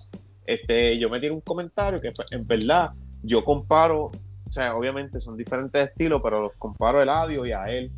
Este, 0.44 0.98
yo 0.98 1.08
me 1.08 1.20
tiré 1.20 1.32
un 1.32 1.40
comentario 1.40 1.98
que 1.98 2.12
pues, 2.12 2.30
en 2.32 2.46
verdad 2.46 2.90
yo 3.22 3.44
comparo, 3.44 4.10
o 4.48 4.52
sea, 4.52 4.76
obviamente 4.76 5.20
son 5.20 5.36
diferentes 5.36 5.90
estilos, 5.90 6.20
pero 6.22 6.40
los 6.40 6.52
comparo 6.58 6.98
a 6.98 7.02
Eladio 7.02 7.46
y 7.46 7.52
a 7.52 7.64
él. 7.64 7.90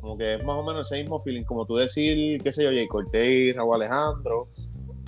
Como 0.00 0.18
que 0.18 0.34
es 0.34 0.44
más 0.44 0.56
o 0.56 0.62
menos 0.62 0.90
ese 0.90 1.00
mismo 1.00 1.18
feeling, 1.18 1.44
como 1.44 1.64
tú 1.64 1.76
decir, 1.76 2.42
qué 2.42 2.52
sé 2.52 2.64
yo, 2.64 2.70
Jay 2.70 2.86
Cortez, 2.86 3.56
Raúl 3.56 3.76
Alejandro. 3.76 4.48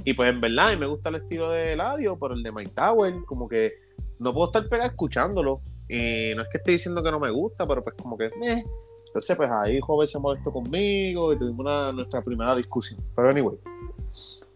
Y 0.05 0.15
pues 0.15 0.31
en 0.31 0.41
verdad, 0.41 0.69
a 0.69 0.71
mí 0.71 0.79
me 0.79 0.87
gusta 0.87 1.11
el 1.11 1.17
estilo 1.17 1.51
de 1.51 1.75
Eladio, 1.75 2.19
pero 2.19 2.35
el 2.35 2.43
de 2.43 2.53
Mike 2.53 2.73
Tower, 2.75 3.13
como 3.27 3.47
que 3.47 3.73
no 4.21 4.33
puedo 4.33 4.47
estar 4.47 4.67
pegado 4.69 4.89
escuchándolo. 4.89 5.61
Y 5.89 6.33
no 6.35 6.43
es 6.43 6.49
que 6.49 6.59
esté 6.59 6.73
diciendo 6.73 7.03
que 7.03 7.11
no 7.11 7.21
me 7.21 7.31
gusta, 7.31 7.67
pero 7.67 7.83
pues 7.83 7.95
como 7.97 8.17
que, 8.17 8.27
eh. 8.27 8.65
Entonces, 9.07 9.37
pues 9.37 9.51
ahí 9.51 9.81
joven 9.81 10.07
se 10.07 10.19
molestó 10.19 10.53
conmigo 10.53 11.33
y 11.33 11.39
tuvimos 11.39 11.61
una, 11.61 11.93
nuestra 11.93 12.23
primera 12.23 12.55
discusión. 12.55 13.01
Pero 13.15 13.31
anyway, 13.31 13.57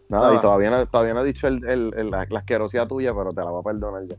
nada, 0.09 0.25
Nada. 0.27 0.35
y 0.35 0.41
todavía 0.41 0.69
no, 0.69 0.85
todavía 0.85 1.13
no 1.13 1.21
he 1.21 1.25
dicho 1.25 1.47
el, 1.47 1.65
el- 1.67 1.93
el- 1.97 2.11
la, 2.11 2.25
la 2.29 2.39
asquerosidad 2.39 2.87
tuya, 2.87 3.13
pero 3.15 3.31
te 3.33 3.41
la 3.43 3.49
voy 3.49 3.59
a 3.61 3.63
perdonar 3.63 4.03
ya. 4.07 4.15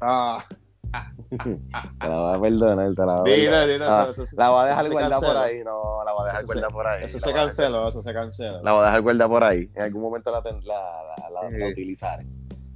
ah, 0.00 0.44
Te 1.30 2.08
la 2.08 2.16
voy 2.16 2.34
a 2.36 2.40
perdonar, 2.40 2.94
te 2.94 3.04
la 3.06 3.16
voy 3.16 3.20
a 3.20 3.24
perdonar. 3.24 3.82
Ah, 3.90 4.08
eso- 4.10 4.22
eso- 4.22 4.36
La 4.38 4.48
voy 4.50 4.62
a 4.62 4.64
dejar 4.68 4.90
guardada 4.90 5.16
por 5.16 5.24
cancela. 5.26 5.44
ahí, 5.44 5.64
no, 5.64 6.04
la 6.04 6.12
voy 6.12 6.22
a 6.22 6.26
dejar 6.26 6.46
guardada 6.46 6.70
por 6.70 6.86
ahí. 6.86 7.04
Eso 7.04 7.18
se 7.18 7.26
voy 7.26 7.32
a 7.32 7.34
dejar- 7.34 7.46
canceló, 7.48 7.88
eso 7.88 8.00
se 8.02 8.14
cancela. 8.14 8.60
La 8.62 8.72
voy 8.72 8.82
a 8.82 8.86
dejar 8.86 9.02
guardada 9.02 9.28
por 9.28 9.44
ahí. 9.44 9.70
En 9.74 9.82
algún 9.82 10.02
momento 10.02 10.32
la, 10.32 10.42
ten- 10.42 10.64
la, 10.66 10.74
la, 10.74 11.28
la- 11.30 11.50
la 11.50 11.66
Eh. 11.66 11.72
utilizaré. 11.72 12.26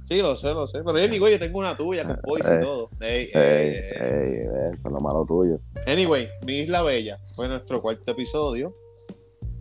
Sí, 0.03 0.21
lo 0.21 0.35
sé, 0.35 0.53
lo 0.53 0.67
sé. 0.67 0.79
Pero 0.85 0.97
yo 0.99 1.07
digo, 1.07 1.27
yo 1.29 1.39
tengo 1.39 1.59
una 1.59 1.75
tuya 1.77 2.05
con 2.05 2.19
voice 2.25 2.53
Eh. 2.53 2.57
y 2.57 2.61
todo. 2.61 2.89
Ey, 2.99 3.21
Ey, 3.25 3.31
eh, 3.33 3.79
ey, 3.95 4.33
eh, 4.35 4.69
eso 4.73 4.87
es 4.87 4.93
lo 4.93 4.99
malo 4.99 5.25
tuyo. 5.25 5.59
Anyway, 5.87 6.27
Mi 6.45 6.59
Isla 6.59 6.81
Bella 6.83 7.19
fue 7.35 7.47
nuestro 7.47 7.81
cuarto 7.81 8.11
episodio. 8.11 8.75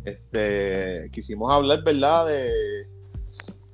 Este, 0.04 1.08
quisimos 1.12 1.54
hablar, 1.54 1.82
¿verdad? 1.84 2.26
De 2.26 2.50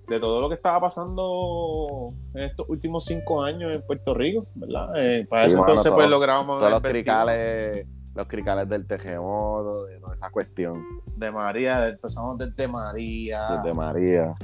de 0.09 0.19
todo 0.21 0.41
lo 0.41 0.49
que 0.49 0.55
estaba 0.55 0.81
pasando 0.81 2.15
en 2.33 2.45
estos 2.45 2.67
últimos 2.71 3.05
cinco 3.05 3.43
años 3.43 3.75
en 3.77 3.83
Puerto 3.83 4.15
Rico, 4.15 4.47
¿verdad? 4.55 4.89
Eh, 4.97 5.27
para 5.29 5.45
Sí, 5.47 5.53
eso 5.53 5.59
entonces 5.61 5.85
todo- 5.85 5.97
pues 5.97 6.09
logramos 6.09 6.59
Todos 6.61 6.71
los 6.71 6.81
cricales, 6.83 7.87
los 8.15 8.27
cricales 8.27 8.67
del 8.71 8.87
terremoto, 8.87 9.85
de 9.85 9.99
toda 10.01 10.15
esa 10.15 10.31
cuestión, 10.31 10.83
de 11.15 11.31
María, 11.31 11.89
empezamos 11.89 12.39
desde 12.39 12.67
María, 12.69 13.61
desde 13.63 13.75
María. 13.75 14.35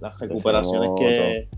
las 0.00 0.18
recuperaciones 0.18 0.88
que, 0.98 1.50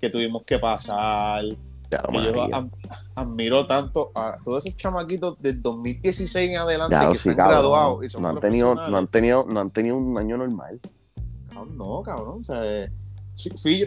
que 0.00 0.10
tuvimos 0.10 0.42
que 0.44 0.58
pasar. 0.58 1.44
Que 1.90 1.96
yo 2.12 2.54
am- 2.54 2.70
admiro 3.14 3.66
tanto 3.66 4.10
a 4.14 4.38
todos 4.44 4.66
esos 4.66 4.76
chamaquitos 4.76 5.40
del 5.40 5.62
2016 5.62 6.50
en 6.50 6.56
adelante 6.58 6.96
que 7.10 7.16
sí, 7.16 7.22
se 7.24 7.30
han 7.30 7.36
cabrón. 7.36 7.58
graduado 7.60 8.04
y 8.04 8.10
son 8.10 8.22
no 8.22 8.28
han 8.28 8.40
tenido, 8.40 8.74
no 8.74 8.96
han 8.98 9.06
tenido, 9.08 9.46
no 9.48 9.60
han 9.60 9.70
tenido 9.70 9.96
un 9.96 10.18
año 10.18 10.36
normal. 10.36 10.78
Cabrón, 11.48 11.76
No, 11.78 12.02
cabrón. 12.02 12.40
O 12.40 12.44
sea, 12.44 12.60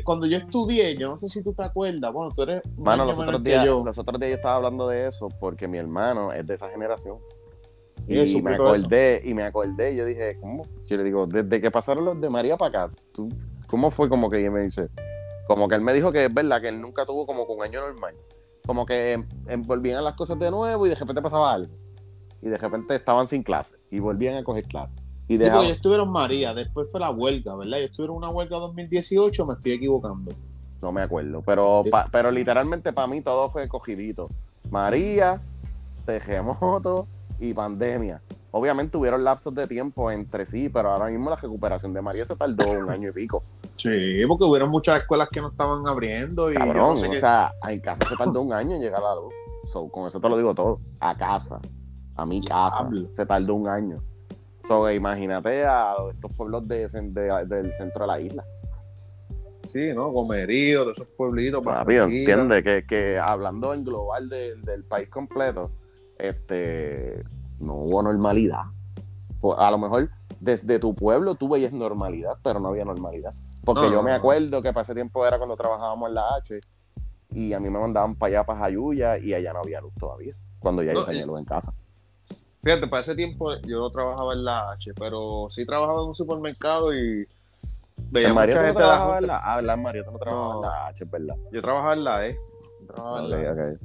cuando 0.03 0.25
yo 0.25 0.37
estudié, 0.37 0.95
yo 0.97 1.09
no 1.09 1.17
sé 1.19 1.29
si 1.29 1.43
tú 1.43 1.53
te 1.53 1.63
acuerdas, 1.63 2.11
bueno, 2.11 2.31
tú 2.35 2.43
eres 2.43 2.63
Mano, 2.77 3.05
los 3.05 3.19
otros, 3.19 3.43
días, 3.43 3.65
yo. 3.65 3.83
los 3.85 3.97
otros 3.97 4.19
días 4.19 4.31
yo 4.31 4.35
estaba 4.37 4.55
hablando 4.55 4.87
de 4.87 5.07
eso 5.07 5.27
porque 5.39 5.67
mi 5.67 5.77
hermano 5.77 6.31
es 6.33 6.45
de 6.47 6.55
esa 6.55 6.69
generación. 6.69 7.17
Y 8.07 8.17
eso 8.17 8.39
me 8.39 8.53
eso. 8.55 8.63
acordé, 8.63 9.21
y 9.23 9.33
me 9.35 9.43
acordé, 9.43 9.93
y 9.93 9.97
yo 9.97 10.05
dije, 10.05 10.37
¿cómo? 10.41 10.65
Yo 10.89 10.97
le 10.97 11.03
digo, 11.03 11.27
desde 11.27 11.61
que 11.61 11.69
pasaron 11.69 12.03
los 12.05 12.19
de 12.19 12.29
María 12.29 12.57
para 12.57 12.85
acá, 12.85 12.95
¿tú, 13.13 13.29
¿cómo 13.67 13.91
fue 13.91 14.09
como 14.09 14.27
que 14.29 14.39
ella 14.39 14.49
me 14.49 14.61
dice? 14.63 14.89
Como 15.47 15.67
que 15.67 15.75
él 15.75 15.81
me 15.81 15.93
dijo 15.93 16.11
que 16.11 16.25
es 16.25 16.33
verdad 16.33 16.61
que 16.61 16.69
él 16.69 16.79
nunca 16.81 17.05
tuvo 17.05 17.25
como 17.25 17.45
que 17.45 17.53
un 17.53 17.63
año 17.63 17.81
normal. 17.81 18.15
Como 18.65 18.85
que 18.85 19.13
em- 19.13 19.25
em- 19.47 19.63
volvían 19.63 20.03
las 20.03 20.13
cosas 20.15 20.37
de 20.39 20.49
nuevo 20.51 20.85
y 20.85 20.89
de 20.89 20.95
repente 20.95 21.21
pasaba 21.21 21.53
algo. 21.53 21.73
Y 22.41 22.47
de 22.49 22.57
repente 22.57 22.95
estaban 22.95 23.27
sin 23.27 23.43
clase 23.43 23.75
y 23.89 23.99
volvían 23.99 24.35
a 24.35 24.43
coger 24.43 24.65
clases. 24.65 24.97
Y 25.27 25.37
Sí, 25.37 25.69
estuvieron 25.69 26.11
María, 26.11 26.53
después 26.53 26.89
fue 26.91 26.99
la 26.99 27.09
huelga, 27.09 27.55
¿verdad? 27.55 27.79
Estuve 27.81 28.05
en 28.07 28.11
una 28.11 28.29
huelga 28.29 28.57
2018, 28.57 29.45
me 29.45 29.53
estoy 29.53 29.73
equivocando. 29.73 30.31
no 30.81 30.91
me 30.91 31.01
acuerdo, 31.01 31.43
pero, 31.45 31.83
pa- 31.91 32.07
pero 32.11 32.31
literalmente 32.31 32.91
para 32.91 33.07
mí 33.07 33.21
todo 33.21 33.49
fue 33.51 33.67
cogidito. 33.67 34.29
María, 34.71 35.39
terremoto 36.05 37.07
y 37.39 37.53
pandemia. 37.53 38.21
Obviamente 38.51 38.91
tuvieron 38.91 39.23
lapsos 39.23 39.53
de 39.55 39.67
tiempo 39.67 40.11
entre 40.11 40.45
sí, 40.45 40.69
pero 40.69 40.91
ahora 40.91 41.05
mismo 41.09 41.29
la 41.29 41.35
recuperación 41.35 41.93
de 41.93 42.01
María 42.01 42.25
se 42.25 42.35
tardó 42.35 42.69
un 42.69 42.89
año 42.89 43.09
y 43.09 43.11
pico. 43.13 43.43
Sí, 43.81 44.23
porque 44.27 44.43
hubieron 44.43 44.69
muchas 44.69 45.01
escuelas 45.01 45.27
que 45.31 45.41
no 45.41 45.47
estaban 45.49 45.87
abriendo 45.87 46.51
y 46.51 46.55
Cabrón, 46.55 46.75
no 46.95 46.97
sé 46.97 47.07
o 47.07 47.11
qué- 47.11 47.19
sea, 47.19 47.51
en 47.67 47.79
casa 47.79 48.05
se 48.07 48.15
tardó 48.15 48.41
un 48.41 48.53
año 48.53 48.75
en 48.75 48.81
llegar 48.81 49.01
a 49.01 49.09
la 49.09 49.15
luz. 49.15 49.33
So, 49.65 49.89
con 49.89 50.07
eso 50.07 50.19
te 50.19 50.29
lo 50.29 50.37
digo 50.37 50.53
todo. 50.53 50.77
A 50.99 51.17
casa, 51.17 51.59
a 52.15 52.25
mi 52.25 52.41
casa, 52.41 52.89
se 53.13 53.25
tardó 53.25 53.55
un 53.55 53.67
año. 53.67 54.03
So, 54.67 54.89
imagínate 54.91 55.65
a 55.65 55.95
estos 56.13 56.31
pueblos 56.35 56.67
de- 56.67 56.87
de- 56.87 57.45
del 57.47 57.71
centro 57.71 58.01
de 58.03 58.07
la 58.07 58.19
isla. 58.19 58.45
Sí, 59.67 59.91
¿no? 59.95 60.09
Gomerío, 60.11 60.85
de 60.85 60.91
esos 60.91 61.07
pueblitos. 61.17 61.63
Papi, 61.63 61.95
entiende 61.95 62.61
que, 62.63 62.85
que 62.85 63.17
hablando 63.17 63.73
en 63.73 63.83
global 63.83 64.27
del- 64.29 64.61
del 64.63 64.83
país 64.83 65.09
completo, 65.09 65.71
este 66.17 67.23
no 67.59 67.75
hubo 67.75 68.03
normalidad. 68.03 68.63
A 69.57 69.71
lo 69.71 69.77
mejor 69.77 70.09
desde 70.41 70.79
tu 70.79 70.95
pueblo 70.95 71.35
tú 71.35 71.47
veías 71.47 71.71
normalidad, 71.71 72.33
pero 72.43 72.59
no 72.59 72.69
había 72.69 72.83
normalidad. 72.83 73.31
Porque 73.63 73.83
No, 73.83 73.87
yo 73.91 73.97
no, 73.97 74.03
me 74.03 74.09
no. 74.09 74.17
acuerdo 74.17 74.61
que 74.61 74.73
para 74.73 74.81
ese 74.83 74.95
tiempo 74.95 75.25
era 75.25 75.37
cuando 75.37 75.55
trabajábamos 75.55 76.09
en 76.09 76.15
la 76.15 76.35
H 76.35 76.59
y 77.29 77.53
a 77.53 77.59
mí 77.59 77.69
me 77.69 77.79
mandaban 77.79 78.15
para 78.15 78.29
allá, 78.39 78.43
para 78.43 78.59
Jayuya, 78.59 79.17
y 79.19 79.33
allá 79.35 79.53
no 79.53 79.59
había 79.59 79.79
luz 79.79 79.93
todavía. 79.99 80.35
Cuando 80.59 80.81
ya 80.83 80.93
No, 80.93 81.01
yo 81.01 81.05
tenía 81.05 81.25
luz 81.25 81.39
en 81.39 81.45
casa. 81.45 81.73
Fíjate, 82.63 82.87
para 82.87 83.01
ese 83.01 83.15
tiempo 83.15 83.51
yo 83.67 83.79
no 83.79 83.89
trabajaba 83.91 84.33
en 84.33 84.43
la 84.43 84.71
H, 84.71 84.91
pero 84.99 85.47
sí 85.49 85.65
trabajaba 85.65 86.01
en 86.01 86.07
un 86.09 86.15
supermercado 86.15 86.93
y 86.93 87.27
veía 88.09 88.33
mucha 88.33 88.47
no 88.47 88.51
gente 88.51 88.65
de 88.65 88.73
la 88.73 88.73
trabajabas 88.73 89.21
en 89.21 89.27
la, 89.27 89.41
ah. 89.43 89.59
En 89.59 89.81
María 89.81 90.03
tú 90.03 90.11
no 90.11 90.17
trabajabas 90.19 90.55
en 90.55 90.61
No. 90.61 90.67
la 90.69 90.87
H, 90.87 91.03
es 91.03 91.11
verdad. 91.11 91.35
Yo 91.51 91.61
trabajaba 91.61 91.93
en 91.93 92.03
la 92.03 92.27
E. 92.27 92.35
yo 92.81 92.87
trabajaba 92.93 93.19
en 93.19 93.29
la 93.29 93.37
E. 93.41 93.49
Ok, 93.51 93.57
ok. 93.57 93.81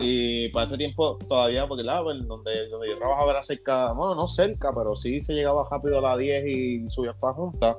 Y 0.00 0.48
para 0.50 0.66
ese 0.66 0.76
tiempo 0.76 1.18
todavía, 1.28 1.66
porque 1.66 1.82
claro, 1.82 2.10
el- 2.10 2.26
donde, 2.26 2.68
donde 2.68 2.88
yo 2.88 2.98
trabajaba 2.98 3.30
era 3.32 3.42
cerca, 3.42 3.92
bueno, 3.92 4.14
no 4.14 4.26
cerca, 4.26 4.72
pero 4.74 4.94
sí 4.94 5.20
se 5.20 5.34
llegaba 5.34 5.66
rápido 5.70 5.98
a 5.98 6.02
las 6.02 6.18
10 6.18 6.46
y 6.46 6.88
subía 6.90 7.12
para 7.14 7.34
Junta. 7.34 7.78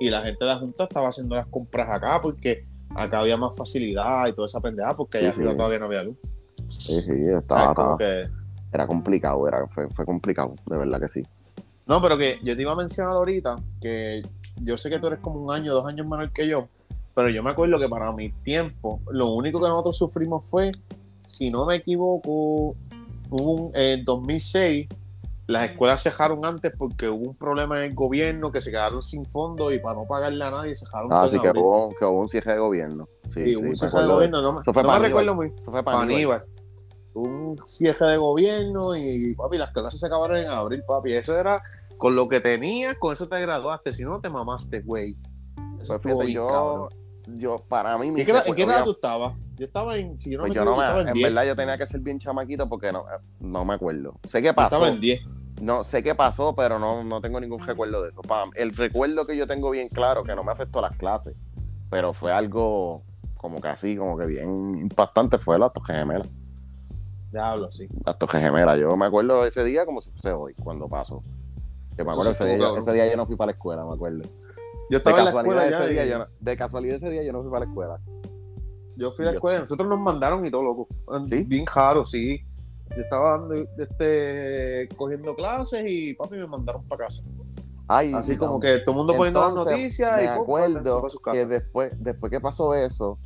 Y 0.00 0.10
la 0.10 0.22
gente 0.22 0.44
de 0.44 0.50
la 0.50 0.58
Junta 0.58 0.84
estaba 0.84 1.08
haciendo 1.08 1.34
las 1.36 1.46
compras 1.48 1.88
acá 1.90 2.20
porque 2.22 2.64
acá 2.94 3.20
había 3.20 3.36
más 3.36 3.56
facilidad 3.56 4.26
y 4.28 4.32
toda 4.32 4.46
esa 4.46 4.60
pendeja, 4.60 4.96
porque 4.96 5.18
allá 5.18 5.32
Sí, 5.32 5.36
arriba 5.40 5.50
sí. 5.52 5.56
todavía 5.56 5.78
no 5.80 5.84
había 5.86 6.02
luz. 6.04 6.16
Sí, 6.68 7.00
sí, 7.02 7.12
estaba, 7.36 7.70
estaba- 7.70 7.98
que- 7.98 8.28
era 8.72 8.86
complicado, 8.86 9.48
era, 9.48 9.66
fue, 9.66 9.88
fue 9.88 10.04
complicado, 10.04 10.52
de 10.66 10.76
verdad 10.76 11.00
que 11.00 11.08
sí. 11.08 11.22
No, 11.86 12.02
pero 12.02 12.18
que 12.18 12.38
yo 12.44 12.54
te 12.54 12.62
iba 12.62 12.72
a 12.72 12.76
mencionar 12.76 13.14
ahorita 13.14 13.56
que 13.80 14.22
yo 14.62 14.76
sé 14.76 14.90
que 14.90 14.98
tú 14.98 15.06
eres 15.06 15.20
como 15.20 15.40
un 15.42 15.50
año, 15.52 15.72
dos 15.72 15.86
años 15.86 16.06
menor 16.06 16.30
que 16.32 16.46
yo, 16.46 16.68
pero 17.14 17.30
yo 17.30 17.42
me 17.42 17.50
acuerdo 17.50 17.78
que 17.78 17.88
para 17.88 18.12
mi 18.12 18.28
tiempo, 18.30 19.00
lo 19.10 19.30
único 19.32 19.58
que 19.60 19.68
nosotros 19.68 19.96
sufrimos 19.96 20.44
fue, 20.44 20.70
si 21.28 21.50
no 21.50 21.66
me 21.66 21.76
equivoco, 21.76 22.74
un, 23.30 23.70
en 23.74 24.04
2006, 24.04 24.88
las 25.46 25.70
escuelas 25.70 26.02
cejaron 26.02 26.44
antes 26.44 26.72
porque 26.76 27.08
hubo 27.08 27.28
un 27.28 27.34
problema 27.34 27.78
en 27.78 27.90
el 27.90 27.94
gobierno 27.94 28.50
que 28.50 28.60
se 28.60 28.70
quedaron 28.70 29.02
sin 29.02 29.24
fondos 29.26 29.72
y 29.72 29.78
para 29.78 29.94
no 29.94 30.00
pagarle 30.08 30.44
a 30.44 30.50
nadie 30.50 30.74
cejaron 30.74 31.12
Ah, 31.12 31.20
todo 31.20 31.28
sí, 31.28 31.38
que 31.40 31.50
hubo, 31.50 31.94
que 31.98 32.04
hubo 32.04 32.20
un 32.20 32.28
cierre 32.28 32.54
de 32.54 32.58
gobierno. 32.58 33.08
Sí, 33.32 33.44
Sí, 33.44 33.56
hubo 33.56 33.68
un 33.68 33.76
cierre 33.76 34.00
de 34.00 34.06
gobierno, 34.06 34.42
no, 34.42 34.60
Eso 34.60 34.72
fue 34.72 34.82
no 34.82 34.92
me 34.92 34.98
recuerdo 34.98 35.34
muy 35.34 35.46
Eso 35.48 35.70
fue 35.70 35.82
para 35.82 36.00
Aníbal. 36.00 36.14
Aníbal. 36.16 36.44
Un 37.14 37.58
cierre 37.66 38.10
de 38.10 38.16
gobierno 38.16 38.96
y 38.96 39.34
papi, 39.34 39.58
las 39.58 39.70
clases 39.70 40.00
se 40.00 40.06
acabaron 40.06 40.38
en 40.38 40.48
abril, 40.48 40.82
papi. 40.86 41.12
Eso 41.14 41.36
era 41.36 41.62
con 41.98 42.14
lo 42.14 42.28
que 42.28 42.40
tenías, 42.40 42.96
con 42.96 43.12
eso 43.12 43.28
te 43.28 43.40
graduaste. 43.40 43.92
Si 43.92 44.04
no, 44.04 44.20
te 44.20 44.30
mamaste, 44.30 44.80
güey. 44.80 45.16
Eso 45.80 45.98
Pues 45.98 46.02
fíjate, 46.02 46.32
yo. 46.32 46.88
Yo, 47.36 47.58
para 47.68 47.96
mí, 47.98 48.10
mi 48.10 48.22
¿Y 48.22 48.24
qué, 48.24 48.30
edad- 48.32 48.44
recu- 48.44 48.48
en 48.48 48.54
qué 48.54 48.62
edad 48.62 48.84
tú 48.84 48.92
estabas? 48.92 49.34
Yo 49.56 49.66
estaba 49.66 49.96
en. 49.96 50.18
Si 50.18 50.30
yo 50.30 50.38
no 50.38 50.42
pues 50.44 50.50
me 50.50 50.54
yo 50.56 50.64
no 50.64 50.70
equivoco, 50.72 50.80
me, 50.80 50.84
estaba 50.86 51.02
en 51.02 51.08
en 51.08 51.14
10. 51.14 51.28
verdad 51.28 51.46
yo 51.48 51.56
tenía 51.56 51.78
que 51.78 51.86
ser 51.86 52.00
bien 52.00 52.18
chamaquito 52.18 52.68
porque 52.68 52.90
no, 52.92 53.04
no 53.40 53.64
me 53.64 53.74
acuerdo. 53.74 54.14
Sé 54.24 54.40
que 54.40 54.48
Yo 54.48 54.54
pasó, 54.54 54.76
estaba 54.76 54.88
en 54.88 55.00
10. 55.00 55.20
no 55.60 55.84
sé 55.84 56.02
qué 56.02 56.14
pasó, 56.14 56.54
pero 56.54 56.78
no, 56.78 57.04
no 57.04 57.20
tengo 57.20 57.38
ningún 57.40 57.60
recuerdo 57.60 58.02
de 58.02 58.10
eso. 58.10 58.20
El 58.54 58.74
recuerdo 58.74 59.26
que 59.26 59.36
yo 59.36 59.46
tengo 59.46 59.70
bien 59.70 59.88
claro, 59.88 60.24
que 60.24 60.34
no 60.34 60.42
me 60.44 60.52
afectó 60.52 60.80
las 60.80 60.96
clases, 60.96 61.34
pero 61.90 62.12
fue 62.12 62.32
algo 62.32 63.02
como 63.36 63.60
que 63.60 63.68
así, 63.68 63.96
como 63.96 64.16
que 64.18 64.26
bien 64.26 64.76
impactante, 64.78 65.38
fue 65.38 65.58
las 65.58 65.72
Torres 65.72 65.96
Gemelas. 65.98 66.28
Diablo, 67.30 67.70
sí. 67.72 67.86
Las 68.06 68.18
Torres 68.18 68.42
Gemelas. 68.42 68.78
Yo 68.78 68.96
me 68.96 69.06
acuerdo 69.06 69.44
ese 69.44 69.62
día 69.64 69.84
como 69.84 70.00
si 70.00 70.10
fuese 70.10 70.32
hoy, 70.32 70.54
cuando 70.54 70.88
pasó. 70.88 71.22
Que 71.96 72.04
me 72.04 72.10
acuerdo 72.12 72.32
día, 72.32 72.70
ese 72.76 72.92
día 72.92 73.10
yo 73.10 73.16
no 73.16 73.26
fui 73.26 73.36
para 73.36 73.46
la 73.46 73.52
escuela, 73.52 73.84
me 73.84 73.92
acuerdo. 73.92 74.28
Yo 74.90 74.90
De 74.90 74.96
estaba 74.98 75.18
en 75.18 75.24
la 75.24 75.30
casualidad, 75.32 75.64
escuela 75.64 75.84
ese 75.84 75.94
ya. 75.94 76.02
día, 76.02 76.06
y- 76.06 76.10
yo 76.10 76.18
no- 76.18 76.26
de 76.40 76.56
casualidad 76.56 76.96
ese 76.96 77.10
día 77.10 77.22
yo 77.22 77.32
no 77.32 77.42
fui 77.42 77.50
para 77.50 77.64
la 77.64 77.70
escuela. 77.70 78.00
Yo 78.96 79.10
fui 79.12 79.24
a 79.26 79.28
la 79.30 79.34
escuela. 79.34 79.60
Nosotros 79.60 79.88
nos 79.88 80.00
mandaron 80.00 80.44
y 80.44 80.50
todo, 80.50 80.62
loco. 80.62 80.88
¿Sí? 81.28 81.44
Bien 81.44 81.64
jaro, 81.66 82.04
sí. 82.04 82.44
Yo 82.96 83.02
estaba 83.02 83.38
dando, 83.38 83.54
este, 83.78 84.88
cogiendo 84.96 85.34
clases 85.36 85.84
y 85.86 86.14
papi 86.14 86.36
me 86.36 86.46
mandaron 86.46 86.82
para 86.88 87.04
casa. 87.06 87.22
Ay, 87.86 88.12
Así 88.14 88.36
como 88.36 88.58
que 88.60 88.78
todo 88.80 88.92
el 88.92 88.96
mundo 88.98 89.14
poniendo 89.14 89.40
las 89.40 89.54
noticias. 89.54 90.16
Me 90.16 90.24
y 90.24 90.26
acuerdo 90.26 91.02
que 91.32 91.46
después, 91.46 91.92
después 91.98 92.30
que 92.30 92.40
pasó 92.40 92.74
eso, 92.74 93.18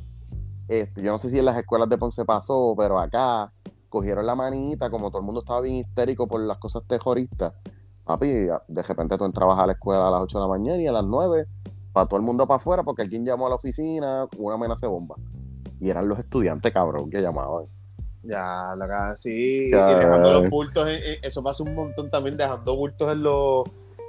este, 0.67 1.01
yo 1.01 1.11
no 1.11 1.17
sé 1.19 1.29
si 1.29 1.39
en 1.39 1.45
las 1.45 1.57
escuelas 1.57 1.89
de 1.89 1.97
Ponce 1.97 2.23
pasó, 2.23 2.73
pero 2.77 2.99
acá 2.99 3.51
cogieron 3.89 4.25
la 4.25 4.35
manita, 4.35 4.89
como 4.89 5.09
todo 5.09 5.19
el 5.19 5.25
mundo 5.25 5.41
estaba 5.41 5.61
bien 5.61 5.75
histérico 5.75 6.27
por 6.27 6.41
las 6.41 6.57
cosas 6.59 6.83
terroristas. 6.87 7.53
Papi, 8.05 8.27
de 8.67 8.83
repente 8.83 9.17
tú 9.17 9.25
entrabas 9.25 9.59
a 9.59 9.67
la 9.67 9.73
escuela 9.73 10.07
a 10.07 10.11
las 10.11 10.21
8 10.21 10.37
de 10.37 10.41
la 10.41 10.47
mañana 10.47 10.81
y 10.81 10.87
a 10.87 10.91
las 10.91 11.05
9, 11.05 11.47
para 11.93 12.07
todo 12.07 12.19
el 12.19 12.25
mundo 12.25 12.45
para 12.47 12.57
afuera, 12.57 12.83
porque 12.83 13.01
alguien 13.03 13.25
llamó 13.25 13.47
a 13.47 13.49
la 13.49 13.55
oficina, 13.55 14.27
una 14.37 14.55
amenaza 14.55 14.87
de 14.87 14.91
bomba. 14.91 15.15
Y 15.79 15.89
eran 15.89 16.07
los 16.07 16.19
estudiantes, 16.19 16.71
cabrón, 16.73 17.09
que 17.09 17.21
llamaban. 17.21 17.65
Ya, 18.23 18.73
la 18.77 18.87
cara, 18.87 19.15
sí. 19.15 19.69
Ya. 19.71 19.91
Y 19.91 19.95
dejando 19.95 20.41
los 20.41 20.49
bultos, 20.49 20.87
en- 20.87 20.95
en- 20.95 21.19
eso 21.23 21.43
pasa 21.43 21.63
un 21.63 21.75
montón 21.75 22.09
también, 22.09 22.37
dejando 22.37 22.75
bultos 22.75 23.11
en 23.11 23.21
los, 23.23 23.63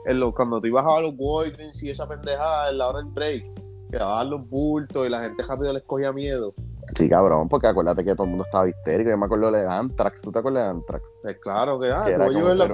en 0.06 0.20
los, 0.20 0.34
cuando 0.34 0.60
tú 0.60 0.66
ibas 0.68 0.86
a 0.86 1.00
los 1.00 1.14
Walgreens 1.18 1.82
y 1.82 1.90
esa 1.90 2.08
pendejada 2.08 2.70
en 2.70 2.78
la 2.78 2.88
hora 2.88 2.98
del 3.00 3.08
break, 3.10 3.44
quedaban 3.90 4.30
los 4.30 4.48
bultos 4.48 5.06
y 5.06 5.10
la 5.10 5.20
gente 5.20 5.42
rápido 5.44 5.72
les 5.72 5.82
cogía 5.82 6.12
miedo. 6.12 6.52
Sí, 6.96 7.08
cabrón, 7.08 7.48
porque 7.48 7.66
acuérdate 7.66 8.04
que 8.04 8.14
todo 8.14 8.24
el 8.24 8.30
mundo 8.30 8.44
estaba 8.44 8.68
histérico. 8.68 9.10
Yo 9.10 9.18
me 9.18 9.24
acuerdo 9.26 9.50
de 9.50 9.66
Antrax, 9.66 10.22
¿tú 10.22 10.30
te 10.30 10.38
acuerdas 10.38 10.64
de 10.64 10.70
Antrax? 10.70 11.20
Pues 11.22 11.38
claro 11.40 11.80
que, 11.80 11.90
ah, 11.90 12.02
era 12.06 12.26
voy 12.26 12.34
a 12.34 12.38
llevar 12.38 12.56
la 12.56 12.66
que 12.66 12.72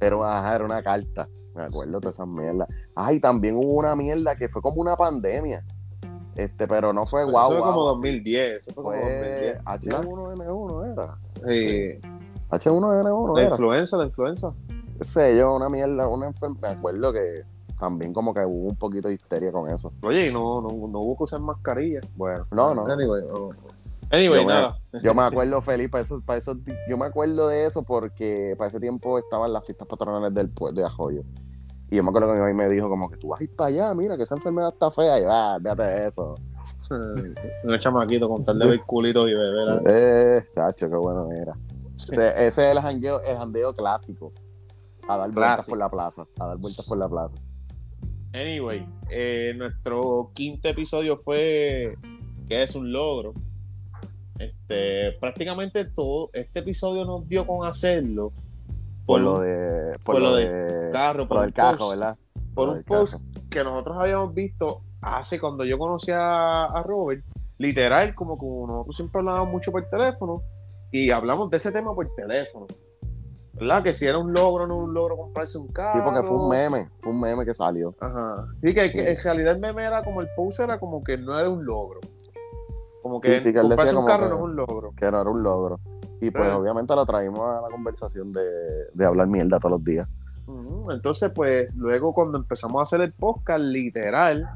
era- 0.00 0.38
ajá, 0.38 0.54
era 0.56 0.64
una 0.64 0.82
carta. 0.82 1.28
Me 1.54 1.62
acuerdo 1.64 1.98
de 2.00 2.10
esas 2.10 2.26
mierdas. 2.28 2.68
Ay, 2.94 3.18
también 3.20 3.56
hubo 3.56 3.74
una 3.74 3.96
mierda 3.96 4.36
que 4.36 4.48
fue 4.48 4.62
como 4.62 4.80
una 4.80 4.96
pandemia. 4.96 5.64
Este, 6.36 6.68
pero 6.68 6.92
no 6.92 7.06
fue 7.06 7.24
guau. 7.24 7.52
eso 7.52 7.60
fue 7.62 7.72
como 7.72 7.80
así. 7.90 7.96
2010, 7.96 8.66
eso 8.66 8.74
fue, 8.74 8.82
como 8.84 8.90
Fue 8.96 9.58
2010. 9.58 9.58
H1N1 9.64 10.92
era. 10.92 11.18
Sí, 11.44 11.98
H1N1 12.50 13.34
la 13.36 13.40
era. 13.42 13.50
influenza, 13.50 13.96
la 13.96 14.04
influenza. 14.04 14.54
Qué 14.98 15.04
sé 15.04 15.36
yo, 15.36 15.56
una 15.56 15.68
mierda, 15.68 16.06
una 16.08 16.28
enfermedad. 16.28 16.72
Me 16.74 16.78
acuerdo 16.78 17.12
que 17.12 17.42
también 17.78 18.12
como 18.12 18.32
que 18.32 18.44
hubo 18.44 18.68
un 18.68 18.76
poquito 18.76 19.08
de 19.08 19.14
histeria 19.14 19.50
con 19.50 19.68
eso. 19.68 19.92
Oye, 20.02 20.28
y 20.28 20.32
no, 20.32 20.60
no, 20.60 20.68
no 20.68 21.00
hubo 21.00 21.16
que 21.16 21.24
usar 21.24 21.40
mascarilla. 21.40 22.00
Bueno, 22.16 22.42
No, 22.52 22.74
no. 22.74 22.86
Anyway, 22.86 23.22
no. 23.26 23.48
Anyway 24.10 24.40
Yo 24.40 24.46
me- 24.46 24.52
nada. 24.52 24.78
Yo 25.02 25.14
me 25.14 25.22
acuerdo, 25.22 25.60
Felipe, 25.62 25.90
para 25.90 26.02
eso, 26.02 26.20
para 26.20 26.38
eso, 26.38 26.56
yo 26.88 26.98
me 26.98 27.06
acuerdo 27.06 27.48
de 27.48 27.66
eso 27.66 27.82
porque 27.84 28.54
para 28.58 28.68
ese 28.68 28.80
tiempo 28.80 29.18
estaban 29.18 29.52
las 29.52 29.64
fiestas 29.64 29.86
patronales 29.86 30.34
del 30.34 30.52
pue- 30.52 30.72
de 30.72 30.84
Ajoyo. 30.84 31.22
Y 31.90 31.96
yo 31.96 32.02
me 32.04 32.10
acuerdo 32.10 32.28
que 32.28 32.34
mi 32.34 32.40
mamá 32.40 32.52
me 32.54 32.68
dijo 32.68 32.88
como 32.88 33.10
que 33.10 33.16
tú 33.16 33.28
vas 33.28 33.40
a 33.40 33.44
ir 33.44 33.54
para 33.56 33.68
allá, 33.68 33.94
mira 33.94 34.16
que 34.16 34.22
esa 34.22 34.36
enfermedad 34.36 34.70
está 34.72 34.90
fea. 34.90 35.18
Y 35.18 35.22
yo, 35.22 35.28
ah, 35.30 35.58
fíjate 35.60 35.82
de 35.82 36.06
eso. 36.06 36.34
Un 37.64 37.78
chamaquito 37.78 38.28
con 38.28 38.44
tal 38.44 38.58
de 38.58 38.66
ver 38.66 38.80
culitos 38.84 39.28
y 39.28 39.34
beber. 39.34 39.82
Eh, 39.86 40.44
chacho, 40.52 40.88
qué 40.90 40.96
bueno 40.96 41.26
era. 41.32 41.54
Ese, 41.96 42.12
ese 42.46 42.70
es 42.70 42.76
el 42.76 42.80
jangueo, 42.80 43.20
el 43.22 43.36
jandeo 43.36 43.72
clásico. 43.74 44.30
A 45.08 45.16
dar 45.16 45.30
vueltas 45.32 45.68
por 45.68 45.78
la 45.78 45.88
plaza. 45.90 46.26
A 46.38 46.46
dar 46.46 46.56
vueltas 46.58 46.86
por 46.86 46.98
la 46.98 47.08
plaza. 47.08 47.34
Anyway, 48.32 48.86
eh, 49.08 49.52
nuestro 49.56 50.30
quinto 50.34 50.68
episodio 50.68 51.16
fue 51.16 51.96
que 52.48 52.62
es 52.62 52.74
un 52.76 52.92
logro. 52.92 53.34
Este, 54.40 55.12
prácticamente 55.20 55.84
todo 55.84 56.30
este 56.32 56.60
episodio 56.60 57.04
nos 57.04 57.28
dio 57.28 57.46
con 57.46 57.66
hacerlo 57.68 58.32
Por, 59.04 59.20
lo 59.20 59.40
de. 59.40 59.92
Por, 60.02 60.14
por 60.14 60.22
lo 60.22 60.30
lo 60.30 60.36
de. 60.36 60.90
carro, 60.92 61.28
Por 61.28 61.52
cajo, 61.52 61.76
post, 61.76 61.90
¿verdad? 61.90 62.16
por 62.54 62.68
un 62.70 62.82
post 62.84 63.14
que 63.50 63.62
nosotros 63.62 63.98
habíamos 64.00 64.32
visto 64.32 64.80
hace 65.02 65.38
cuando 65.38 65.64
yo 65.64 65.78
conocí 65.78 66.10
a, 66.10 66.64
a 66.64 66.82
Robert, 66.82 67.22
literal, 67.58 68.14
como, 68.14 68.38
como 68.38 68.66
nosotros 68.66 68.96
siempre 68.96 69.18
hablábamos 69.20 69.50
mucho 69.52 69.70
por 69.72 69.84
teléfono 69.90 70.42
y 70.90 71.10
hablamos 71.10 71.50
de 71.50 71.58
ese 71.58 71.70
tema 71.70 71.94
por 71.94 72.12
teléfono. 72.14 72.66
¿Verdad? 73.52 73.82
Que 73.82 73.92
si 73.92 74.06
era 74.06 74.16
un 74.16 74.32
logro 74.32 74.64
o 74.64 74.66
no 74.66 74.78
un 74.78 74.94
logro 74.94 75.18
comprarse 75.18 75.58
un 75.58 75.68
carro. 75.68 75.92
Sí, 75.92 76.00
porque 76.02 76.22
fue 76.22 76.34
un 76.34 76.48
meme. 76.48 76.88
Fue 77.00 77.12
un 77.12 77.20
meme 77.20 77.44
que 77.44 77.52
salió. 77.52 77.94
Ajá. 78.00 78.46
Y 78.62 78.72
que, 78.72 78.90
que 78.90 79.00
Sí. 79.00 79.06
en 79.06 79.16
realidad 79.22 79.52
el 79.56 79.60
meme 79.60 79.82
era 79.84 80.02
como 80.02 80.22
el 80.22 80.28
post 80.34 80.60
era 80.60 80.80
como 80.80 81.04
que 81.04 81.18
no 81.18 81.38
era 81.38 81.50
un 81.50 81.62
logro. 81.66 82.00
Como 83.02 83.20
que 83.20 83.38
Sí, 83.38 83.48
sí, 83.48 83.52
que 83.52 83.58
él 83.60 83.68
comprarse 83.68 83.94
decía 83.94 83.98
un 83.98 84.04
como 84.06 84.08
carro 84.18 84.24
que- 84.26 84.30
no 84.30 84.36
es 84.36 84.42
un 84.50 84.56
logro. 84.56 84.92
Que 84.96 85.10
no 85.10 85.20
era 85.20 85.30
un 85.30 85.42
logro. 85.42 85.80
Y 86.20 86.30
pues 86.30 86.44
Claro. 86.44 86.58
obviamente 86.58 86.94
lo 86.94 87.06
traímos 87.06 87.40
a 87.40 87.60
la 87.62 87.68
conversación 87.70 88.32
de, 88.32 88.42
de 88.92 89.04
hablar 89.06 89.26
mierda 89.26 89.58
todos 89.58 89.72
los 89.72 89.84
días. 89.84 90.06
Entonces, 90.90 91.30
pues, 91.34 91.76
luego 91.76 92.12
cuando 92.12 92.36
empezamos 92.38 92.80
a 92.80 92.82
hacer 92.82 93.00
el 93.02 93.12
podcast, 93.12 93.60
literal, 93.60 94.48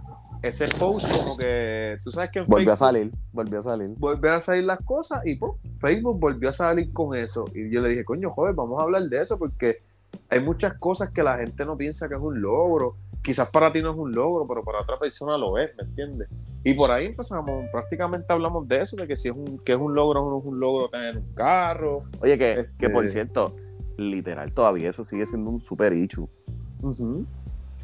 ese 0.42 0.66
post 0.68 1.06
como 1.16 1.36
que, 1.36 1.98
tú 2.02 2.10
sabes 2.10 2.30
que 2.30 2.40
en 2.40 2.46
Volvió 2.46 2.72
a 2.72 2.76
salir, 2.76 3.12
volvió 3.32 3.60
a 3.60 3.62
salir. 3.62 3.90
volvió 3.96 4.32
a 4.32 4.40
salir 4.40 4.64
las 4.64 4.80
cosas 4.80 5.22
y 5.24 5.36
pues, 5.36 5.52
Facebook 5.78 6.18
volvió 6.18 6.50
a 6.50 6.52
salir 6.52 6.92
con 6.92 7.16
eso. 7.16 7.44
Y 7.54 7.70
yo 7.70 7.80
le 7.80 7.90
dije, 7.90 8.04
coño, 8.04 8.30
joven, 8.30 8.56
vamos 8.56 8.80
a 8.80 8.82
hablar 8.82 9.02
de 9.04 9.22
eso 9.22 9.38
porque 9.38 9.82
hay 10.28 10.40
muchas 10.40 10.74
cosas 10.78 11.10
que 11.10 11.22
la 11.22 11.38
gente 11.38 11.64
no 11.64 11.76
piensa 11.76 12.08
que 12.08 12.14
es 12.14 12.20
un 12.20 12.40
logro. 12.42 12.96
Quizás 13.22 13.48
para 13.50 13.70
ti 13.70 13.80
no 13.80 13.92
es 13.92 13.96
un 13.96 14.12
logro, 14.12 14.46
pero 14.48 14.64
para 14.64 14.80
otra 14.80 14.98
persona 14.98 15.38
lo 15.38 15.56
es, 15.58 15.70
¿me 15.76 15.84
entiendes? 15.84 16.28
Y 16.64 16.72
por 16.74 16.90
ahí 16.90 17.06
empezamos, 17.06 17.64
prácticamente 17.70 18.32
hablamos 18.32 18.66
de 18.66 18.80
eso, 18.80 18.96
de 18.96 19.06
que 19.06 19.16
si 19.16 19.28
es 19.28 19.36
un, 19.36 19.58
que 19.58 19.72
es 19.72 19.78
un 19.78 19.94
logro 19.94 20.22
o 20.22 20.30
no 20.30 20.38
es 20.38 20.44
un 20.46 20.58
logro 20.58 20.88
tener 20.88 21.16
un 21.16 21.34
carro. 21.34 21.98
Oye, 22.20 22.38
que, 22.38 22.52
Este- 22.52 22.72
que 22.78 22.88
por 22.90 23.08
cierto, 23.10 23.54
literal, 23.98 24.52
todavía 24.52 24.88
eso 24.90 25.04
sigue 25.04 25.26
siendo 25.26 25.50
un 25.50 25.60
super 25.60 25.92
issue. 25.92 26.26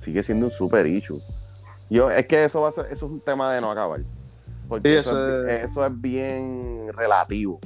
Sigue 0.03 0.22
siendo 0.22 0.47
un 0.47 0.53
super 0.53 0.87
issue. 0.87 1.20
Yo, 1.91 2.11
es 2.11 2.26
que 2.26 2.45
eso 2.45 2.62
va 2.62 2.70
a 2.70 2.72
ser, 2.72 2.87
eso 2.87 3.07
es 3.07 3.12
un 3.12 3.20
tema 3.20 3.53
de 3.53 3.61
no 3.61 3.70
acabar. 3.70 4.01
Porque 4.68 4.89
Sí, 4.89 4.97
eso, 4.97 5.11
eso 5.11 5.47
es, 5.49 5.64
eso 5.64 5.85
es 5.87 6.01
bien 6.01 6.87
relativo. 6.95 7.59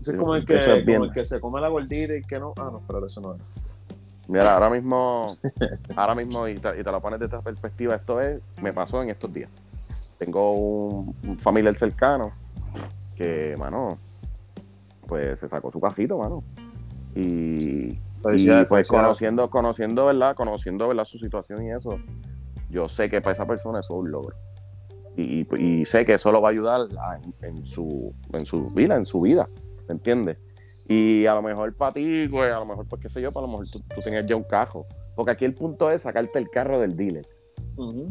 Ese 0.00 0.12
es 0.12 0.16
como 0.18 0.34
el, 0.34 0.42
eso 0.42 0.52
que, 0.52 0.78
es 0.78 0.84
bien. 0.86 0.98
como 0.98 1.04
el 1.06 1.12
que 1.12 1.24
se 1.24 1.40
come 1.40 1.60
la 1.60 1.68
gordita 1.68 2.14
y 2.14 2.22
que 2.22 2.38
no. 2.38 2.52
Ah, 2.58 2.68
no, 2.70 2.82
pero 2.86 3.04
eso 3.06 3.20
no 3.20 3.34
es. 3.34 3.80
Mira, 4.28 4.54
ahora 4.54 4.70
mismo, 4.70 5.26
ahora 5.96 6.14
mismo, 6.14 6.46
y 6.48 6.56
te, 6.56 6.78
y 6.80 6.84
te 6.84 6.90
lo 6.92 7.00
pones 7.00 7.18
desde 7.20 7.36
esta 7.36 7.42
perspectiva, 7.42 7.94
esto 7.94 8.20
es, 8.20 8.40
me 8.60 8.72
pasó 8.72 9.02
en 9.02 9.10
estos 9.10 9.32
días. 9.32 9.50
Tengo 10.18 10.52
un, 10.52 11.14
un 11.26 11.38
familiar 11.38 11.74
cercano 11.76 12.32
que, 13.16 13.54
mano, 13.58 13.98
pues 15.06 15.38
se 15.40 15.48
sacó 15.48 15.70
su 15.70 15.80
cajito, 15.80 16.18
mano. 16.18 16.42
Y, 17.14 17.98
y 18.38 18.64
pues 18.68 18.88
conociendo, 19.02 19.50
conociendo, 19.50 20.06
¿verdad? 20.06 20.34
Conociendo, 20.34 20.88
¿verdad? 20.88 21.04
Su 21.04 21.18
situación 21.18 21.64
y 21.64 21.70
eso, 21.72 21.98
yo 22.70 22.88
sé 22.88 23.08
que 23.10 23.20
para 23.20 23.34
esa 23.34 23.46
persona 23.46 23.80
eso 23.80 23.94
es 23.94 24.00
un 24.00 24.10
logro. 24.10 24.36
Y, 25.16 25.46
y- 25.56 25.84
sé 25.84 26.04
que 26.04 26.14
eso 26.14 26.32
lo 26.32 26.40
va 26.42 26.48
a 26.48 26.50
ayudar 26.52 26.88
a- 27.00 27.16
en, 27.16 27.34
en 27.42 27.66
su, 27.66 28.12
en 28.32 28.44
su 28.46 28.66
vida, 28.68 28.96
en 28.96 29.06
su 29.06 29.20
vida, 29.20 29.48
¿me 29.86 29.94
entiendes? 29.94 30.38
Y 30.88 31.24
a 31.26 31.34
lo 31.34 31.42
mejor 31.42 31.74
para 31.76 31.92
ti, 31.92 32.26
pues, 32.30 32.52
a 32.52 32.58
lo 32.58 32.66
mejor, 32.66 32.86
pues 32.88 33.00
qué 33.00 33.08
sé 33.08 33.20
yo, 33.22 33.30
para 33.32 33.46
lo 33.46 33.52
mejor 33.52 33.68
tú, 33.70 33.80
tú 33.94 34.00
tenías 34.02 34.26
ya 34.26 34.34
un 34.36 34.42
cajo. 34.42 34.84
Porque 35.14 35.30
aquí 35.32 35.44
el 35.44 35.54
punto 35.54 35.90
es 35.90 36.02
sacarte 36.02 36.38
el 36.40 36.50
carro 36.50 36.78
del 36.80 36.96
dealer. 36.96 37.26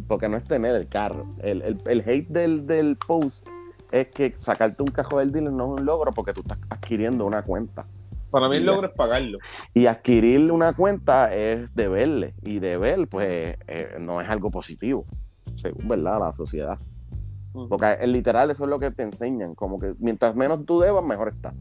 Porque 0.07 0.27
no 0.29 0.37
es 0.37 0.43
tener 0.45 0.75
el 0.75 0.87
carro. 0.87 1.25
El, 1.39 1.61
el- 1.61 1.81
el 1.85 1.99
hate 2.01 2.27
del, 2.29 2.67
del 2.67 2.97
post 2.97 3.47
es 3.91 4.07
que 4.07 4.33
sacarte 4.37 4.81
un 4.83 4.89
cajo 4.89 5.19
del 5.19 5.31
dealer 5.31 5.51
no 5.53 5.65
es 5.75 5.79
un 5.81 5.85
logro 5.85 6.11
porque 6.11 6.33
tú 6.33 6.41
estás 6.41 6.57
adquiriendo 6.69 7.25
una 7.25 7.43
cuenta. 7.43 7.85
Para 8.31 8.49
mí 8.49 8.55
el 8.55 8.65
logro 8.65 8.87
es 8.87 8.93
pagarlo. 8.95 9.37
Y 9.75 9.85
adquirir 9.85 10.51
una 10.51 10.73
cuenta 10.73 11.31
es 11.33 11.73
deberle. 11.75 12.33
Y 12.41 12.57
deber, 12.59 13.07
pues, 13.07 13.55
eh, 13.67 13.95
no 13.99 14.19
es 14.21 14.27
algo 14.27 14.49
positivo, 14.49 15.05
según, 15.55 15.87
¿verdad? 15.87 16.19
La 16.19 16.31
sociedad. 16.31 16.79
Porque 17.69 17.93
el 18.01 18.11
literal 18.11 18.49
eso 18.49 18.63
es 18.63 18.69
lo 18.71 18.79
que 18.79 18.89
te 18.89 19.03
enseñan. 19.03 19.53
Como 19.53 19.77
que 19.79 19.93
mientras 19.99 20.35
menos 20.35 20.65
tú 20.65 20.79
debas, 20.79 21.05
mejor 21.05 21.27
está. 21.29 21.53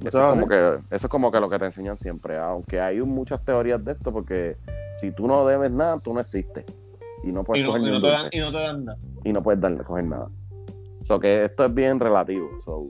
Eso 0.00 0.18
es, 0.18 0.30
como 0.30 0.48
que, 0.48 0.78
eso 0.90 1.06
es 1.06 1.08
como 1.08 1.30
que 1.30 1.38
lo 1.38 1.48
que 1.48 1.58
te 1.60 1.66
enseñan 1.66 1.96
siempre. 1.96 2.36
Aunque 2.38 2.80
hay 2.80 3.00
muchas 3.02 3.44
teorías 3.44 3.84
de 3.84 3.92
esto, 3.92 4.12
porque 4.12 4.56
si 5.02 5.10
tú 5.10 5.26
no 5.26 5.44
debes 5.44 5.72
nada, 5.72 5.98
tú 5.98 6.14
no 6.14 6.20
existes. 6.20 6.64
Y 7.24 7.32
no 7.32 7.42
puedes 7.42 7.64
y, 7.64 7.66
no, 7.66 7.72
coger 7.72 7.88
y 7.88 7.90
no 7.90 8.00
te 8.00 8.06
dan, 8.06 8.28
y 8.30 8.38
no 8.38 8.52
te 8.52 8.58
dan 8.58 8.84
nada. 8.84 8.98
y 9.24 9.32
no 9.32 9.42
puedes 9.42 9.60
darle 9.60 9.82
coger 9.82 10.04
nada. 10.04 10.30
So 11.00 11.18
que 11.18 11.44
esto 11.44 11.64
es 11.64 11.74
bien 11.74 11.98
relativo. 11.98 12.48
so. 12.64 12.86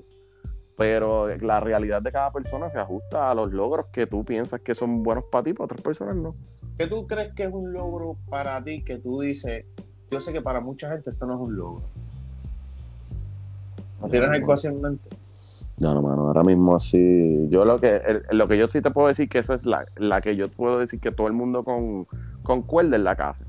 Pero 0.77 1.35
la 1.39 1.61
realidad 1.61 2.03
de 2.03 2.13
cada 2.13 2.31
persona 2.31 2.69
se 2.69 2.79
ajusta 2.79 3.31
a 3.31 3.35
los 3.35 3.51
logros 3.51 3.87
que 3.93 4.07
tú 4.07 4.25
piensas 4.27 4.61
que 4.61 4.75
son 4.75 5.03
buenos 5.03 5.25
para 5.33 5.45
ti, 5.45 5.55
para 5.55 5.65
otras 5.65 5.81
personas 5.81 6.17
no. 6.17 6.35
¿Qué 6.79 6.87
tú 6.87 7.07
crees 7.07 7.33
que 7.33 7.45
es 7.45 7.53
un 7.53 7.73
logro 7.73 8.19
para 8.29 8.63
ti 8.63 8.83
que 8.83 8.99
tú 8.99 9.21
dices, 9.21 9.65
yo 10.11 10.21
sé 10.21 10.35
que 10.35 10.43
para 10.43 10.61
mucha 10.61 10.91
gente 10.91 11.11
esto 11.11 11.27
no 11.27 11.35
es 11.35 11.41
un 11.41 11.57
logro? 11.57 11.83
¿No 14.03 14.09
tienes 14.11 14.29
No, 14.29 14.35
algo 14.35 14.53
así 14.53 14.67
en 14.67 14.83
mente? 14.83 15.09
No, 15.83 15.95
no, 15.95 16.03
mano, 16.03 16.29
ahora 16.29 16.45
mismo 16.45 16.77
así. 16.77 17.49
Yo 17.51 17.65
lo 17.65 17.79
que 17.81 17.97
el- 17.97 18.23
lo 18.39 18.47
que 18.47 18.57
yo 18.57 18.69
sí 18.69 18.81
te 18.81 18.91
puedo 18.93 19.09
decir 19.09 19.29
que 19.29 19.39
esa 19.39 19.55
es 19.55 19.67
la, 19.67 19.85
la 19.97 20.21
que 20.21 20.37
yo 20.37 20.49
puedo 20.49 20.79
decir 20.79 21.01
que 21.01 21.11
todo 21.11 21.27
el 21.27 21.33
mundo 21.33 21.65
con, 21.65 22.07
concuerda 22.45 22.95
en 22.97 23.03
la 23.05 23.17
casa. 23.17 23.45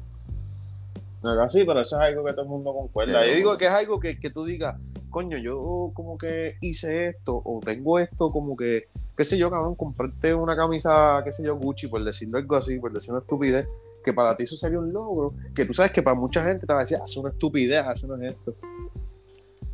Acá 1.23 1.47
sí, 1.47 1.63
pero 1.65 1.81
eso 1.81 2.01
es 2.01 2.07
algo 2.09 2.25
que 2.25 2.31
todo 2.33 2.41
el 2.43 2.49
mundo 2.49 2.73
concuerda. 2.73 3.21
Sí, 3.21 3.25
Yo 3.27 3.31
no. 3.31 3.37
digo 3.37 3.57
que 3.57 3.65
es 3.67 3.71
algo 3.73 3.99
que, 3.99 4.19
que 4.19 4.29
tú 4.31 4.43
digas, 4.45 4.75
coño, 5.11 5.37
yo 5.37 5.91
como 5.93 6.17
que 6.17 6.55
hice 6.59 7.09
esto 7.09 7.39
o 7.45 7.59
tengo 7.63 7.99
esto, 7.99 8.31
como 8.31 8.57
que, 8.57 8.87
qué 9.15 9.23
sé 9.23 9.37
yo, 9.37 9.49
cabrón, 9.51 9.75
comprarte 9.75 10.33
una 10.33 10.55
camisa, 10.55 11.21
qué 11.23 11.31
sé 11.31 11.43
yo, 11.43 11.55
Gucci, 11.55 11.87
por 11.87 12.03
decirlo 12.03 12.39
algo 12.39 12.55
así, 12.55 12.77
por 12.79 12.91
decir 12.91 13.11
una 13.11 13.19
estupidez, 13.19 13.69
que 14.03 14.11
para 14.11 14.35
ti 14.35 14.43
eso 14.43 14.57
sería 14.57 14.79
un 14.79 14.91
logro, 14.91 15.33
que 15.55 15.65
tú 15.65 15.73
sabes 15.73 15.91
que 15.93 16.01
para 16.01 16.15
mucha 16.15 16.43
gente 16.43 16.65
te 16.65 16.73
va 16.73 16.79
a 16.79 16.83
decir, 16.83 16.97
es 17.05 17.15
una 17.15 17.29
estupidez, 17.29 17.85
eso 17.93 18.07
no 18.07 18.15
es 18.17 18.31
esto. 18.33 18.55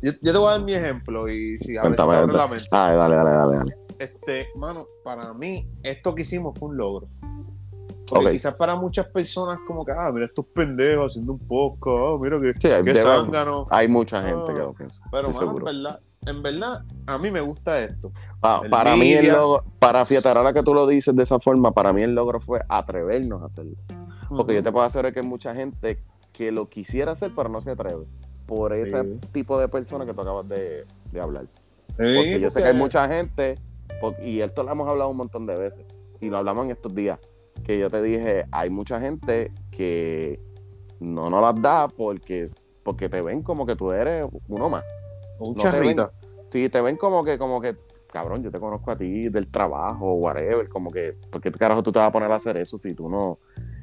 Yo, 0.02 0.12
yo 0.22 0.32
te 0.32 0.38
voy 0.38 0.48
a 0.48 0.52
dar 0.52 0.62
mi 0.62 0.72
ejemplo 0.72 1.28
y 1.28 1.58
si 1.58 1.76
a 1.76 1.82
ver 1.82 1.92
si 1.92 1.96
Cuéntame, 2.04 2.32
la 2.32 2.46
mente. 2.48 2.64
Ah, 2.70 2.92
dale, 2.94 3.16
dale, 3.16 3.30
dale, 3.30 3.56
dale. 3.56 3.74
Este, 3.98 4.46
mano, 4.56 4.84
para 5.04 5.34
mí, 5.34 5.66
esto 5.82 6.14
que 6.14 6.22
hicimos 6.22 6.58
fue 6.58 6.70
un 6.70 6.76
logro. 6.78 7.08
Porque 8.08 8.26
Ok. 8.26 8.32
quizás 8.32 8.54
para 8.54 8.74
muchas 8.74 9.06
personas, 9.08 9.58
como 9.66 9.84
que, 9.84 9.92
ah, 9.92 10.10
mira 10.12 10.26
estos 10.26 10.44
pendejos 10.46 11.12
haciendo 11.12 11.32
un 11.34 11.38
podcast, 11.38 11.96
ah, 12.02 12.18
mira 12.20 12.40
que, 12.40 12.52
Sí, 12.54 12.84
que 12.84 12.94
zángano. 12.94 13.66
hay 13.70 13.86
mucha 13.88 14.22
gente 14.22 14.46
Ah, 14.48 14.54
que 14.54 14.58
lo 14.60 14.72
piensa. 14.74 15.04
Pero, 15.12 15.30
mano, 15.30 15.58
en 15.58 15.64
verdad, 15.64 16.00
en 16.26 16.42
verdad, 16.42 16.82
a 17.06 17.18
mí 17.18 17.30
me 17.30 17.40
gusta 17.40 17.78
esto. 17.78 18.10
Para 18.40 18.96
mí 18.96 19.12
el 19.12 19.28
logro, 19.28 19.64
para 19.78 20.04
fíjate, 20.06 20.28
ahora 20.28 20.52
que 20.52 20.62
tú 20.62 20.74
lo 20.74 20.86
dices 20.86 21.14
de 21.14 21.22
esa 21.22 21.38
forma, 21.38 21.70
para 21.72 21.92
mí 21.92 22.02
el 22.02 22.14
logro 22.14 22.40
fue 22.40 22.60
atrevernos 22.68 23.42
a 23.42 23.46
hacerlo. 23.46 23.76
Porque 24.34 24.54
yo 24.54 24.62
te 24.62 24.72
puedo 24.72 24.84
asegurar 24.84 25.12
que 25.12 25.20
hay 25.20 25.26
mucha 25.26 25.54
gente 25.54 26.02
que 26.32 26.50
lo 26.50 26.68
quisiera 26.68 27.12
hacer, 27.12 27.32
pero 27.36 27.48
no 27.48 27.60
se 27.60 27.70
atreve. 27.70 28.06
Por 28.50 28.72
ese 28.72 29.00
Sí. 29.02 29.20
tipo 29.32 29.58
de 29.60 29.68
personas 29.68 30.06
que 30.08 30.12
tú 30.12 30.20
acabas 30.22 30.48
de, 30.48 30.84
de 31.12 31.20
hablar. 31.20 31.46
Sí, 31.98 32.14
Porque 32.16 32.40
yo 32.40 32.50
sé 32.50 32.60
que 32.62 32.68
hay 32.68 32.76
mucha 32.76 33.06
gente, 33.08 33.54
y 34.24 34.40
esto 34.40 34.64
lo 34.64 34.72
hemos 34.72 34.88
hablado 34.88 35.08
un 35.10 35.16
montón 35.16 35.46
de 35.46 35.56
veces, 35.56 35.84
y 36.20 36.30
lo 36.30 36.38
hablamos 36.38 36.64
en 36.64 36.72
estos 36.72 36.92
días, 36.94 37.18
que 37.64 37.78
yo 37.78 37.90
te 37.90 38.02
dije, 38.02 38.46
hay 38.50 38.68
mucha 38.70 39.00
gente 39.00 39.52
que 39.70 40.40
no 40.98 41.30
nos 41.30 41.40
las 41.42 41.62
da 41.62 41.86
porque, 41.88 42.50
porque 42.82 43.08
te 43.08 43.22
ven 43.22 43.42
como 43.42 43.66
que 43.66 43.76
tú 43.76 43.92
eres 43.92 44.26
uno 44.48 44.68
más. 44.68 44.84
Un 45.38 45.50
no 45.50 45.54
te 45.54 45.60
charrita. 45.60 46.10
Sí, 46.50 46.68
te 46.68 46.80
ven 46.80 46.96
como 46.96 47.22
que, 47.22 47.38
como 47.38 47.60
que, 47.60 47.76
cabrón, 48.12 48.42
yo 48.42 48.50
te 48.50 48.58
conozco 48.58 48.90
a 48.90 48.96
ti 48.96 49.28
del 49.28 49.48
trabajo, 49.48 50.14
whatever, 50.14 50.68
como 50.68 50.90
que, 50.90 51.16
¿por 51.30 51.40
qué 51.40 51.52
carajo 51.52 51.82
tú 51.84 51.92
te 51.92 52.00
vas 52.00 52.08
a 52.08 52.12
poner 52.12 52.32
a 52.32 52.34
hacer 52.34 52.56
eso 52.56 52.76
si 52.78 52.94
tú 52.94 53.08
no? 53.08 53.38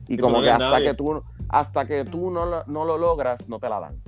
Y 0.09 0.17
como 0.17 0.41
que 0.41 0.49
hasta 0.49 0.69
nadie. 0.71 0.87
que 0.87 0.93
tú, 0.93 1.23
hasta 1.49 1.85
que 1.87 2.03
tú 2.03 2.29
no 2.31 2.45
lo, 2.45 2.63
no 2.65 2.83
lo 2.85 2.97
logras, 2.97 3.47
no 3.47 3.59
te 3.59 3.69
la 3.69 3.79
dan. 3.79 4.01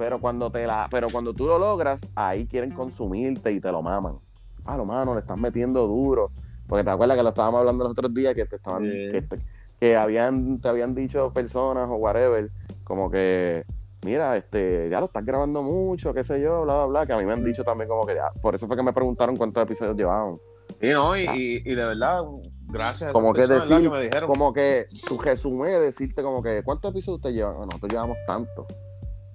Pero 0.00 0.18
cuando 0.18 0.50
te 0.50 0.66
la, 0.66 0.88
pero 0.90 1.08
cuando 1.10 1.34
tú 1.34 1.46
lo 1.46 1.58
logras, 1.58 2.00
ahí 2.14 2.46
quieren 2.46 2.70
consumirte 2.70 3.52
y 3.52 3.60
te 3.60 3.70
lo 3.70 3.82
maman. 3.82 4.18
Ah, 4.64 4.78
lo 4.78 4.86
mano, 4.86 5.12
le 5.12 5.20
estás 5.20 5.36
metiendo 5.36 5.86
duro. 5.86 6.30
Porque 6.66 6.82
te 6.84 6.90
acuerdas 6.90 7.18
que 7.18 7.22
lo 7.22 7.28
estábamos 7.28 7.58
hablando 7.60 7.84
los 7.84 7.90
otros 7.92 8.14
días 8.14 8.34
que 8.34 8.46
te 8.46 8.56
estaban, 8.56 8.82
que, 9.12 9.20
te- 9.28 9.38
que 9.78 9.96
habían, 9.98 10.58
te 10.58 10.68
habían 10.70 10.94
dicho 10.94 11.30
personas 11.34 11.86
o 11.90 11.96
whatever, 11.96 12.50
como 12.82 13.10
que, 13.10 13.66
mira, 14.02 14.38
este, 14.38 14.88
ya 14.90 15.00
lo 15.00 15.04
estás 15.04 15.22
grabando 15.22 15.62
mucho, 15.62 16.14
qué 16.14 16.24
sé 16.24 16.40
yo, 16.40 16.62
bla, 16.62 16.76
bla, 16.76 16.86
bla, 16.86 17.06
que 17.06 17.12
a 17.12 17.18
mí 17.18 17.24
me 17.26 17.32
han 17.34 17.44
dicho 17.44 17.62
también 17.62 17.86
como 17.90 18.06
que 18.06 18.14
ya, 18.14 18.30
por 18.40 18.54
eso 18.54 18.66
fue 18.66 18.76
que 18.78 18.82
me 18.82 18.94
preguntaron 18.94 19.36
cuántos 19.36 19.62
episodios 19.62 19.96
llevaban. 19.96 20.38
Y 20.80 20.88
no, 20.88 21.14
y, 21.14 21.24
y, 21.24 21.62
y 21.70 21.74
de 21.74 21.84
verdad, 21.84 22.22
gracias 22.68 23.10
a 23.10 23.12
Como 23.12 23.34
que 23.34 23.40
personas, 23.42 23.68
¿verdad? 23.68 23.76
decir, 23.76 23.90
que 23.90 23.96
me 23.98 24.02
dijeron. 24.04 24.28
como 24.30 24.52
que 24.54 24.86
es 24.90 25.80
decirte 25.82 26.22
como 26.22 26.42
que 26.42 26.62
¿cuántos 26.62 26.90
episodios 26.90 27.18
usted 27.18 27.32
lleva? 27.32 27.50
Bueno, 27.50 27.66
nosotros 27.66 27.90
llevamos 27.92 28.16
tanto. 28.26 28.66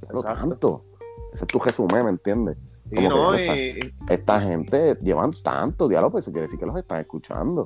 Tanto. 0.08 0.86
Ese 1.34 1.44
es 1.44 1.48
tu 1.48 1.60
resumen, 1.60 2.06
¿me 2.06 2.12
entiendes? 2.12 2.58
No, 2.92 3.38
y, 3.38 3.80
Esta 4.10 4.40
gente 4.40 4.98
llevan 5.02 5.32
tanto 5.44 5.88
diálogo, 5.88 6.12
pues 6.12 6.24
eso 6.24 6.32
quiere 6.32 6.46
decir 6.46 6.60
que 6.60 6.66
los 6.66 6.78
están 6.78 7.00
escuchando. 7.02 7.64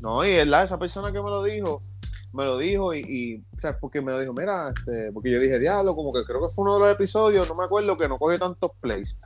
no, 0.00 0.24
y 0.24 0.32
verdad, 0.36 0.64
esa 0.64 0.78
persona 0.78 1.12
que 1.12 1.20
me 1.20 1.30
lo 1.30 1.42
dijo, 1.42 1.82
me 2.32 2.44
lo 2.44 2.56
dijo 2.56 2.94
y, 2.94 3.00
y 3.00 3.58
sea, 3.58 3.78
porque 3.78 4.00
me 4.00 4.12
lo 4.12 4.20
dijo, 4.20 4.32
mira, 4.32 4.70
este, 4.70 5.12
porque 5.12 5.32
yo 5.32 5.40
dije, 5.40 5.58
diablo, 5.58 5.94
como 5.94 6.12
que 6.12 6.24
creo 6.24 6.40
que 6.40 6.48
fue 6.48 6.64
uno 6.64 6.74
de 6.74 6.80
los 6.80 6.92
episodios, 6.92 7.48
no 7.48 7.54
me 7.54 7.64
acuerdo, 7.64 7.96
que 7.96 8.08
no 8.08 8.18
coge 8.18 8.38
tantos 8.38 8.72
plays. 8.80 9.18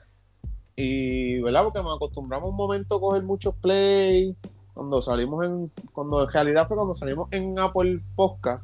Y, 0.77 1.41
¿verdad? 1.41 1.65
Porque 1.65 1.83
nos 1.83 1.97
acostumbramos 1.97 2.51
un 2.51 2.57
momento 2.57 2.97
a 2.97 3.01
coger 3.01 3.23
muchos 3.23 3.55
plays, 3.57 4.37
cuando 4.79 5.03
salimos 5.03 5.45
en, 5.47 5.73
cuando 5.93 6.23
en 6.23 6.31
realidad 6.31 6.69
fue 6.69 6.77
cuando 6.77 6.95
salimos 6.95 7.29
en 7.33 7.59
Apple 7.59 8.01
Podcast, 8.15 8.63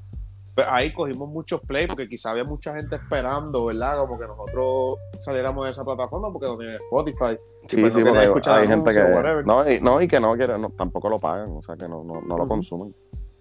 ahí 0.68 0.92
cogimos 0.92 1.28
muchos 1.28 1.60
plays, 1.62 1.88
porque 1.88 2.08
quizá 2.08 2.30
había 2.30 2.44
mucha 2.44 2.74
gente 2.74 2.96
esperando, 2.96 3.66
¿verdad? 3.66 3.98
Como 3.98 4.18
que 4.18 4.26
nosotros 4.26 4.98
saliéramos 5.20 5.64
de 5.64 5.70
esa 5.72 5.84
plataforma, 5.84 6.32
porque 6.32 6.46
no 6.46 6.56
tiene 6.56 6.76
Spotify. 6.76 7.38
Sí, 7.68 7.80
pues 7.80 7.94
no 7.94 7.98
sí, 7.98 8.04
porque 8.04 8.24
escuchar 8.24 8.60
hay 8.60 8.68
gente 8.68 8.90
que. 8.90 9.42
No 9.44 9.70
y, 9.70 9.80
no, 9.80 10.00
y 10.00 10.08
que 10.08 10.20
no 10.20 10.34
quieren, 10.34 10.60
no, 10.62 10.70
tampoco 10.70 11.08
lo 11.08 11.18
pagan, 11.18 11.50
o 11.56 11.62
sea 11.62 11.76
que 11.76 11.88
no, 11.88 12.04
no, 12.04 12.20
no 12.20 12.36
lo 12.36 12.46
consumen. 12.46 12.94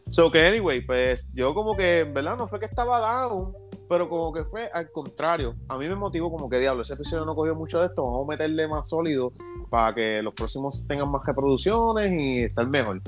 So 0.09 0.31
que 0.31 0.45
anyway, 0.45 0.81
pues 0.85 1.29
yo 1.33 1.53
como 1.53 1.75
que, 1.75 2.01
en 2.01 2.13
verdad, 2.13 2.37
no 2.37 2.47
fue 2.47 2.59
que 2.59 2.65
estaba 2.65 2.99
down, 2.99 3.53
pero 3.89 4.09
como 4.09 4.33
que 4.33 4.43
fue 4.43 4.69
al 4.73 4.91
contrario. 4.91 5.55
A 5.67 5.77
mí 5.77 5.87
me 5.87 5.95
motivó 5.95 6.31
como 6.31 6.49
que, 6.49 6.59
diablo, 6.59 6.83
ese 6.83 6.93
episodio 6.93 7.25
no 7.25 7.35
cogió 7.35 7.55
mucho 7.55 7.79
de 7.79 7.87
esto, 7.87 8.03
vamos 8.03 8.27
a 8.27 8.31
meterle 8.31 8.67
más 8.67 8.89
sólido 8.89 9.31
para 9.69 9.93
que 9.95 10.21
los 10.21 10.35
próximos 10.35 10.83
tengan 10.87 11.09
más 11.09 11.25
reproducciones 11.25 12.11
y 12.13 12.43
estar 12.43 12.67
mejor. 12.67 13.01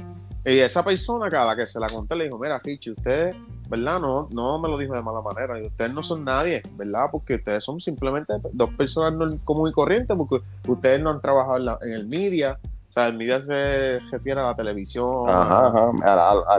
Y 0.46 0.60
esa 0.60 0.84
persona, 0.84 1.28
cada 1.30 1.56
que 1.56 1.66
se 1.66 1.80
la 1.80 1.88
conté, 1.88 2.16
le 2.16 2.26
dijo, 2.26 2.38
mira, 2.38 2.62
Richie, 2.64 2.92
ustedes, 2.92 3.36
¿verdad? 3.68 4.00
No, 4.00 4.28
no 4.32 4.60
me 4.60 4.70
lo 4.70 4.78
dijo 4.78 4.94
de 4.94 5.02
mala 5.02 5.22
manera. 5.22 5.60
Y 5.60 5.66
ustedes 5.66 5.92
no 5.92 6.04
son 6.04 6.24
nadie, 6.24 6.62
¿verdad? 6.76 7.08
Porque 7.12 7.36
ustedes 7.36 7.64
son 7.64 7.80
simplemente 7.82 8.34
dos 8.54 8.70
personas 8.76 9.34
común 9.44 9.70
y 9.70 9.74
corrientes, 9.74 10.16
porque 10.16 10.46
ustedes 10.68 11.02
no 11.02 11.10
han 11.10 11.20
trabajado 11.22 11.58
en, 11.58 11.66
la- 11.66 11.80
en 11.82 11.94
el 11.94 12.06
media. 12.08 12.60
O 12.90 12.92
sea, 12.92 13.08
el 13.08 13.18
media 13.18 13.42
se 13.42 14.00
refiere 14.12 14.40
a 14.40 14.44
la 14.46 14.56
televisión, 14.56 15.28
Ajá, 15.28 15.68
ajá. 15.68 16.52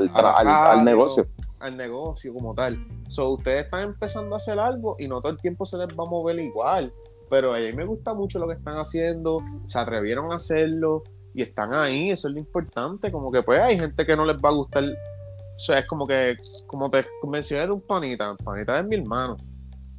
Al, 0.72 0.84
negocio. 0.84 1.26
al 1.60 1.76
negocio 1.76 2.34
como 2.34 2.54
tal. 2.54 2.84
So, 3.08 3.30
ustedes 3.30 3.66
están 3.66 3.82
empezando 3.82 4.34
a 4.34 4.38
hacer 4.38 4.58
algo 4.58 4.96
y 4.98 5.06
no 5.06 5.20
todo 5.20 5.30
el 5.32 5.38
tiempo 5.38 5.64
se 5.64 5.78
les 5.78 5.86
va 5.96 6.04
a 6.04 6.08
mover 6.10 6.38
igual. 6.40 6.92
Pero 7.30 7.54
a 7.54 7.58
mí 7.58 7.72
me 7.72 7.84
gusta 7.84 8.14
mucho 8.14 8.38
lo 8.38 8.46
que 8.48 8.54
están 8.54 8.76
haciendo, 8.78 9.42
se 9.66 9.78
atrevieron 9.78 10.32
a 10.32 10.36
hacerlo 10.36 11.02
y 11.36 11.42
están 11.42 11.74
ahí, 11.74 12.10
eso 12.10 12.28
es 12.28 12.34
lo 12.34 12.40
importante. 12.40 13.12
Como 13.12 13.30
que 13.30 13.42
pues 13.42 13.60
hay 13.60 13.78
gente 13.78 14.06
que 14.06 14.16
no 14.16 14.24
les 14.24 14.36
va 14.38 14.48
a 14.48 14.52
gustar. 14.52 14.84
O 14.84 15.58
sea, 15.58 15.78
es 15.78 15.86
como 15.86 16.06
que, 16.06 16.34
como 16.66 16.90
te 16.90 17.04
mencioné 17.28 17.66
de 17.66 17.72
un 17.72 17.82
panita, 17.82 18.30
el 18.30 18.42
panita 18.42 18.78
es 18.78 18.86
mi 18.86 18.96
hermano. 18.96 19.36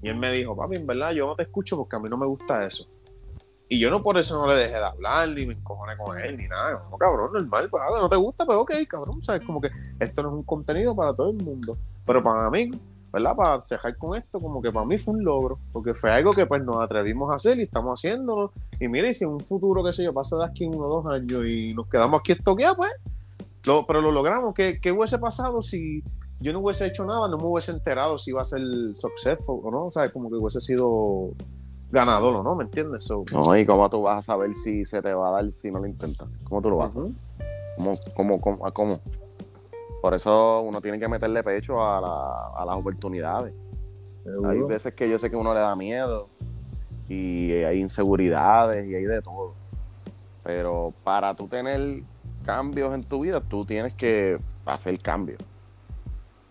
Y 0.02 0.10
él 0.10 0.18
me 0.18 0.32
dijo, 0.32 0.58
papi, 0.58 0.78
en 0.78 0.88
verdad 0.88 1.12
yo 1.12 1.28
no 1.28 1.36
te 1.36 1.44
escucho 1.44 1.78
porque 1.78 1.96
a 1.96 2.00
mí 2.00 2.10
no 2.10 2.18
me 2.18 2.26
gusta 2.26 2.66
eso. 2.66 2.88
Y 3.70 3.78
yo 3.78 3.92
no 3.92 4.02
por 4.02 4.18
eso 4.18 4.40
no 4.40 4.52
le 4.52 4.58
dejé 4.58 4.78
de 4.78 4.86
hablar, 4.86 5.30
ni 5.30 5.46
me 5.46 5.54
encojoné 5.54 5.96
con 5.96 6.18
él, 6.18 6.38
ni 6.38 6.48
nada. 6.48 6.84
No, 6.90 6.98
cabrón, 6.98 7.32
normal, 7.32 7.70
pues 7.70 7.84
ah, 7.86 8.00
no 8.00 8.10
te 8.10 8.16
gusta, 8.16 8.44
pues 8.44 8.58
ok, 8.58 8.72
cabrón. 8.90 9.22
¿Sabes? 9.22 9.46
Como 9.46 9.62
que 9.62 9.70
esto 10.00 10.24
no 10.24 10.30
es 10.30 10.36
un 10.36 10.44
contenido 10.44 10.96
para 10.96 11.14
todo 11.14 11.30
el 11.30 11.38
mundo. 11.44 11.78
Pero 12.04 12.24
para 12.24 12.50
mí, 12.50 12.72
¿verdad? 13.24 13.36
Para 13.36 13.66
cerrar 13.66 13.98
con 13.98 14.18
esto, 14.18 14.40
como 14.40 14.62
que 14.62 14.72
para 14.72 14.86
mí 14.86 14.98
fue 14.98 15.14
un 15.16 15.24
logro, 15.24 15.60
porque 15.72 15.94
fue 15.94 16.12
algo 16.12 16.32
que 16.32 16.46
pues 16.46 16.64
nos 16.64 16.78
atrevimos 16.82 17.32
a 17.32 17.36
hacer 17.36 17.60
y 17.60 17.64
estamos 17.64 18.00
haciéndolo. 18.00 18.52
Y 18.80 18.88
mire, 18.88 19.14
si 19.14 19.24
en 19.24 19.32
un 19.32 19.40
futuro, 19.40 19.84
qué 19.84 19.92
sé 19.92 20.04
yo, 20.04 20.14
pasa 20.14 20.38
de 20.38 20.46
aquí 20.46 20.66
uno 20.66 20.80
o 20.86 21.02
dos 21.02 21.14
años 21.14 21.46
y 21.48 21.74
nos 21.74 21.88
quedamos 21.88 22.20
aquí 22.20 22.34
estoqueados, 22.34 22.78
pues, 22.78 22.92
lo- 23.66 23.86
pero 23.86 24.02
lo 24.02 24.12
logramos. 24.12 24.54
¿Qué, 24.54 24.80
¿Qué 24.82 24.92
hubiese 24.92 25.18
pasado 25.20 25.62
si 25.62 26.04
yo 26.40 26.54
no 26.54 26.60
hubiese 26.60 26.86
hecho 26.86 27.04
nada? 27.06 27.28
No 27.28 27.38
me 27.38 27.46
hubiese 27.46 27.72
enterado 27.72 28.18
si 28.20 28.30
iba 28.32 28.42
a 28.42 28.46
ser 28.46 28.62
successful 28.94 29.60
o 29.64 29.72
no, 29.72 29.86
o 29.88 29.92
sea, 29.92 30.10
como 30.12 30.30
que 30.30 30.36
hubiese 30.36 30.60
sido 30.60 31.32
ganador 31.92 32.36
o 32.36 32.44
no, 32.44 32.56
¿me 32.56 32.66
entiendes? 32.66 33.04
So, 33.06 33.24
No, 33.32 33.58
y 33.58 33.66
cómo 33.66 33.90
tú 33.90 34.02
vas 34.04 34.20
a 34.20 34.22
saber 34.22 34.54
si 34.54 34.86
se 34.86 35.02
te 35.02 35.14
va 35.14 35.30
a 35.30 35.32
dar 35.32 35.50
si 35.50 35.72
no 35.72 35.80
lo 35.80 35.88
intentas. 35.88 36.28
¿Cómo 36.44 36.62
tú 36.62 36.70
lo 36.70 36.78
vas 36.78 36.96
a 36.96 37.00
ujú. 37.00 37.14
¿Cómo, 37.78 37.98
cómo, 38.16 38.42
cómo, 38.42 38.66
a 38.68 38.72
cómo? 38.72 39.00
Por 40.02 40.14
eso 40.14 40.62
uno 40.62 40.82
tiene 40.82 41.00
que 41.00 41.08
meterle 41.08 41.44
pecho 41.44 41.84
a, 41.84 42.00
la- 42.02 42.62
a 42.62 42.66
las 42.66 42.76
oportunidades. 42.78 43.54
Hay 44.46 44.60
veces 44.62 44.94
que 44.94 45.10
yo 45.10 45.18
sé 45.20 45.30
que 45.30 45.38
uno 45.38 45.54
le 45.54 45.62
da 45.62 45.76
miedo 45.76 46.28
y 47.08 47.52
hay 47.64 47.80
inseguridades 47.80 48.86
y 48.86 48.94
hay 48.96 49.04
de 49.04 49.22
todo. 49.22 49.54
Pero 50.44 50.94
para 51.04 51.34
tú 51.34 51.48
tener 51.48 52.04
cambios 52.46 52.94
en 52.94 53.04
tu 53.04 53.22
vida, 53.22 53.42
tú 53.42 53.66
tienes 53.66 53.94
que 53.96 54.38
hacer 54.66 55.00
cambios. 55.00 55.40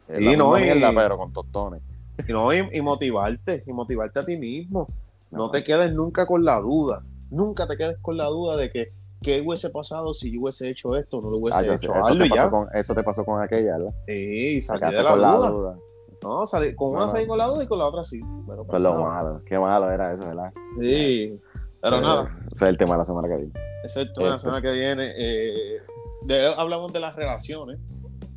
Es 0.09 0.25
la 0.25 0.37
no, 0.37 0.53
misma 0.53 0.61
y- 0.61 0.65
mierda, 0.79 0.93
pero 0.95 1.19
con 1.19 1.33
tostones. 1.33 1.83
Y, 2.27 2.33
no, 2.33 2.53
y, 2.53 2.67
y 2.73 2.81
motivarte, 2.81 3.63
y 3.67 3.73
motivarte 3.73 4.21
a 4.21 4.25
ti 4.25 4.39
mismo. 4.39 4.89
No 5.31 5.51
te 5.51 5.63
quedes 5.63 5.93
nunca 5.93 6.27
con 6.27 6.45
la 6.45 6.59
duda. 6.61 7.03
Nunca 7.31 7.67
te 7.67 7.77
quedes 7.77 7.99
con 8.01 8.17
la 8.17 8.27
duda 8.27 8.57
de 8.57 8.71
que 8.71 8.93
qué 9.23 9.41
hubiese 9.41 9.71
pasado 9.71 10.13
si 10.15 10.33
yo 10.33 10.41
hubiese 10.43 10.69
hecho 10.69 10.97
esto 10.97 11.19
o 11.19 11.23
no 11.23 11.31
lo 11.31 11.39
hubiese 11.39 11.59
Ah, 11.59 11.75
hecho. 11.75 11.93
sé, 11.93 11.99
eso, 11.99 12.17
te 12.19 12.29
pasó 12.29 12.51
con, 12.51 12.69
eso 12.75 12.95
te 12.95 13.03
pasó 13.03 13.25
con 13.25 13.43
aquella, 13.43 13.73
¿verdad? 13.79 13.95
Sí, 14.07 14.61
salí 14.61 14.81
Sacaste 14.81 14.97
de 14.97 15.03
la 15.03 15.11
con 15.11 15.19
duda. 15.19 15.31
la 15.41 15.51
duda. 15.51 15.79
No, 16.23 16.47
salí, 16.47 16.75
con 16.75 16.91
una 16.93 17.01
No, 17.01 17.09
salí 17.11 17.27
con 17.27 17.39
la 17.39 17.47
duda 17.47 17.63
y 17.63 17.67
con 17.67 17.79
la 17.79 17.87
otra 17.87 18.05
sí. 18.05 18.21
Pero, 18.47 18.63
Eso 18.65 18.77
es 18.77 18.83
lo 18.83 18.91
pues, 18.91 19.01
malo. 19.03 19.43
Qué 19.45 19.59
malo 19.59 19.91
era 19.91 20.13
eso, 20.13 20.25
¿verdad? 20.25 20.53
Sí, 20.79 21.39
pero 21.81 21.97
Eh, 21.99 22.01
nada, 22.01 22.39
Ese 22.55 22.65
es 22.65 22.71
el 22.71 22.79
tema 22.79 22.95
de 22.95 22.99
la 22.99 23.05
semana 23.05 23.29
que 23.29 23.37
viene. 23.37 23.53
esa 23.85 24.01
es 24.01 24.09
la 24.17 24.27
este. 24.29 24.39
semana 24.41 24.63
que 24.63 24.73
viene. 24.73 25.05
eh, 25.19 25.81
de- 26.23 26.55
hablamos 26.57 26.93
de 26.93 27.01
las 27.01 27.15
relaciones. 27.15 27.79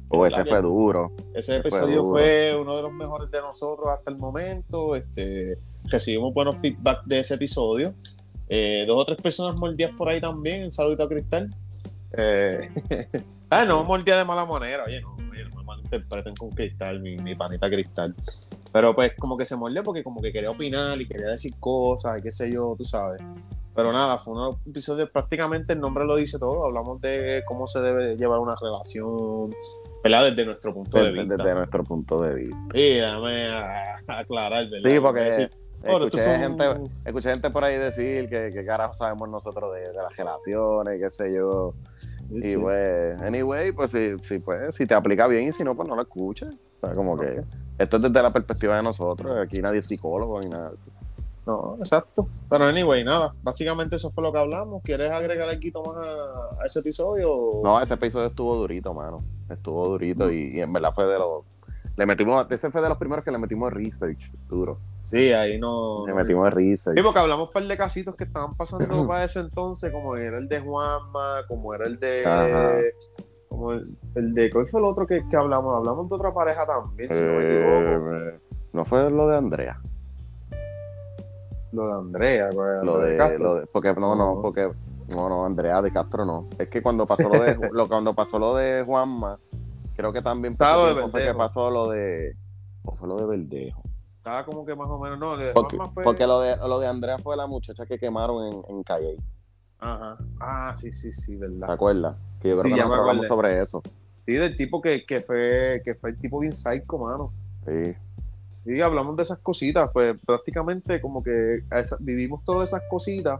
Oh, 0.09 0.25
ese 0.25 0.38
¿Verdad 0.38 0.51
fue 0.51 0.61
duro. 0.63 1.11
Ese 1.34 1.51
Fue 1.61 1.69
episodio 1.69 1.97
duro. 1.97 2.09
fue 2.11 2.55
uno 2.59 2.75
de 2.75 2.82
los 2.82 2.91
mejores 2.91 3.30
de 3.32 3.41
nosotros 3.41 3.88
hasta 3.95 4.09
el 4.11 4.17
momento. 4.17 4.95
Este, 4.95 5.57
recibimos 5.86 6.34
buenos 6.34 6.57
feedback 6.59 7.03
de 7.05 7.19
ese 7.19 7.36
episodio. 7.36 7.93
Eh, 8.50 8.86
dos 8.88 9.02
o 9.02 9.06
tres 9.06 9.22
personas 9.22 9.56
mordidas 9.56 9.91
por 9.95 10.10
ahí 10.10 10.20
también. 10.20 10.64
Un 10.66 10.72
saludito 10.72 11.04
a 11.04 11.10
Cristal. 11.10 11.54
Eh, 12.14 12.70
ah, 13.52 13.64
no 13.66 13.84
mordía 13.84 14.18
de 14.18 14.26
mala 14.26 14.45
manera. 14.45 14.84
Oye, 14.86 15.02
no, 15.02 15.16
oye, 15.32 15.45
no 15.45 15.56
me 15.56 15.64
malinterpreten 15.64 16.36
con 16.36 16.50
Cristal, 16.50 17.00
mi, 17.00 17.16
mi 17.18 17.36
panita 17.36 17.70
Cristal. 17.70 18.16
Pero 18.74 18.93
pues 18.95 19.14
como 19.18 19.38
que 19.38 19.45
se 19.45 19.56
mordió 19.56 19.84
porque 19.84 20.04
como 20.04 20.22
que 20.22 20.32
quería 20.32 20.52
opinar 20.52 21.00
y 21.00 21.08
quería 21.08 21.28
decir 21.30 21.54
cosas 21.60 22.20
y 22.20 22.24
qué 22.24 22.32
sé 22.32 22.52
yo, 22.52 22.76
tú 22.78 22.86
sabes. 22.86 23.22
Pero 23.76 23.93
nada, 23.93 24.18
fue 24.18 24.34
un 24.34 24.58
episodio, 24.68 25.10
prácticamente 25.12 25.74
el 25.74 25.80
nombre 25.80 26.04
lo 26.04 26.16
dice 26.18 26.38
todo. 26.38 26.66
Hablamos 26.66 27.00
de 27.02 27.43
cómo 27.47 27.68
se 27.68 27.80
debe 27.80 28.18
llevar 28.18 28.39
una 28.39 28.56
relación, 28.60 29.56
¿verdad? 30.04 30.26
Desde 30.26 30.45
nuestro 30.45 30.74
punto 30.74 31.02
de 31.02 31.12
vista. 31.12 31.38
desde 31.38 31.56
nuestro 31.56 31.84
punto 31.84 32.22
de 32.22 32.34
vista. 32.36 32.58
Sí, 32.74 32.82
déjame 32.95 33.47
a- 33.47 34.02
aclarar, 34.08 34.68
¿verdad? 34.70 34.89
Sí, 34.89 35.00
porque 35.00 35.50
Decir, 35.82 35.91
"Bueno, 35.91 36.05
escuché, 36.05 36.23
son- 36.25 36.39
gente, 36.39 36.91
escuché 37.05 37.30
gente 37.32 37.49
por 37.51 37.63
ahí 37.63 37.77
decir 37.77 38.30
que, 38.30 38.51
que 38.53 38.65
carajo 38.65 38.93
sabemos 38.93 39.30
nosotros 39.30 39.73
de, 39.73 39.82
de 39.82 39.93
las 39.93 40.15
relaciones, 40.15 40.99
qué 41.01 41.09
sé 41.09 41.34
yo. 41.34 41.73
Y 42.32 42.43
Sí. 42.43 42.57
pues, 42.57 43.19
anyway, 43.21 43.71
pues 43.71 43.91
si, 43.91 44.17
si, 44.19 44.39
pues 44.39 44.75
si 44.75 44.86
te 44.86 44.93
aplica 44.93 45.25
bien 45.27 45.45
y 45.47 45.51
si 45.51 45.63
no, 45.63 45.75
pues 45.75 45.88
no 45.88 45.95
lo 45.95 46.01
escuches. 46.03 46.49
O 46.82 46.86
sea, 46.86 46.93
como 46.95 47.17
que 47.17 47.41
esto 47.77 47.97
es 47.97 48.03
desde 48.03 48.21
la 48.21 48.32
perspectiva 48.32 48.75
de 48.77 48.84
nosotros. 48.84 49.38
Aquí 49.38 49.61
nadie 49.61 49.80
es 49.80 49.88
psicólogo 49.88 50.39
ni 50.41 50.47
nada 50.49 50.71
eso. 50.73 50.86
No, 51.45 51.75
exacto. 51.80 52.27
Pero 52.49 52.65
anyway, 52.65 53.03
nada. 53.03 53.34
Básicamente 53.41 53.95
eso 53.95 54.11
fue 54.11 54.23
lo 54.23 54.32
que 54.32 54.38
hablamos. 54.38 54.84
¿Quieres 54.84 55.09
agregar 55.09 55.49
algo 55.49 55.93
más 55.93 56.05
a, 56.05 56.61
a 56.61 56.65
ese 56.67 56.80
episodio? 56.80 57.61
No, 57.63 57.82
ese 57.82 57.95
episodio 57.95 58.27
estuvo 58.27 58.55
durito, 58.55 58.93
mano. 58.93 59.23
Estuvo 59.49 59.88
durito 59.88 60.30
y, 60.32 60.57
y 60.57 60.61
en 60.61 60.71
verdad 60.71 60.91
fue 60.93 61.05
de 61.07 61.17
los. 61.17 61.43
Le 62.00 62.06
metimos, 62.06 62.47
ese 62.50 62.72
fue 62.72 62.82
de 62.82 62.88
los 62.88 62.97
primeros 62.97 63.26
que 63.26 63.32
le 63.32 63.38
metimos 63.38 63.74
research 63.74 64.32
duro. 64.47 64.80
Sí, 65.02 65.34
ahí 65.34 65.60
no. 65.60 66.06
Le 66.06 66.14
no- 66.14 66.18
metimos 66.18 66.50
research. 66.54 66.95
Sí, 66.97 67.04
porque 67.04 67.20
hablamos 67.20 67.47
un 67.47 67.54
par 67.54 67.64
de 67.64 67.76
casitos 67.76 68.16
que 68.16 68.24
estaban 68.24 68.56
pasando 68.56 69.06
para 69.06 69.26
ese 69.26 69.41
entonces, 69.41 69.91
como 69.91 70.16
era 70.16 70.38
el 70.38 70.47
de 70.47 70.62
Juanma, 70.62 71.41
como 71.50 71.74
era 71.74 71.86
el 71.88 72.00
de. 72.00 72.26
Ajá. 72.26 72.72
Como 73.50 73.74
el, 73.74 73.97
el 74.16 74.34
de. 74.34 74.50
¿Cuál 74.50 74.66
fue 74.68 74.80
el 74.80 74.86
otro 74.86 75.06
que, 75.06 75.28
que 75.30 75.36
hablamos? 75.36 75.76
Hablamos 75.76 76.08
de 76.08 76.16
otra 76.16 76.34
pareja 76.34 76.66
también, 76.66 77.14
si 77.14 77.22
no 77.22 77.34
me 77.34 77.43
equivoco. 77.43 78.16
Eh, 78.16 78.39
no 78.72 78.86
fue 78.86 79.12
lo 79.12 79.28
de 79.28 79.36
Andrea. 79.38 79.82
Lo 81.74 81.86
de 81.86 81.93
Andrea, 82.00 82.50
pues, 82.54 82.82
Lo 82.84 82.97
de, 83.00 83.18
Castro. 83.18 83.39
lo 83.43 83.56
de- 83.56 83.68
porque 83.68 83.93
no, 83.93 84.16
no, 84.16 84.36
No. 84.36 84.41
porque 84.41 84.72
no, 85.10 85.28
no, 85.30 85.45
Andrea 85.45 85.82
de 85.82 85.91
Castro 85.91 86.24
no. 86.26 86.47
Es 86.58 86.68
que 86.70 86.82
cuando 86.82 87.06
pasó 87.06 87.28
lo 87.28 87.41
de 87.41 87.58
lo, 87.74 87.88
cuando 87.89 88.14
pasó 88.16 88.39
lo 88.39 88.56
de 88.56 88.84
Juanma, 88.86 89.38
creo 90.00 90.14
que 90.14 90.22
también 90.22 90.56
pasó 90.56 90.88
Estaba 90.88 91.02
de 91.06 91.12
fue 91.12 91.24
que 91.26 91.34
pasó 91.34 91.70
lo 91.70 91.89
de 91.89 92.36
o 92.84 92.95
fue 92.95 93.08
lo 93.10 93.16
de 93.18 93.26
Verdejo. 93.26 93.84
Estaba 94.18 94.45
como 94.45 94.66
que 94.66 94.74
más 94.76 94.88
o 94.89 94.97
menos. 94.97 95.20
No, 95.20 95.36
de 95.38 95.52
Porque, 95.54 95.78
fue. 95.93 96.04
porque 96.04 96.26
lo 96.26 96.39
de 96.39 96.56
lo 96.58 96.80
de 96.80 96.88
Andrea 96.88 97.18
fue 97.18 97.36
la 97.36 97.47
muchacha 97.47 97.86
que 97.86 98.00
quemaron 98.00 98.45
en, 98.47 98.64
en 98.70 98.84
Calle, 98.84 99.18
Ajá. 99.80 100.18
Ah, 100.39 100.74
sí, 100.78 100.91
sí, 100.91 101.12
sí, 101.12 101.34
¿te 101.34 101.47
verdad. 101.47 101.72
acuerdas? 101.72 102.16
Que 102.41 102.50
yo 102.50 102.56
creo 102.56 102.64
Sí, 102.64 102.70
que 102.82 102.88
me 102.88 102.95
hablamos 102.95 103.28
sobre 103.28 103.62
eso. 103.62 103.82
Sí, 104.26 104.34
del 104.34 104.56
tipo 104.56 104.82
que, 104.82 105.06
que 105.06 105.22
fue 105.22 105.82
que 105.84 105.95
fue 105.95 106.12
el 106.12 106.18
tipo 106.20 106.39
bien 106.39 106.54
psycho, 106.54 106.97
mano. 106.97 107.34
Sí. 107.66 107.93
Y 108.66 108.82
hablamos 108.82 109.16
de 109.18 109.24
esas 109.24 109.39
cositas, 109.39 109.89
pues 109.91 110.16
prácticamente 110.26 111.02
como 111.02 111.24
que 111.24 111.64
esa- 111.72 111.97
vivimos 112.00 112.43
todas 112.43 112.70
esas 112.70 112.84
cositas 112.89 113.39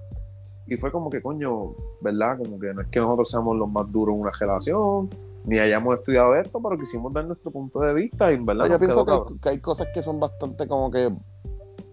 Y 0.66 0.78
fue 0.78 0.92
como 0.92 1.10
que, 1.10 1.22
coño, 1.22 1.76
¿verdad? 2.02 2.38
Como 2.38 2.60
que 2.60 2.74
no 2.74 2.82
es 2.82 2.88
que 2.88 3.00
nosotros 3.00 3.30
seamos 3.30 3.58
los 3.58 3.70
más 3.70 3.92
duros 3.92 4.14
en 4.16 4.22
una 4.22 4.32
relación, 4.32 5.10
ni 5.50 5.58
hayamos 5.58 5.96
estudiado 5.98 6.36
esto, 6.36 6.62
pero 6.62 6.78
quisimos 6.78 7.12
dar 7.12 7.26
nuestro 7.26 7.50
punto 7.52 7.80
de 7.80 7.94
vista 7.94 8.32
y, 8.32 8.36
en 8.36 8.46
¿verdad? 8.46 8.66
yo 8.68 8.78
pienso 8.80 9.04
que, 9.42 9.50
hay 9.50 9.60
cosas 9.60 9.88
que 9.94 10.02
son 10.04 10.20
bastante 10.20 10.68
como 10.68 10.92
que 10.92 11.10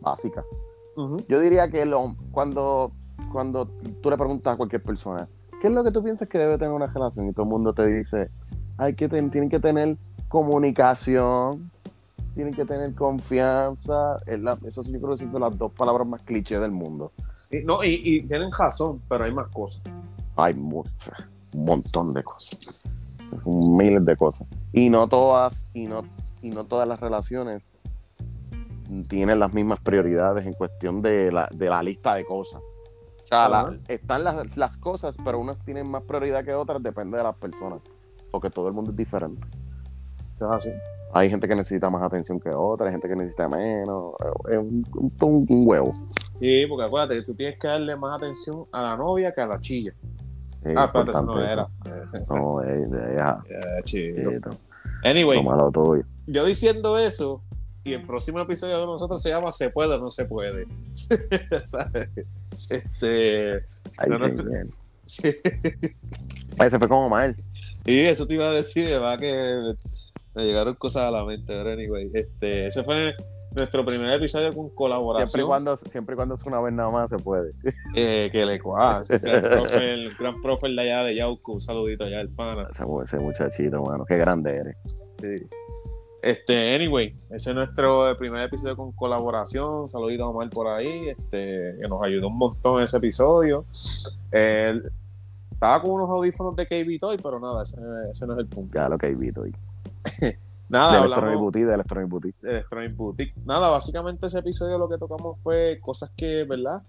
básicas. 0.00 0.44
Yo 1.28 1.40
diría 1.40 1.70
que 1.70 1.84
lo, 1.86 2.14
cuando, 2.32 2.92
cuando 3.32 3.66
tú 4.02 4.11
le 4.11 4.16
preguntas 4.16 4.54
a 4.54 4.57
cualquier 4.57 4.82
persona, 4.82 5.28
¿qué 5.61 5.68
es 5.68 5.72
lo 5.74 5.82
que 5.84 5.90
tú 5.90 6.02
piensas 6.02 6.28
que 6.28 6.38
debe 6.38 6.59
tener 6.59 6.72
una 6.72 6.86
relación? 6.86 7.28
Y 7.28 7.32
todo 7.32 7.44
el 7.44 7.50
mundo 7.50 7.72
te 7.74 7.86
dice, 7.86 8.30
hay 8.78 8.94
que 8.94 9.09
ten- 9.09 9.30
tienen 9.30 9.48
que 9.50 9.61
tener 9.61 9.96
comunicación, 10.28 11.70
tienen 12.34 12.54
que 12.54 12.64
tener 12.64 12.94
confianza. 12.94 14.18
Es 14.26 14.40
la- 14.40 14.59
esas 14.64 14.86
yo 14.86 15.00
creo 15.00 15.16
que 15.16 15.24
son 15.30 15.40
las 15.40 15.57
dos 15.57 15.72
palabras 15.72 16.07
más 16.07 16.22
clichés 16.22 16.61
del 16.61 16.72
mundo. 16.72 17.12
Y, 17.50 17.59
no, 17.61 17.82
y, 17.84 18.00
y 18.02 18.22
tienen 18.26 18.50
razón, 18.52 19.00
pero 19.09 19.24
hay 19.24 19.32
más 19.32 19.50
cosas. 19.52 19.82
Hay 20.36 20.54
mu- 20.54 20.82
un 21.54 21.64
montón 21.64 22.12
de 22.14 22.22
cosas. 22.22 22.59
Miles 23.45 24.05
de 24.05 24.16
cosas. 24.16 24.47
Y 24.72 24.91
no 24.91 25.09
todas, 25.09 25.68
y 25.74 25.87
no, 25.87 26.05
y 26.43 26.51
no 26.51 26.64
todas 26.64 26.87
las 26.89 27.01
relaciones 27.01 27.79
tienen 29.09 29.41
las 29.41 29.53
mismas 29.53 29.81
prioridades 29.81 30.47
en 30.47 30.53
cuestión 30.55 31.03
de 31.03 31.33
la, 31.33 31.49
de 31.53 31.68
la 31.68 31.83
lista 31.83 32.14
de 32.14 32.24
cosas. 32.24 32.61
O 32.61 33.27
sea, 33.27 33.49
la- 33.49 33.77
están 33.89 34.22
las, 34.22 34.57
las 34.57 34.77
cosas, 34.77 35.16
pero 35.24 35.41
unas 35.41 35.64
tienen 35.64 35.87
más 35.89 36.03
prioridad 36.03 36.45
que 36.45 36.55
otras, 36.55 36.81
depende 36.83 37.16
de 37.18 37.24
las 37.24 37.35
personas. 37.37 37.81
Porque 38.31 38.51
todo 38.51 38.68
el 38.68 38.74
mundo 38.74 38.93
es 38.93 38.97
diferente. 38.97 39.47
Es 40.37 40.43
así. 40.43 40.70
Hay 41.12 41.31
gente 41.31 41.49
que 41.49 41.57
necesita 41.57 41.89
más 41.91 42.03
atención 42.03 42.39
que 42.39 42.51
otra, 42.51 42.87
hay 42.87 42.93
gente 42.93 43.09
que 43.09 43.16
necesita 43.16 43.49
menos. 43.49 44.12
Es 44.49 44.59
un, 44.59 44.85
un- 45.20 45.47
un 45.49 45.64
huevo. 45.66 45.93
Sí, 46.39 46.66
porque 46.68 46.85
acuérdate 46.85 47.16
que 47.16 47.22
tú 47.22 47.35
tienes 47.35 47.59
que 47.59 47.66
darle 47.66 47.97
más 47.97 48.18
atención 48.18 48.66
a 48.70 48.83
la 48.83 48.97
novia 48.97 49.33
que 49.33 49.41
a 49.41 49.47
la 49.47 49.61
chilla. 49.61 49.93
Ah, 50.77 50.85
espérate, 50.87 51.11
eso 51.11 51.23
no 51.23 51.41
era. 51.41 51.69
eso. 52.05 52.17
Eh, 52.17 52.25
No, 52.29 52.62
eh, 52.62 52.87
deja, 52.89 53.43
eh, 53.49 53.83
chido. 53.85 54.31
Anyway, 55.05 55.37
Lo 55.39 55.45
malo 55.45 55.71
tuyo. 55.71 56.05
yo 56.27 56.45
diciendo 56.45 56.99
eso, 56.99 57.43
y 57.85 57.93
el 57.93 58.05
próximo 58.07 58.41
episodio 58.41 58.81
de 58.81 58.87
nosotros 58.87 59.23
se 59.23 59.29
llama 59.29 59.53
Se 59.53 59.71
puede 59.71 59.95
o 59.95 59.99
no 59.99 60.11
se 60.11 60.25
puede. 60.25 60.67
¿Sabes? 61.67 62.09
Este. 62.69 63.64
Ahí 63.99 64.09
No, 64.09 64.19
no 64.19 64.27
sí, 64.27 64.35
te- 64.35 64.43
bien. 64.43 64.75
sí. 65.07 65.37
Ahí 66.59 66.71
se 66.71 66.79
fue 66.79 66.89
como 66.89 67.09
mal. 67.09 67.37
Y 67.85 68.01
eso 68.01 68.27
te 68.27 68.35
iba 68.35 68.47
a 68.47 68.53
decir, 68.53 68.87
de 68.89 68.99
verdad 68.99 69.19
que 69.21 69.75
me 70.35 70.45
llegaron 70.45 70.75
cosas 70.75 71.03
a 71.05 71.11
la 71.12 71.25
mente, 71.25 71.45
pero 71.47 71.71
anyway. 71.71 72.11
Este, 72.12 72.67
ese 72.67 72.83
fue 72.83 73.14
nuestro 73.57 73.84
primer 73.84 74.12
episodio 74.12 74.54
con 74.54 74.70
colaboración. 74.70 75.28
Siempre 75.28 75.42
y 75.42 75.46
cuando, 75.46 75.76
siempre 75.76 76.14
y 76.14 76.16
cuando 76.16 76.34
es 76.34 76.42
una 76.44 76.61
vez 76.61 76.72
nada 76.72 76.90
más 76.90 77.11
se 77.11 77.16
puede. 77.16 77.52
eh, 77.96 78.28
que 78.30 78.44
le 78.46 78.61
cuá. 78.61 79.02
El 79.09 79.20
gran 79.20 79.42
profe, 79.42 79.92
el 79.92 80.14
gran 80.14 80.40
profe 80.42 80.68
de 80.68 80.80
allá 80.80 81.04
de 81.04 81.14
Yauco, 81.16 81.52
un 81.52 81.61
saludito 81.61 82.04
allá 82.04 82.20
al 82.20 82.28
pana. 82.28 82.68
Ese, 82.70 82.84
ese 83.02 83.18
muchachito, 83.18 83.82
mano, 83.82 84.04
qué 84.04 84.16
grande 84.16 84.57
eres. 84.57 84.76
Sí. 85.20 85.46
Este, 86.22 86.74
anyway, 86.74 87.16
ese 87.30 87.50
es 87.50 87.57
nuestro 87.57 88.16
primer 88.16 88.42
episodio 88.42 88.76
con 88.76 88.92
colaboración. 88.92 89.88
Saludito 89.88 90.24
a 90.24 90.28
Omar 90.28 90.50
por 90.50 90.68
ahí, 90.68 91.09
este, 91.09 91.76
que 91.80 91.88
nos 91.88 92.02
ayudó 92.02 92.28
un 92.28 92.38
montón 92.38 92.78
en 92.78 92.84
ese 92.84 92.96
episodio. 92.96 93.64
Estaba 94.30 95.80
con 95.80 95.92
unos 95.92 96.11
audífonos 96.11 96.57
de 96.57 96.66
KB 96.66 97.00
Toy, 97.00 97.16
pero 97.22 97.40
nada, 97.40 97.62
ese, 97.62 97.80
ese 98.11 98.26
no 98.26 98.34
es 98.34 98.40
el 98.40 98.46
punto. 98.46 98.78
Hay 99.00 99.14
visto 99.14 99.44
ahí. 99.44 99.52
Nada, 100.69 100.91
de 100.91 100.97
hablamos 100.97 101.17
Electronic 101.19 101.41
Boutique, 101.41 101.67
de 101.67 101.75
Electronic 101.75 102.09
Boutique. 102.11 102.37
de 102.43 102.51
Electronic 102.51 102.97
Boutique. 102.97 103.35
Nada, 103.45 103.69
básicamente 103.69 104.27
ese 104.27 104.39
episodio 104.41 104.79
lo 104.79 104.89
que 104.89 104.99
tocamos 104.99 105.39
fue 105.41 105.79
cosas 105.81 106.11
que, 106.17 106.45
¿verdad? 106.45 106.83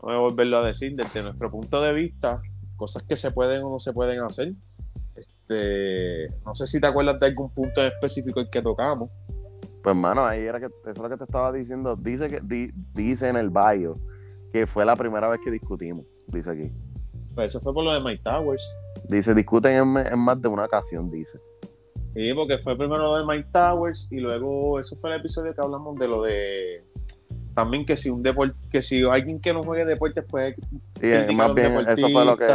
Voy 0.00 0.14
a 0.14 0.18
volverlo 0.18 0.58
a 0.58 0.64
decir 0.64 0.94
desde 0.96 1.22
nuestro 1.22 1.50
punto 1.50 1.80
de 1.82 1.92
vista, 1.92 2.40
cosas 2.76 3.02
que 3.02 3.16
se 3.16 3.32
pueden 3.32 3.62
o 3.64 3.70
no 3.70 3.78
se 3.78 3.92
pueden 3.92 4.20
hacer. 4.22 4.54
Este, 5.14 6.28
no 6.44 6.54
sé 6.54 6.66
si 6.66 6.80
te 6.80 6.86
acuerdas 6.86 7.18
de 7.20 7.26
algún 7.26 7.50
punto 7.50 7.80
en 7.80 7.88
específico 7.88 8.40
el 8.40 8.48
que 8.48 8.62
tocamos. 8.62 9.10
Pues, 9.82 9.96
mano, 9.96 10.24
ahí 10.24 10.40
era 10.42 10.60
que 10.60 10.66
eso 10.66 10.90
es 10.90 10.98
lo 10.98 11.08
que 11.08 11.16
te 11.16 11.24
estaba 11.24 11.50
diciendo. 11.52 11.96
Dice 11.96 12.28
que 12.28 12.40
di- 12.42 12.70
dice 12.94 13.28
en 13.28 13.36
el 13.36 13.50
bio 13.50 13.98
que 14.52 14.66
fue 14.66 14.84
la 14.84 14.94
primera 14.96 15.28
vez 15.28 15.40
que 15.44 15.50
discutimos. 15.50 16.04
Dice 16.28 16.50
aquí. 16.50 16.72
Pues 17.34 17.48
eso 17.48 17.60
fue 17.60 17.72
por 17.72 17.84
lo 17.84 17.92
de 17.92 18.00
Mike 18.00 18.22
Towers. 18.22 18.76
Dice, 19.08 19.34
discuten 19.34 19.72
en, 19.96 20.06
en 20.06 20.18
más 20.18 20.40
de 20.40 20.48
una 20.48 20.64
ocasión, 20.64 21.10
dice. 21.10 21.40
Sí, 22.14 22.32
porque 22.34 22.58
fue 22.58 22.76
primero 22.76 23.02
lo 23.02 23.16
de 23.18 23.24
Mike 23.26 23.48
Towers 23.52 24.08
y 24.10 24.16
luego 24.18 24.80
eso 24.80 24.96
fue 24.96 25.10
el 25.14 25.20
episodio 25.20 25.54
que 25.54 25.60
hablamos 25.60 25.96
de 25.96 26.08
lo 26.08 26.22
de 26.22 26.84
también 27.54 27.84
que 27.84 27.96
si 27.96 28.10
un 28.10 28.22
deporte, 28.22 28.56
que 28.70 28.80
si 28.82 29.02
alguien 29.04 29.40
que 29.40 29.52
no 29.52 29.62
juegue 29.62 29.84
deportes 29.84 30.24
puede 30.24 30.54
Sí, 31.00 31.34
más 31.34 31.54
bien, 31.54 31.72
eso 31.88 32.06
fue 32.12 32.24
lo 32.24 32.36
que 32.36 32.46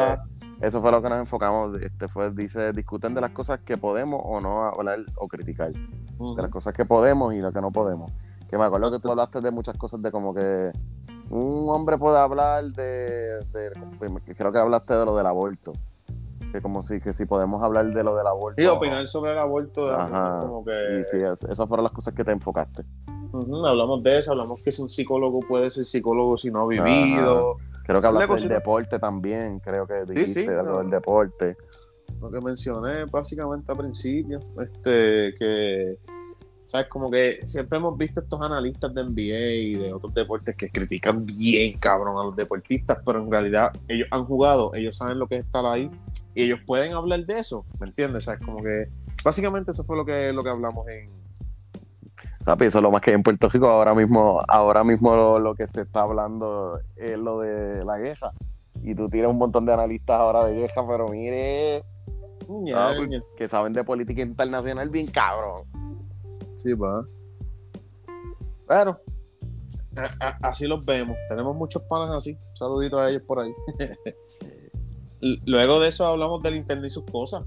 eso 0.62 0.82
fue 0.82 0.92
lo 0.92 1.02
que 1.02 1.10
nos 1.10 1.20
enfocamos. 1.20 1.78
Este 1.82 2.08
fue, 2.08 2.32
dice, 2.32 2.72
discuten 2.72 3.14
de 3.14 3.20
las 3.22 3.32
cosas 3.32 3.60
que 3.60 3.78
podemos 3.78 4.22
o 4.24 4.40
no 4.40 4.64
hablar 4.66 5.00
o 5.18 5.28
criticar. 5.28 5.72
De 5.74 6.42
las 6.42 6.50
cosas 6.50 6.74
que 6.74 6.86
podemos 6.86 7.34
y 7.34 7.40
lo 7.40 7.52
que 7.52 7.60
no 7.62 7.72
podemos. 7.72 8.12
Que 8.50 8.58
me 8.58 8.64
acuerdo 8.64 8.90
que 8.92 9.00
tú 9.00 9.10
hablaste 9.12 9.42
de 9.42 9.52
muchas 9.52 9.76
cosas 9.78 10.02
de 10.02 10.12
como 10.12 10.34
que 10.34 10.72
un 11.30 11.66
hombre 11.70 11.98
puede 11.98 12.18
hablar 12.18 12.64
de, 12.66 13.38
de- 13.52 14.34
creo 14.36 14.52
que 14.54 14.60
hablaste 14.60 14.94
de 14.96 15.06
lo 15.06 15.16
del 15.18 15.26
aborto. 15.26 15.74
Que 16.56 16.62
como 16.62 16.82
si 16.84 17.02
que 17.02 17.12
si 17.12 17.26
podemos 17.26 17.62
hablar 17.62 17.94
de 17.94 18.02
lo 18.02 18.16
del 18.16 18.26
aborto. 18.28 18.62
Y 18.62 18.66
opinar 18.66 19.06
sobre 19.10 19.34
el 19.34 19.38
aborto, 19.38 19.90
de 19.90 19.96
Ajá. 19.96 20.38
como 20.40 20.64
que 20.64 20.72
Y 21.00 21.04
sí, 21.04 21.18
es- 21.20 21.44
esas 21.44 21.68
fueron 21.68 21.84
las 21.84 21.92
cosas 21.92 22.14
que 22.14 22.24
te 22.24 22.32
enfocaste. 22.32 22.84
Hablamos 23.34 24.02
de 24.02 24.20
eso, 24.20 24.32
hablamos 24.32 24.64
que 24.64 24.72
si 24.72 24.82
un 24.82 24.88
psicólogo 24.88 25.42
puede 25.42 25.70
ser 25.70 25.84
psicólogo 25.86 26.38
si 26.38 26.50
no 26.50 26.62
ha 26.62 26.68
vivido, 26.68 27.58
Creo 27.86 28.00
que 28.02 28.08
hablaste 28.08 28.36
del 28.36 28.48
deporte 28.48 28.98
también, 29.00 29.60
creo 29.60 29.86
que 29.86 30.06
Sí, 30.06 30.14
dijiste 30.14 30.44
sí, 30.44 30.48
algo 30.48 30.64
no. 30.64 30.78
del 30.80 30.90
deporte. 30.92 31.58
lo 32.22 32.32
que 32.32 32.40
mencioné 32.40 33.04
básicamente 33.12 33.72
al 33.74 33.78
principio, 33.80 34.40
este, 34.64 35.34
que, 35.38 35.98
sabes, 36.66 36.88
como 36.88 37.10
que 37.12 37.40
siempre 37.46 37.78
hemos 37.78 37.98
visto 37.98 38.22
estos 38.22 38.42
analistas 38.42 38.94
de 38.94 39.04
NBA 39.04 39.54
y 39.54 39.76
de 39.76 39.94
otros 39.94 40.14
deportes 40.14 40.56
que 40.56 40.70
critican 40.70 41.26
bien 41.26 41.78
cabrón 41.80 42.18
a 42.20 42.26
los 42.26 42.36
deportistas, 42.36 43.00
pero 43.06 43.22
en 43.22 43.32
realidad 43.32 43.72
ellos 43.88 44.08
han 44.12 44.26
jugado, 44.26 44.74
ellos 44.74 44.98
saben 44.98 45.20
lo 45.20 45.28
que 45.28 45.38
es 45.38 45.46
estar 45.46 45.66
ahí 45.66 45.90
y 46.34 46.44
ellos 46.44 46.60
pueden 46.66 46.94
hablar 46.94 47.26
de 47.26 47.40
eso, 47.40 47.66
¿me 47.80 47.88
entiendes? 47.88 48.26
Sabes, 48.26 48.42
como 48.46 48.60
que 48.60 48.90
básicamente 49.24 49.72
eso 49.72 49.84
fue 49.84 49.96
lo 49.98 50.06
que, 50.06 50.34
lo 50.34 50.44
que 50.44 50.50
hablamos 50.50 50.88
en, 50.88 51.10
Papi, 52.44 52.66
eso 52.66 52.78
es 52.78 52.84
lo 52.84 52.92
más 52.92 53.02
que 53.02 53.10
hay 53.10 53.16
en 53.16 53.24
Puerto 53.24 53.50
Rico 53.50 53.68
ahora 53.68 53.96
mismo, 53.96 54.40
ahora 54.48 54.84
mismo 54.84 55.16
lo, 55.16 55.40
lo 55.40 55.56
que 55.56 55.66
se 55.66 55.82
está 55.82 56.02
hablando 56.02 56.80
es 56.96 57.18
lo 57.18 57.40
de 57.40 57.84
la 57.84 58.00
queja. 58.00 58.32
Y 58.84 58.94
tú 58.94 59.10
tienes 59.10 59.32
un 59.32 59.40
montón 59.40 59.66
de 59.66 59.74
analistas 59.74 60.18
ahora 60.18 60.46
de 60.46 60.54
queja, 60.62 60.88
pero 60.88 61.08
mire, 61.08 61.84
Ah, 62.74 62.94
pues, 62.96 63.10
Ñaña. 63.10 63.24
que 63.36 63.48
saben 63.48 63.74
de 63.74 63.84
política 63.84 64.22
internacional 64.22 64.90
bien 64.90 65.08
cabrón. 65.08 65.64
Sí, 66.56 66.74
va. 66.74 67.06
A- 69.98 70.16
a- 70.20 70.38
así 70.50 70.66
los 70.68 70.86
vemos. 70.86 71.16
Tenemos 71.30 71.56
muchos 71.56 71.82
panas 71.84 72.14
así. 72.16 72.32
Un 72.32 72.58
saludito 72.58 73.00
a 73.00 73.10
ellos 73.10 73.22
por 73.28 73.40
ahí. 73.40 73.52
Luego 75.46 75.80
de 75.80 75.90
eso 75.90 76.06
hablamos 76.06 76.42
del 76.44 76.56
internet 76.56 76.86
y 76.88 76.90
sus 76.92 77.04
cosas. 77.06 77.44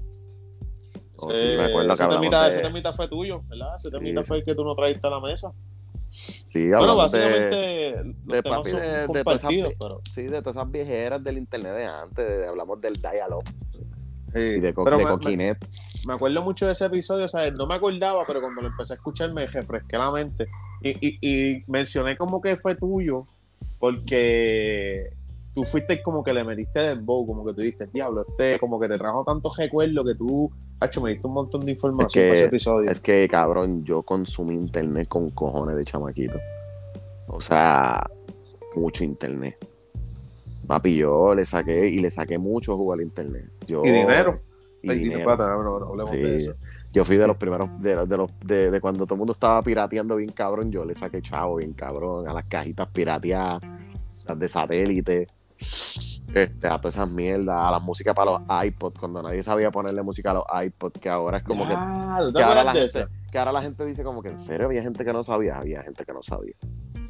Oh, 1.21 1.29
sí, 1.31 1.37
me 1.57 1.63
acuerdo 1.65 1.87
que 1.95 2.03
ese, 2.03 2.07
temita, 2.07 2.43
de- 2.43 2.49
ese 2.49 2.59
temita 2.61 2.93
fue 2.93 3.07
tuyo, 3.07 3.41
¿verdad? 3.47 3.75
Ese 3.75 3.89
temita 3.91 4.21
Sí. 4.21 4.27
fue 4.27 4.37
el 4.37 4.43
que 4.45 4.55
tú 4.55 4.63
no 4.63 4.73
trajiste 4.75 5.05
a 5.05 5.09
la 5.09 5.19
mesa. 5.19 5.51
Sí, 6.09 6.69
Bueno, 6.69 6.93
de, 6.93 6.97
básicamente 6.97 7.55
de 7.55 8.41
temas 8.41 8.57
papi, 8.59 8.71
de- 8.71 8.77
de 8.81 8.81
todas 8.81 8.87
esas 8.87 9.07
compartidos, 9.07 9.69
vi- 9.69 9.75
pero... 9.79 10.01
sí, 10.11 10.23
de 10.23 10.41
todas 10.41 10.55
esas 10.55 10.71
viejeras 10.71 11.23
del 11.23 11.37
internet 11.37 11.73
de 11.75 11.85
antes, 11.85 12.27
de- 12.27 12.47
hablamos 12.47 12.81
del 12.81 12.93
diálogo 12.95 13.43
Sí, 14.33 14.39
y 14.39 14.59
de, 14.59 14.73
co- 14.73 14.83
pero 14.85 14.97
de 14.97 15.03
me- 15.03 15.09
me- 15.11 15.17
Coquinet. 15.17 15.57
me 15.61 15.69
acuerdo 16.13 16.41
mucho 16.41 16.65
de 16.65 16.73
ese 16.73 16.85
episodio, 16.85 17.27
¿sabes? 17.27 17.53
No 17.57 17.65
me 17.67 17.75
acordaba, 17.75 18.23
pero 18.25 18.41
cuando 18.41 18.61
lo 18.61 18.67
empecé 18.69 18.93
a 18.93 18.95
escuchar 18.95 19.33
me 19.33 19.45
refresqué 19.47 19.97
la 19.97 20.11
mente. 20.11 20.47
Y, 20.81 20.89
y, 21.05 21.17
y 21.21 21.63
mencioné 21.67 22.15
como 22.17 22.39
que 22.41 22.55
fue 22.55 22.75
tuyo, 22.75 23.23
porque 23.79 25.09
tú 25.53 25.63
fuiste 25.65 26.01
como 26.03 26.23
que 26.23 26.33
le 26.33 26.43
metiste 26.43 26.79
del 26.79 27.01
bow, 27.01 27.25
como 27.25 27.45
que 27.45 27.53
tú 27.53 27.61
dijiste, 27.61 27.87
diablo, 27.87 28.25
este 28.29 28.59
como 28.59 28.79
que 28.79 28.87
te 28.87 28.97
trajo 28.97 29.23
tantos 29.25 29.57
recuerdos 29.57 30.05
que 30.05 30.15
tú, 30.15 30.49
hecho, 30.81 31.01
me 31.01 31.11
diste 31.11 31.27
un 31.27 31.33
montón 31.33 31.65
de 31.65 31.71
información 31.73 32.07
Es 32.07 32.13
que- 32.13 32.21
para 32.29 32.35
ese 32.35 32.45
episodio. 32.45 32.89
Es 32.91 32.99
que, 33.01 33.27
cabrón, 33.29 33.83
yo 33.83 34.03
consumí 34.03 34.53
internet 34.55 35.07
con 35.09 35.29
cojones 35.31 35.75
de 35.75 35.83
chamaquito. 35.83 36.39
O 37.27 37.41
sea, 37.41 38.09
mucho 38.75 39.03
internet. 39.03 39.57
Papi, 40.67 40.95
yo 40.97 41.33
le 41.35 41.45
saqué 41.45 41.87
y 41.89 41.99
le 41.99 42.09
saqué 42.11 42.37
mucho 42.37 42.77
jugo 42.77 42.93
al 42.93 43.01
internet. 43.01 43.45
Yo, 43.67 43.83
Y 43.83 43.91
dinero. 43.91 44.39
Y 44.81 44.89
Ay, 44.91 44.97
dime, 44.99 45.09
dinero. 45.15 45.31
espérate, 45.31 45.43
no, 45.55 45.63
no, 45.63 45.79
no 45.79 45.85
hablemos 45.87 46.11
Sí. 46.11 46.17
de 46.21 46.37
eso. 46.37 46.53
Yo 46.91 47.05
fui 47.05 47.17
de 47.17 47.27
los 47.27 47.37
primeros, 47.37 47.69
de, 47.79 47.95
de 48.05 48.17
los, 48.17 48.31
de, 48.43 48.71
de 48.71 48.81
cuando 48.81 49.05
todo 49.05 49.15
el 49.15 49.19
mundo 49.19 49.33
estaba 49.33 49.61
pirateando 49.61 50.15
bien 50.15 50.31
cabrón, 50.31 50.71
yo 50.71 50.85
le 50.85 50.95
saqué 50.95 51.21
chavo 51.21 51.57
bien 51.57 51.73
cabrón 51.73 52.27
a 52.27 52.33
las 52.33 52.45
cajitas 52.45 52.87
pirateadas, 52.87 53.61
las 54.25 54.39
de 54.39 54.47
satélite, 54.47 55.27
este, 56.33 56.67
a 56.67 56.77
todas 56.79 56.95
esas 56.95 57.09
mierdas, 57.09 57.55
a 57.57 57.71
la 57.71 57.79
música 57.79 58.13
para 58.13 58.31
los 58.31 58.41
iPods, 58.67 58.99
cuando 58.99 59.21
nadie 59.21 59.43
sabía 59.43 59.69
ponerle 59.71 60.01
música 60.01 60.31
a 60.31 60.33
los 60.35 60.43
iPods, 60.65 60.99
que 60.99 61.09
ahora 61.09 61.37
es 61.39 61.43
como 61.43 61.67
que, 61.67 61.73
Ah, 61.77 62.17
¿tú 62.21 62.31
te 62.31 62.37
que 62.39 62.43
ahora 62.43 62.63
la 62.63 62.71
gente, 62.71 62.85
esa? 62.85 63.09
que 63.31 63.37
ahora 63.37 63.51
la 63.51 63.61
gente 63.61 63.85
dice 63.85 64.03
como 64.03 64.21
que 64.23 64.29
en 64.29 64.39
serio 64.39 64.65
había 64.67 64.81
gente 64.81 65.03
que 65.05 65.13
no 65.13 65.23
sabía, 65.23 65.57
había 65.57 65.83
gente 65.83 66.05
que 66.05 66.13
no 66.13 66.23
sabía. 66.23 66.53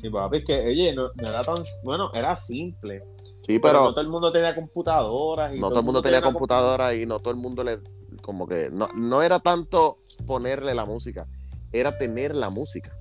Sí, 0.01 0.09
papi, 0.09 0.37
es 0.37 0.45
que, 0.45 0.59
oye, 0.67 0.93
no, 0.93 1.09
no 1.13 1.27
era 1.27 1.43
tan, 1.43 1.55
bueno, 1.83 2.09
era 2.13 2.35
simple. 2.35 3.03
Sí, 3.49 3.57
Pero, 3.57 3.79
pero 3.79 3.83
no 3.85 3.91
todo 3.93 4.01
el 4.01 4.09
mundo 4.09 4.31
tenía 4.31 4.53
computadoras. 4.53 5.55
Y 5.55 5.59
no 5.59 5.69
todo 5.69 5.79
el 5.79 5.85
mundo 5.85 6.03
tenía 6.03 6.19
una 6.19 6.27
computadora 6.27 6.93
y 6.93 7.07
no 7.07 7.19
todo 7.19 7.33
el 7.33 7.39
mundo 7.39 7.63
le 7.63 7.79
como 8.21 8.47
que 8.47 8.69
no, 8.69 8.89
no 8.93 9.23
era 9.23 9.39
tanto 9.39 9.97
ponerle 10.27 10.75
la 10.75 10.85
música, 10.85 11.25
era 11.71 11.97
tener 11.97 12.35
la 12.35 12.51
música. 12.51 12.95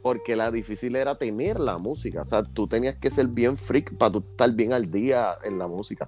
Porque 0.00 0.36
la 0.36 0.52
difícil 0.52 0.94
era 0.94 1.18
tener 1.18 1.58
la 1.58 1.76
música. 1.76 2.20
O 2.20 2.24
sea, 2.24 2.44
tú 2.44 2.68
tenías 2.68 2.96
que 2.98 3.10
ser 3.10 3.26
bien 3.26 3.56
freak 3.56 3.96
para 3.98 4.12
tú 4.12 4.24
estar 4.30 4.52
bien 4.52 4.72
al 4.72 4.92
día 4.92 5.36
en 5.42 5.58
la 5.58 5.66
música. 5.66 6.06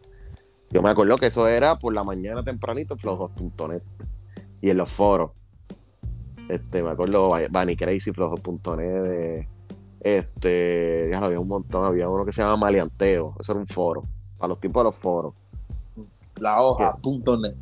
Yo 0.70 0.80
me 0.80 0.90
acuerdo 0.90 1.16
que 1.16 1.26
eso 1.26 1.48
era 1.48 1.76
por 1.76 1.92
la 1.92 2.04
mañana 2.04 2.44
tempranito 2.44 2.94
en 2.94 3.00
flojos.net 3.00 3.82
y 4.60 4.70
en 4.70 4.76
los 4.76 4.92
foros. 4.92 5.32
Este, 6.48 6.84
me 6.84 6.90
acuerdo 6.90 7.30
Bunny 7.50 7.74
Crazy, 7.74 8.12
flojos.net. 8.12 9.48
Este, 10.04 11.08
ya 11.10 11.18
había 11.18 11.40
un 11.40 11.48
montón, 11.48 11.82
había 11.82 12.10
uno 12.10 12.26
que 12.26 12.32
se 12.32 12.42
llama 12.42 12.58
Maleanteo. 12.58 13.34
Eso 13.40 13.52
era 13.52 13.60
un 13.60 13.66
foro, 13.66 14.04
para 14.36 14.48
los 14.48 14.60
tiempos 14.60 14.82
de 14.82 14.84
los 14.84 14.96
foros. 14.96 15.34
La 16.36 16.60
hoja, 16.60 16.94
punto 16.98 17.38
net. 17.38 17.56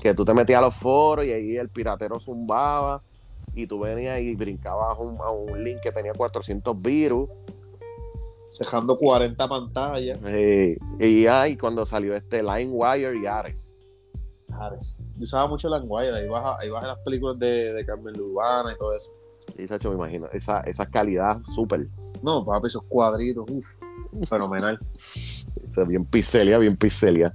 que 0.00 0.14
tú 0.14 0.24
te 0.24 0.32
metías 0.32 0.58
a 0.58 0.62
los 0.62 0.76
foros 0.76 1.26
y 1.26 1.32
ahí 1.32 1.56
el 1.56 1.68
piratero 1.70 2.20
zumbaba 2.20 3.02
y 3.54 3.66
tú 3.66 3.80
venías 3.80 4.20
y 4.20 4.36
brincabas 4.36 4.96
a 4.96 5.02
un, 5.02 5.20
a 5.20 5.30
un 5.32 5.64
link 5.64 5.80
que 5.82 5.90
tenía 5.90 6.12
400 6.12 6.80
virus. 6.80 7.28
Cejando 8.48 8.96
40 8.96 9.48
pantallas. 9.48 10.20
y 11.00 11.26
ahí 11.26 11.56
cuando 11.56 11.84
salió 11.84 12.14
este 12.14 12.44
LineWire 12.44 13.18
y 13.18 13.26
Ares. 13.26 13.76
Ares. 14.52 15.02
Yo 15.16 15.24
usaba 15.24 15.48
mucho 15.48 15.72
Anguaya, 15.74 16.14
ahí 16.14 16.28
baja, 16.28 16.56
ahí 16.60 16.70
baja 16.70 16.86
las 16.86 16.98
películas 16.98 17.40
de, 17.40 17.72
de 17.72 17.84
Carmen 17.84 18.20
Urbana 18.20 18.72
y 18.72 18.78
todo 18.78 18.94
eso. 18.94 19.10
Y 19.58 19.66
Sacho, 19.66 19.88
me 19.90 19.96
imagino, 19.96 20.28
esa, 20.32 20.60
esa 20.60 20.86
calidad 20.86 21.40
súper. 21.46 21.88
No, 22.22 22.44
papi, 22.44 22.68
esos 22.68 22.82
cuadritos, 22.84 23.44
uff, 23.50 24.28
fenomenal. 24.28 24.78
esa 25.66 25.84
Bien 25.84 26.04
pixelia, 26.04 26.58
bien 26.58 26.76
pixelia. 26.76 27.34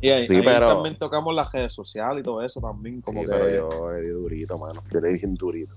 Y 0.00 0.08
ahí, 0.08 0.26
Sí, 0.26 0.34
ahí 0.36 0.42
pero- 0.44 0.66
también 0.66 0.96
tocamos 0.98 1.34
las 1.34 1.52
redes 1.52 1.72
sociales 1.72 2.20
y 2.20 2.22
todo 2.24 2.42
eso 2.42 2.60
también, 2.60 3.00
como 3.02 3.24
Sí, 3.24 3.30
que... 3.30 3.36
pero 3.36 3.68
yo 3.70 3.92
le 3.92 4.00
di 4.02 4.08
durito, 4.08 4.58
mano. 4.58 4.82
Yo 4.92 5.00
le 5.00 5.12
di 5.12 5.18
bien 5.18 5.34
durito. 5.34 5.74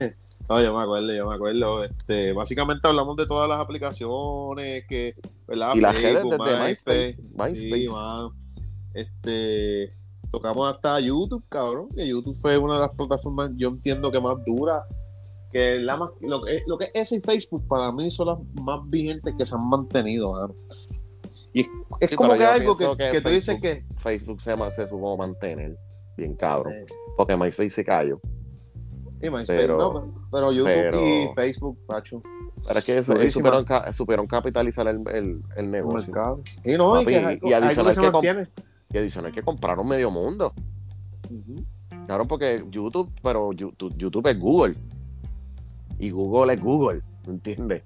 No, 0.48 0.62
yo 0.62 0.74
me 0.74 0.82
acuerdo, 0.82 1.12
yo 1.12 1.28
me 1.28 1.34
acuerdo. 1.34 1.84
Este, 1.84 2.32
básicamente 2.32 2.88
hablamos 2.88 3.16
de 3.18 3.26
todas 3.26 3.46
las 3.50 3.60
aplicaciones 3.60 4.82
que, 4.88 5.14
¿verdad? 5.46 5.72
Y 5.74 5.80
las 5.80 5.94
redes 6.00 6.22
desde 6.24 6.38
MySpace. 6.66 7.22
MySpace. 7.32 7.54
Sí, 7.56 7.88
mano. 7.88 8.32
Este, 8.94 9.92
tocamos 10.30 10.70
hasta 10.72 10.98
YouTube, 11.00 11.44
cabrón. 11.50 11.88
Que 11.94 12.08
YouTube 12.08 12.34
fue 12.34 12.56
una 12.56 12.74
de 12.74 12.80
las 12.80 12.90
plataformas, 12.92 13.50
yo 13.56 13.68
entiendo 13.68 14.10
que 14.10 14.20
más 14.20 14.36
dura. 14.46 14.84
Que 15.52 15.78
la 15.78 15.96
más, 15.96 16.10
lo, 16.20 16.42
que, 16.42 16.62
lo 16.66 16.76
que 16.76 16.84
es 16.86 16.90
ese 16.94 17.16
y 17.16 17.20
Facebook 17.20 17.66
para 17.66 17.90
mí 17.92 18.10
son 18.10 18.26
las 18.28 18.38
más 18.62 18.80
vigentes 18.88 19.34
que 19.36 19.46
se 19.46 19.54
han 19.54 19.66
mantenido, 19.68 20.32
mano. 20.32 20.54
Y 21.54 21.60
es, 21.60 21.68
es 22.00 22.10
Sí, 22.10 22.16
como 22.16 22.34
que 22.34 22.44
algo 22.44 22.76
que, 22.76 22.84
que 22.98 23.10
que 23.12 23.20
tú 23.22 23.28
dices 23.30 23.56
Facebook- 23.58 23.62
que. 23.62 23.84
Facebook 23.96 24.40
se, 24.42 24.70
se 24.72 24.88
supo 24.88 25.16
mantener 25.16 25.78
bien 26.16 26.34
cabrón. 26.34 26.72
eh, 26.72 26.84
Porque 27.16 27.36
MySpace 27.36 27.70
se 27.70 27.84
cayó. 27.84 28.20
y 29.22 29.30
MySpace, 29.30 29.46
pero- 29.60 29.78
no, 29.78 30.28
pero, 30.30 30.52
YouTube 30.52 30.74
pero- 30.74 31.00
y 31.00 31.28
Facebook, 31.34 31.78
Pacho, 31.86 32.22
Pero 32.66 32.78
es 32.78 32.84
que 32.84 33.00
Durísima. 33.02 33.30
supieron, 33.30 33.64
ca- 33.64 33.92
supieron 33.92 34.26
capitalizar 34.26 34.86
el, 34.88 35.00
el, 35.14 35.42
el 35.56 35.70
negocio. 35.70 36.12
Y 36.64 36.72
no, 36.76 37.00
y, 37.02 37.06
que 37.06 37.38
y 37.42 37.52
adicional 37.54 37.94
que 37.94 38.12
comp-. 38.12 38.48
Y 38.90 38.98
adicional 38.98 39.32
que 39.32 39.42
compraron 39.42 39.88
medio 39.88 40.10
mundo. 40.10 40.52
Claro, 42.06 42.26
porque 42.26 42.64
YouTube, 42.70 43.10
pero 43.22 43.52
YouTube, 43.52 43.94
YouTube 43.96 44.26
es 44.28 44.38
Google. 44.38 44.76
Y 45.98 46.10
Google 46.10 46.54
es 46.54 46.60
Google, 46.60 47.02
¿entiendes? 47.26 47.82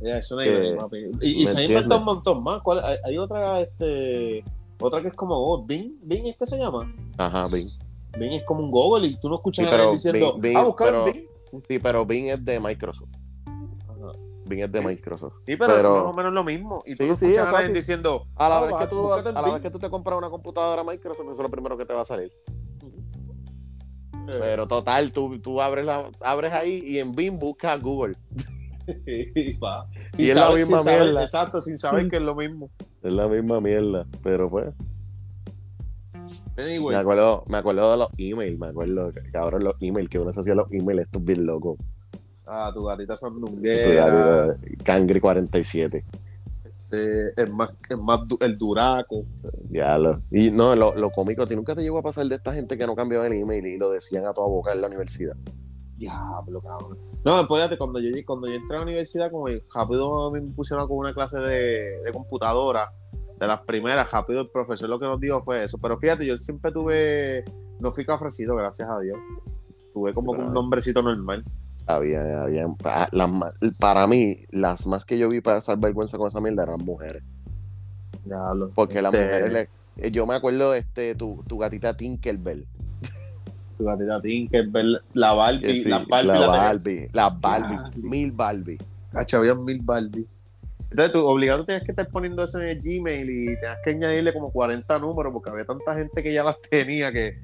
Ya, 0.00 0.18
eso 0.18 0.34
no 0.34 0.42
hay 0.42 0.76
papi. 0.76 0.96
Y, 1.22 1.42
y 1.42 1.44
¿me 1.44 1.50
se 1.50 1.58
ha 1.58 1.62
entiendes? 1.62 1.68
inventado 1.70 2.00
un 2.00 2.04
montón 2.06 2.42
más. 2.42 2.62
¿Cuál? 2.62 2.84
Hay, 2.84 2.96
hay 3.04 3.18
otra, 3.18 3.60
este, 3.60 4.44
otra 4.80 5.00
que 5.00 5.08
es 5.08 5.14
como 5.14 5.34
oh, 5.36 5.64
Bing. 5.64 5.98
Bing 6.02 6.26
es 6.26 6.36
que 6.36 6.46
se 6.46 6.58
llama. 6.58 6.92
Ajá, 7.16 7.46
Bing. 7.48 7.68
Bing 8.18 8.32
es 8.32 8.44
como 8.44 8.60
un 8.64 8.70
Google 8.70 9.06
y 9.06 9.16
tú 9.18 9.28
no 9.28 9.36
escuchas 9.36 9.66
Sí, 9.68 9.72
a 9.72 9.76
nadie 9.78 9.92
diciendo, 9.92 10.34
Bing- 10.36 10.40
Bing- 10.52 10.56
ah, 10.58 10.64
buscar 10.64 10.88
pero- 10.88 11.04
Bing. 11.04 11.26
Sí, 11.68 11.78
pero 11.78 12.04
Bing 12.04 12.26
es 12.28 12.44
de 12.44 12.58
Microsoft. 12.60 13.10
Ajá. 13.46 14.12
Bing 14.46 14.60
es 14.60 14.72
de 14.72 14.80
Microsoft. 14.80 15.34
Sí, 15.46 15.56
pero, 15.56 15.74
pero- 15.74 15.94
más 15.94 16.04
o 16.06 16.12
menos 16.12 16.32
lo 16.32 16.42
mismo. 16.44 16.82
Y 16.84 16.96
tú 16.96 17.04
Sí, 17.04 17.08
no 17.08 17.14
escuchas 17.14 17.36
es 17.48 17.48
a 17.48 17.52
nadie 17.52 17.72
diciendo, 17.72 18.26
A 18.34 18.48
la, 18.48 18.58
ah, 18.58 18.60
vez 18.66 18.74
que 18.74 18.86
tú, 18.88 19.12
a 19.12 19.22
la 19.22 19.40
vez 19.52 19.62
que 19.62 19.70
tú 19.70 19.78
te 19.78 19.88
compras 19.88 20.18
una 20.18 20.28
computadora 20.28 20.82
Microsoft, 20.82 21.22
eso 21.22 21.32
es 21.32 21.38
lo 21.38 21.50
primero 21.50 21.78
que 21.78 21.86
te 21.86 21.94
va 21.94 22.00
a 22.02 22.04
salir. 22.04 22.32
Eh, 24.28 24.36
Pero 24.40 24.66
total, 24.66 25.12
tú, 25.12 25.38
tú 25.38 25.60
abres, 25.60 25.84
la, 25.84 26.10
abres 26.20 26.52
ahí 26.52 26.82
y 26.86 26.98
en 26.98 27.12
Bing 27.14 27.38
buscas 27.38 27.80
Google. 27.82 28.16
y 29.06 29.52
va. 29.58 29.86
Y 30.14 30.16
Sin 30.16 30.28
es 30.30 30.36
la 30.36 30.50
misma 30.50 30.82
saber- 30.82 31.00
mierda. 31.02 31.22
Exacto, 31.22 31.60
sin 31.60 31.78
saber 31.78 32.08
que 32.08 32.16
es 32.16 32.22
lo 32.22 32.34
mismo. 32.34 32.70
Es 33.02 33.12
la 33.12 33.28
misma 33.28 33.60
mierda. 33.60 34.06
Pero 34.22 34.48
pues. 34.50 34.72
Anyway, 36.56 36.94
Me 36.94 37.00
acuerdo, 37.00 37.44
me 37.48 37.56
acuerdo 37.58 37.90
de 37.90 37.96
los 37.98 38.08
emails, 38.16 38.58
me 38.58 38.68
acuerdo, 38.68 39.12
cabrón, 39.32 39.64
los 39.64 39.74
emails, 39.80 40.08
que 40.08 40.20
uno 40.20 40.32
se 40.32 40.38
hacía 40.40 40.54
los 40.54 40.70
emails, 40.72 41.02
estos 41.02 41.24
bien 41.24 41.44
locos. 41.44 41.78
ah, 42.46 42.70
tu 42.72 42.84
gatita 42.84 43.16
sandunguera, 43.16 44.56
Cangri 44.84 45.18
47. 45.20 46.04
Este, 46.94 47.42
el, 47.42 47.52
más, 47.52 47.70
el, 47.88 47.98
más 47.98 48.26
du- 48.26 48.38
el 48.40 48.56
duraco. 48.58 49.24
Ya 49.70 49.98
lo. 49.98 50.22
Y 50.30 50.50
no, 50.50 50.74
lo, 50.76 50.94
lo 50.96 51.10
cómico, 51.10 51.42
¿a 51.42 51.46
ti 51.46 51.56
nunca 51.56 51.74
te 51.74 51.82
llegó 51.82 51.98
a 51.98 52.02
pasar 52.02 52.26
de 52.26 52.34
esta 52.34 52.52
gente 52.54 52.76
que 52.78 52.86
no 52.86 52.94
cambiaba 52.94 53.26
el 53.26 53.32
email 53.34 53.66
y 53.66 53.78
lo 53.78 53.90
decían 53.90 54.26
a 54.26 54.32
toda 54.32 54.48
boca 54.48 54.72
en 54.72 54.80
la 54.80 54.86
universidad? 54.86 55.36
Diablo, 55.96 56.60
cabrón. 56.60 56.98
No, 57.24 57.40
espérate, 57.40 57.78
cuando 57.78 58.00
yo, 58.00 58.10
cuando 58.26 58.48
yo 58.48 58.54
entré 58.54 58.76
a 58.76 58.80
la 58.80 58.84
universidad, 58.84 59.30
como 59.30 59.46
rápido 59.74 60.30
me 60.30 60.40
pusieron 60.42 60.86
con 60.88 60.98
una 60.98 61.14
clase 61.14 61.38
de, 61.38 62.00
de 62.02 62.12
computadora, 62.12 62.92
de 63.38 63.46
las 63.46 63.60
primeras, 63.62 64.10
rápido 64.10 64.40
el 64.42 64.50
profesor 64.50 64.88
lo 64.88 64.98
que 64.98 65.06
nos 65.06 65.20
dijo 65.20 65.40
fue 65.40 65.64
eso. 65.64 65.78
Pero 65.78 65.98
fíjate, 65.98 66.26
yo 66.26 66.36
siempre 66.38 66.72
tuve, 66.72 67.44
no 67.80 67.90
fui 67.92 68.04
ofrecido, 68.08 68.56
gracias 68.56 68.88
a 68.88 68.98
Dios. 69.00 69.18
Tuve 69.92 70.12
como 70.12 70.32
que 70.32 70.40
un 70.40 70.52
nombrecito 70.52 71.02
normal. 71.02 71.44
Había, 71.86 72.42
había, 72.42 72.66
pa- 72.68 73.08
las 73.12 73.30
para 73.78 74.06
mí, 74.06 74.38
las 74.50 74.86
más 74.86 75.04
que 75.04 75.18
yo 75.18 75.28
vi 75.28 75.40
para 75.40 75.58
pasar 75.58 75.78
vergüenza 75.78 76.16
con 76.16 76.28
esa 76.28 76.40
mierda 76.40 76.62
eran 76.62 76.80
mujeres. 76.80 77.22
Diablo. 78.24 78.70
Porque 78.74 79.02
las 79.02 79.12
Este, 79.12 79.26
mujeres, 79.26 79.52
le- 79.52 79.68
eh, 80.06 80.10
yo 80.10 80.26
me 80.26 80.34
acuerdo, 80.34 80.74
este, 80.74 81.14
tu, 81.14 81.44
tu 81.46 81.58
gatita 81.58 81.94
Tinkerbell. 81.96 82.66
Tu 83.76 83.84
gatita 83.84 84.20
Tinkerbell, 84.22 85.00
la 85.12 85.32
Barbie, 85.34 85.82
sí, 85.82 85.88
la 85.90 85.98
Barbie, 86.08 86.26
la 86.28 86.46
Barbie, 86.46 87.08
las 87.12 87.40
Barbie, 87.40 87.76
Barbie. 87.76 88.02
mil 88.02 88.32
Barbie. 88.32 88.78
Hacho, 89.12 89.38
había 89.38 89.54
mil 89.54 89.80
Barbie. 89.82 90.28
Entonces 90.90 91.12
tú 91.12 91.26
obligado 91.26 91.64
tenías 91.66 91.82
que 91.82 91.90
estar 91.90 92.08
poniendo 92.08 92.44
eso 92.44 92.60
en 92.62 92.68
el 92.68 92.80
Gmail 92.80 93.28
y 93.28 93.44
tenías 93.56 93.78
que 93.82 93.90
añadirle 93.90 94.32
como 94.32 94.50
40 94.52 94.96
números 95.00 95.32
porque 95.32 95.50
había 95.50 95.64
tanta 95.64 95.94
gente 95.96 96.22
que 96.22 96.32
ya 96.32 96.44
las 96.44 96.60
tenía 96.60 97.12
que 97.12 97.36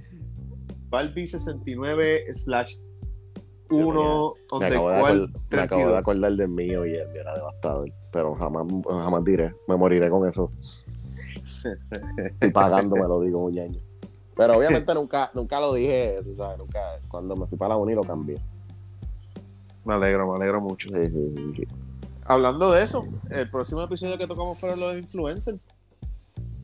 Barbie 0.89 1.27
69 1.27 2.33
slash 2.33 2.77
1 3.71 4.35
Me 4.59 4.67
acabo, 4.67 4.91
de 4.91 4.97
acor- 4.97 5.33
me 5.51 5.61
acabo 5.61 5.89
de 5.89 5.97
acordar 5.99 6.33
del 6.33 6.49
mío 6.49 6.85
y 6.87 6.95
el 6.95 7.09
mío 7.09 7.21
era 7.21 7.35
devastador. 7.35 7.91
Pero 8.13 8.35
jamás, 8.35 8.67
jamás 8.89 9.25
diré, 9.25 9.55
me 9.69 9.77
moriré 9.77 10.11
con 10.11 10.27
eso. 10.29 10.51
Estoy 12.17 12.51
pagando, 12.51 12.97
me 12.97 13.03
lo 13.09 13.21
digo 13.21 13.39
un 13.45 13.59
año. 13.59 13.81
Pero 14.37 14.57
obviamente 14.57 14.95
nunca, 14.95 15.31
nunca 15.35 15.61
lo 15.61 15.75
dije 15.75 16.19
eso, 16.19 16.35
¿sabes? 16.37 16.59
Nunca, 16.59 16.81
cuando 17.09 17.37
me 17.37 17.47
fui 17.47 17.59
para 17.59 17.71
la 17.71 17.77
uni 17.77 17.95
lo 17.95 18.03
cambié. 18.03 18.39
Me 19.85 19.95
alegro, 19.95 20.31
me 20.31 20.37
alegro 20.37 20.61
mucho. 20.61 20.89
Sí, 20.89 21.07
sí, 21.07 21.33
sí, 21.37 21.53
sí. 21.57 21.63
Hablando 22.25 22.71
de 22.73 22.83
eso, 22.83 23.05
el 23.31 23.51
próximo 23.51 23.83
episodio 23.83 24.17
que 24.19 24.27
tocamos 24.27 24.59
fueron 24.59 24.81
los 24.81 24.97
influencers. 24.97 25.59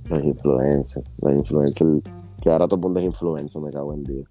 Los 0.09 0.23
influencers, 0.25 1.07
los 1.21 1.33
influencers, 1.33 2.03
que 2.41 2.51
ahora 2.51 2.67
todo 2.67 2.77
el 2.77 2.83
mundo 2.83 3.01
es 3.01 3.07
influencer, 3.07 3.61
me 3.61 3.71
cago 3.73 3.93
en 3.95 4.05
Dios. 4.05 4.27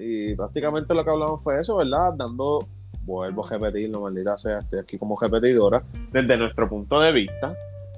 Y 0.00 0.34
prácticamente 0.34 0.94
lo 0.94 1.04
que 1.04 1.10
hablamos 1.10 1.42
fue 1.42 1.60
eso, 1.60 1.76
¿verdad? 1.76 2.12
Dando, 2.16 2.66
vuelvo 3.02 3.46
a 3.46 3.50
repetirlo, 3.50 4.02
maldita 4.02 4.36
sea, 4.38 4.60
estoy 4.60 4.80
aquí 4.80 4.98
como 4.98 5.18
repetidora, 5.18 5.82
desde 6.12 6.36
nuestro 6.36 6.68
punto 6.68 7.00
de 7.00 7.12
vista, 7.12 7.56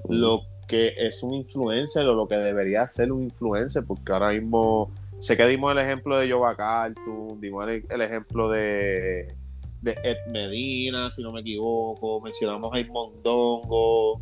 lo 0.09 0.43
que 0.67 0.95
es 0.97 1.23
un 1.23 1.35
influencer 1.35 2.07
o 2.07 2.15
lo 2.15 2.29
que 2.29 2.37
debería 2.37 2.87
ser 2.87 3.11
un 3.11 3.25
influencer, 3.25 3.85
porque 3.85 4.13
ahora 4.13 4.31
mismo 4.31 4.91
sé 5.19 5.37
que 5.37 5.47
dimos 5.47 5.73
el 5.73 5.79
ejemplo 5.79 6.19
de 6.19 6.31
Jova 6.31 6.57
Cartoon, 6.57 7.41
dimos 7.41 7.67
el, 7.69 8.01
ejemplo 8.01 8.49
de, 8.49 9.35
de 9.83 9.97
Ed 10.05 10.19
Medina, 10.31 11.11
si 11.11 11.23
no 11.23 11.33
me 11.33 11.41
equivoco, 11.41 12.21
mencionamos 12.21 12.71
a 12.73 12.93
Mondongo, 12.93 14.21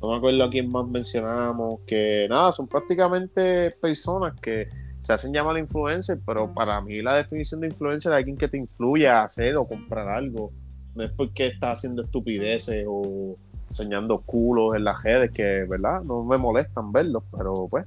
no 0.00 0.08
me 0.08 0.16
acuerdo 0.16 0.44
a 0.44 0.50
quién 0.50 0.70
más 0.70 0.86
mencionamos, 0.86 1.80
que 1.86 2.26
nada, 2.28 2.52
son 2.52 2.66
prácticamente 2.66 3.70
personas 3.80 4.38
que 4.40 4.68
se 5.00 5.12
hacen 5.12 5.32
llamar 5.32 5.58
influencer, 5.58 6.18
pero 6.26 6.52
para 6.52 6.80
mí 6.80 7.00
la 7.02 7.16
definición 7.16 7.60
de 7.60 7.68
influencer 7.68 8.12
es 8.12 8.16
alguien 8.16 8.36
que 8.36 8.48
te 8.48 8.58
influye 8.58 9.08
a 9.08 9.22
hacer 9.22 9.56
o 9.56 9.66
comprar 9.66 10.08
algo. 10.08 10.52
No 10.94 11.04
es 11.04 11.10
porque 11.12 11.46
está 11.46 11.72
haciendo 11.72 12.02
estupideces 12.02 12.84
o 12.88 13.36
enseñando 13.66 14.20
culos 14.20 14.76
en 14.76 14.84
las 14.84 15.02
redes, 15.02 15.30
que, 15.32 15.64
¿verdad? 15.68 16.02
No 16.02 16.24
me 16.24 16.38
molestan 16.38 16.90
verlos, 16.92 17.22
pero 17.30 17.52
pues, 17.70 17.86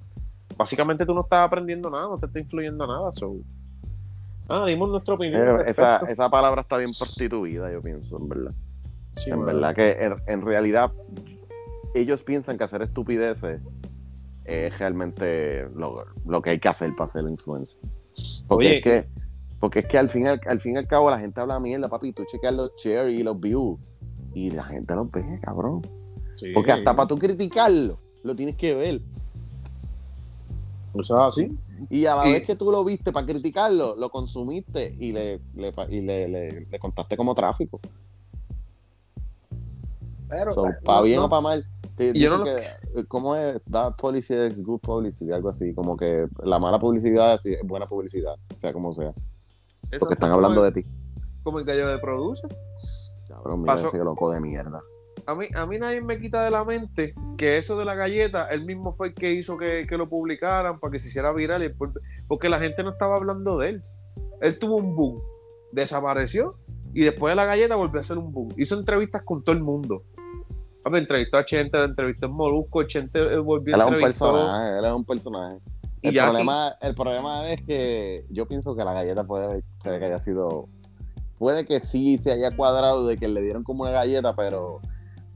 básicamente 0.55 1.05
tú 1.05 1.13
no 1.13 1.21
estás 1.21 1.45
aprendiendo 1.45 1.89
nada, 1.89 2.07
no 2.07 2.17
te 2.17 2.27
está 2.27 2.39
influyendo 2.39 2.87
nada. 2.87 3.11
So. 3.11 3.35
Ah, 4.47 4.65
dimos 4.65 4.89
nuestra 4.89 5.15
opinión. 5.15 5.61
Eh, 5.61 5.63
esa, 5.67 5.97
esa 6.07 6.29
palabra 6.29 6.61
está 6.61 6.77
bien 6.77 6.91
prostituida, 6.97 7.71
yo 7.71 7.81
pienso, 7.81 8.17
en 8.17 8.29
verdad. 8.29 8.51
Sí, 9.15 9.29
en 9.29 9.45
verdad 9.45 9.75
que 9.75 9.91
en, 9.91 10.15
en 10.27 10.41
realidad 10.41 10.91
ellos 11.93 12.23
piensan 12.23 12.57
que 12.57 12.63
hacer 12.63 12.81
estupideces 12.81 13.59
es 14.45 14.77
realmente 14.79 15.67
lo, 15.75 16.05
lo 16.25 16.41
que 16.41 16.51
hay 16.51 16.59
que 16.59 16.67
hacer 16.69 16.93
para 16.95 17.07
ser 17.07 17.23
influencer. 17.23 17.81
Porque 18.47 18.67
Oye, 18.67 18.77
es 18.77 18.81
que, 18.83 19.07
porque 19.59 19.79
es 19.79 19.85
que 19.87 19.97
al 19.97 20.09
fin, 20.09 20.27
al, 20.27 20.41
al 20.47 20.59
fin 20.59 20.75
y 20.75 20.77
al 20.77 20.87
cabo 20.87 21.09
la 21.09 21.19
gente 21.19 21.39
habla 21.39 21.59
mierda, 21.59 21.87
papi, 21.89 22.11
tú 22.13 22.23
checas 22.25 22.53
los 22.53 22.71
shares 22.77 23.17
y 23.19 23.23
los 23.23 23.39
views 23.39 23.79
y 24.33 24.51
la 24.51 24.63
gente 24.63 24.95
los 24.95 25.09
ve, 25.11 25.39
cabrón. 25.41 25.81
Sí. 26.33 26.51
Porque 26.53 26.71
hasta 26.71 26.95
para 26.95 27.07
tú 27.07 27.17
criticarlo, 27.17 27.99
lo 28.23 28.35
tienes 28.35 28.55
que 28.55 28.73
ver. 28.75 29.01
Eso 30.95 31.15
es 31.15 31.21
así. 31.21 31.57
Y 31.89 32.05
a 32.05 32.15
la 32.15 32.27
Y- 32.27 32.33
vez 32.33 32.45
que 32.45 32.55
tú 32.55 32.69
lo 32.71 32.83
viste 32.83 33.11
para 33.11 33.25
criticarlo, 33.25 33.95
lo 33.95 34.09
consumiste 34.09 34.95
y 34.99 35.11
le, 35.13 35.39
le, 35.55 35.73
y 35.89 36.01
le, 36.01 36.27
le- 36.27 36.67
le 36.69 36.79
contaste 36.79 37.15
como 37.17 37.33
tráfico. 37.33 37.79
Pero, 40.29 40.51
So, 40.51 40.67
eh, 40.67 40.73
para 40.83 40.99
no- 40.99 41.03
bien 41.05 41.17
no- 41.19 41.25
o 41.25 41.29
para 41.29 41.41
mal. 41.41 41.65
Y 42.13 42.19
yo 42.19 42.37
lo- 42.37 42.43
que, 42.45 42.67
¿Cómo 43.07 43.35
es? 43.35 43.61
Bad 43.65 43.95
publicity 43.95 44.53
is 44.53 44.63
good 44.63 44.79
publicity, 44.81 45.31
algo 45.31 45.49
así. 45.49 45.73
Como 45.73 45.95
que 45.97 46.27
la 46.43 46.59
mala 46.59 46.79
publicidad 46.79 47.33
es 47.35 47.59
buena 47.63 47.87
publicidad, 47.87 48.35
sea 48.57 48.73
como 48.73 48.93
sea. 48.93 49.09
eso 49.09 49.99
Porque 49.99 50.13
es 50.13 50.17
están 50.17 50.31
hablando 50.31 50.65
el- 50.65 50.73
de 50.73 50.81
ti. 50.83 50.89
Como 51.43 51.59
el 51.59 51.65
gallo 51.65 51.87
de 51.87 51.97
produce. 51.99 52.47
Cabrón, 53.27 53.61
mira 53.61 53.73
Pasó- 53.73 53.87
ese 53.87 53.97
loco 53.99 54.31
de 54.31 54.39
mierda. 54.41 54.81
A 55.25 55.35
mí, 55.35 55.45
a 55.55 55.65
mí 55.65 55.77
nadie 55.77 56.01
me 56.01 56.19
quita 56.19 56.43
de 56.43 56.51
la 56.51 56.63
mente 56.63 57.13
que 57.37 57.57
eso 57.57 57.77
de 57.77 57.85
la 57.85 57.93
galleta, 57.95 58.47
él 58.47 58.65
mismo 58.65 58.91
fue 58.93 59.09
el 59.09 59.13
que 59.13 59.31
hizo 59.33 59.57
que, 59.57 59.85
que 59.87 59.97
lo 59.97 60.09
publicaran 60.09 60.79
para 60.79 60.91
que 60.91 60.99
se 60.99 61.07
hiciera 61.09 61.31
viral. 61.31 61.63
y 61.63 61.69
por- 61.69 61.93
Porque 62.27 62.49
la 62.49 62.59
gente 62.59 62.83
no 62.83 62.91
estaba 62.91 63.15
hablando 63.17 63.57
de 63.59 63.69
él. 63.69 63.83
Él 64.41 64.57
tuvo 64.59 64.77
un 64.77 64.95
boom, 64.95 65.21
desapareció 65.71 66.55
y 66.93 67.01
después 67.03 67.31
de 67.31 67.35
la 67.35 67.45
galleta 67.45 67.75
volvió 67.75 67.99
a 67.99 68.01
hacer 68.01 68.17
un 68.17 68.31
boom. 68.31 68.49
Hizo 68.57 68.77
entrevistas 68.77 69.23
con 69.23 69.43
todo 69.43 69.55
el 69.55 69.63
mundo. 69.63 70.03
A 70.83 70.89
ver, 70.89 71.01
entrevistó 71.03 71.37
a 71.37 71.45
Chente, 71.45 71.77
lo 71.77 71.85
entrevistó 71.85 72.25
en 72.27 72.33
Molusco, 72.33 72.83
Chente 72.83 73.19
eh, 73.19 73.37
volvió 73.37 73.75
Él 73.75 73.81
a 73.81 73.83
es 73.85 73.89
un 73.89 73.95
entrevistar. 73.95 74.31
personaje, 74.31 74.79
él 74.79 74.85
es 74.85 74.91
un 74.93 75.05
personaje. 75.05 75.57
Y 76.01 76.07
El 76.07 76.15
problema, 76.23 76.75
el 76.81 76.95
problema 76.95 77.51
es 77.51 77.61
que 77.61 78.25
yo 78.31 78.47
pienso 78.47 78.75
que 78.75 78.83
la 78.83 78.93
galleta 78.93 79.23
puede, 79.23 79.63
puede 79.83 79.99
que 79.99 80.05
haya 80.05 80.19
sido. 80.19 80.67
Puede 81.37 81.65
que 81.65 81.79
sí 81.79 82.17
se 82.17 82.31
haya 82.31 82.55
cuadrado 82.55 83.05
de 83.07 83.17
que 83.17 83.27
le 83.27 83.41
dieron 83.41 83.63
como 83.63 83.83
una 83.83 83.91
galleta, 83.91 84.35
pero, 84.35 84.79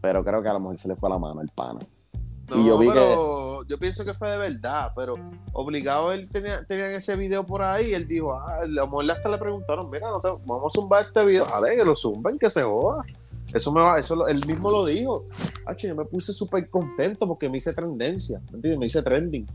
pero 0.02 0.24
creo 0.24 0.42
que 0.42 0.50
a 0.50 0.54
lo 0.54 0.60
mejor 0.60 0.78
se 0.78 0.88
le 0.88 0.96
fue 0.96 1.10
la 1.10 1.18
mano 1.20 1.42
al 1.42 1.50
pana. 1.50 1.80
No, 2.50 2.58
Y 2.62 2.68
yo 2.68 2.78
vi 2.78 2.88
pero 2.88 3.64
yo 3.68 3.78
pienso 3.80 4.06
que 4.06 4.14
fue 4.14 4.30
de 4.30 4.38
verdad, 4.38 4.92
pero 4.96 5.16
obligado 5.54 6.12
él 6.12 6.30
tenía, 6.30 6.64
tenía 6.66 6.96
ese 6.96 7.16
video 7.16 7.44
por 7.44 7.64
ahí, 7.64 7.92
él 7.94 8.08
dijo, 8.08 8.34
ah, 8.34 8.60
a 8.62 8.66
lo 8.66 8.86
mejor 8.86 9.10
hasta 9.12 9.30
le 9.30 9.38
preguntaron, 9.40 9.90
mira, 9.90 10.08
no 10.10 10.20
te- 10.22 10.30
vamos 10.46 10.72
a 10.72 10.80
zumbar 10.80 11.06
este 11.06 11.26
video, 11.26 11.46
a 11.52 11.60
ver, 11.60 11.76
que 11.76 11.84
lo 11.84 11.96
zumben, 11.96 12.38
que 12.38 12.50
se 12.52 12.62
joda. 12.62 13.02
Eso 13.56 13.72
me 13.72 13.82
va, 13.82 13.98
eso 13.98 14.16
lo- 14.16 14.28
él 14.28 14.46
mismo 14.46 14.70
lo 14.70 14.86
dijo. 14.86 15.26
Ah, 15.66 15.74
yo 15.78 15.96
me 15.96 16.06
puse 16.06 16.34
súper 16.34 16.70
contento 16.70 17.26
porque 17.28 17.50
me 17.50 17.58
hice 17.58 17.74
tendencia, 17.74 18.40
¿me 18.52 18.58
entiendes? 18.58 18.80
Me 18.80 18.86
hice 18.88 19.02
trending. 19.02 19.48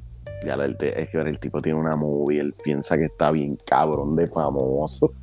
Ya 0.44 0.55
el, 0.55 0.77
es 0.81 1.09
que 1.10 1.18
el 1.20 1.39
tipo 1.39 1.60
tiene 1.60 1.78
una 1.78 1.97
movie, 1.97 2.40
él 2.40 2.55
piensa 2.64 2.97
que 2.97 3.05
está 3.05 3.31
bien 3.31 3.59
cabrón 3.64 4.16
de 4.16 4.27
famoso. 4.27 5.12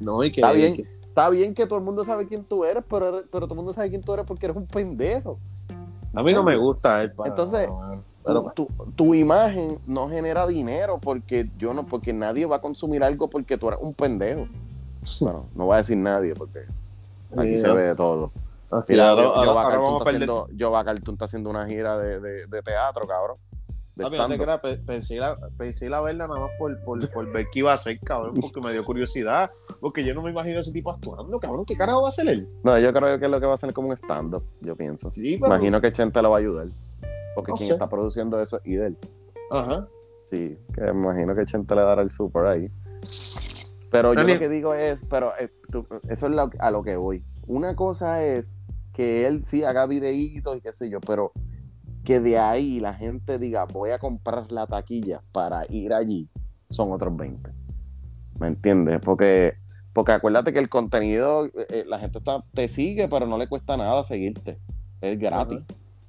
No, 0.00 0.24
y 0.24 0.30
que 0.32 0.40
Está 0.40 0.52
bien. 0.54 0.74
que- 0.76 0.86
Está 1.10 1.28
bien 1.28 1.52
que 1.54 1.66
todo 1.66 1.78
el 1.78 1.84
mundo 1.84 2.04
sabe 2.06 2.26
quién 2.26 2.42
tú 2.44 2.64
eres, 2.64 2.82
pero, 2.88 3.22
pero 3.30 3.46
todo 3.46 3.52
el 3.52 3.56
mundo 3.56 3.72
sabe 3.74 3.90
quién 3.90 4.00
tú 4.00 4.14
eres 4.14 4.24
porque 4.24 4.46
eres 4.46 4.56
un 4.56 4.66
pendejo. 4.66 5.38
a 6.14 6.22
mí 6.22 6.32
no 6.32 6.42
me 6.42 6.56
gusta 6.56 7.02
él. 7.02 7.12
para- 7.12 7.28
Entonces, 7.28 7.68
pero, 8.24 8.50
tu, 8.56 8.66
tu 8.96 9.14
imagen 9.14 9.78
no 9.86 10.08
genera 10.08 10.46
dinero 10.46 10.98
porque 10.98 11.50
yo 11.58 11.74
no, 11.74 11.84
porque 11.84 12.12
nadie 12.14 12.46
va 12.46 12.56
a 12.56 12.60
consumir 12.62 13.04
algo 13.04 13.28
porque 13.28 13.58
tú 13.58 13.68
eres 13.68 13.80
un 13.82 13.92
pendejo. 13.92 14.46
Bueno, 15.20 15.46
no 15.54 15.66
voy 15.66 15.74
a 15.74 15.78
decir 15.78 15.96
nadie 15.98 16.32
porque 16.34 16.60
aquí 17.36 17.58
se 17.58 17.72
ve 17.72 17.82
de 17.82 17.94
todo. 17.94 18.32
Hostia, 18.72 18.94
Mira, 18.94 19.10
ahora- 19.10 19.22
yo, 19.22 19.28
ahora- 19.34 19.44
yo, 19.44 19.50
ahora 19.50 19.62
Cartoon 19.62 19.84
vamos 19.84 19.94
a 19.94 19.98
está 19.98 20.10
perder- 20.10 20.30
haciendo, 20.30 20.48
yo, 20.56 20.70
Cartoon 20.84 21.14
está 21.14 21.24
haciendo 21.24 21.50
una 21.50 21.66
gira 21.66 21.98
de, 21.98 22.20
de, 22.20 22.46
de 22.46 22.62
teatro, 22.62 23.06
cabrón. 23.06 23.36
De 23.96 24.04
pensé, 24.78 25.18
la, 25.18 26.00
verla 26.00 26.26
nada 26.26 26.40
más 26.40 26.50
por, 26.58 26.82
por, 26.84 27.06
por 27.10 27.30
ver 27.32 27.48
qué 27.52 27.58
iba 27.58 27.72
a 27.72 27.74
hacer, 27.74 27.98
cabrón, 28.00 28.32
porque 28.40 28.60
me 28.60 28.72
dio 28.72 28.82
curiosidad. 28.84 29.50
Porque 29.80 30.04
yo 30.04 30.14
no 30.14 30.22
me 30.22 30.30
imagino 30.30 30.60
ese 30.60 30.72
tipo 30.72 30.90
actuando, 30.90 31.38
cabrón. 31.38 31.64
¿Qué 31.66 31.76
carajo 31.76 32.00
va 32.02 32.08
a 32.08 32.10
hacer 32.10 32.28
él? 32.28 32.48
No, 32.62 32.78
yo 32.78 32.92
creo 32.94 33.18
que 33.18 33.28
lo 33.28 33.40
que 33.40 33.46
va 33.46 33.52
a 33.52 33.54
hacer 33.56 33.68
es 33.70 33.74
como 33.74 33.88
un 33.88 33.96
stand-up, 33.96 34.42
yo 34.60 34.74
pienso. 34.76 35.10
Sí, 35.12 35.36
pero- 35.38 35.54
Imagino 35.54 35.80
que 35.80 35.92
Chente 35.92 36.22
lo 36.22 36.30
va 36.30 36.36
a 36.36 36.40
ayudar. 36.40 36.68
Porque 37.34 37.50
No 37.52 37.56
quien 37.56 37.66
sé. 37.68 37.72
está 37.74 37.88
produciendo 37.90 38.40
eso 38.40 38.58
es 38.58 38.66
Idel. 38.66 38.96
Ajá. 39.50 39.86
Sí, 40.30 40.56
que 40.72 40.80
me 40.80 40.90
imagino 40.90 41.34
que 41.34 41.44
Chente 41.44 41.74
le 41.74 41.82
dará 41.82 42.00
el 42.02 42.10
super 42.10 42.46
ahí. 42.46 42.70
Pero 43.90 44.14
yo 44.14 44.20
lo 44.34 44.38
que 44.38 44.48
digo 44.48 44.74
es, 44.74 45.04
pero 45.08 45.32
eh, 45.38 45.50
tú- 45.70 45.86
eso 46.08 46.26
es 46.26 46.32
lo- 46.32 46.50
a 46.58 46.70
lo 46.70 46.82
que 46.82 46.96
voy. 46.96 47.24
Una 47.46 47.74
cosa 47.74 48.24
es 48.24 48.62
que 48.92 49.26
él 49.26 49.42
sí 49.42 49.64
haga 49.64 49.86
videitos 49.86 50.56
y 50.56 50.60
qué 50.60 50.72
sé 50.72 50.88
yo, 50.90 51.00
pero 51.00 51.32
que 52.04 52.20
de 52.20 52.38
ahí 52.38 52.80
la 52.80 52.94
gente 52.94 53.38
diga, 53.38 53.64
voy 53.66 53.90
a 53.90 53.98
comprar 53.98 54.50
la 54.52 54.66
taquilla 54.66 55.22
para 55.32 55.64
ir 55.70 55.92
allí, 55.92 56.28
son 56.70 56.92
otros 56.92 57.16
20. 57.16 57.50
¿Me 58.38 58.46
entiendes? 58.46 59.00
Porque, 59.04 59.54
porque 59.92 60.12
acuérdate 60.12 60.52
que 60.52 60.60
el 60.60 60.68
contenido, 60.68 61.46
eh, 61.46 61.50
eh, 61.70 61.84
la 61.86 61.98
gente 61.98 62.18
está, 62.18 62.44
te 62.54 62.68
sigue, 62.68 63.08
pero 63.08 63.26
no 63.26 63.36
le 63.36 63.48
cuesta 63.48 63.76
nada 63.76 64.02
seguirte. 64.04 64.58
Es 65.00 65.18
gratis. 65.18 65.58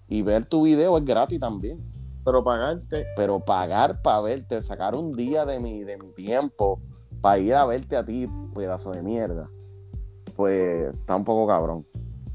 Y 0.08 0.22
ver 0.22 0.46
tu 0.46 0.64
video 0.64 0.98
es 0.98 1.06
gratis 1.06 1.40
también 1.40 1.80
Pero 2.26 2.44
pagarte. 2.44 3.06
pero 3.16 3.40
pagar 3.40 4.02
para 4.02 4.22
verte, 4.22 4.62
sacar 4.62 4.96
un 4.96 5.14
día 5.14 5.46
de 5.46 5.60
mi, 5.60 5.84
de 5.84 5.98
mi 5.98 6.12
tiempo 6.14 6.80
para 7.22 7.40
ir 7.40 7.54
a 7.54 7.66
verte 7.66 7.96
a 7.96 8.06
ti, 8.06 8.28
pedazo 8.56 8.92
de 8.92 9.02
mierda, 9.04 9.50
pues 10.36 10.94
está 10.96 11.16
un 11.16 11.24
poco 11.24 11.48
cabrón. 11.48 11.86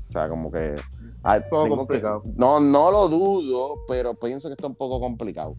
O 0.09 0.13
sea, 0.13 0.29
como 0.29 0.51
que. 0.51 0.77
ah, 1.25 1.41
Todo 1.51 1.65
tengo 1.65 1.77
complicado. 1.79 2.23
que- 2.23 2.31
no, 2.37 2.61
no 2.61 2.91
lo 2.91 3.09
dudo, 3.09 3.81
pero 3.89 4.15
pienso 4.15 4.49
que 4.49 4.53
está 4.55 4.67
un 4.67 4.77
poco 4.77 5.01
complicado. 5.01 5.57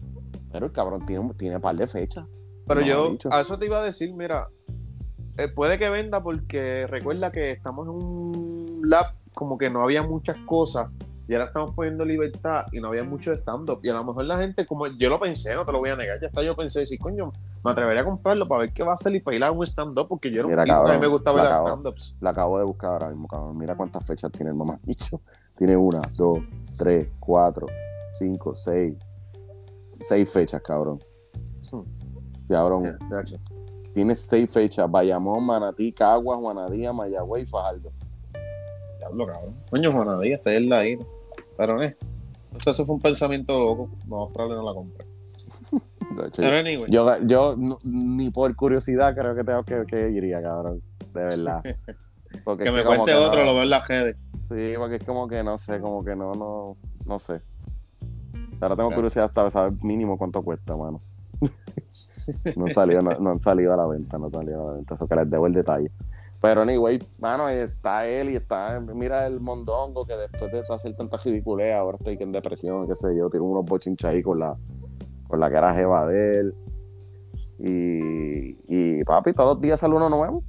Pero 0.50 0.66
el 0.66 0.72
cabrón 0.72 1.04
tiene, 1.04 1.22
un- 1.24 1.36
tiene 1.36 1.56
un 1.56 1.62
par 1.62 1.76
de 1.76 1.86
fechas. 1.86 2.26
Pero 2.66 2.80
No, 2.80 2.86
yo, 2.86 3.16
a 3.30 3.40
eso 3.40 3.58
te 3.58 3.66
iba 3.66 3.78
a 3.78 3.84
decir, 3.84 4.12
mira, 4.14 4.48
eh, 5.36 5.48
puede 5.48 5.78
que 5.78 5.88
venda 5.90 6.22
porque 6.22 6.86
recuerda 6.86 7.30
que 7.30 7.50
estamos 7.50 7.86
en 7.86 7.92
un 7.94 8.80
lab 8.84 9.06
como 9.34 9.56
que 9.58 9.70
no 9.70 9.82
había 9.82 10.02
muchas 10.02 10.36
cosas 10.46 10.88
y 11.28 11.34
ahora 11.34 11.44
estamos 11.44 11.74
poniendo 11.74 12.06
libertad 12.06 12.64
y 12.72 12.80
no 12.80 12.88
había 12.88 13.04
mucho 13.04 13.34
stand-up. 13.34 13.80
Y 13.82 13.90
a 13.90 13.92
lo 13.92 14.02
mejor 14.02 14.24
la 14.24 14.38
gente, 14.38 14.64
como 14.64 14.86
yo 14.86 15.10
lo 15.10 15.20
pensé, 15.20 15.54
no 15.54 15.66
te 15.66 15.72
lo 15.72 15.78
voy 15.78 15.90
a 15.90 15.96
negar, 15.96 16.18
ya 16.20 16.28
está, 16.28 16.42
yo 16.42 16.56
pensé, 16.56 16.80
decir, 16.80 16.98
coño, 16.98 17.30
me 17.62 17.70
atrevería 17.70 18.00
a 18.00 18.04
comprarlo 18.06 18.48
para 18.48 18.62
ver 18.62 18.72
qué 18.72 18.82
va 18.82 18.92
a 18.92 18.94
hacer 18.94 19.14
y 19.14 19.20
para 19.20 19.36
ir 19.36 19.44
a 19.44 19.52
un 19.52 19.62
stand-up 19.66 20.08
porque 20.08 20.30
yo 20.30 20.40
era 20.40 20.46
un 20.46 20.52
Mira, 20.52 20.64
tipo 20.64 20.74
que 20.74 20.80
a 20.80 20.82
mí 20.82 20.86
cabrón, 20.86 21.00
me 21.02 21.06
gustaba 21.06 21.42
ver 21.42 21.52
stand-ups. 21.52 22.16
La 22.22 22.30
acabo 22.30 22.58
de 22.58 22.64
buscar 22.64 22.92
ahora 22.92 23.08
mismo, 23.10 23.28
cabrón. 23.28 23.58
Mira 23.58 23.76
cuántas 23.76 24.06
fechas 24.06 24.32
tiene 24.32 24.50
el 24.50 24.56
mamá 24.56 24.80
dicho. 24.84 25.20
Tiene 25.58 25.76
una, 25.76 26.00
dos, 26.16 26.38
tres, 26.78 27.08
cuatro, 27.20 27.66
cinco, 28.12 28.54
seis. 28.54 28.96
Seis 29.82 30.30
fechas, 30.30 30.62
cabrón. 30.62 30.98
Hmm. 31.70 31.82
Cabrón. 32.48 32.98
Tiene 33.92 34.14
seis 34.14 34.50
fechas: 34.50 34.90
Bayamón, 34.90 35.44
Manatí, 35.44 35.92
Caguas, 35.92 36.38
Juanadía, 36.38 36.92
Mayagüey 36.92 37.42
y 37.42 37.46
Fajardo. 37.46 37.92
Diablo, 38.98 39.26
cabrón. 39.26 39.56
Coño, 39.70 39.92
Juanadía, 39.92 40.36
está 40.36 40.54
en 40.54 40.70
la 40.70 40.86
isla. 40.86 41.04
Pero, 41.58 41.82
eh, 41.82 41.94
eso 42.64 42.84
fue 42.86 42.94
un 42.94 43.02
pensamiento 43.02 43.58
loco. 43.58 43.90
No, 44.08 44.28
probablemente 44.32 44.64
no 44.64 44.64
la 44.64 44.74
compré. 44.74 45.06
Anyway. 46.58 46.90
yo, 46.90 47.06
yo 47.26 47.54
no- 47.58 47.78
ni 47.84 48.30
por 48.30 48.54
curiosidad 48.56 49.14
creo 49.14 49.34
que 49.34 49.44
tengo 49.44 49.62
que, 49.64 49.84
que 49.86 50.10
iría, 50.10 50.40
cabrón. 50.40 50.80
De 51.12 51.20
verdad. 51.20 51.62
Porque 52.44 52.64
que 52.64 52.72
me 52.72 52.82
cuente 52.84 53.12
que 53.12 53.14
otro, 53.18 53.40
no- 53.40 53.46
lo 53.46 53.54
veo 53.54 53.62
en 53.64 53.70
las 53.70 53.86
redes. 53.86 54.16
Sí, 54.48 54.72
porque 54.78 54.96
es 54.96 55.04
como 55.04 55.28
que 55.28 55.42
no 55.42 55.58
sé, 55.58 55.78
como 55.80 56.02
que 56.02 56.16
no, 56.16 56.32
no, 56.32 56.76
no 57.04 57.18
sé. 57.20 57.42
Ahora 58.60 58.76
tengo 58.76 58.88
Claro. 58.88 58.94
curiosidad 58.94 59.26
hasta 59.26 59.50
saber 59.50 59.72
mínimo 59.82 60.16
cuánto 60.16 60.42
cuesta, 60.42 60.74
mano. 60.74 61.02
no, 62.56 62.64
han 62.64 62.70
salido, 62.72 63.02
no, 63.02 63.10
no 63.20 63.30
han 63.30 63.40
salido 63.40 63.74
a 63.74 63.76
la 63.76 63.86
venta, 63.86 64.16
no 64.18 64.26
han 64.26 64.32
salido 64.32 64.62
a 64.62 64.66
la 64.68 64.72
venta, 64.78 64.94
eso 64.94 65.06
que 65.06 65.14
les 65.16 65.28
debo 65.30 65.46
el 65.46 65.52
detalle. 65.52 65.90
Pero 66.40 66.62
anyway, 66.62 66.98
mano, 67.18 67.48
está 67.48 68.06
él 68.06 68.30
y 68.30 68.36
está, 68.36 68.80
mira 68.80 69.26
el 69.26 69.40
mondongo 69.40 70.06
que 70.06 70.14
después 70.16 70.52
de 70.52 70.62
hacer 70.72 70.94
tanta 70.96 71.16
ridiculez, 71.16 71.74
ahora 71.74 71.98
estoy 71.98 72.16
en 72.20 72.30
depresión, 72.30 72.86
qué 72.86 72.94
sé 72.94 73.16
yo, 73.16 73.28
tiene 73.28 73.44
unos 73.44 73.64
bochinchas 73.64 74.12
ahí 74.12 74.22
con 74.22 74.38
la, 74.38 74.56
con 75.26 75.40
la 75.40 75.50
cara 75.50 75.74
jeva 75.74 76.06
de 76.06 76.32
él. 76.38 76.54
Y, 77.58 78.56
y 78.68 79.04
papi, 79.04 79.32
todos 79.32 79.54
los 79.54 79.60
días 79.60 79.80
sale 79.80 79.96
uno 79.96 80.08
nuevo. 80.08 80.44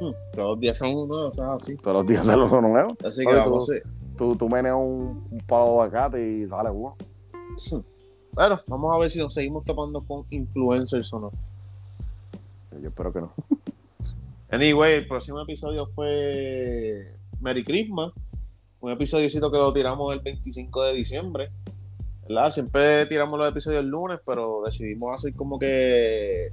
Hmm, 0.00 0.10
Todos 0.32 0.50
los 0.52 0.60
días 0.60 0.78
son 0.78 0.88
uno, 0.96 1.28
o 1.28 1.34
sea, 1.34 1.52
así. 1.52 1.76
Todos 1.76 1.98
los 1.98 2.06
días 2.06 2.26
sale 2.26 2.42
uno 2.44 2.62
nuevo. 2.62 2.96
Así 3.04 3.24
que 3.26 3.34
vamos 3.34 3.66
tú-. 3.66 3.74
Tú, 4.16 4.36
tú 4.36 4.48
meneas 4.48 4.76
un, 4.76 5.26
un 5.30 5.38
palo 5.46 5.64
de 5.64 5.70
aguacate 5.70 6.28
y 6.30 6.48
sale 6.48 6.70
uno. 6.70 6.96
Bueno, 8.32 8.58
vamos 8.66 8.94
a 8.94 8.98
ver 8.98 9.10
si 9.10 9.18
nos 9.18 9.34
seguimos 9.34 9.64
topando 9.64 10.00
con 10.02 10.24
influencers 10.30 11.12
o 11.12 11.20
no. 11.20 11.30
Yo 12.80 12.88
espero 12.88 13.12
que 13.12 13.20
no. 13.20 13.28
Anyway, 14.54 14.94
el 14.94 15.08
próximo 15.08 15.40
episodio 15.40 15.84
fue 15.84 17.12
Merry 17.40 17.64
Christmas. 17.64 18.12
Un 18.78 18.92
episodiocito 18.92 19.50
que 19.50 19.58
lo 19.58 19.72
tiramos 19.72 20.12
el 20.12 20.20
25 20.20 20.84
de 20.84 20.94
diciembre. 20.94 21.50
¿Verdad? 22.28 22.50
Siempre 22.50 23.04
tiramos 23.06 23.36
los 23.36 23.48
episodios 23.48 23.82
el 23.82 23.88
lunes, 23.88 24.20
pero 24.24 24.62
decidimos 24.64 25.12
hacer 25.12 25.34
como 25.34 25.58
que 25.58 26.52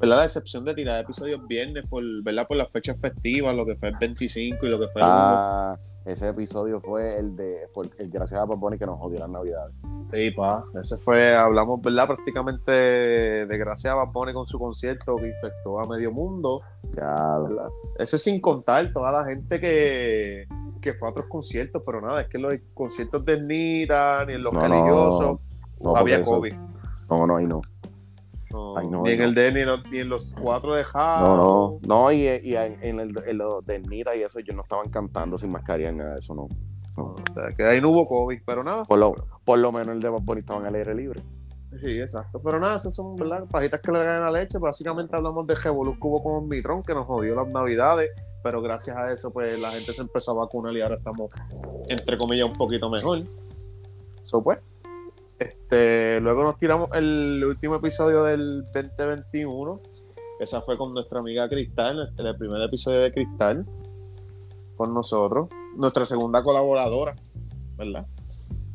¿verdad? 0.00 0.16
La 0.16 0.24
excepción 0.24 0.64
de 0.64 0.74
tirar 0.74 1.00
episodios 1.00 1.46
viernes 1.46 1.84
por, 1.88 2.02
¿verdad? 2.24 2.48
Por 2.48 2.56
las 2.56 2.72
fechas 2.72 3.00
festivas, 3.00 3.54
lo 3.54 3.64
que 3.64 3.76
fue 3.76 3.90
el 3.90 3.96
25 4.00 4.66
y 4.66 4.68
lo 4.68 4.80
que 4.80 4.88
fue 4.88 5.00
el 5.00 5.08
Ah, 5.08 5.78
ese 6.10 6.28
episodio 6.28 6.80
fue 6.80 7.18
el 7.18 7.36
de 7.36 7.68
por- 7.72 7.90
el 7.98 8.10
gracias 8.10 8.40
a 8.40 8.46
Paponi 8.46 8.78
que 8.78 8.86
nos 8.86 8.96
jodió 8.98 9.18
las 9.20 9.30
navidades. 9.30 9.74
Sí, 10.12 10.30
pa, 10.30 10.64
ese 10.80 10.96
fue, 10.98 11.34
hablamos, 11.36 11.80
¿verdad? 11.82 12.06
Prácticamente 12.06 12.72
de 12.72 13.58
gracias 13.58 13.92
a 13.94 13.96
con 14.32 14.46
su 14.46 14.58
concierto 14.58 15.16
que 15.16 15.28
infectó 15.28 15.78
a 15.80 15.86
medio 15.86 16.10
mundo, 16.12 16.62
Ya, 16.96 17.38
¿verdad? 17.38 17.68
Ese 17.98 18.16
sin 18.18 18.40
contar 18.40 18.90
toda 18.92 19.12
la 19.12 19.24
gente 19.24 19.60
que, 19.60 20.46
que 20.80 20.94
fue 20.94 21.08
a 21.08 21.10
otros 21.10 21.26
conciertos, 21.28 21.82
pero 21.84 22.00
nada, 22.00 22.22
es 22.22 22.28
que 22.28 22.38
en 22.38 22.42
los 22.44 22.54
conciertos 22.72 23.24
de 23.24 23.42
Nita, 23.42 24.24
ni 24.26 24.34
en 24.34 24.42
los 24.42 24.54
No, 24.54 24.66
no, 24.66 24.68
religiosos, 24.68 25.38
no, 25.80 25.96
había 25.96 26.16
eso- 26.20 26.30
COVID. 26.30 26.54
No, 27.10 27.26
no, 27.26 27.36
ahí 27.36 27.46
no. 27.46 27.60
No, 28.50 28.78
Ay, 28.78 28.88
no, 28.88 29.02
ni 29.02 29.10
en 29.10 29.18
no. 29.18 29.24
el 29.24 29.34
de, 29.34 29.52
ni 29.52 29.64
los, 29.64 29.84
ni 29.90 29.98
en 29.98 30.08
los 30.08 30.32
cuatro 30.32 30.74
de 30.74 30.84
Jao. 30.84 31.26
No, 31.26 31.78
no, 31.82 32.02
no, 32.02 32.12
y, 32.12 32.22
y 32.42 32.56
en, 32.56 32.78
en 32.82 33.00
el 33.00 33.22
en 33.26 33.38
lo 33.38 33.60
de 33.60 33.78
Nita 33.80 34.16
y 34.16 34.22
eso, 34.22 34.38
ellos 34.38 34.56
no 34.56 34.62
estaban 34.62 34.88
cantando 34.90 35.36
sin 35.36 35.50
mascarilla 35.50 35.92
ni 35.92 35.98
nada 35.98 36.14
de 36.14 36.18
eso, 36.20 36.34
no. 36.34 36.48
O 36.96 37.14
sea, 37.34 37.54
que 37.56 37.62
ahí 37.64 37.80
no 37.80 37.90
hubo 37.90 38.08
COVID, 38.08 38.40
pero 38.44 38.64
nada. 38.64 38.84
Por 38.84 38.98
lo, 38.98 39.14
por 39.44 39.58
lo 39.58 39.70
menos 39.70 39.88
el 39.94 40.00
de 40.00 40.08
Bunny 40.08 40.40
estaban 40.40 40.66
al 40.66 40.74
aire 40.74 40.94
libre. 40.94 41.22
Sí, 41.80 42.00
exacto. 42.00 42.40
Pero 42.42 42.58
nada, 42.58 42.76
esas 42.76 42.94
son 42.94 43.14
¿verdad? 43.14 43.44
pajitas 43.50 43.80
que 43.80 43.92
le 43.92 44.02
ganan 44.02 44.32
la 44.32 44.40
leche. 44.40 44.58
Básicamente 44.58 45.14
hablamos 45.14 45.46
de 45.46 45.54
Revolú 45.54 45.92
que 45.92 46.06
hubo 46.06 46.22
con 46.22 46.34
Omicron, 46.44 46.82
que 46.82 46.94
nos 46.94 47.06
jodió 47.06 47.36
las 47.36 47.48
navidades. 47.48 48.10
Pero 48.42 48.62
gracias 48.62 48.96
a 48.96 49.12
eso, 49.12 49.30
pues 49.30 49.60
la 49.60 49.68
gente 49.70 49.92
se 49.92 50.00
empezó 50.00 50.32
a 50.32 50.44
vacunar 50.44 50.74
y 50.74 50.80
ahora 50.80 50.96
estamos, 50.96 51.30
entre 51.88 52.16
comillas, 52.16 52.46
un 52.46 52.54
poquito 52.54 52.88
mejor. 52.88 53.22
So, 54.24 54.42
pues. 54.42 54.58
Este, 55.38 56.20
luego 56.20 56.42
nos 56.42 56.56
tiramos 56.56 56.88
el 56.94 57.44
último 57.44 57.76
episodio 57.76 58.24
del 58.24 58.64
2021. 58.72 59.80
Esa 60.40 60.60
fue 60.60 60.76
con 60.76 60.94
nuestra 60.94 61.20
amiga 61.20 61.48
Cristal, 61.48 62.12
el 62.16 62.36
primer 62.36 62.62
episodio 62.62 63.00
de 63.00 63.12
Cristal 63.12 63.66
con 64.76 64.94
nosotros. 64.94 65.50
Nuestra 65.76 66.04
segunda 66.04 66.42
colaboradora, 66.42 67.14
¿verdad? 67.76 68.06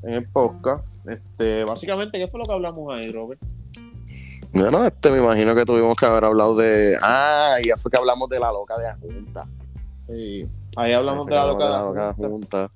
En 0.03 0.13
el 0.15 0.29
podcast. 0.29 0.85
Este, 1.05 1.63
básicamente, 1.65 2.17
¿qué 2.17 2.27
fue 2.27 2.39
lo 2.39 2.45
que 2.45 2.53
hablamos 2.53 2.95
ahí, 2.95 3.11
Robert? 3.11 3.41
No, 4.53 4.69
no, 4.69 4.85
este 4.85 5.09
me 5.09 5.17
imagino 5.17 5.55
que 5.55 5.65
tuvimos 5.65 5.95
que 5.95 6.05
haber 6.05 6.25
hablado 6.25 6.55
de. 6.55 6.97
Ah, 7.01 7.57
ya 7.65 7.75
fue 7.75 7.89
que 7.89 7.97
hablamos 7.97 8.29
de 8.29 8.39
la 8.39 8.51
loca 8.51 8.77
de 8.77 8.83
la 8.83 8.97
Junta. 8.97 9.47
Sí. 10.09 10.47
Ahí 10.75 10.91
hablamos 10.93 11.25
de 11.27 11.29
que 11.31 11.35
la 11.35 11.45
loca. 11.47 11.83
loca 11.85 12.15
la 12.17 12.27
Junta. 12.29 12.71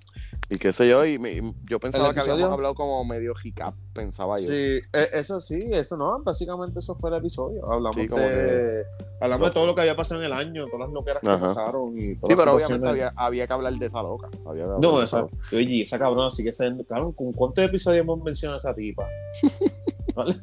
Y 0.49 0.57
qué 0.57 0.72
sé 0.72 0.88
yo, 0.90 1.06
y 1.06 1.19
me- 1.19 1.32
y 1.34 1.41
yo 1.69 1.80
pensaba 1.80 2.14
que 2.14 2.19
habíamos 2.22 2.44
hablado 2.52 2.74
como 2.76 3.03
medio 3.03 3.34
hiccup, 3.44 3.74
pensaba 3.94 4.38
yo. 4.38 4.44
Sí, 4.48 4.80
e- 4.94 5.10
eso 5.14 5.41
sí, 5.41 5.60
eso 5.72 5.98
no, 5.98 6.22
básicamente 6.24 6.80
eso 6.80 6.95
fue 6.95 7.10
el 7.10 7.18
episodio. 7.18 7.65
Hablamos 7.65 7.95
Sí, 7.95 8.07
como 8.07 8.22
de 8.24 8.84
hablamos 9.19 9.48
de 9.48 9.53
todo 9.53 9.65
lo 9.68 9.76
que 9.76 9.82
había 9.82 9.95
pasado 9.95 10.22
en 10.22 10.28
el 10.28 10.34
año, 10.34 10.65
todas 10.68 10.88
las 10.88 10.94
loqueras 10.94 11.22
que 11.22 11.28
pasaron 11.28 11.98
y 11.98 12.15
todas 12.15 12.30
Sí, 12.30 12.36
pero 12.38 12.53
obviamente 12.56 12.88
había, 12.88 13.14
había 13.15 13.48
que 13.48 13.53
hablar 13.53 13.74
de 13.74 13.86
esa 13.86 14.02
loca. 14.03 14.30
Había 14.45 14.64
que 14.64 14.69
No, 14.80 14.99
de 14.99 15.06
esa, 15.06 15.28
oye, 15.52 15.82
esa 15.82 15.99
cabrona 15.99 16.32
sigue 16.32 16.53
siendo, 16.53 16.86
cabrón, 16.86 17.11
¿con 17.14 17.34
cuántos 17.34 17.64
episodios 17.65 18.02
hemos 18.03 18.22
mencionado 18.24 18.56
a 18.56 18.57
esa 18.57 18.74
tipa? 18.74 19.06
¿Vale? 20.15 20.38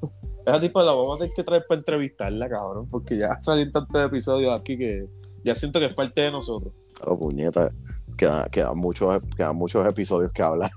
Esa 0.47 0.61
tipa 0.61 0.83
la 0.83 0.93
vamos 0.93 1.15
a 1.17 1.19
tener 1.23 1.33
que 1.35 1.43
traer 1.45 1.65
para 1.67 1.79
entrevistarla, 1.79 2.49
cabrón, 2.49 2.89
porque 2.91 3.17
ya 3.17 3.39
salen 3.41 3.73
tantos 3.73 4.05
episodios 4.05 4.53
aquí 4.59 4.77
que 4.77 5.07
ya 5.43 5.55
siento 5.55 5.79
que 5.81 5.87
es 5.87 5.95
parte 5.95 6.21
de 6.21 6.31
nosotros. 6.31 6.73
Claro, 7.05 7.19
puñeta. 7.19 7.71
Quedan, 8.17 8.49
quedan, 8.49 8.77
muchos, 8.77 9.23
quedan 9.37 9.57
muchos 9.57 9.87
episodios 9.87 10.33
que 10.33 10.43
hablar. 10.43 10.71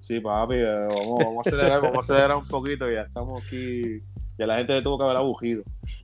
Sí, 0.00 0.20
papi, 0.20 0.56
eh, 0.56 0.88
vamos, 0.90 1.18
vamos 1.24 1.46
a 1.46 1.48
acelerar, 1.48 1.80
vamos 1.80 1.96
a 1.96 2.00
acelerar 2.00 2.36
un 2.36 2.46
poquito, 2.46 2.90
ya 2.90 3.02
estamos 3.02 3.42
aquí, 3.42 4.02
ya 4.38 4.46
la 4.46 4.58
gente 4.58 4.82
tuvo 4.82 4.98
que 4.98 5.04
haber 5.04 5.16
abugido. 5.16 5.62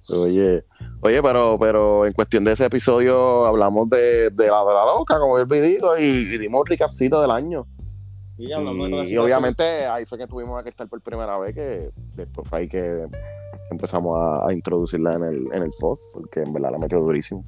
Oye, 0.09 0.65
oye, 1.03 1.23
pero, 1.23 1.59
pero 1.61 2.07
en 2.07 2.13
cuestión 2.15 2.45
de 2.45 2.53
ese 2.53 2.65
episodio 2.65 3.45
hablamos 3.45 3.91
de, 3.91 4.31
de 4.31 4.47
la 4.49 4.65
de 4.65 4.73
la 4.73 4.87
loca, 4.87 5.19
como 5.19 5.39
yo 5.39 5.47
me 5.47 5.61
digo, 5.61 5.99
y, 5.99 6.05
y 6.05 6.39
dimos 6.39 6.63
un 6.63 6.67
recapcito 6.67 7.21
del 7.21 7.31
año. 7.31 7.67
Y, 8.39 8.47
de 8.47 9.19
obviamente 9.19 9.63
ahí 9.87 10.07
fue 10.07 10.17
que 10.17 10.27
tuvimos 10.27 10.63
que 10.63 10.71
estar 10.71 10.89
por 10.89 11.03
primera 11.03 11.39
vez, 11.39 11.55
que 11.55 11.91
después 12.15 12.49
fue 12.49 12.61
ahí 12.61 12.69
que 12.69 13.07
empezamos 13.71 14.17
a, 14.17 14.49
a 14.49 14.53
introducirla 14.55 15.13
en 15.15 15.25
el, 15.25 15.47
en 15.53 15.63
el 15.65 15.73
pod, 15.79 15.99
porque 16.15 16.41
en 16.41 16.55
verdad 16.55 16.71
la 16.73 16.79
metió 16.79 17.01
durísimo. 17.01 17.45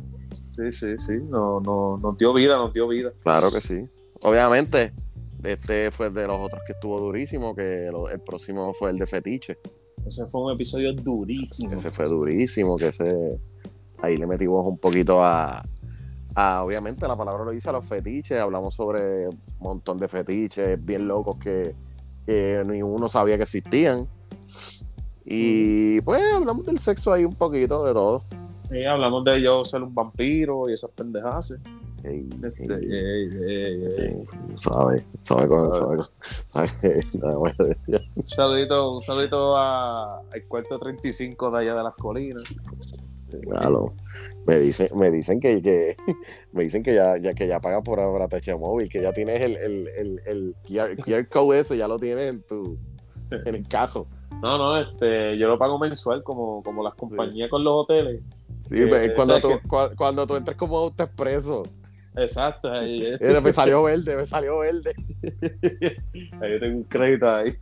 Sí, 0.55 0.71
sí, 0.73 0.87
sí. 0.99 1.13
No, 1.29 1.61
no, 1.61 1.97
nos 1.99 2.17
dio 2.19 2.33
vida, 2.35 2.57
nos 2.59 2.73
dio 2.73 2.87
vida. 2.89 3.11
Claro 3.23 3.51
que 3.51 3.61
sí. 3.61 3.87
Obviamente, 4.23 4.93
este 5.43 5.91
fue 5.91 6.11
de 6.11 6.27
los 6.27 6.39
otros 6.39 6.61
que 6.67 6.73
estuvo 6.75 7.01
durísimo, 7.01 7.55
que 7.55 7.89
lo- 7.91 8.09
el 8.09 8.21
próximo 8.21 8.73
fue 8.75 8.91
el 8.91 8.99
de 8.99 9.07
Fetiche. 9.07 9.59
Ese 10.07 10.27
fue 10.27 10.43
un 10.43 10.53
episodio 10.53 10.93
durísimo. 10.93 11.71
Ese 11.73 11.91
fue 11.91 12.07
durísimo, 12.07 12.77
que 12.77 12.89
ese 12.89 13.39
ahí 14.03 14.17
le 14.17 14.27
metimos 14.27 14.65
un 14.67 14.79
poquito 14.79 15.23
a, 15.25 15.65
a, 16.35 16.65
obviamente 16.65 17.07
la 17.07 17.17
palabra 17.17 17.45
lo 17.45 17.51
dice 17.53 17.69
a 17.69 17.73
los 17.73 17.87
fetiches, 17.87 18.39
hablamos 18.39 18.75
sobre 18.75 19.29
un 19.29 19.39
montón 19.61 19.99
de 19.99 20.09
fetiches 20.09 20.85
bien 20.85 21.07
locos 21.07 21.39
que, 21.39 21.75
que 22.27 22.63
ni 22.67 22.83
uno 22.83 23.09
sabía 23.09 23.37
que 23.37 23.45
existían. 23.45 24.09
Y 25.25 26.01
pues 26.01 26.21
hablamos 26.35 26.67
del 26.67 26.79
sexo 26.79 27.13
ahí 27.13 27.25
un 27.25 27.35
poquito 27.35 27.85
de 27.85 27.93
todo. 27.93 28.25
Sí, 28.73 28.85
hablamos 28.85 29.23
de 29.25 29.43
yo 29.43 29.65
ser 29.67 29.83
un 29.83 29.95
vampiro 29.95 30.69
y 30.69 30.73
esas. 31.21 31.59
Ey, 32.05 32.29
ey, 32.43 32.67
ey, 32.91 33.85
ey, 33.99 34.25
Sabe, 34.55 35.05
sabe 35.21 35.47
con 35.47 35.73
sabe 35.73 35.99
Un 38.17 38.29
saludito, 38.29 38.95
un 38.95 39.03
saludito 39.03 39.57
a- 39.57 40.19
al 40.21 40.45
cuarto 40.49 40.79
35 40.79 41.51
de 41.51 41.59
allá 41.61 41.75
de 41.75 41.83
las 41.85 41.95
colinas. 41.95 42.43
Claro. 43.43 43.93
Me 44.47 44.59
dicen, 44.59 44.89
me 44.99 45.11
dicen 45.11 45.39
que, 45.39 45.63
que 45.63 45.97
me 46.53 46.65
dicen 46.65 46.83
que 46.83 46.95
ya, 46.95 47.17
ya 47.19 47.35
que 47.35 47.47
ya 47.47 47.61
pagan 47.61 47.83
por 47.85 48.01
ahora 48.01 48.27
móvil, 48.59 48.89
que 48.89 49.01
ya 49.01 49.13
tienes 49.13 49.41
el, 49.41 49.57
el, 49.59 49.89
el, 49.97 50.21
el 50.27 50.55
QR, 50.67 50.97
QR 50.97 51.27
code 51.29 51.61
ese, 51.61 51.77
ya 51.77 51.87
lo 51.87 51.99
tienes 51.99 52.31
en 52.31 52.43
tu 52.43 52.77
en 53.31 53.55
el 53.55 53.69
cajo. 53.69 54.09
No, 54.43 54.59
no, 54.59 54.77
este, 54.81 55.39
yo 55.39 55.47
lo 55.47 55.57
pago 55.57 55.79
mensual 55.79 56.23
como, 56.25 56.63
como 56.65 56.83
las 56.83 56.95
compañías 56.95 57.49
con 57.49 57.63
los 57.63 57.73
hoteles. 57.75 58.21
Sí, 58.73 58.83
Eh, 58.83 59.13
cuando, 59.15 59.41
tú, 59.41 59.49
¿sabes 59.49 59.65
cua- 59.65 59.95
cuando 59.97 60.27
tú 60.27 60.37
entres 60.37 60.57
como 60.57 60.77
auto 60.79 61.03
expreso. 61.03 61.63
Exacto, 62.17 62.71
ahí, 62.73 63.03
eh. 63.07 63.19
Mira, 63.21 63.41
me 63.41 63.53
salió 63.53 63.83
verde, 63.83 64.17
me 64.17 64.25
salió 64.27 64.59
verde. 64.59 64.95
ahí 66.41 66.53
yo 66.53 66.61
tengo 66.61 66.77
un 66.79 66.85
crédito 66.85 67.29
ahí. 67.31 67.53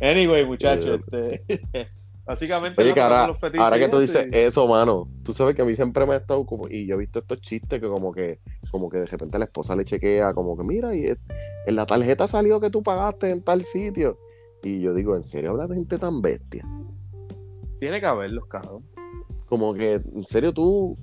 anyway, 0.00 0.44
muchachos, 0.44 1.00
este, 1.10 1.88
básicamente 2.26 2.80
Oye, 2.82 2.94
que 2.94 3.00
ahora, 3.00 3.26
los 3.26 3.38
fetiches 3.38 3.60
ahora 3.64 3.78
que 3.78 3.88
tú 3.88 3.98
dices 3.98 4.26
eso, 4.30 4.36
y- 4.36 4.38
eso, 4.48 4.68
mano, 4.68 5.08
tú 5.22 5.32
sabes 5.32 5.54
que 5.54 5.62
a 5.62 5.64
mí 5.64 5.74
siempre 5.74 6.06
me 6.06 6.14
ha 6.14 6.18
estado 6.18 6.44
como, 6.46 6.68
y 6.68 6.86
yo 6.86 6.94
he 6.96 6.98
visto 6.98 7.18
estos 7.18 7.40
chistes 7.40 7.80
que 7.80 7.88
como 7.88 8.12
que, 8.12 8.40
como 8.70 8.88
que 8.90 8.98
de 8.98 9.06
repente 9.06 9.38
la 9.38 9.44
esposa 9.46 9.76
le 9.76 9.84
chequea, 9.84 10.32
como 10.34 10.56
que 10.56 10.64
mira, 10.64 10.94
y 10.94 11.04
es- 11.04 11.18
en 11.66 11.76
la 11.76 11.86
tarjeta 11.86 12.26
salió 12.28 12.60
que 12.60 12.70
tú 12.70 12.82
pagaste 12.82 13.30
en 13.30 13.42
tal 13.42 13.62
sitio. 13.64 14.18
Y 14.62 14.80
yo 14.80 14.94
digo, 14.94 15.14
¿en 15.14 15.24
serio 15.24 15.50
hablas 15.50 15.68
de 15.68 15.76
gente 15.76 15.98
tan 15.98 16.22
bestia? 16.22 16.66
tiene 17.80 18.00
que 18.00 18.06
haberlos, 18.06 18.46
cabrón. 18.46 18.82
Como 19.58 19.72
que, 19.72 19.94
en 19.94 20.26
serio 20.26 20.52
tú 20.52 20.96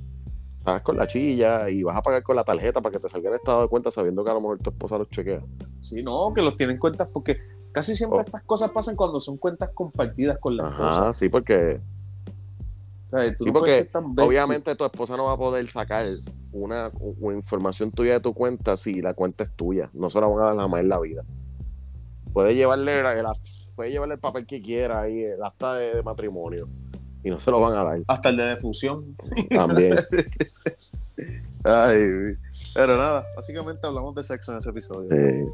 pagas 0.64 0.82
con 0.82 0.98
la 0.98 1.08
chilla 1.08 1.70
y 1.70 1.84
vas 1.84 1.96
a 1.96 2.02
pagar 2.02 2.22
con 2.22 2.36
la 2.36 2.44
tarjeta 2.44 2.82
para 2.82 2.92
que 2.92 3.00
te 3.00 3.08
salga 3.08 3.30
el 3.30 3.36
estado 3.36 3.62
de 3.62 3.70
cuenta 3.70 3.92
sabiendo 3.92 4.26
que 4.26 4.30
a 4.30 4.34
lo 4.34 4.42
mejor 4.42 4.60
tu 4.60 4.72
esposa 4.72 4.98
los 4.98 5.10
chequea. 5.10 5.42
Sí, 5.80 6.04
no, 6.04 6.34
que 6.36 6.42
los 6.42 6.58
tienen 6.58 6.78
cuentas 6.78 7.08
porque 7.14 7.38
casi 7.72 7.96
siempre 7.96 8.20
Oh. 8.20 8.24
estas 8.24 8.44
cosas 8.44 8.72
pasan 8.72 8.98
cuando 8.98 9.22
son 9.22 9.38
cuentas 9.38 9.70
compartidas 9.74 10.38
con 10.38 10.58
la 10.58 10.68
esposa. 10.68 11.02
Ajá, 11.04 11.14
sí, 11.14 11.30
porque 11.30 11.80
O 13.08 13.10
sea, 13.10 13.36
tú 13.38 13.46
Sí, 13.46 13.52
no 13.52 13.60
porque 13.60 13.86
tan 13.86 14.04
obviamente 14.20 14.76
tu 14.76 14.84
esposa 14.84 15.16
no 15.16 15.24
va 15.28 15.32
a 15.34 15.38
poder 15.38 15.66
sacar 15.68 16.06
una, 16.52 16.92
una 17.22 17.38
información 17.38 17.90
tuya 17.92 18.14
de 18.16 18.20
tu 18.20 18.34
cuenta 18.34 18.76
si 18.76 19.02
la 19.02 19.14
cuenta 19.14 19.46
es 19.46 19.52
tuya. 19.56 19.90
No 19.94 20.10
se 20.10 20.20
la 20.20 20.28
van 20.28 20.40
a 20.42 20.46
dar 20.48 20.58
jamás 20.58 20.82
en 20.82 20.90
la 20.90 21.00
vida. 21.00 21.24
Puede 22.34 22.54
llevarle, 22.56 23.02
la- 23.02 23.14
el, 23.18 23.26
puede 23.76 23.92
llevarle 23.92 24.16
el 24.16 24.20
papel 24.20 24.46
que 24.46 24.62
quiera 24.62 25.02
ahí, 25.02 25.24
el 25.24 25.42
acta 25.44 25.76
de, 25.76 25.96
de 25.96 26.04
matrimonio. 26.04 26.68
Y 27.24 27.30
no 27.30 27.40
se 27.40 27.52
lo 27.52 27.60
van 27.60 27.78
a 27.78 27.84
dar 27.84 28.02
Hasta 28.08 28.30
el 28.30 28.38
de 28.38 28.44
defusión. 28.44 29.16
también. 29.50 29.96
Ay, 31.64 32.34
pero 32.74 32.98
nada, 32.98 33.26
básicamente 33.36 33.86
hablamos 33.86 34.16
de 34.16 34.24
sexo 34.24 34.52
en 34.52 34.58
ese 34.58 34.70
episodio. 34.70 35.12
Eh, 35.12 35.46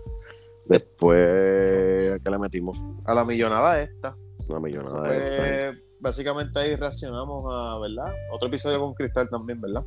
después, 0.65 2.19
¿qué 2.23 2.31
le 2.31 2.37
metimos? 2.37 2.77
A 3.05 3.13
la 3.13 3.25
millonada 3.25 3.81
esta. 3.81 4.15
Eso 4.39 4.59
millonada 4.61 5.09
de 5.09 5.17
esta. 5.17 5.43
fue, 5.43 5.83
básicamente 5.99 6.59
ahí 6.59 6.75
reaccionamos 6.75 7.45
a, 7.51 7.79
¿verdad? 7.79 8.13
Otro 8.31 8.47
episodio 8.47 8.79
con 8.79 8.93
Cristal 8.93 9.29
también, 9.29 9.59
¿verdad? 9.59 9.83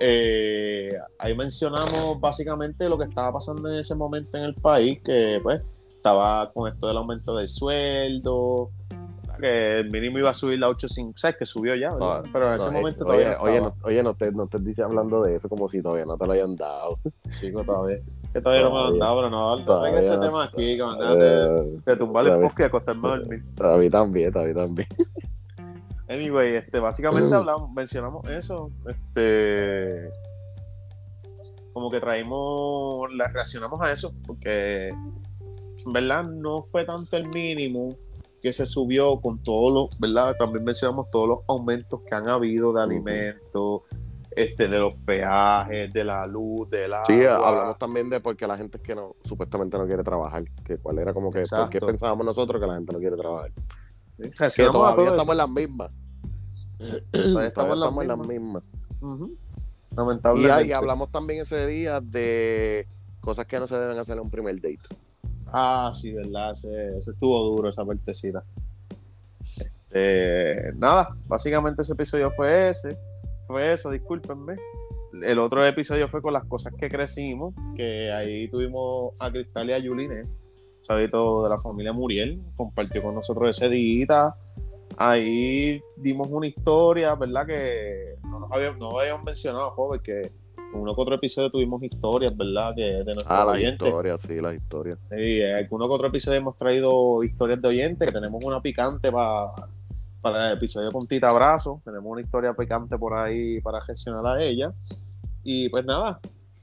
Eh, 0.00 0.90
ahí 1.18 1.36
mencionamos 1.36 2.20
básicamente 2.20 2.88
lo 2.88 2.96
que 2.96 3.04
estaba 3.04 3.32
pasando 3.32 3.72
en 3.72 3.80
ese 3.80 3.94
momento 3.94 4.38
en 4.38 4.44
el 4.44 4.54
país, 4.54 5.00
que 5.02 5.40
pues 5.42 5.60
estaba 5.96 6.52
con 6.52 6.72
esto 6.72 6.86
del 6.86 6.98
aumento 6.98 7.36
del 7.36 7.48
sueldo, 7.48 8.70
que 9.38 9.76
el 9.80 9.90
mínimo 9.90 10.18
iba 10.18 10.30
a 10.30 10.34
subir 10.34 10.62
a 10.62 10.68
8.5, 10.68 11.12
¿sabes? 11.16 11.36
Que 11.36 11.46
subió 11.46 11.74
ya, 11.74 11.92
¿verdad? 11.94 12.22
No, 12.24 12.32
pero 12.32 12.48
en 12.48 12.54
ese 12.60 12.66
No, 12.66 12.72
momento 12.72 13.00
eh, 13.00 13.04
todavía 13.06 13.40
oye, 13.40 13.60
no 13.60 13.74
oye, 13.82 13.96
no, 14.02 14.10
no 14.10 14.14
te, 14.16 14.32
no 14.32 14.46
te 14.46 14.58
dice 14.58 14.82
hablando 14.82 15.22
de 15.22 15.34
eso 15.36 15.48
como 15.48 15.68
si 15.68 15.80
todavía 15.82 16.04
no 16.04 16.16
te 16.18 16.26
lo 16.26 16.32
hayan 16.32 16.56
dado. 16.56 16.98
chico, 17.40 17.64
todavía. 17.64 17.98
Que 18.32 18.40
todavía 18.42 18.64
no 18.64 18.70
me 18.70 18.76
lo 18.76 18.86
han 18.88 18.98
dado, 18.98 19.16
pero 19.16 19.30
no, 19.30 19.56
no 19.56 19.62
Todavía. 19.62 19.88
tenga 19.96 20.00
ese 20.00 20.18
tema 20.18 20.44
aquí, 20.44 20.76
que 20.76 20.76
ganas 20.76 21.18
de, 21.18 21.44
Eh, 21.76 21.80
de 21.86 21.96
tumbar 21.96 22.26
el 22.26 22.36
bosque 22.38 22.62
y 22.62 22.66
acostarme 22.66 23.08
a 23.08 23.16
dormir. 23.16 23.44
a 23.60 23.76
mí 23.78 23.88
también, 23.90 24.36
a 24.38 24.42
mí 24.42 24.52
también. 24.54 24.88
Anyway, 26.08 26.54
este, 26.54 26.78
básicamente 26.80 27.34
hablamos, 27.34 27.70
mencionamos 27.72 28.24
eso. 28.30 28.70
Este. 28.86 30.10
Como 31.72 31.90
que 31.90 32.00
traímos, 32.00 33.14
la, 33.14 33.28
reaccionamos 33.28 33.80
a 33.80 33.92
eso, 33.92 34.12
porque 34.26 34.88
en 34.88 35.92
verdad 35.92 36.24
no 36.24 36.60
fue 36.62 36.84
tanto 36.84 37.16
el 37.16 37.28
mínimo 37.28 37.94
que 38.42 38.52
se 38.52 38.66
subió 38.66 39.18
con 39.18 39.42
todos 39.42 39.72
los, 39.72 40.00
¿verdad? 40.00 40.36
También 40.38 40.64
mencionamos 40.64 41.10
todos 41.10 41.28
los 41.28 41.38
aumentos 41.48 42.00
que 42.06 42.14
han 42.14 42.28
habido 42.28 42.72
de 42.72 42.82
alimentos, 42.82 43.82
este, 44.30 44.68
de 44.68 44.78
los 44.78 44.94
peajes, 44.94 45.92
de 45.92 46.04
la 46.04 46.26
luz, 46.26 46.70
de 46.70 46.86
la. 46.86 47.02
Sí, 47.04 47.24
hablamos 47.24 47.78
también 47.78 48.08
de 48.08 48.20
por 48.20 48.36
qué 48.36 48.46
la 48.46 48.56
gente 48.56 48.78
que 48.78 48.94
no, 48.94 49.16
supuestamente 49.24 49.76
no 49.76 49.86
quiere 49.86 50.04
trabajar, 50.04 50.44
que 50.64 50.78
cuál 50.78 50.98
era 50.98 51.12
como 51.12 51.30
que, 51.30 51.42
por 51.42 51.68
qué 51.68 51.80
pensábamos 51.80 52.24
nosotros 52.24 52.60
que 52.60 52.66
la 52.66 52.76
gente 52.76 52.92
no 52.92 52.98
quiere 53.00 53.16
trabajar. 53.16 53.52
Que 54.16 54.30
todavía 54.72 55.10
estamos 55.10 55.30
en 55.30 55.38
las 55.38 55.50
mismas. 55.50 55.90
todavía 57.10 57.48
estamos, 57.48 58.02
en 58.02 58.08
las 58.08 58.18
mismas. 58.18 58.62
Y, 60.36 60.72
hablamos 60.72 61.10
también 61.10 61.40
ese 61.40 61.66
día 61.66 62.00
de 62.00 62.86
cosas 63.20 63.46
que 63.46 63.58
no 63.58 63.66
se 63.66 63.78
deben 63.78 63.98
hacer 63.98 64.16
en 64.16 64.22
un 64.22 64.30
primer 64.30 64.54
date. 64.56 64.78
Ah, 65.52 65.90
sí, 65.92 66.12
verdad, 66.12 66.52
ese, 66.52 66.98
estuvo 66.98 67.42
duro 67.44 67.68
esa 67.68 67.84
partecita. 67.84 68.44
Este, 69.88 70.72
nada, 70.76 71.08
básicamente 71.26 71.82
ese 71.82 71.94
episodio 71.94 72.30
fue 72.30 72.68
ese, 72.70 72.98
fue 73.46 73.72
eso, 73.72 73.90
discúlpenme. 73.90 74.56
El 75.22 75.38
otro 75.38 75.64
episodio 75.66 76.08
fue 76.08 76.20
con 76.20 76.34
las 76.34 76.44
cosas 76.44 76.74
que 76.74 76.90
crecimos, 76.90 77.54
que 77.74 78.12
ahí 78.12 78.48
tuvimos 78.48 79.20
a 79.20 79.30
Cristal 79.30 79.70
y 79.70 79.72
a 79.72 79.78
Yuline, 79.78 80.28
sabito 80.82 81.42
de 81.42 81.50
la 81.50 81.58
familia 81.58 81.92
Muriel, 81.92 82.40
compartió 82.56 83.02
con 83.02 83.14
nosotros 83.14 83.56
ese 83.56 83.70
día. 83.70 84.34
Ahí 84.96 85.80
dimos 85.96 86.28
una 86.30 86.46
historia, 86.46 87.14
¿verdad? 87.14 87.46
Que 87.46 88.16
no 88.24 88.40
nos 88.40 88.52
habíamos, 88.52 88.78
no 88.78 88.98
habíamos 88.98 89.24
mencionado, 89.24 89.70
joven, 89.70 90.00
que 90.02 90.30
uno 90.74 90.94
que 90.94 91.00
otro 91.00 91.14
episodio 91.14 91.50
tuvimos 91.50 91.82
historias, 91.82 92.36
¿verdad? 92.36 92.74
Que 92.74 92.82
de 92.82 93.12
ah, 93.26 93.44
las 93.46 93.60
historias, 93.60 94.20
sí, 94.20 94.40
las 94.40 94.54
historias. 94.54 94.98
Sí, 95.10 95.42
alguno 95.42 95.88
que 95.88 95.94
otro 95.94 96.08
episodio 96.08 96.38
hemos 96.38 96.56
traído 96.56 97.22
historias 97.24 97.60
de 97.60 97.68
oyentes, 97.68 98.08
que 98.08 98.12
tenemos 98.12 98.44
una 98.44 98.60
picante 98.60 99.10
para 99.10 99.52
para 100.20 100.48
el 100.48 100.56
episodio 100.56 100.90
con 100.92 101.06
Tita 101.06 101.28
Abrazo. 101.28 101.80
Tenemos 101.84 102.10
una 102.10 102.20
historia 102.20 102.54
picante 102.54 102.98
por 102.98 103.16
ahí 103.16 103.60
para 103.60 103.80
gestionar 103.80 104.26
a 104.26 104.42
ella. 104.42 104.72
Y 105.42 105.68
pues 105.68 105.84
nada, 105.84 106.20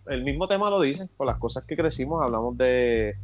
el 0.08 0.24
mismo 0.24 0.48
tema 0.48 0.70
lo 0.70 0.82
dice, 0.82 1.08
con 1.18 1.28
las 1.28 1.38
cosas 1.38 1.64
que 1.66 1.76
crecimos, 1.76 2.22
hablamos 2.22 2.58
de 2.58 3.16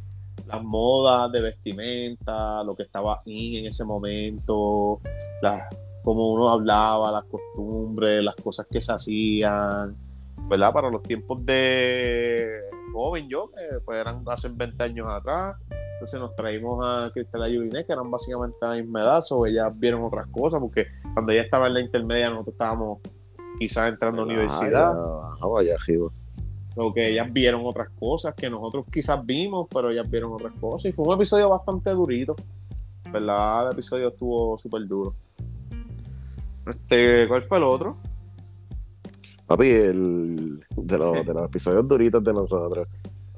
las 0.46 0.62
modas 0.62 1.30
de 1.30 1.40
vestimenta, 1.40 2.64
lo 2.64 2.74
que 2.74 2.82
estaba 2.82 3.22
in 3.26 3.56
en 3.56 3.66
ese 3.66 3.84
momento, 3.84 5.00
las, 5.40 5.68
cómo 6.02 6.32
uno 6.32 6.48
hablaba, 6.48 7.12
las 7.12 7.24
costumbres, 7.24 8.24
las 8.24 8.34
cosas 8.36 8.66
que 8.70 8.80
se 8.80 8.92
hacían, 8.92 9.96
¿verdad? 10.52 10.70
Para 10.70 10.90
los 10.90 11.02
tiempos 11.02 11.46
de 11.46 12.60
joven 12.92 13.26
yo, 13.26 13.50
que 13.52 13.80
pues 13.86 13.98
eran 13.98 14.22
hace 14.26 14.50
20 14.50 14.84
años 14.84 15.08
atrás. 15.08 15.56
Entonces 15.94 16.20
nos 16.20 16.36
traímos 16.36 16.84
a 16.84 17.10
Cristina 17.10 17.48
y 17.48 17.54
Yuliné, 17.54 17.86
que 17.86 17.92
eran 17.94 18.10
básicamente 18.10 18.58
a 18.60 18.68
la 18.68 18.74
misma 18.74 19.00
edad, 19.00 19.20
o 19.30 19.46
ellas 19.46 19.72
vieron 19.74 20.04
otras 20.04 20.26
cosas, 20.26 20.60
porque 20.60 20.88
cuando 21.14 21.32
ella 21.32 21.40
estaba 21.40 21.68
en 21.68 21.74
la 21.74 21.80
intermedia 21.80 22.28
nosotros 22.28 22.52
estábamos 22.52 22.98
quizás 23.58 23.90
entrando 23.90 24.22
a 24.22 24.26
la 24.26 24.32
universidad. 24.32 24.94
vaya, 25.40 25.76
o 26.74 26.92
que 26.92 27.08
ellas 27.08 27.32
vieron 27.32 27.62
otras 27.64 27.88
cosas 27.98 28.34
que 28.34 28.50
nosotros 28.50 28.84
quizás 28.90 29.24
vimos, 29.24 29.68
pero 29.72 29.90
ellas 29.90 30.10
vieron 30.10 30.32
otras 30.32 30.52
cosas. 30.60 30.86
Y 30.86 30.92
fue 30.92 31.06
un 31.06 31.14
episodio 31.14 31.48
bastante 31.48 31.90
durito. 31.92 32.36
¿Verdad? 33.10 33.68
El 33.68 33.72
episodio 33.72 34.08
estuvo 34.08 34.58
súper 34.58 34.86
duro. 34.86 35.14
Este, 36.66 37.26
¿Cuál 37.26 37.42
fue 37.42 37.56
el 37.58 37.64
otro? 37.64 37.96
Papi, 39.46 39.70
el 39.70 40.60
de 40.76 40.98
los, 40.98 41.26
de 41.26 41.34
los 41.34 41.44
episodios 41.44 41.86
duritos 41.86 42.24
de 42.24 42.32
nosotros. 42.32 42.88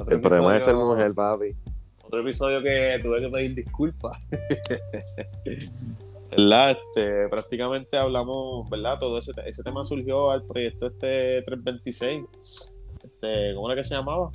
El 0.09 0.21
problema 0.21 0.53
de 0.53 0.61
ser 0.61 0.75
mujer, 0.75 1.15
papi. 1.15 1.57
Otro 2.05 2.21
episodio 2.21 2.63
que 2.63 3.01
tuve 3.03 3.21
que 3.21 3.29
pedir 3.29 3.55
disculpas. 3.55 4.19
¿Verdad? 6.31 6.73
Este, 6.73 7.29
prácticamente 7.29 7.97
hablamos, 7.97 8.69
¿verdad? 8.69 8.99
Todo 8.99 9.19
ese, 9.19 9.33
ese 9.47 9.63
tema 9.63 9.85
surgió 9.85 10.31
al 10.31 10.45
proyecto 10.45 10.89
este 10.89 11.43
326 11.43 12.25
este, 13.05 13.55
¿cómo 13.55 13.71
era 13.71 13.81
que 13.81 13.87
se 13.87 13.95
llamaba? 13.95 14.31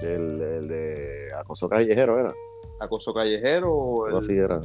El, 0.00 0.68
de 0.68 1.32
acoso 1.38 1.68
callejero 1.68 2.18
era. 2.18 2.34
Acoso 2.80 3.12
callejero. 3.12 4.08
El, 4.08 4.16
así 4.16 4.32
era. 4.32 4.60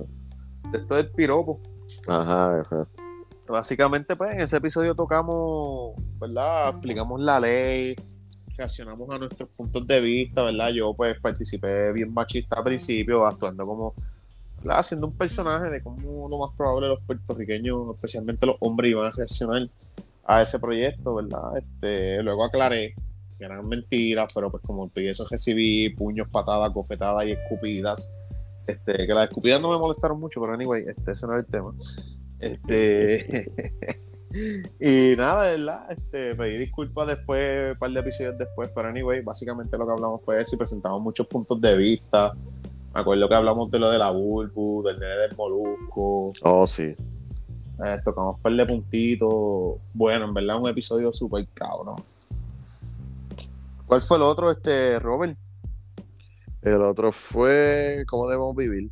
Esto 0.74 0.96
del 0.96 1.12
piropo. 1.12 1.60
Ajá, 2.08 2.62
ajá. 2.62 2.88
Básicamente, 3.48 4.16
pues 4.16 4.32
en 4.32 4.42
ese 4.42 4.58
episodio 4.58 4.96
tocamos, 4.96 5.94
¿verdad? 6.20 6.70
Explicamos 6.70 7.22
la 7.22 7.40
ley, 7.40 7.96
reaccionamos 8.58 9.08
a 9.14 9.20
nuestros 9.20 9.50
puntos 9.50 9.86
de 9.86 10.00
vista, 10.02 10.44
¿verdad? 10.44 10.70
Yo, 10.70 10.94
pues, 10.96 11.20
participé 11.20 11.92
bien 11.94 12.12
machista 12.14 12.58
al 12.58 12.64
principio, 12.64 13.26
actuando 13.26 13.66
como, 13.66 13.94
¿verdad? 14.58 14.80
Haciendo 14.80 15.08
un 15.08 15.14
personaje 15.14 15.70
de 15.70 15.84
cómo 15.84 16.28
lo 16.28 16.40
más 16.40 16.56
probable 16.58 16.88
los 16.88 17.02
puertorriqueños, 17.02 17.96
especialmente 17.96 18.48
los 18.48 18.56
hombres, 18.62 18.92
iban 18.92 19.08
a 19.08 19.12
reaccionar 19.12 19.70
a 20.26 20.42
ese 20.42 20.58
proyecto, 20.58 21.16
¿verdad? 21.16 21.58
Este, 21.58 22.24
luego 22.24 22.46
aclaré 22.46 22.96
que 23.38 23.46
eran 23.46 23.68
mentiras, 23.68 24.32
pero 24.34 24.50
pues 24.50 24.64
como 24.64 24.88
tú 24.90 25.02
y 25.02 25.08
eso 25.08 25.28
recibí 25.30 25.90
puños, 25.90 26.28
patadas, 26.30 26.72
cofetadas 26.72 27.26
y 27.26 27.32
escupidas. 27.34 28.12
Este, 28.66 29.06
que 29.06 29.14
las 29.14 29.28
escupidas 29.28 29.62
no 29.62 29.70
me 29.70 29.78
molestaron 29.78 30.20
mucho, 30.20 30.42
pero 30.42 30.54
anyway, 30.54 30.86
este, 30.88 31.12
ese 31.12 31.28
no 31.28 31.38
es 31.38 31.46
el 31.46 31.52
tema. 31.52 31.74
Este, 32.40 33.52
y 34.80 35.16
nada, 35.16 35.52
¿verdad? 35.52 35.92
Este, 35.92 36.36
pedí 36.36 36.58
disculpas 36.58 37.08
después, 37.08 37.74
un 37.74 37.80
par 37.80 37.92
de 37.92 38.00
episodios 38.00 38.38
después, 38.38 38.70
pero 38.74 38.90
anyway, 38.90 39.22
básicamente 39.22 39.78
lo 39.78 39.86
que 39.86 39.92
hablamos 39.94 40.24
fue 40.24 40.42
eso 40.42 40.56
y 40.56 40.58
presentamos 40.58 41.02
muchos 41.02 41.28
puntos 41.28 41.60
de 41.62 41.76
vista. 41.76 42.34
Me 42.94 43.02
acuerdo 43.02 43.28
que 43.28 43.36
hablamos 43.36 43.70
de 43.72 43.80
lo 43.80 43.90
de 43.90 43.98
la 43.98 44.10
Bulbu, 44.10 44.84
del 44.84 45.00
nene 45.00 45.16
del 45.16 45.36
Molusco. 45.36 46.32
Oh, 46.44 46.66
sí. 46.66 46.96
Eh, 47.84 48.00
tocamos 48.04 48.38
un 48.38 48.42
par 48.42 48.54
de 48.54 48.66
puntitos. 48.66 49.76
Bueno, 49.94 50.26
en 50.26 50.34
verdad, 50.34 50.62
un 50.62 50.70
episodio 50.70 51.12
súper 51.12 51.46
cabrón. 51.54 52.02
¿Cuál 53.86 54.02
fue 54.02 54.18
el 54.18 54.24
otro, 54.24 54.50
este, 54.50 54.98
Robert? 55.00 55.38
El 56.62 56.82
otro 56.82 57.12
fue 57.12 58.04
¿Cómo 58.08 58.28
debemos 58.28 58.56
vivir? 58.56 58.90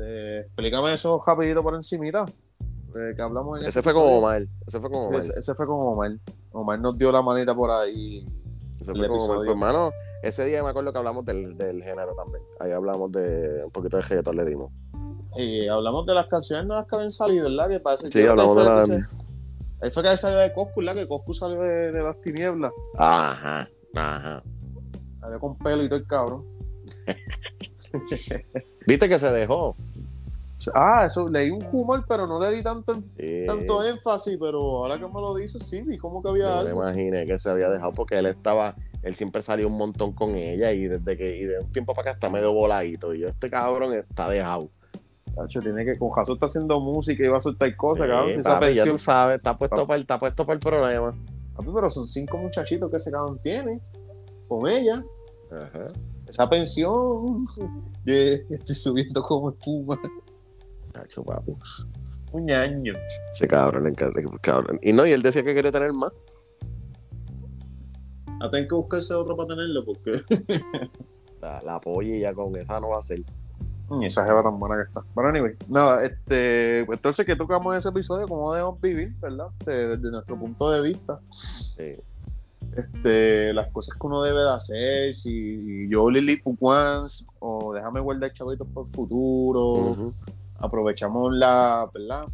Eh, 0.00 0.42
explícame 0.46 0.92
eso 0.92 1.22
rapidito 1.24 1.62
por 1.62 1.74
encimita. 1.74 2.24
Eh, 2.96 3.14
que 3.14 3.22
hablamos 3.22 3.62
ese, 3.62 3.82
fue 3.82 3.92
con 3.92 4.02
Omar. 4.04 4.42
Ese 4.66 4.80
fue 4.80 4.90
con 4.90 5.06
Omar. 5.06 5.20
Ese, 5.20 5.54
fue 5.54 5.66
con 5.66 5.76
Omar. 5.76 6.12
Omar 6.52 6.80
nos 6.80 6.96
dio 6.96 7.12
la 7.12 7.22
manita 7.22 7.54
por 7.54 7.70
ahí. 7.70 8.26
Ese 8.80 8.92
fue 8.92 9.08
con 9.08 9.20
Omar. 9.20 9.36
Pues, 9.36 9.48
hermano, 9.48 9.90
ese 10.22 10.44
día 10.46 10.62
me 10.62 10.70
acuerdo 10.70 10.92
que 10.92 10.98
hablamos 10.98 11.24
del, 11.24 11.56
género 11.82 12.14
también. 12.14 12.42
Ahí 12.60 12.72
hablamos 12.72 13.12
de 13.12 13.64
un 13.64 13.70
poquito 13.70 13.96
de 13.96 14.02
reggaetón 14.02 14.36
le 14.36 14.44
dimos. 14.44 14.72
Y 15.36 15.68
hablamos 15.68 16.06
de 16.06 16.14
las 16.14 16.26
canciones 16.26 16.66
nuevas 16.66 16.86
que 16.86 16.96
habían 16.96 17.12
salido, 17.12 17.48
¿verdad? 17.48 17.68
Que 17.68 17.80
parece 17.80 18.10
sí, 18.10 18.26
hablamos 18.26 18.56
de 18.56 18.64
la... 18.64 19.08
Ahí 19.80 19.90
fue 19.92 20.02
que 20.02 20.16
salió 20.16 20.38
de 20.38 20.52
Coscu, 20.52 20.80
¿verdad? 20.80 20.96
Que 20.96 21.06
Coscu 21.06 21.34
salió 21.34 21.60
de, 21.60 21.92
de 21.92 22.02
las 22.02 22.20
tinieblas. 22.20 22.72
Ajá, 22.96 23.68
ajá. 23.94 24.42
Salió 25.20 25.38
con 25.38 25.56
pelo 25.58 25.84
y 25.84 25.88
todo 25.88 26.00
el 26.00 26.06
cabrón. 26.06 26.42
¿Viste 28.86 29.08
que 29.08 29.18
se 29.18 29.30
dejó? 29.30 29.76
Ah, 30.74 31.04
eso, 31.06 31.28
leí 31.28 31.50
un 31.50 31.64
humor, 31.72 32.04
pero 32.08 32.26
no 32.26 32.40
le 32.40 32.50
di 32.50 32.62
tanto, 32.62 32.98
tanto 33.46 33.84
énfasis, 33.84 34.36
pero 34.40 34.60
ahora 34.60 34.98
que 34.98 35.06
me 35.06 35.20
lo 35.20 35.34
dices, 35.34 35.62
sí, 35.62 35.82
vi 35.82 35.96
como 35.96 36.22
que 36.22 36.30
había 36.30 36.58
algo. 36.58 36.80
me 36.80 36.90
imaginé 36.90 37.26
que 37.26 37.38
se 37.38 37.48
había 37.48 37.68
dejado 37.68 37.92
porque 37.92 38.18
él 38.18 38.26
estaba, 38.26 38.74
él 39.02 39.14
siempre 39.14 39.42
salió 39.42 39.68
un 39.68 39.78
montón 39.78 40.12
con 40.12 40.34
ella 40.34 40.72
y 40.72 40.88
desde 40.88 41.16
que, 41.16 41.36
y 41.36 41.44
de 41.44 41.60
un 41.60 41.70
tiempo 41.70 41.94
para 41.94 42.10
acá 42.10 42.14
está 42.16 42.28
medio 42.28 42.52
voladito 42.52 43.14
y 43.14 43.20
yo, 43.20 43.28
este 43.28 43.48
cabrón 43.50 43.94
está 43.94 44.28
dejado 44.28 44.70
tiene 45.46 45.84
que, 45.84 45.98
con 45.98 46.10
Jason 46.10 46.34
está 46.34 46.46
haciendo 46.46 46.80
música 46.80 47.24
y 47.24 47.28
va 47.28 47.38
a 47.38 47.40
soltar 47.40 47.74
cosas, 47.76 48.08
cabrón. 48.08 48.32
Si 48.32 48.42
papi, 48.42 48.74
ya 48.74 48.84
tú 48.84 48.98
sabes, 48.98 49.36
está 49.36 49.56
puesto, 49.56 49.86
para, 49.86 50.00
está 50.00 50.18
puesto 50.18 50.44
para 50.44 50.54
el 50.54 50.60
problema. 50.60 51.14
pero 51.56 51.90
son 51.90 52.06
cinco 52.06 52.38
muchachitos 52.38 52.90
que 52.90 52.96
ese 52.96 53.10
cabrón 53.10 53.38
tiene 53.42 53.80
con 54.48 54.68
ella. 54.68 55.02
Ajá. 55.50 55.84
Esa 56.26 56.48
pensión, 56.48 57.46
estoy 58.04 58.74
subiendo 58.74 59.22
como 59.22 59.50
espuma. 59.50 59.98
Papi. 60.92 61.56
Un 62.32 62.50
año. 62.50 62.94
Ese 63.32 63.48
cabrón 63.48 63.84
le 63.84 63.90
encanta, 63.90 64.20
cabrón. 64.42 64.78
Y 64.82 64.92
no, 64.92 65.06
y 65.06 65.12
él 65.12 65.22
decía 65.22 65.42
que 65.42 65.54
quería 65.54 65.72
tener 65.72 65.92
más. 65.92 66.12
A 68.40 68.50
tener 68.50 68.68
que 68.68 68.74
buscarse 68.74 69.14
otro 69.14 69.36
para 69.36 69.48
tenerlo, 69.48 69.84
porque. 69.84 70.12
la, 71.40 71.62
la 71.62 71.80
y 72.02 72.20
ya 72.20 72.34
con 72.34 72.54
esa 72.56 72.80
no 72.80 72.90
va 72.90 72.98
a 72.98 73.02
ser. 73.02 73.20
Ni 73.90 74.06
esa 74.06 74.26
jeva 74.26 74.42
tan 74.42 74.58
buena 74.58 74.76
que 74.76 74.82
está. 74.82 75.02
Bueno, 75.14 75.30
anyway, 75.30 75.56
nada, 75.66 76.04
este, 76.04 76.84
pues 76.84 76.98
entonces 76.98 77.24
que 77.24 77.34
tocamos 77.34 77.74
ese 77.74 77.88
episodio, 77.88 78.28
cómo 78.28 78.52
debemos 78.52 78.78
vivir, 78.82 79.14
¿verdad? 79.18 79.46
Este, 79.60 79.72
desde 79.96 80.10
nuestro 80.10 80.38
punto 80.38 80.70
de 80.70 80.82
vista. 80.82 81.20
Este, 82.76 83.52
las 83.54 83.68
cosas 83.72 83.96
que 83.96 84.06
uno 84.06 84.22
debe 84.22 84.40
de 84.40 84.50
hacer, 84.50 85.14
si 85.14 85.88
yo 85.88 86.10
Lili 86.10 86.40
once, 86.60 87.24
o 87.38 87.72
déjame 87.72 88.00
guardar 88.00 88.30
chavitos 88.32 88.68
por 88.68 88.86
el 88.86 88.92
futuro, 88.92 90.12
aprovechamos 90.58 91.32
la, 91.32 91.88
¿verdad? 91.92 92.26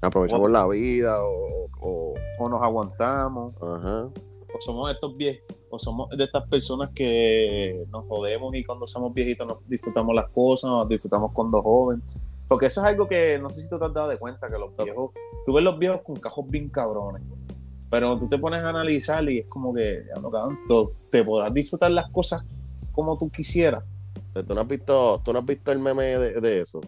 Aprovechamos 0.00 0.50
la 0.50 0.66
vida 0.66 1.22
o, 1.22 1.68
o, 1.80 2.14
o 2.38 2.48
nos 2.48 2.62
aguantamos, 2.62 3.54
ajá. 3.60 4.04
o 4.04 4.60
somos 4.60 4.90
estos 4.90 5.16
viejos, 5.16 5.44
o 5.68 5.78
somos 5.78 6.08
de 6.10 6.24
estas 6.24 6.48
personas 6.48 6.90
que 6.94 7.84
nos 7.90 8.06
jodemos 8.06 8.54
y 8.54 8.64
cuando 8.64 8.86
somos 8.86 9.12
viejitos 9.12 9.46
nos 9.46 9.64
disfrutamos 9.66 10.14
las 10.14 10.28
cosas, 10.30 10.70
nos 10.70 10.88
disfrutamos 10.88 11.32
cuando 11.32 11.62
jóvenes. 11.62 12.22
Porque 12.48 12.66
eso 12.66 12.80
es 12.80 12.86
algo 12.86 13.06
que 13.06 13.38
no 13.38 13.50
sé 13.50 13.62
si 13.62 13.68
tú 13.68 13.78
te 13.78 13.84
has 13.84 13.94
dado 13.94 14.08
de 14.08 14.18
cuenta, 14.18 14.50
que 14.50 14.58
los 14.58 14.74
viejos, 14.76 15.12
tú 15.46 15.52
ves 15.52 15.62
los 15.62 15.78
viejos 15.78 16.00
con 16.02 16.16
cajos 16.16 16.48
bien 16.48 16.68
cabrones, 16.68 17.22
pero 17.90 18.18
tú 18.18 18.28
te 18.28 18.38
pones 18.38 18.62
a 18.62 18.70
analizar 18.70 19.28
y 19.30 19.40
es 19.40 19.46
como 19.46 19.74
que, 19.74 20.04
ya 20.08 20.20
no 20.20 20.30
tanto, 20.30 20.92
te 21.10 21.22
podrás 21.24 21.52
disfrutar 21.52 21.90
las 21.90 22.10
cosas 22.10 22.44
como 22.92 23.18
tú 23.18 23.30
quisieras. 23.30 23.84
Pero 24.32 24.46
¿Tú 24.46 24.54
no 24.54 24.62
has 24.62 24.68
visto, 24.68 25.20
tú 25.24 25.32
no 25.32 25.40
has 25.40 25.44
visto 25.44 25.72
el 25.72 25.78
meme 25.78 26.04
de, 26.04 26.40
de 26.40 26.60
eso? 26.62 26.80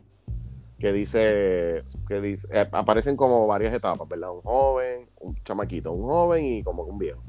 Que 0.82 0.92
dice, 0.92 1.84
que 2.08 2.20
dice, 2.20 2.48
eh, 2.50 2.66
aparecen 2.72 3.16
como 3.16 3.46
varias 3.46 3.72
etapas, 3.72 4.08
¿verdad? 4.08 4.32
Un 4.32 4.40
joven, 4.40 5.08
un 5.20 5.36
chamaquito, 5.44 5.92
un 5.92 6.02
joven 6.02 6.44
y 6.44 6.64
como 6.64 6.82
un 6.82 6.98
viejo. 6.98 7.22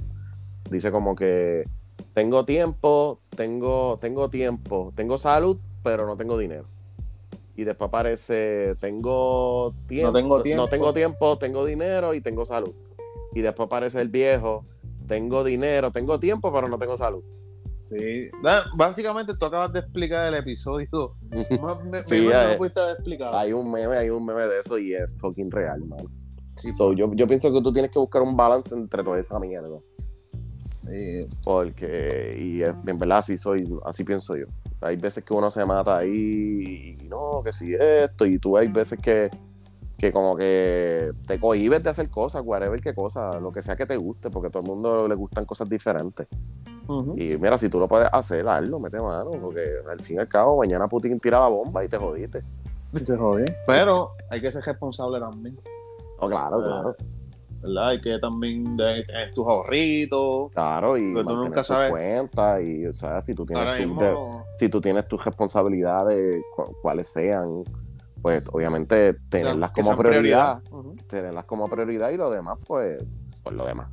Dice 0.71 0.91
como 0.91 1.15
que 1.15 1.63
tengo 2.15 2.45
tiempo, 2.45 3.19
tengo, 3.38 3.99
tengo 4.01 4.31
tiempo, 4.31 4.91
tengo 4.95 5.19
salud, 5.19 5.59
pero 5.84 6.07
no 6.07 6.17
tengo 6.17 6.35
dinero. 6.35 6.65
Y 7.55 7.63
después 7.63 7.89
aparece, 7.89 8.73
tengo 8.80 9.75
tiempo, 9.88 10.13
tengo 10.13 10.41
tiempo. 10.41 10.63
no 10.63 10.67
tengo 10.67 10.91
tiempo, 10.91 11.38
tengo 11.38 11.63
dinero 11.63 12.15
y 12.15 12.21
tengo 12.21 12.47
salud. 12.47 12.73
Y 13.35 13.41
después 13.41 13.67
aparece 13.67 14.01
el 14.01 14.09
viejo, 14.09 14.65
tengo 15.07 15.43
dinero, 15.43 15.91
tengo 15.91 16.19
tiempo, 16.19 16.51
pero 16.51 16.67
no 16.69 16.80
tengo 16.80 16.97
salud. 16.97 17.23
Sí, 17.85 18.30
básicamente 18.76 19.34
tú 19.35 19.45
acabas 19.45 19.73
de 19.73 19.80
explicar 19.80 20.27
el 20.27 20.39
episodio. 20.39 21.15
Más 21.61 21.84
me, 21.84 22.03
Sí, 22.03 22.22
mejor 22.22 22.34
no. 22.53 22.57
Hay 23.38 23.53
un 23.53 23.72
meme, 23.72 23.97
hay 23.97 24.10
un 24.10 24.26
meme 24.26 24.47
de 24.47 24.60
eso 24.60 24.77
y 24.77 24.93
es 24.93 25.14
fucking 25.18 25.51
real, 25.51 25.81
mano. 25.85 26.10
Sí, 26.55 26.72
So, 26.72 26.93
yo, 26.93 27.11
yo 27.14 27.27
pienso 27.27 27.51
que 27.51 27.61
tú 27.61 27.73
tienes 27.73 27.91
que 27.91 27.99
buscar 27.99 28.22
un 28.22 28.38
balance 28.38 28.73
entre 28.73 29.03
toda 29.03 29.19
esa 29.19 29.39
mierda. 29.39 29.77
eh, 30.91 31.22
Porque, 31.43 32.35
y 32.39 32.64
en 32.64 32.97
verdad 32.99 33.19
así 33.19 33.38
soy, 33.38 33.68
así 33.85 34.03
pienso 34.03 34.35
yo. 34.35 34.45
Hay 34.81 34.95
veces 34.97 35.23
que 35.23 35.34
uno 35.34 35.49
se 35.51 35.65
mata 35.65 35.97
ahí 35.97 36.95
y 37.01 37.07
no, 37.07 37.41
que 37.43 37.53
si 37.53 37.73
esto, 37.73 38.26
y 38.26 38.38
tú 38.38 38.55
hay 38.57 38.68
veces 38.68 38.99
que, 38.99 39.30
que 39.97 40.11
como 40.11 40.35
que 40.35 41.11
te 41.26 41.39
cohibes 41.39 41.81
de 41.84 41.89
hacer 41.89 42.10
cosas, 42.10 42.41
whatever 42.45 42.80
qué 42.81 42.93
cosa, 42.93 43.39
lo 43.39 43.51
que 43.51 43.61
sea 43.61 43.76
que 43.76 43.85
te 43.85 43.97
guste, 43.97 44.30
porque 44.30 44.47
a 44.49 44.51
todo 44.51 44.61
el 44.64 44.69
mundo 44.69 45.07
le 45.07 45.15
gustan 45.15 45.45
cosas 45.45 45.68
diferentes. 45.69 46.27
Y 47.18 47.38
mira, 47.38 47.57
si 47.57 47.69
tú 47.69 47.80
lo 47.80 47.88
puedes 47.88 48.10
hacer, 48.11 48.47
hazlo, 48.47 48.80
mete 48.80 48.99
mano, 48.99 49.31
porque 49.41 49.65
al 49.89 49.99
fin 50.01 50.18
y 50.18 50.19
al 50.19 50.27
cabo, 50.27 50.57
mañana 50.57 50.88
Putin 50.88 51.19
tira 51.19 51.39
la 51.39 51.47
bomba 51.47 51.84
y 51.84 51.88
te 51.88 51.97
jodiste. 51.97 52.43
Se 53.03 53.15
jodió. 53.18 53.45
Pero 53.65 54.11
hay 54.30 54.41
que 54.41 54.51
ser 54.51 54.64
responsable 54.64 55.19
también. 55.19 55.57
Oh, 56.19 56.27
claro, 56.27 56.57
claro. 56.61 56.95
¿Verdad? 57.61 57.88
Hay 57.88 58.01
que 58.01 58.19
también 58.19 58.76
tener 58.76 59.34
tus 59.34 59.47
ahorritos. 59.47 60.51
Claro, 60.51 60.97
y 60.97 61.14
tú 61.14 61.23
nunca 61.23 61.64
sabes. 61.64 61.89
cuentas, 61.91 62.61
y, 62.61 62.85
o 62.85 62.93
sea, 62.93 63.22
si 63.22 63.34
tú 63.34 63.45
tienes 63.45 63.77
tu- 63.77 63.88
mismo. 63.88 64.01
de- 64.01 64.57
si 64.57 64.69
tú 64.69 64.81
tienes 64.81 65.07
tus 65.07 65.23
responsabilidades, 65.23 66.43
cu- 66.55 66.76
cuales 66.81 67.07
sean, 67.07 67.61
pues 68.22 68.43
obviamente 68.51 69.14
tenerlas 69.30 69.72
como 69.72 69.95
prioridad, 69.97 70.61
tenerlas 71.07 71.45
como 71.45 71.68
prioridad 71.69 72.10
y 72.11 72.18
lo 72.18 72.30
demás, 72.30 72.60
pues, 72.68 73.03
pues 73.41 73.55
lo 73.55 73.65
demás. 73.65 73.88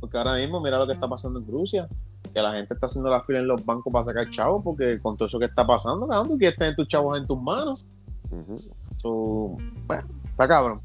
Porque 0.00 0.18
ahora 0.18 0.34
mismo, 0.34 0.60
mira 0.60 0.78
lo 0.78 0.86
que 0.86 0.92
está 0.94 1.08
pasando 1.08 1.38
en 1.38 1.46
Rusia. 1.46 1.88
Que 2.32 2.40
la 2.40 2.52
gente 2.52 2.74
está 2.74 2.86
haciendo 2.86 3.10
la 3.10 3.20
fila 3.20 3.40
en 3.40 3.48
los 3.48 3.64
bancos 3.64 3.92
para 3.92 4.06
sacar 4.06 4.30
chavos. 4.30 4.62
Porque 4.64 5.00
con 5.00 5.16
todo 5.16 5.28
eso 5.28 5.38
que 5.38 5.46
está 5.46 5.66
pasando, 5.66 6.06
cabrón, 6.06 6.28
tú 6.28 6.38
quieres 6.38 6.58
tener 6.58 6.74
tus 6.74 6.88
chavos 6.88 7.18
en 7.18 7.26
tus 7.26 7.40
manos. 7.40 7.86
Ujú. 8.30 8.60
So, 8.96 9.56
bueno, 9.86 10.08
está 10.30 10.48
cabrón. 10.48 10.80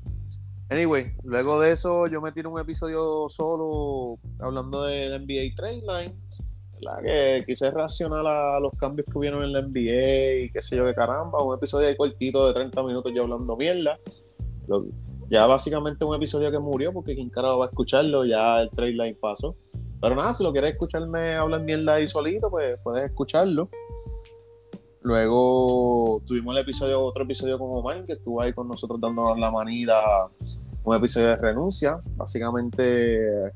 Anyway, 0.69 1.13
luego 1.23 1.61
de 1.61 1.71
eso 1.71 2.07
yo 2.07 2.21
me 2.21 2.33
tiro 2.33 2.51
un 2.51 2.59
episodio 2.59 3.29
solo 3.29 4.19
hablando 4.39 4.83
del 4.83 5.21
NBA 5.21 5.55
Trade 5.55 5.81
Line. 5.81 6.15
¿verdad? 6.75 7.01
Que 7.03 7.43
quise 7.45 7.71
reaccionar 7.71 8.25
a 8.25 8.59
los 8.59 8.71
cambios 8.73 9.07
que 9.09 9.17
hubieron 9.17 9.43
en 9.43 9.53
la 9.53 9.61
NBA 9.61 10.43
y 10.43 10.49
qué 10.49 10.61
sé 10.61 10.75
yo 10.75 10.85
qué 10.85 10.93
caramba. 10.93 11.41
Un 11.41 11.55
episodio 11.55 11.87
de 11.87 11.95
cortito 11.95 12.47
de 12.47 12.53
30 12.53 12.83
minutos 12.83 13.11
yo 13.15 13.23
hablando 13.23 13.55
mierda. 13.55 13.97
Ya 15.29 15.45
básicamente 15.45 16.05
un 16.05 16.15
episodio 16.15 16.51
que 16.51 16.59
murió 16.59 16.93
porque 16.93 17.15
quien 17.15 17.29
carajo 17.29 17.59
va 17.59 17.65
a 17.65 17.69
escucharlo, 17.69 18.25
ya 18.25 18.61
el 18.61 18.69
Trade 18.69 18.91
Line 18.91 19.17
pasó. 19.19 19.55
Pero 20.01 20.15
nada, 20.15 20.33
si 20.33 20.43
lo 20.43 20.51
quieres 20.51 20.73
escucharme 20.73 21.35
hablar 21.35 21.61
mierda 21.61 21.95
ahí 21.95 22.07
solito, 22.07 22.49
pues 22.49 22.79
puedes 22.83 23.05
escucharlo. 23.05 23.69
Luego 25.01 26.21
tuvimos 26.25 26.55
el 26.55 26.61
episodio, 26.63 27.01
otro 27.01 27.23
episodio 27.23 27.57
con 27.57 27.69
Omar, 27.71 28.05
que 28.05 28.13
estuvo 28.13 28.41
ahí 28.41 28.51
con 28.53 28.67
nosotros 28.67 28.99
dándonos 28.99 29.39
la 29.39 29.49
manida, 29.51 30.27
un 30.83 30.95
episodio 30.95 31.27
de 31.27 31.35
renuncia. 31.37 31.99
Básicamente 32.15 33.53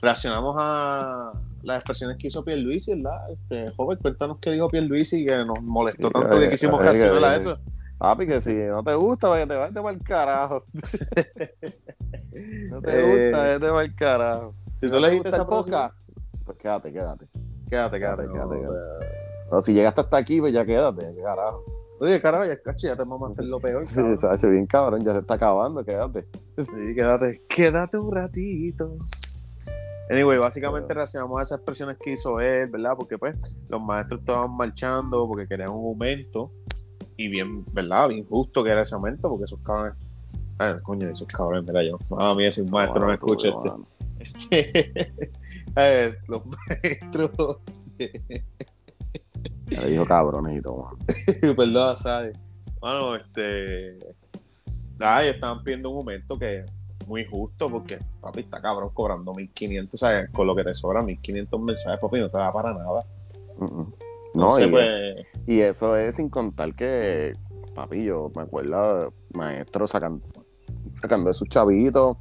reaccionamos 0.00 0.56
a 0.58 1.32
las 1.62 1.78
expresiones 1.78 2.18
que 2.18 2.28
hizo 2.28 2.44
Pierluisi, 2.44 2.94
¿verdad? 3.00 3.32
Este, 3.32 3.72
joven, 3.76 3.98
cuéntanos 3.98 4.38
qué 4.40 4.52
dijo 4.52 4.68
Pierluisi 4.68 5.24
que 5.24 5.44
nos 5.44 5.60
molestó 5.62 6.10
tanto 6.10 6.38
que 6.38 6.50
quisimos 6.50 6.80
Eh, 6.80 6.82
reaccionar 6.82 7.24
a 7.24 7.36
eso. 7.36 7.58
Papi, 7.98 8.26
que 8.26 8.40
si 8.40 8.54
no 8.54 8.84
te 8.84 8.94
gusta, 8.94 9.28
vaya, 9.28 9.46
te 9.46 9.56
vete 9.56 9.80
para 9.80 9.90
el 9.90 10.02
carajo. 10.02 10.64
no 12.70 12.80
te 12.80 13.00
Eh, 13.00 13.30
gusta, 13.30 13.42
vete 13.42 13.68
para 13.70 13.82
el 13.82 13.94
carajo. 13.96 14.54
Si 14.80 14.86
no 14.86 14.92
tú 14.92 15.02
te 15.02 15.08
le 15.08 15.14
gusta 15.14 15.28
esa 15.30 15.46
podcast, 15.46 15.94
pues 16.44 16.56
quédate, 16.58 16.92
quédate. 16.92 17.26
quédate, 17.68 17.98
quédate, 17.98 18.22
Quédate, 18.28 18.32
quédate. 18.32 18.60
quédate, 18.60 19.06
No, 19.50 19.60
si 19.60 19.74
llegaste 19.74 20.00
hasta 20.02 20.16
aquí, 20.16 20.40
pues 20.40 20.52
ya 20.52 20.64
quédate, 20.64 21.14
qué 21.14 21.22
carajo. 21.22 21.64
Oye, 22.00 22.20
carajo, 22.20 22.44
ya, 22.44 22.56
ya 22.76 22.96
te 22.96 23.04
mamaste 23.04 23.42
lo 23.44 23.58
peor. 23.58 23.84
Sí, 23.86 23.94
cabrón. 23.94 24.34
hecho 24.34 24.48
bien 24.50 24.66
cabrón, 24.66 25.04
ya 25.04 25.12
se 25.12 25.18
está 25.18 25.34
acabando, 25.34 25.84
quédate. 25.84 26.26
Sí, 26.56 26.94
quédate, 26.94 27.42
quédate 27.48 27.98
un 27.98 28.14
ratito. 28.14 28.96
Anyway, 30.10 30.38
básicamente 30.38 30.94
reaccionamos 30.94 31.38
a 31.38 31.42
esas 31.42 31.58
expresiones 31.58 31.98
que 31.98 32.12
hizo 32.12 32.40
él, 32.40 32.70
¿verdad? 32.70 32.94
Porque 32.96 33.18
pues 33.18 33.58
los 33.68 33.82
maestros 33.82 34.20
estaban 34.20 34.56
marchando 34.56 35.26
porque 35.26 35.46
querían 35.46 35.70
un 35.70 35.86
aumento 35.86 36.52
y 37.16 37.28
bien, 37.28 37.64
¿verdad? 37.72 38.08
Bien 38.08 38.24
justo 38.26 38.64
que 38.64 38.70
era 38.70 38.82
ese 38.82 38.94
aumento 38.94 39.28
porque 39.28 39.44
esos 39.44 39.60
cabrones... 39.60 39.98
Ay, 40.56 40.74
coño, 40.82 41.10
esos 41.10 41.26
cabrones, 41.28 41.66
mira 41.66 41.82
yo. 41.84 41.98
Ah, 42.16 42.32
mira, 42.34 42.50
si 42.52 42.62
un 42.62 42.70
maestro 42.70 43.06
no 43.06 43.12
escucha 43.12 43.48
este. 43.48 43.70
Este 44.20 45.12
los 46.28 46.42
maestros... 46.46 47.60
Le 49.70 49.90
dijo 49.90 50.04
mano. 50.06 50.98
Perdón, 51.56 51.96
¿sabes? 51.96 52.38
Bueno, 52.80 53.16
este. 53.16 53.96
Ay, 54.98 55.28
estaban 55.28 55.62
pidiendo 55.62 55.90
un 55.90 55.98
aumento 55.98 56.38
que 56.38 56.60
es 56.60 56.72
muy 57.06 57.24
justo 57.24 57.70
porque, 57.70 57.98
papi, 58.20 58.40
está 58.40 58.60
cabrón 58.60 58.90
cobrando 58.92 59.34
1500, 59.34 59.98
¿sabes? 59.98 60.30
Con 60.30 60.46
lo 60.46 60.56
que 60.56 60.64
te 60.64 60.74
sobra 60.74 61.02
1500 61.02 61.60
mensajes, 61.60 62.00
papi, 62.00 62.18
no 62.18 62.30
te 62.30 62.38
da 62.38 62.52
para 62.52 62.72
nada. 62.72 63.04
No, 63.58 64.58
Entonces, 64.58 64.66
y, 64.66 64.70
pues, 64.70 64.92
y 65.46 65.60
eso 65.60 65.96
es 65.96 66.16
sin 66.16 66.28
contar 66.28 66.74
que, 66.74 67.34
papi, 67.74 68.04
yo 68.04 68.30
me 68.34 68.42
acuerdo 68.42 69.12
maestros 69.34 69.90
sacando, 69.90 70.24
sacando 70.94 71.28
de 71.28 71.34
sus 71.34 71.48
chavitos 71.48 72.16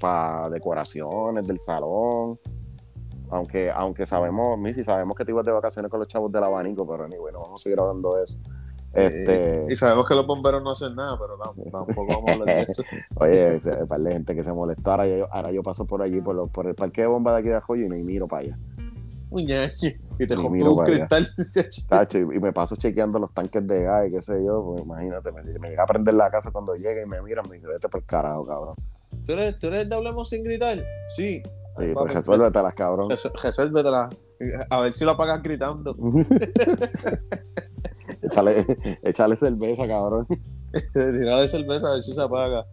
para 0.00 0.48
decoraciones 0.50 1.46
del 1.46 1.58
salón. 1.58 2.38
Aunque, 3.30 3.70
aunque 3.70 4.04
sabemos, 4.04 4.58
Missy, 4.58 4.84
sabemos 4.84 5.16
que 5.16 5.24
te 5.24 5.30
ibas 5.30 5.44
de 5.46 5.52
vacaciones 5.52 5.90
con 5.90 6.00
los 6.00 6.08
chavos 6.08 6.30
del 6.30 6.44
abanico, 6.44 6.86
pero 6.86 7.04
anyway, 7.04 7.32
no 7.32 7.40
vamos 7.40 7.60
a 7.60 7.64
seguir 7.64 7.80
hablando 7.80 8.14
de 8.16 8.24
eso. 8.24 8.38
Este, 8.92 9.66
y 9.70 9.76
sabemos 9.76 10.06
que 10.06 10.14
los 10.14 10.26
bomberos 10.26 10.62
no 10.62 10.72
hacen 10.72 10.94
nada, 10.94 11.18
pero 11.18 11.38
tam- 11.38 11.70
tampoco 11.70 12.06
vamos 12.08 12.28
a 12.28 12.32
hablar 12.42 12.56
de 12.56 12.62
eso. 12.70 12.84
Oye, 13.16 13.56
ese- 13.56 13.82
un 13.82 13.88
par 13.88 14.00
de 14.00 14.12
gente 14.12 14.34
que 14.34 14.42
se 14.42 14.52
molestó. 14.52 14.90
Ahora 14.90 15.06
yo, 15.08 15.26
ahora 15.32 15.50
yo 15.50 15.62
paso 15.62 15.86
por 15.86 16.02
allí, 16.02 16.20
por, 16.20 16.34
lo- 16.34 16.46
por 16.48 16.66
el 16.66 16.74
parque 16.74 17.00
de 17.00 17.06
bomba 17.06 17.32
de 17.32 17.38
aquí 17.40 17.48
de 17.48 17.54
Ajoyo 17.54 17.86
y 17.86 17.88
me 17.88 18.02
miro 18.04 18.28
para 18.28 18.42
allá. 18.42 18.58
Y 20.18 20.26
te 20.26 20.36
Ni 20.36 20.46
miro 20.50 20.72
un 20.72 20.76
para 20.76 21.06
cristal. 21.06 21.26
Tacho, 21.88 22.18
y, 22.18 22.20
y 22.20 22.40
me 22.40 22.52
paso 22.52 22.76
chequeando 22.76 23.18
los 23.18 23.32
tanques 23.32 23.66
de 23.66 23.82
gas 23.84 24.08
y 24.08 24.10
qué 24.12 24.20
sé 24.20 24.44
yo. 24.44 24.62
Pues 24.62 24.82
imagínate, 24.82 25.32
me, 25.32 25.42
me 25.58 25.70
llega 25.70 25.84
a 25.84 25.86
prender 25.86 26.12
la 26.12 26.30
casa 26.30 26.50
cuando 26.50 26.74
llegue 26.74 27.00
y 27.02 27.06
me 27.06 27.22
miran, 27.22 27.46
me 27.48 27.56
dice, 27.56 27.66
vete 27.66 27.88
por 27.88 28.00
el 28.02 28.06
carajo, 28.06 28.44
cabrón. 28.44 28.74
¿Tú 29.26 29.32
eres, 29.32 29.58
¿Tú 29.58 29.66
eres 29.68 29.88
de 29.88 29.94
Hablemos 29.94 30.28
sin 30.28 30.44
gritar? 30.44 30.84
Sí. 31.16 31.42
Oye, 31.76 31.92
pues 31.94 32.14
resuélvetelas, 32.14 32.74
cabrón. 32.74 33.10
res- 33.10 33.30
Resuélvetela. 33.42 34.10
A 34.70 34.80
ver 34.80 34.92
si 34.92 35.04
lo 35.04 35.12
apagas 35.12 35.42
gritando. 35.42 35.96
échale, 38.22 38.66
échale 39.02 39.36
cerveza, 39.36 39.86
cabrón. 39.86 40.26
Tirada 40.92 41.40
de 41.42 41.48
cerveza 41.48 41.88
a 41.88 41.94
ver 41.94 42.02
si 42.02 42.12
se 42.14 42.22
apaga. 42.22 42.66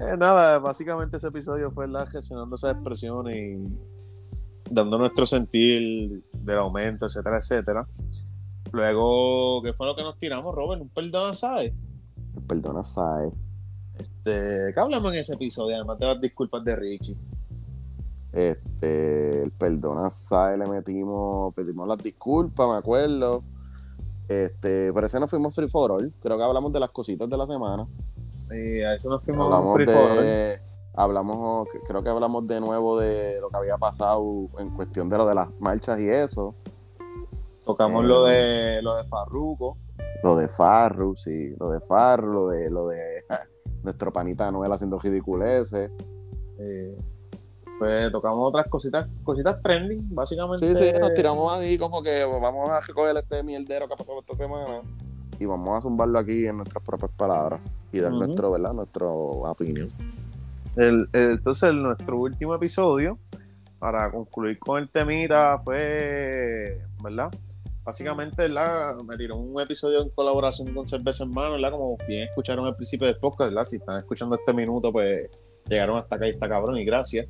Eh, 0.00 0.16
nada, 0.18 0.58
básicamente 0.58 1.16
ese 1.16 1.28
episodio 1.28 1.70
fue 1.70 1.88
la 1.88 2.06
gestionando 2.06 2.54
esas 2.56 2.74
expresiones 2.74 3.36
y 3.36 3.78
dando 4.70 4.98
nuestro 4.98 5.26
sentir 5.26 6.22
del 6.32 6.58
aumento, 6.58 7.06
etcétera, 7.06 7.38
etcétera. 7.38 7.86
Luego, 8.72 9.62
¿qué 9.62 9.72
fue 9.72 9.86
lo 9.86 9.96
que 9.96 10.02
nos 10.02 10.16
tiramos, 10.16 10.54
Robert? 10.54 10.80
Un 10.80 10.88
perdón, 10.90 11.34
¿sabes? 11.34 11.72
Perdona, 12.46 12.84
Sae. 12.84 13.30
Este, 14.00 14.72
¿Qué 14.74 14.80
hablamos 14.80 15.12
en 15.12 15.20
ese 15.20 15.34
episodio? 15.34 15.76
Además 15.76 15.98
de 15.98 16.06
las 16.06 16.20
disculpas 16.20 16.64
de 16.64 16.76
Richie. 16.76 17.16
Este, 18.32 19.42
el 19.42 19.50
perdona, 19.52 20.08
Sae, 20.10 20.56
le 20.56 20.66
metimos, 20.66 21.52
pedimos 21.54 21.86
las 21.88 21.98
disculpas, 21.98 22.68
me 22.68 22.76
acuerdo. 22.76 23.42
Este, 24.28 24.92
pero 24.92 25.06
ese 25.06 25.18
no 25.18 25.26
fuimos 25.26 25.54
free 25.54 25.68
for 25.68 25.90
all. 25.90 26.12
Creo 26.22 26.38
que 26.38 26.44
hablamos 26.44 26.72
de 26.72 26.80
las 26.80 26.90
cositas 26.90 27.28
de 27.28 27.36
la 27.36 27.46
semana. 27.46 27.86
Y 28.52 28.80
a 28.82 28.94
eso 28.94 29.10
nos 29.10 29.24
fuimos 29.24 29.46
hablamos 29.46 29.72
a 29.72 29.74
free 29.74 29.86
for 29.86 30.10
all. 30.12 30.22
de, 30.22 30.60
hablamos, 30.94 31.68
creo 31.86 32.02
que 32.02 32.08
hablamos 32.10 32.46
de 32.46 32.60
nuevo 32.60 32.98
de 33.00 33.40
lo 33.40 33.48
que 33.50 33.56
había 33.56 33.76
pasado 33.76 34.48
en 34.58 34.70
cuestión 34.76 35.08
de 35.10 35.18
lo 35.18 35.26
de 35.26 35.34
las 35.34 35.48
marchas 35.58 35.98
y 36.00 36.08
eso, 36.08 36.54
Tocamos 37.64 38.04
Eh. 38.04 38.06
lo 38.06 38.24
de 38.24 38.82
lo 38.82 38.94
de 38.96 39.04
Farruko. 39.04 39.76
lo 40.22 40.36
de 40.36 40.48
Farru, 40.48 41.14
sí, 41.16 41.54
lo 41.58 41.70
de 41.70 41.80
Farru, 41.80 42.32
lo 42.32 42.48
de 42.48 42.70
lo 42.70 42.88
de 42.88 43.24
nuestro 43.82 44.12
panita 44.12 44.50
Noel 44.50 44.72
haciendo 44.72 44.98
ridiculeces. 44.98 45.90
eh, 46.58 46.98
pues 47.78 48.12
tocamos 48.12 48.38
otras 48.42 48.66
cositas, 48.68 49.08
cositas 49.24 49.58
trending, 49.62 50.14
básicamente. 50.14 50.74
Sí, 50.74 50.84
sí, 50.84 50.92
nos 51.00 51.14
tiramos 51.14 51.50
ahí 51.52 51.78
como 51.78 52.02
que 52.02 52.22
vamos 52.24 52.68
a 52.70 52.80
recoger 52.86 53.16
este 53.16 53.42
mierdero 53.42 53.88
que 53.88 53.94
ha 53.94 53.96
pasado 53.96 54.20
esta 54.20 54.34
semana 54.34 54.82
y 55.38 55.46
vamos 55.46 55.78
a 55.78 55.80
zumbarlo 55.80 56.18
aquí 56.18 56.46
en 56.46 56.58
nuestras 56.58 56.84
propias 56.84 57.10
palabras 57.12 57.60
y 57.90 58.00
dar 58.00 58.12
nuestro, 58.12 58.50
¿verdad? 58.50 58.74
Nuestro 58.74 59.10
opinión. 59.14 59.88
El- 60.76 61.08
el- 61.14 61.30
entonces, 61.32 61.72
nuestro 61.72 62.18
último 62.20 62.54
episodio, 62.54 63.18
para 63.78 64.10
concluir 64.10 64.58
con 64.58 64.78
el 64.82 64.90
temita, 64.90 65.58
fue, 65.64 66.82
¿verdad? 67.02 67.30
Básicamente, 67.84 68.42
¿verdad? 68.42 68.96
Me 69.06 69.16
tiró 69.16 69.36
un 69.36 69.60
episodio 69.60 70.02
en 70.02 70.10
colaboración 70.10 70.72
con 70.74 70.86
Cerveza 70.86 71.24
en 71.24 71.32
Mano, 71.32 71.52
¿verdad? 71.52 71.72
Como 71.72 71.96
bien 72.06 72.28
escucharon 72.28 72.66
al 72.66 72.76
principio 72.76 73.06
del 73.06 73.16
podcast, 73.16 73.50
¿verdad? 73.50 73.64
Si 73.64 73.76
están 73.76 73.98
escuchando 73.98 74.36
este 74.36 74.52
minuto, 74.52 74.92
pues 74.92 75.28
llegaron 75.68 75.96
hasta 75.96 76.16
acá 76.16 76.26
y 76.26 76.30
está 76.30 76.48
cabrón, 76.48 76.76
y 76.76 76.84
gracias. 76.84 77.26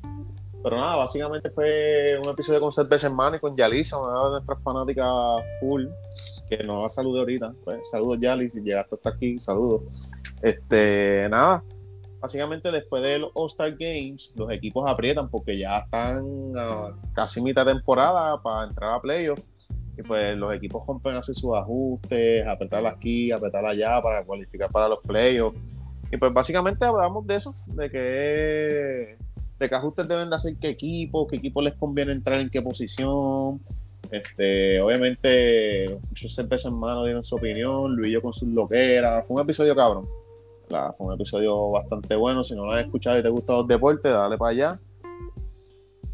Pero 0.63 0.77
nada, 0.77 0.95
básicamente 0.97 1.49
fue 1.49 2.05
un 2.23 2.29
episodio 2.29 2.59
con 2.59 2.71
Cerveza 2.71 3.07
en 3.07 3.15
Mano 3.15 3.37
y 3.37 3.39
con 3.39 3.55
Yalisa, 3.55 3.97
una 3.97 4.25
de 4.25 4.31
nuestras 4.31 4.63
fanáticas 4.63 5.07
full, 5.59 5.85
que 6.47 6.63
nos 6.63 6.81
va 6.83 6.85
a 6.85 6.89
saludar 6.89 7.21
ahorita. 7.21 7.53
Pues, 7.63 7.89
saludos, 7.89 8.19
Yali, 8.19 8.49
si 8.49 8.61
llegaste 8.61 8.95
hasta 8.95 9.09
aquí, 9.09 9.39
saludos. 9.39 10.11
Este, 10.41 11.27
nada, 11.29 11.63
básicamente 12.19 12.71
después 12.71 13.01
de 13.01 13.19
los 13.19 13.31
All-Star 13.33 13.71
Games, 13.71 14.33
los 14.35 14.51
equipos 14.51 14.89
aprietan 14.89 15.29
porque 15.29 15.57
ya 15.57 15.79
están 15.79 16.53
a 16.55 16.95
casi 17.13 17.41
mitad 17.41 17.65
temporada 17.65 18.39
para 18.41 18.65
entrar 18.65 18.93
a 18.93 19.01
playoffs. 19.01 19.43
Y 19.97 20.03
pues 20.03 20.37
los 20.37 20.53
equipos 20.53 20.83
a 21.05 21.17
hacer 21.17 21.35
sus 21.35 21.55
ajustes, 21.55 22.45
apretar 22.47 22.85
aquí, 22.85 23.31
apretar 23.31 23.65
allá 23.65 24.01
para 24.01 24.23
cualificar 24.23 24.71
para 24.71 24.87
los 24.87 24.99
playoffs. 24.99 25.59
Y 26.11 26.17
pues 26.17 26.33
básicamente 26.33 26.85
hablamos 26.85 27.25
de 27.27 27.35
eso, 27.35 27.55
de 27.67 27.89
que, 27.89 29.17
de 29.59 29.69
qué 29.69 29.75
ajustes 29.75 30.07
deben 30.07 30.29
de 30.29 30.35
hacer 30.35 30.55
qué 30.59 30.69
equipo, 30.69 31.27
qué 31.27 31.37
equipo 31.37 31.61
les 31.61 31.73
conviene 31.73 32.11
entrar 32.13 32.39
en 32.39 32.49
qué 32.49 32.61
posición. 32.61 33.61
Este, 34.09 34.81
obviamente, 34.81 35.99
muchos 36.09 36.33
cervezas 36.35 36.71
en 36.71 36.77
mano 36.77 37.05
dieron 37.05 37.23
su 37.23 37.35
opinión, 37.35 37.95
Luis 37.95 38.19
con 38.21 38.33
sus 38.33 38.49
loqueras. 38.49 39.25
Fue 39.25 39.35
un 39.35 39.43
episodio 39.43 39.73
cabrón. 39.75 40.05
La- 40.69 40.91
fue 40.91 41.07
un 41.07 41.13
episodio 41.13 41.69
bastante 41.71 42.15
bueno. 42.15 42.43
Si 42.43 42.55
no 42.55 42.65
lo 42.65 42.71
has 42.73 42.83
escuchado 42.85 43.19
y 43.19 43.23
te 43.23 43.29
gustan 43.29 43.57
los 43.57 43.67
deportes, 43.67 44.11
dale 44.11 44.37
para 44.37 44.51
allá. 44.51 44.79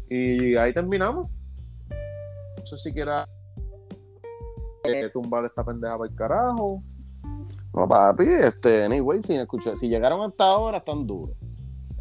Y 0.08 0.54
ahí 0.56 0.72
terminamos. 0.72 1.28
No 2.58 2.66
sé 2.66 2.76
si 2.76 2.92
quieras 2.92 3.26
eh, 4.94 5.10
tumbar 5.10 5.44
esta 5.44 5.64
pendeja 5.64 5.96
para 5.98 6.10
el 6.10 6.16
carajo. 6.16 6.82
No, 7.74 7.88
papi, 7.88 8.24
este, 8.24 8.84
anyway, 8.84 9.20
si, 9.20 9.34
escuché- 9.34 9.76
si 9.76 9.88
llegaron 9.88 10.20
hasta 10.22 10.44
ahora, 10.44 10.78
están 10.78 11.06
duros. 11.06 11.36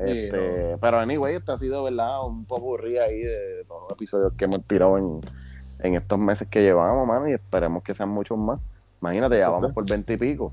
Sí, 0.03 0.26
Este, 0.27 0.77
Pero 0.80 0.99
anyway, 0.99 1.35
este 1.35 1.51
ha 1.51 1.57
sido, 1.57 1.84
¿verdad? 1.84 2.26
Un 2.26 2.45
poco 2.45 2.77
ahí 2.77 3.19
de, 3.19 3.65
todos 3.68 3.84
los 3.84 3.91
episodios 3.91 4.34
que 4.34 4.45
hemos 4.45 4.64
tirado 4.65 4.97
en, 4.97 5.19
en 5.80 5.95
estos 5.95 6.19
meses 6.19 6.47
que 6.47 6.61
llevamos, 6.61 7.07
mano, 7.07 7.27
y 7.27 7.34
esperemos 7.34 7.84
que 7.84 7.93
sean 7.93 8.09
muchos 8.09 8.38
más. 8.38 8.59
Imagínate, 9.01 9.39
ya 9.39 9.49
vamos 9.49 9.73
por 9.73 9.88
20 9.89 10.14
y 10.14 10.18
pico. 10.18 10.51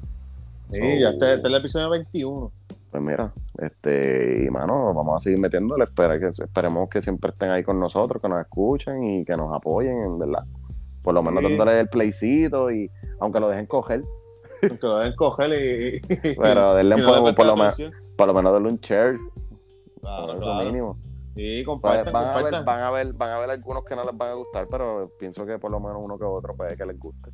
Sí, 0.71 0.79
So, 0.79 0.85
ya 1.01 1.11
este, 1.11 1.35
este 1.35 1.41
es 1.41 1.45
el 1.45 1.55
episodio 1.55 1.91
21. 1.91 2.53
Pues 2.91 3.03
mira, 3.03 3.33
este, 3.59 4.45
y 4.47 4.51
mano, 4.51 4.95
vamos 4.95 5.17
a 5.17 5.21
seguir 5.21 5.41
metiéndole, 5.41 5.85
espera 5.85 6.19
que, 6.19 6.29
esperemos 6.29 6.89
que 6.89 7.03
siempre 7.03 7.31
estén 7.31 7.51
ahí 7.51 7.65
con 7.65 7.79
nosotros, 7.81 8.23
que 8.23 8.29
nos 8.29 8.41
escuchen 8.41 9.03
y 9.05 9.25
que 9.25 9.37
nos 9.37 9.53
apoyen, 9.53 9.97
en 10.01 10.19
verdad. 10.19 10.45
Por 11.05 11.15
lo 11.15 11.23
menos 11.23 11.43
Sí. 11.45 11.49
dándole 11.51 11.79
el 11.81 11.89
playcito 11.89 12.73
y 12.73 12.91
aunque 13.21 13.39
lo 13.39 13.49
dejen 13.49 13.67
coger, 13.67 14.03
Aunque 14.69 14.87
lo 14.87 14.99
deben 14.99 15.15
coger 15.17 15.51
y. 15.51 15.97
y- 15.97 16.01
pero 16.43 16.75
denle 16.75 16.97
y 16.97 16.99
un 16.99 17.05
no 17.05 17.13
le 17.15 17.21
poco, 17.21 17.35
por 17.35 17.47
lo, 17.47 17.57
menos, 17.57 17.83
por 18.17 18.27
lo 18.27 18.35
menos 18.35 18.53
darle 18.53 18.69
un 18.71 18.79
share, 18.81 19.19
Claro, 20.01 20.33
eso 20.33 20.41
claro. 20.41 20.65
mínimo. 20.65 20.99
Sí, 21.37 21.65
compartan, 21.65 22.13
van, 22.13 22.27
a 22.29 22.43
ver, 22.43 22.65
van, 22.65 22.81
a 22.81 22.91
ver, 22.93 23.13
van 23.13 23.31
a 23.31 23.39
ver 23.41 23.51
algunos 23.51 23.85
que 23.85 23.97
no 23.97 24.05
les 24.05 24.17
van 24.17 24.31
a 24.31 24.35
gustar, 24.35 24.67
pero 24.71 25.11
pienso 25.19 25.45
que 25.45 25.59
por 25.59 25.71
lo 25.71 25.81
menos 25.81 25.97
uno 26.01 26.17
que 26.17 26.25
otro 26.25 26.55
puede 26.57 26.77
que 26.77 26.87
les 26.87 26.99
guste. 26.99 27.31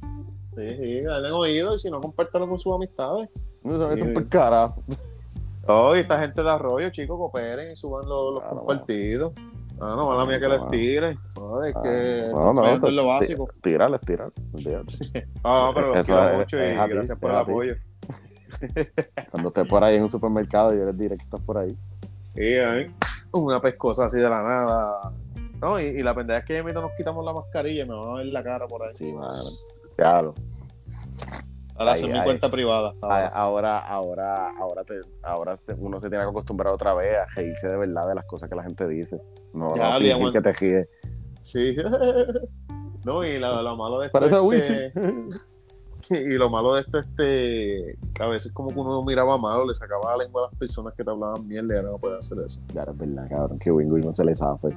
Sí, 0.57 0.69
sí, 0.79 0.93
denle 1.01 1.31
oído 1.33 1.75
y 1.75 1.79
si 1.79 1.91
no, 1.91 2.01
compártalo 2.01 2.49
con 2.49 2.59
sus 2.59 2.75
amistades. 2.75 3.29
Eso, 3.63 3.93
eso 3.93 4.05
Sí. 4.05 4.09
es 4.11 4.15
por 4.15 4.29
carajo. 4.29 4.83
Oh, 5.69 5.95
y 5.95 6.01
esta 6.01 6.19
gente 6.19 6.43
de 6.43 6.49
arroyo, 6.51 6.89
chicos, 6.91 7.17
cooperen 7.19 7.73
y 7.73 7.77
suban 7.77 8.09
los, 8.09 8.33
los 8.35 8.41
Claro, 8.43 8.57
compartidos. 8.57 9.33
Ah, 9.83 9.95
no, 9.97 10.07
mala 10.09 10.27
mía 10.27 10.39
que 10.39 10.49
les 10.49 10.61
tire. 10.71 11.19
No, 11.37 11.63
es 11.65 11.75
Ah, 11.75 11.81
que 11.83 12.29
no, 12.31 12.53
no, 12.53 12.81
te- 12.81 12.89
en 12.89 12.97
lo 12.97 13.07
básico. 13.07 13.49
Tírales. 13.63 14.01
olvídate. 14.53 15.29
Ah, 15.45 15.73
pero 15.75 15.95
los 15.95 16.07
quiero 16.07 16.37
mucho 16.37 16.57
y 16.59 16.75
gracias 16.89 17.19
por 17.19 17.31
el 17.31 17.37
apoyo. 17.39 17.75
Cuando 19.31 19.49
estés 19.49 19.67
por 19.67 19.83
ahí 19.85 19.97
en 19.97 20.03
un 20.03 20.09
supermercado, 20.11 20.75
yo 20.75 20.85
les 20.85 20.99
diré 20.99 21.17
que 21.17 21.25
estás 21.25 21.41
por 21.41 21.57
ahí. 21.59 21.77
Sí, 22.35 22.55
ay, 22.57 22.95
una 23.33 23.61
pescosa 23.61 24.05
así 24.07 24.19
de 24.19 24.29
la 24.29 24.43
nada. 24.43 25.13
No, 25.63 25.81
y, 25.81 25.85
y 25.85 26.03
la 26.03 26.15
pendeja 26.15 26.41
es 26.41 26.45
que 26.45 26.55
ya 26.55 26.63
mismo 26.63 26.81
nos 26.83 26.93
quitamos 26.93 27.25
la 27.25 27.33
mascarilla 27.33 27.85
y 27.85 27.89
me 27.89 27.95
van 27.95 28.11
a 28.11 28.15
ver 28.15 28.27
la 28.27 28.43
cara 28.43 28.67
por 28.67 28.83
ahí. 28.83 28.95
Sí, 28.97 29.13
mano. 29.13 29.43
Claro. 29.97 30.35
Ahora 31.81 31.93
hacer 31.93 32.11
mi 32.11 32.19
ay. 32.19 32.25
cuenta 32.25 32.51
privada. 32.51 32.95
Ahora, 33.01 33.79
ahora, 33.79 34.51
ahora, 34.59 34.85
te, 34.85 35.01
ahora 35.23 35.57
te- 35.57 35.73
uno 35.75 35.99
se 35.99 36.11
tiene 36.11 36.25
que 36.25 36.31
acostumbrar 36.31 36.73
otra 36.75 36.93
vez 36.95 37.17
a 37.19 37.25
reírse 37.35 37.69
de 37.69 37.77
verdad 37.79 38.07
de 38.07 38.15
las 38.15 38.27
cosas 38.27 38.49
que 38.51 38.55
la 38.55 38.63
gente 38.63 38.87
dice. 38.87 39.21
No, 39.55 39.75
Ya, 39.75 39.93
no 39.93 39.99
fingir 39.99 40.33
que 40.33 40.41
te 40.43 40.53
ríes. 40.53 40.89
Sí. 41.41 41.75
no, 43.05 43.25
y 43.25 43.39
la- 43.39 43.63
lo 43.63 43.77
malo 43.77 43.99
de 44.01 44.07
esto 44.07 44.19
Parece 44.19 44.35
es 44.37 44.43
Wichi. 44.43 44.75
que- 46.07 46.21
Y 46.23 46.35
lo 46.37 46.51
malo 46.51 46.75
de 46.75 46.81
esto 46.83 46.99
este 46.99 47.97
que 48.15 48.23
a 48.23 48.27
veces 48.27 48.53
como 48.53 48.73
que 48.73 48.79
uno 48.81 49.03
miraba 49.03 49.39
malo, 49.39 49.65
le 49.67 49.75
sacaba 49.75 50.11
la 50.17 50.25
lengua 50.25 50.43
a 50.43 50.51
las 50.51 50.59
personas 50.59 50.93
que 50.95 51.03
te 51.05 51.11
hablaban 51.11 51.47
mierda 51.47 51.75
y 51.75 51.77
ahora 51.79 51.91
no 51.93 51.99
puede 51.99 52.19
hacer 52.19 52.39
eso. 52.45 52.61
Ya 52.75 52.83
es 52.83 52.97
verdad, 52.99 53.27
cabrón, 53.29 53.59
que 53.59 53.71
Wingo 53.71 53.97
no 53.99 54.13
se 54.13 54.25
le 54.25 54.35
zafe. 54.35 54.69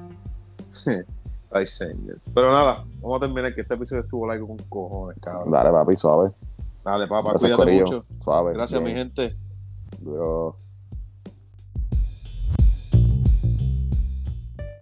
Ay, 1.51 1.65
señor. 1.67 2.17
Pero 2.33 2.51
nada, 2.51 2.83
vamos 3.01 3.17
a 3.17 3.19
terminar 3.21 3.53
que 3.53 3.61
este 3.61 3.73
episodio 3.75 4.01
estuvo 4.03 4.25
largo 4.25 4.47
con 4.47 4.57
cojones, 4.69 5.17
cabrón. 5.21 5.51
Dale, 5.51 5.69
papi, 5.71 5.95
suave. 5.95 6.31
Dale, 6.83 7.07
papá, 7.07 7.29
Gracias, 7.29 7.41
cuídate 7.41 7.63
Corillo. 7.63 7.85
mucho. 7.85 8.05
Suave. 8.21 8.53
Gracias, 8.53 8.83
bien, 8.83 8.93
mi 8.93 8.99
gente. 8.99 9.37
Duro. 9.99 10.59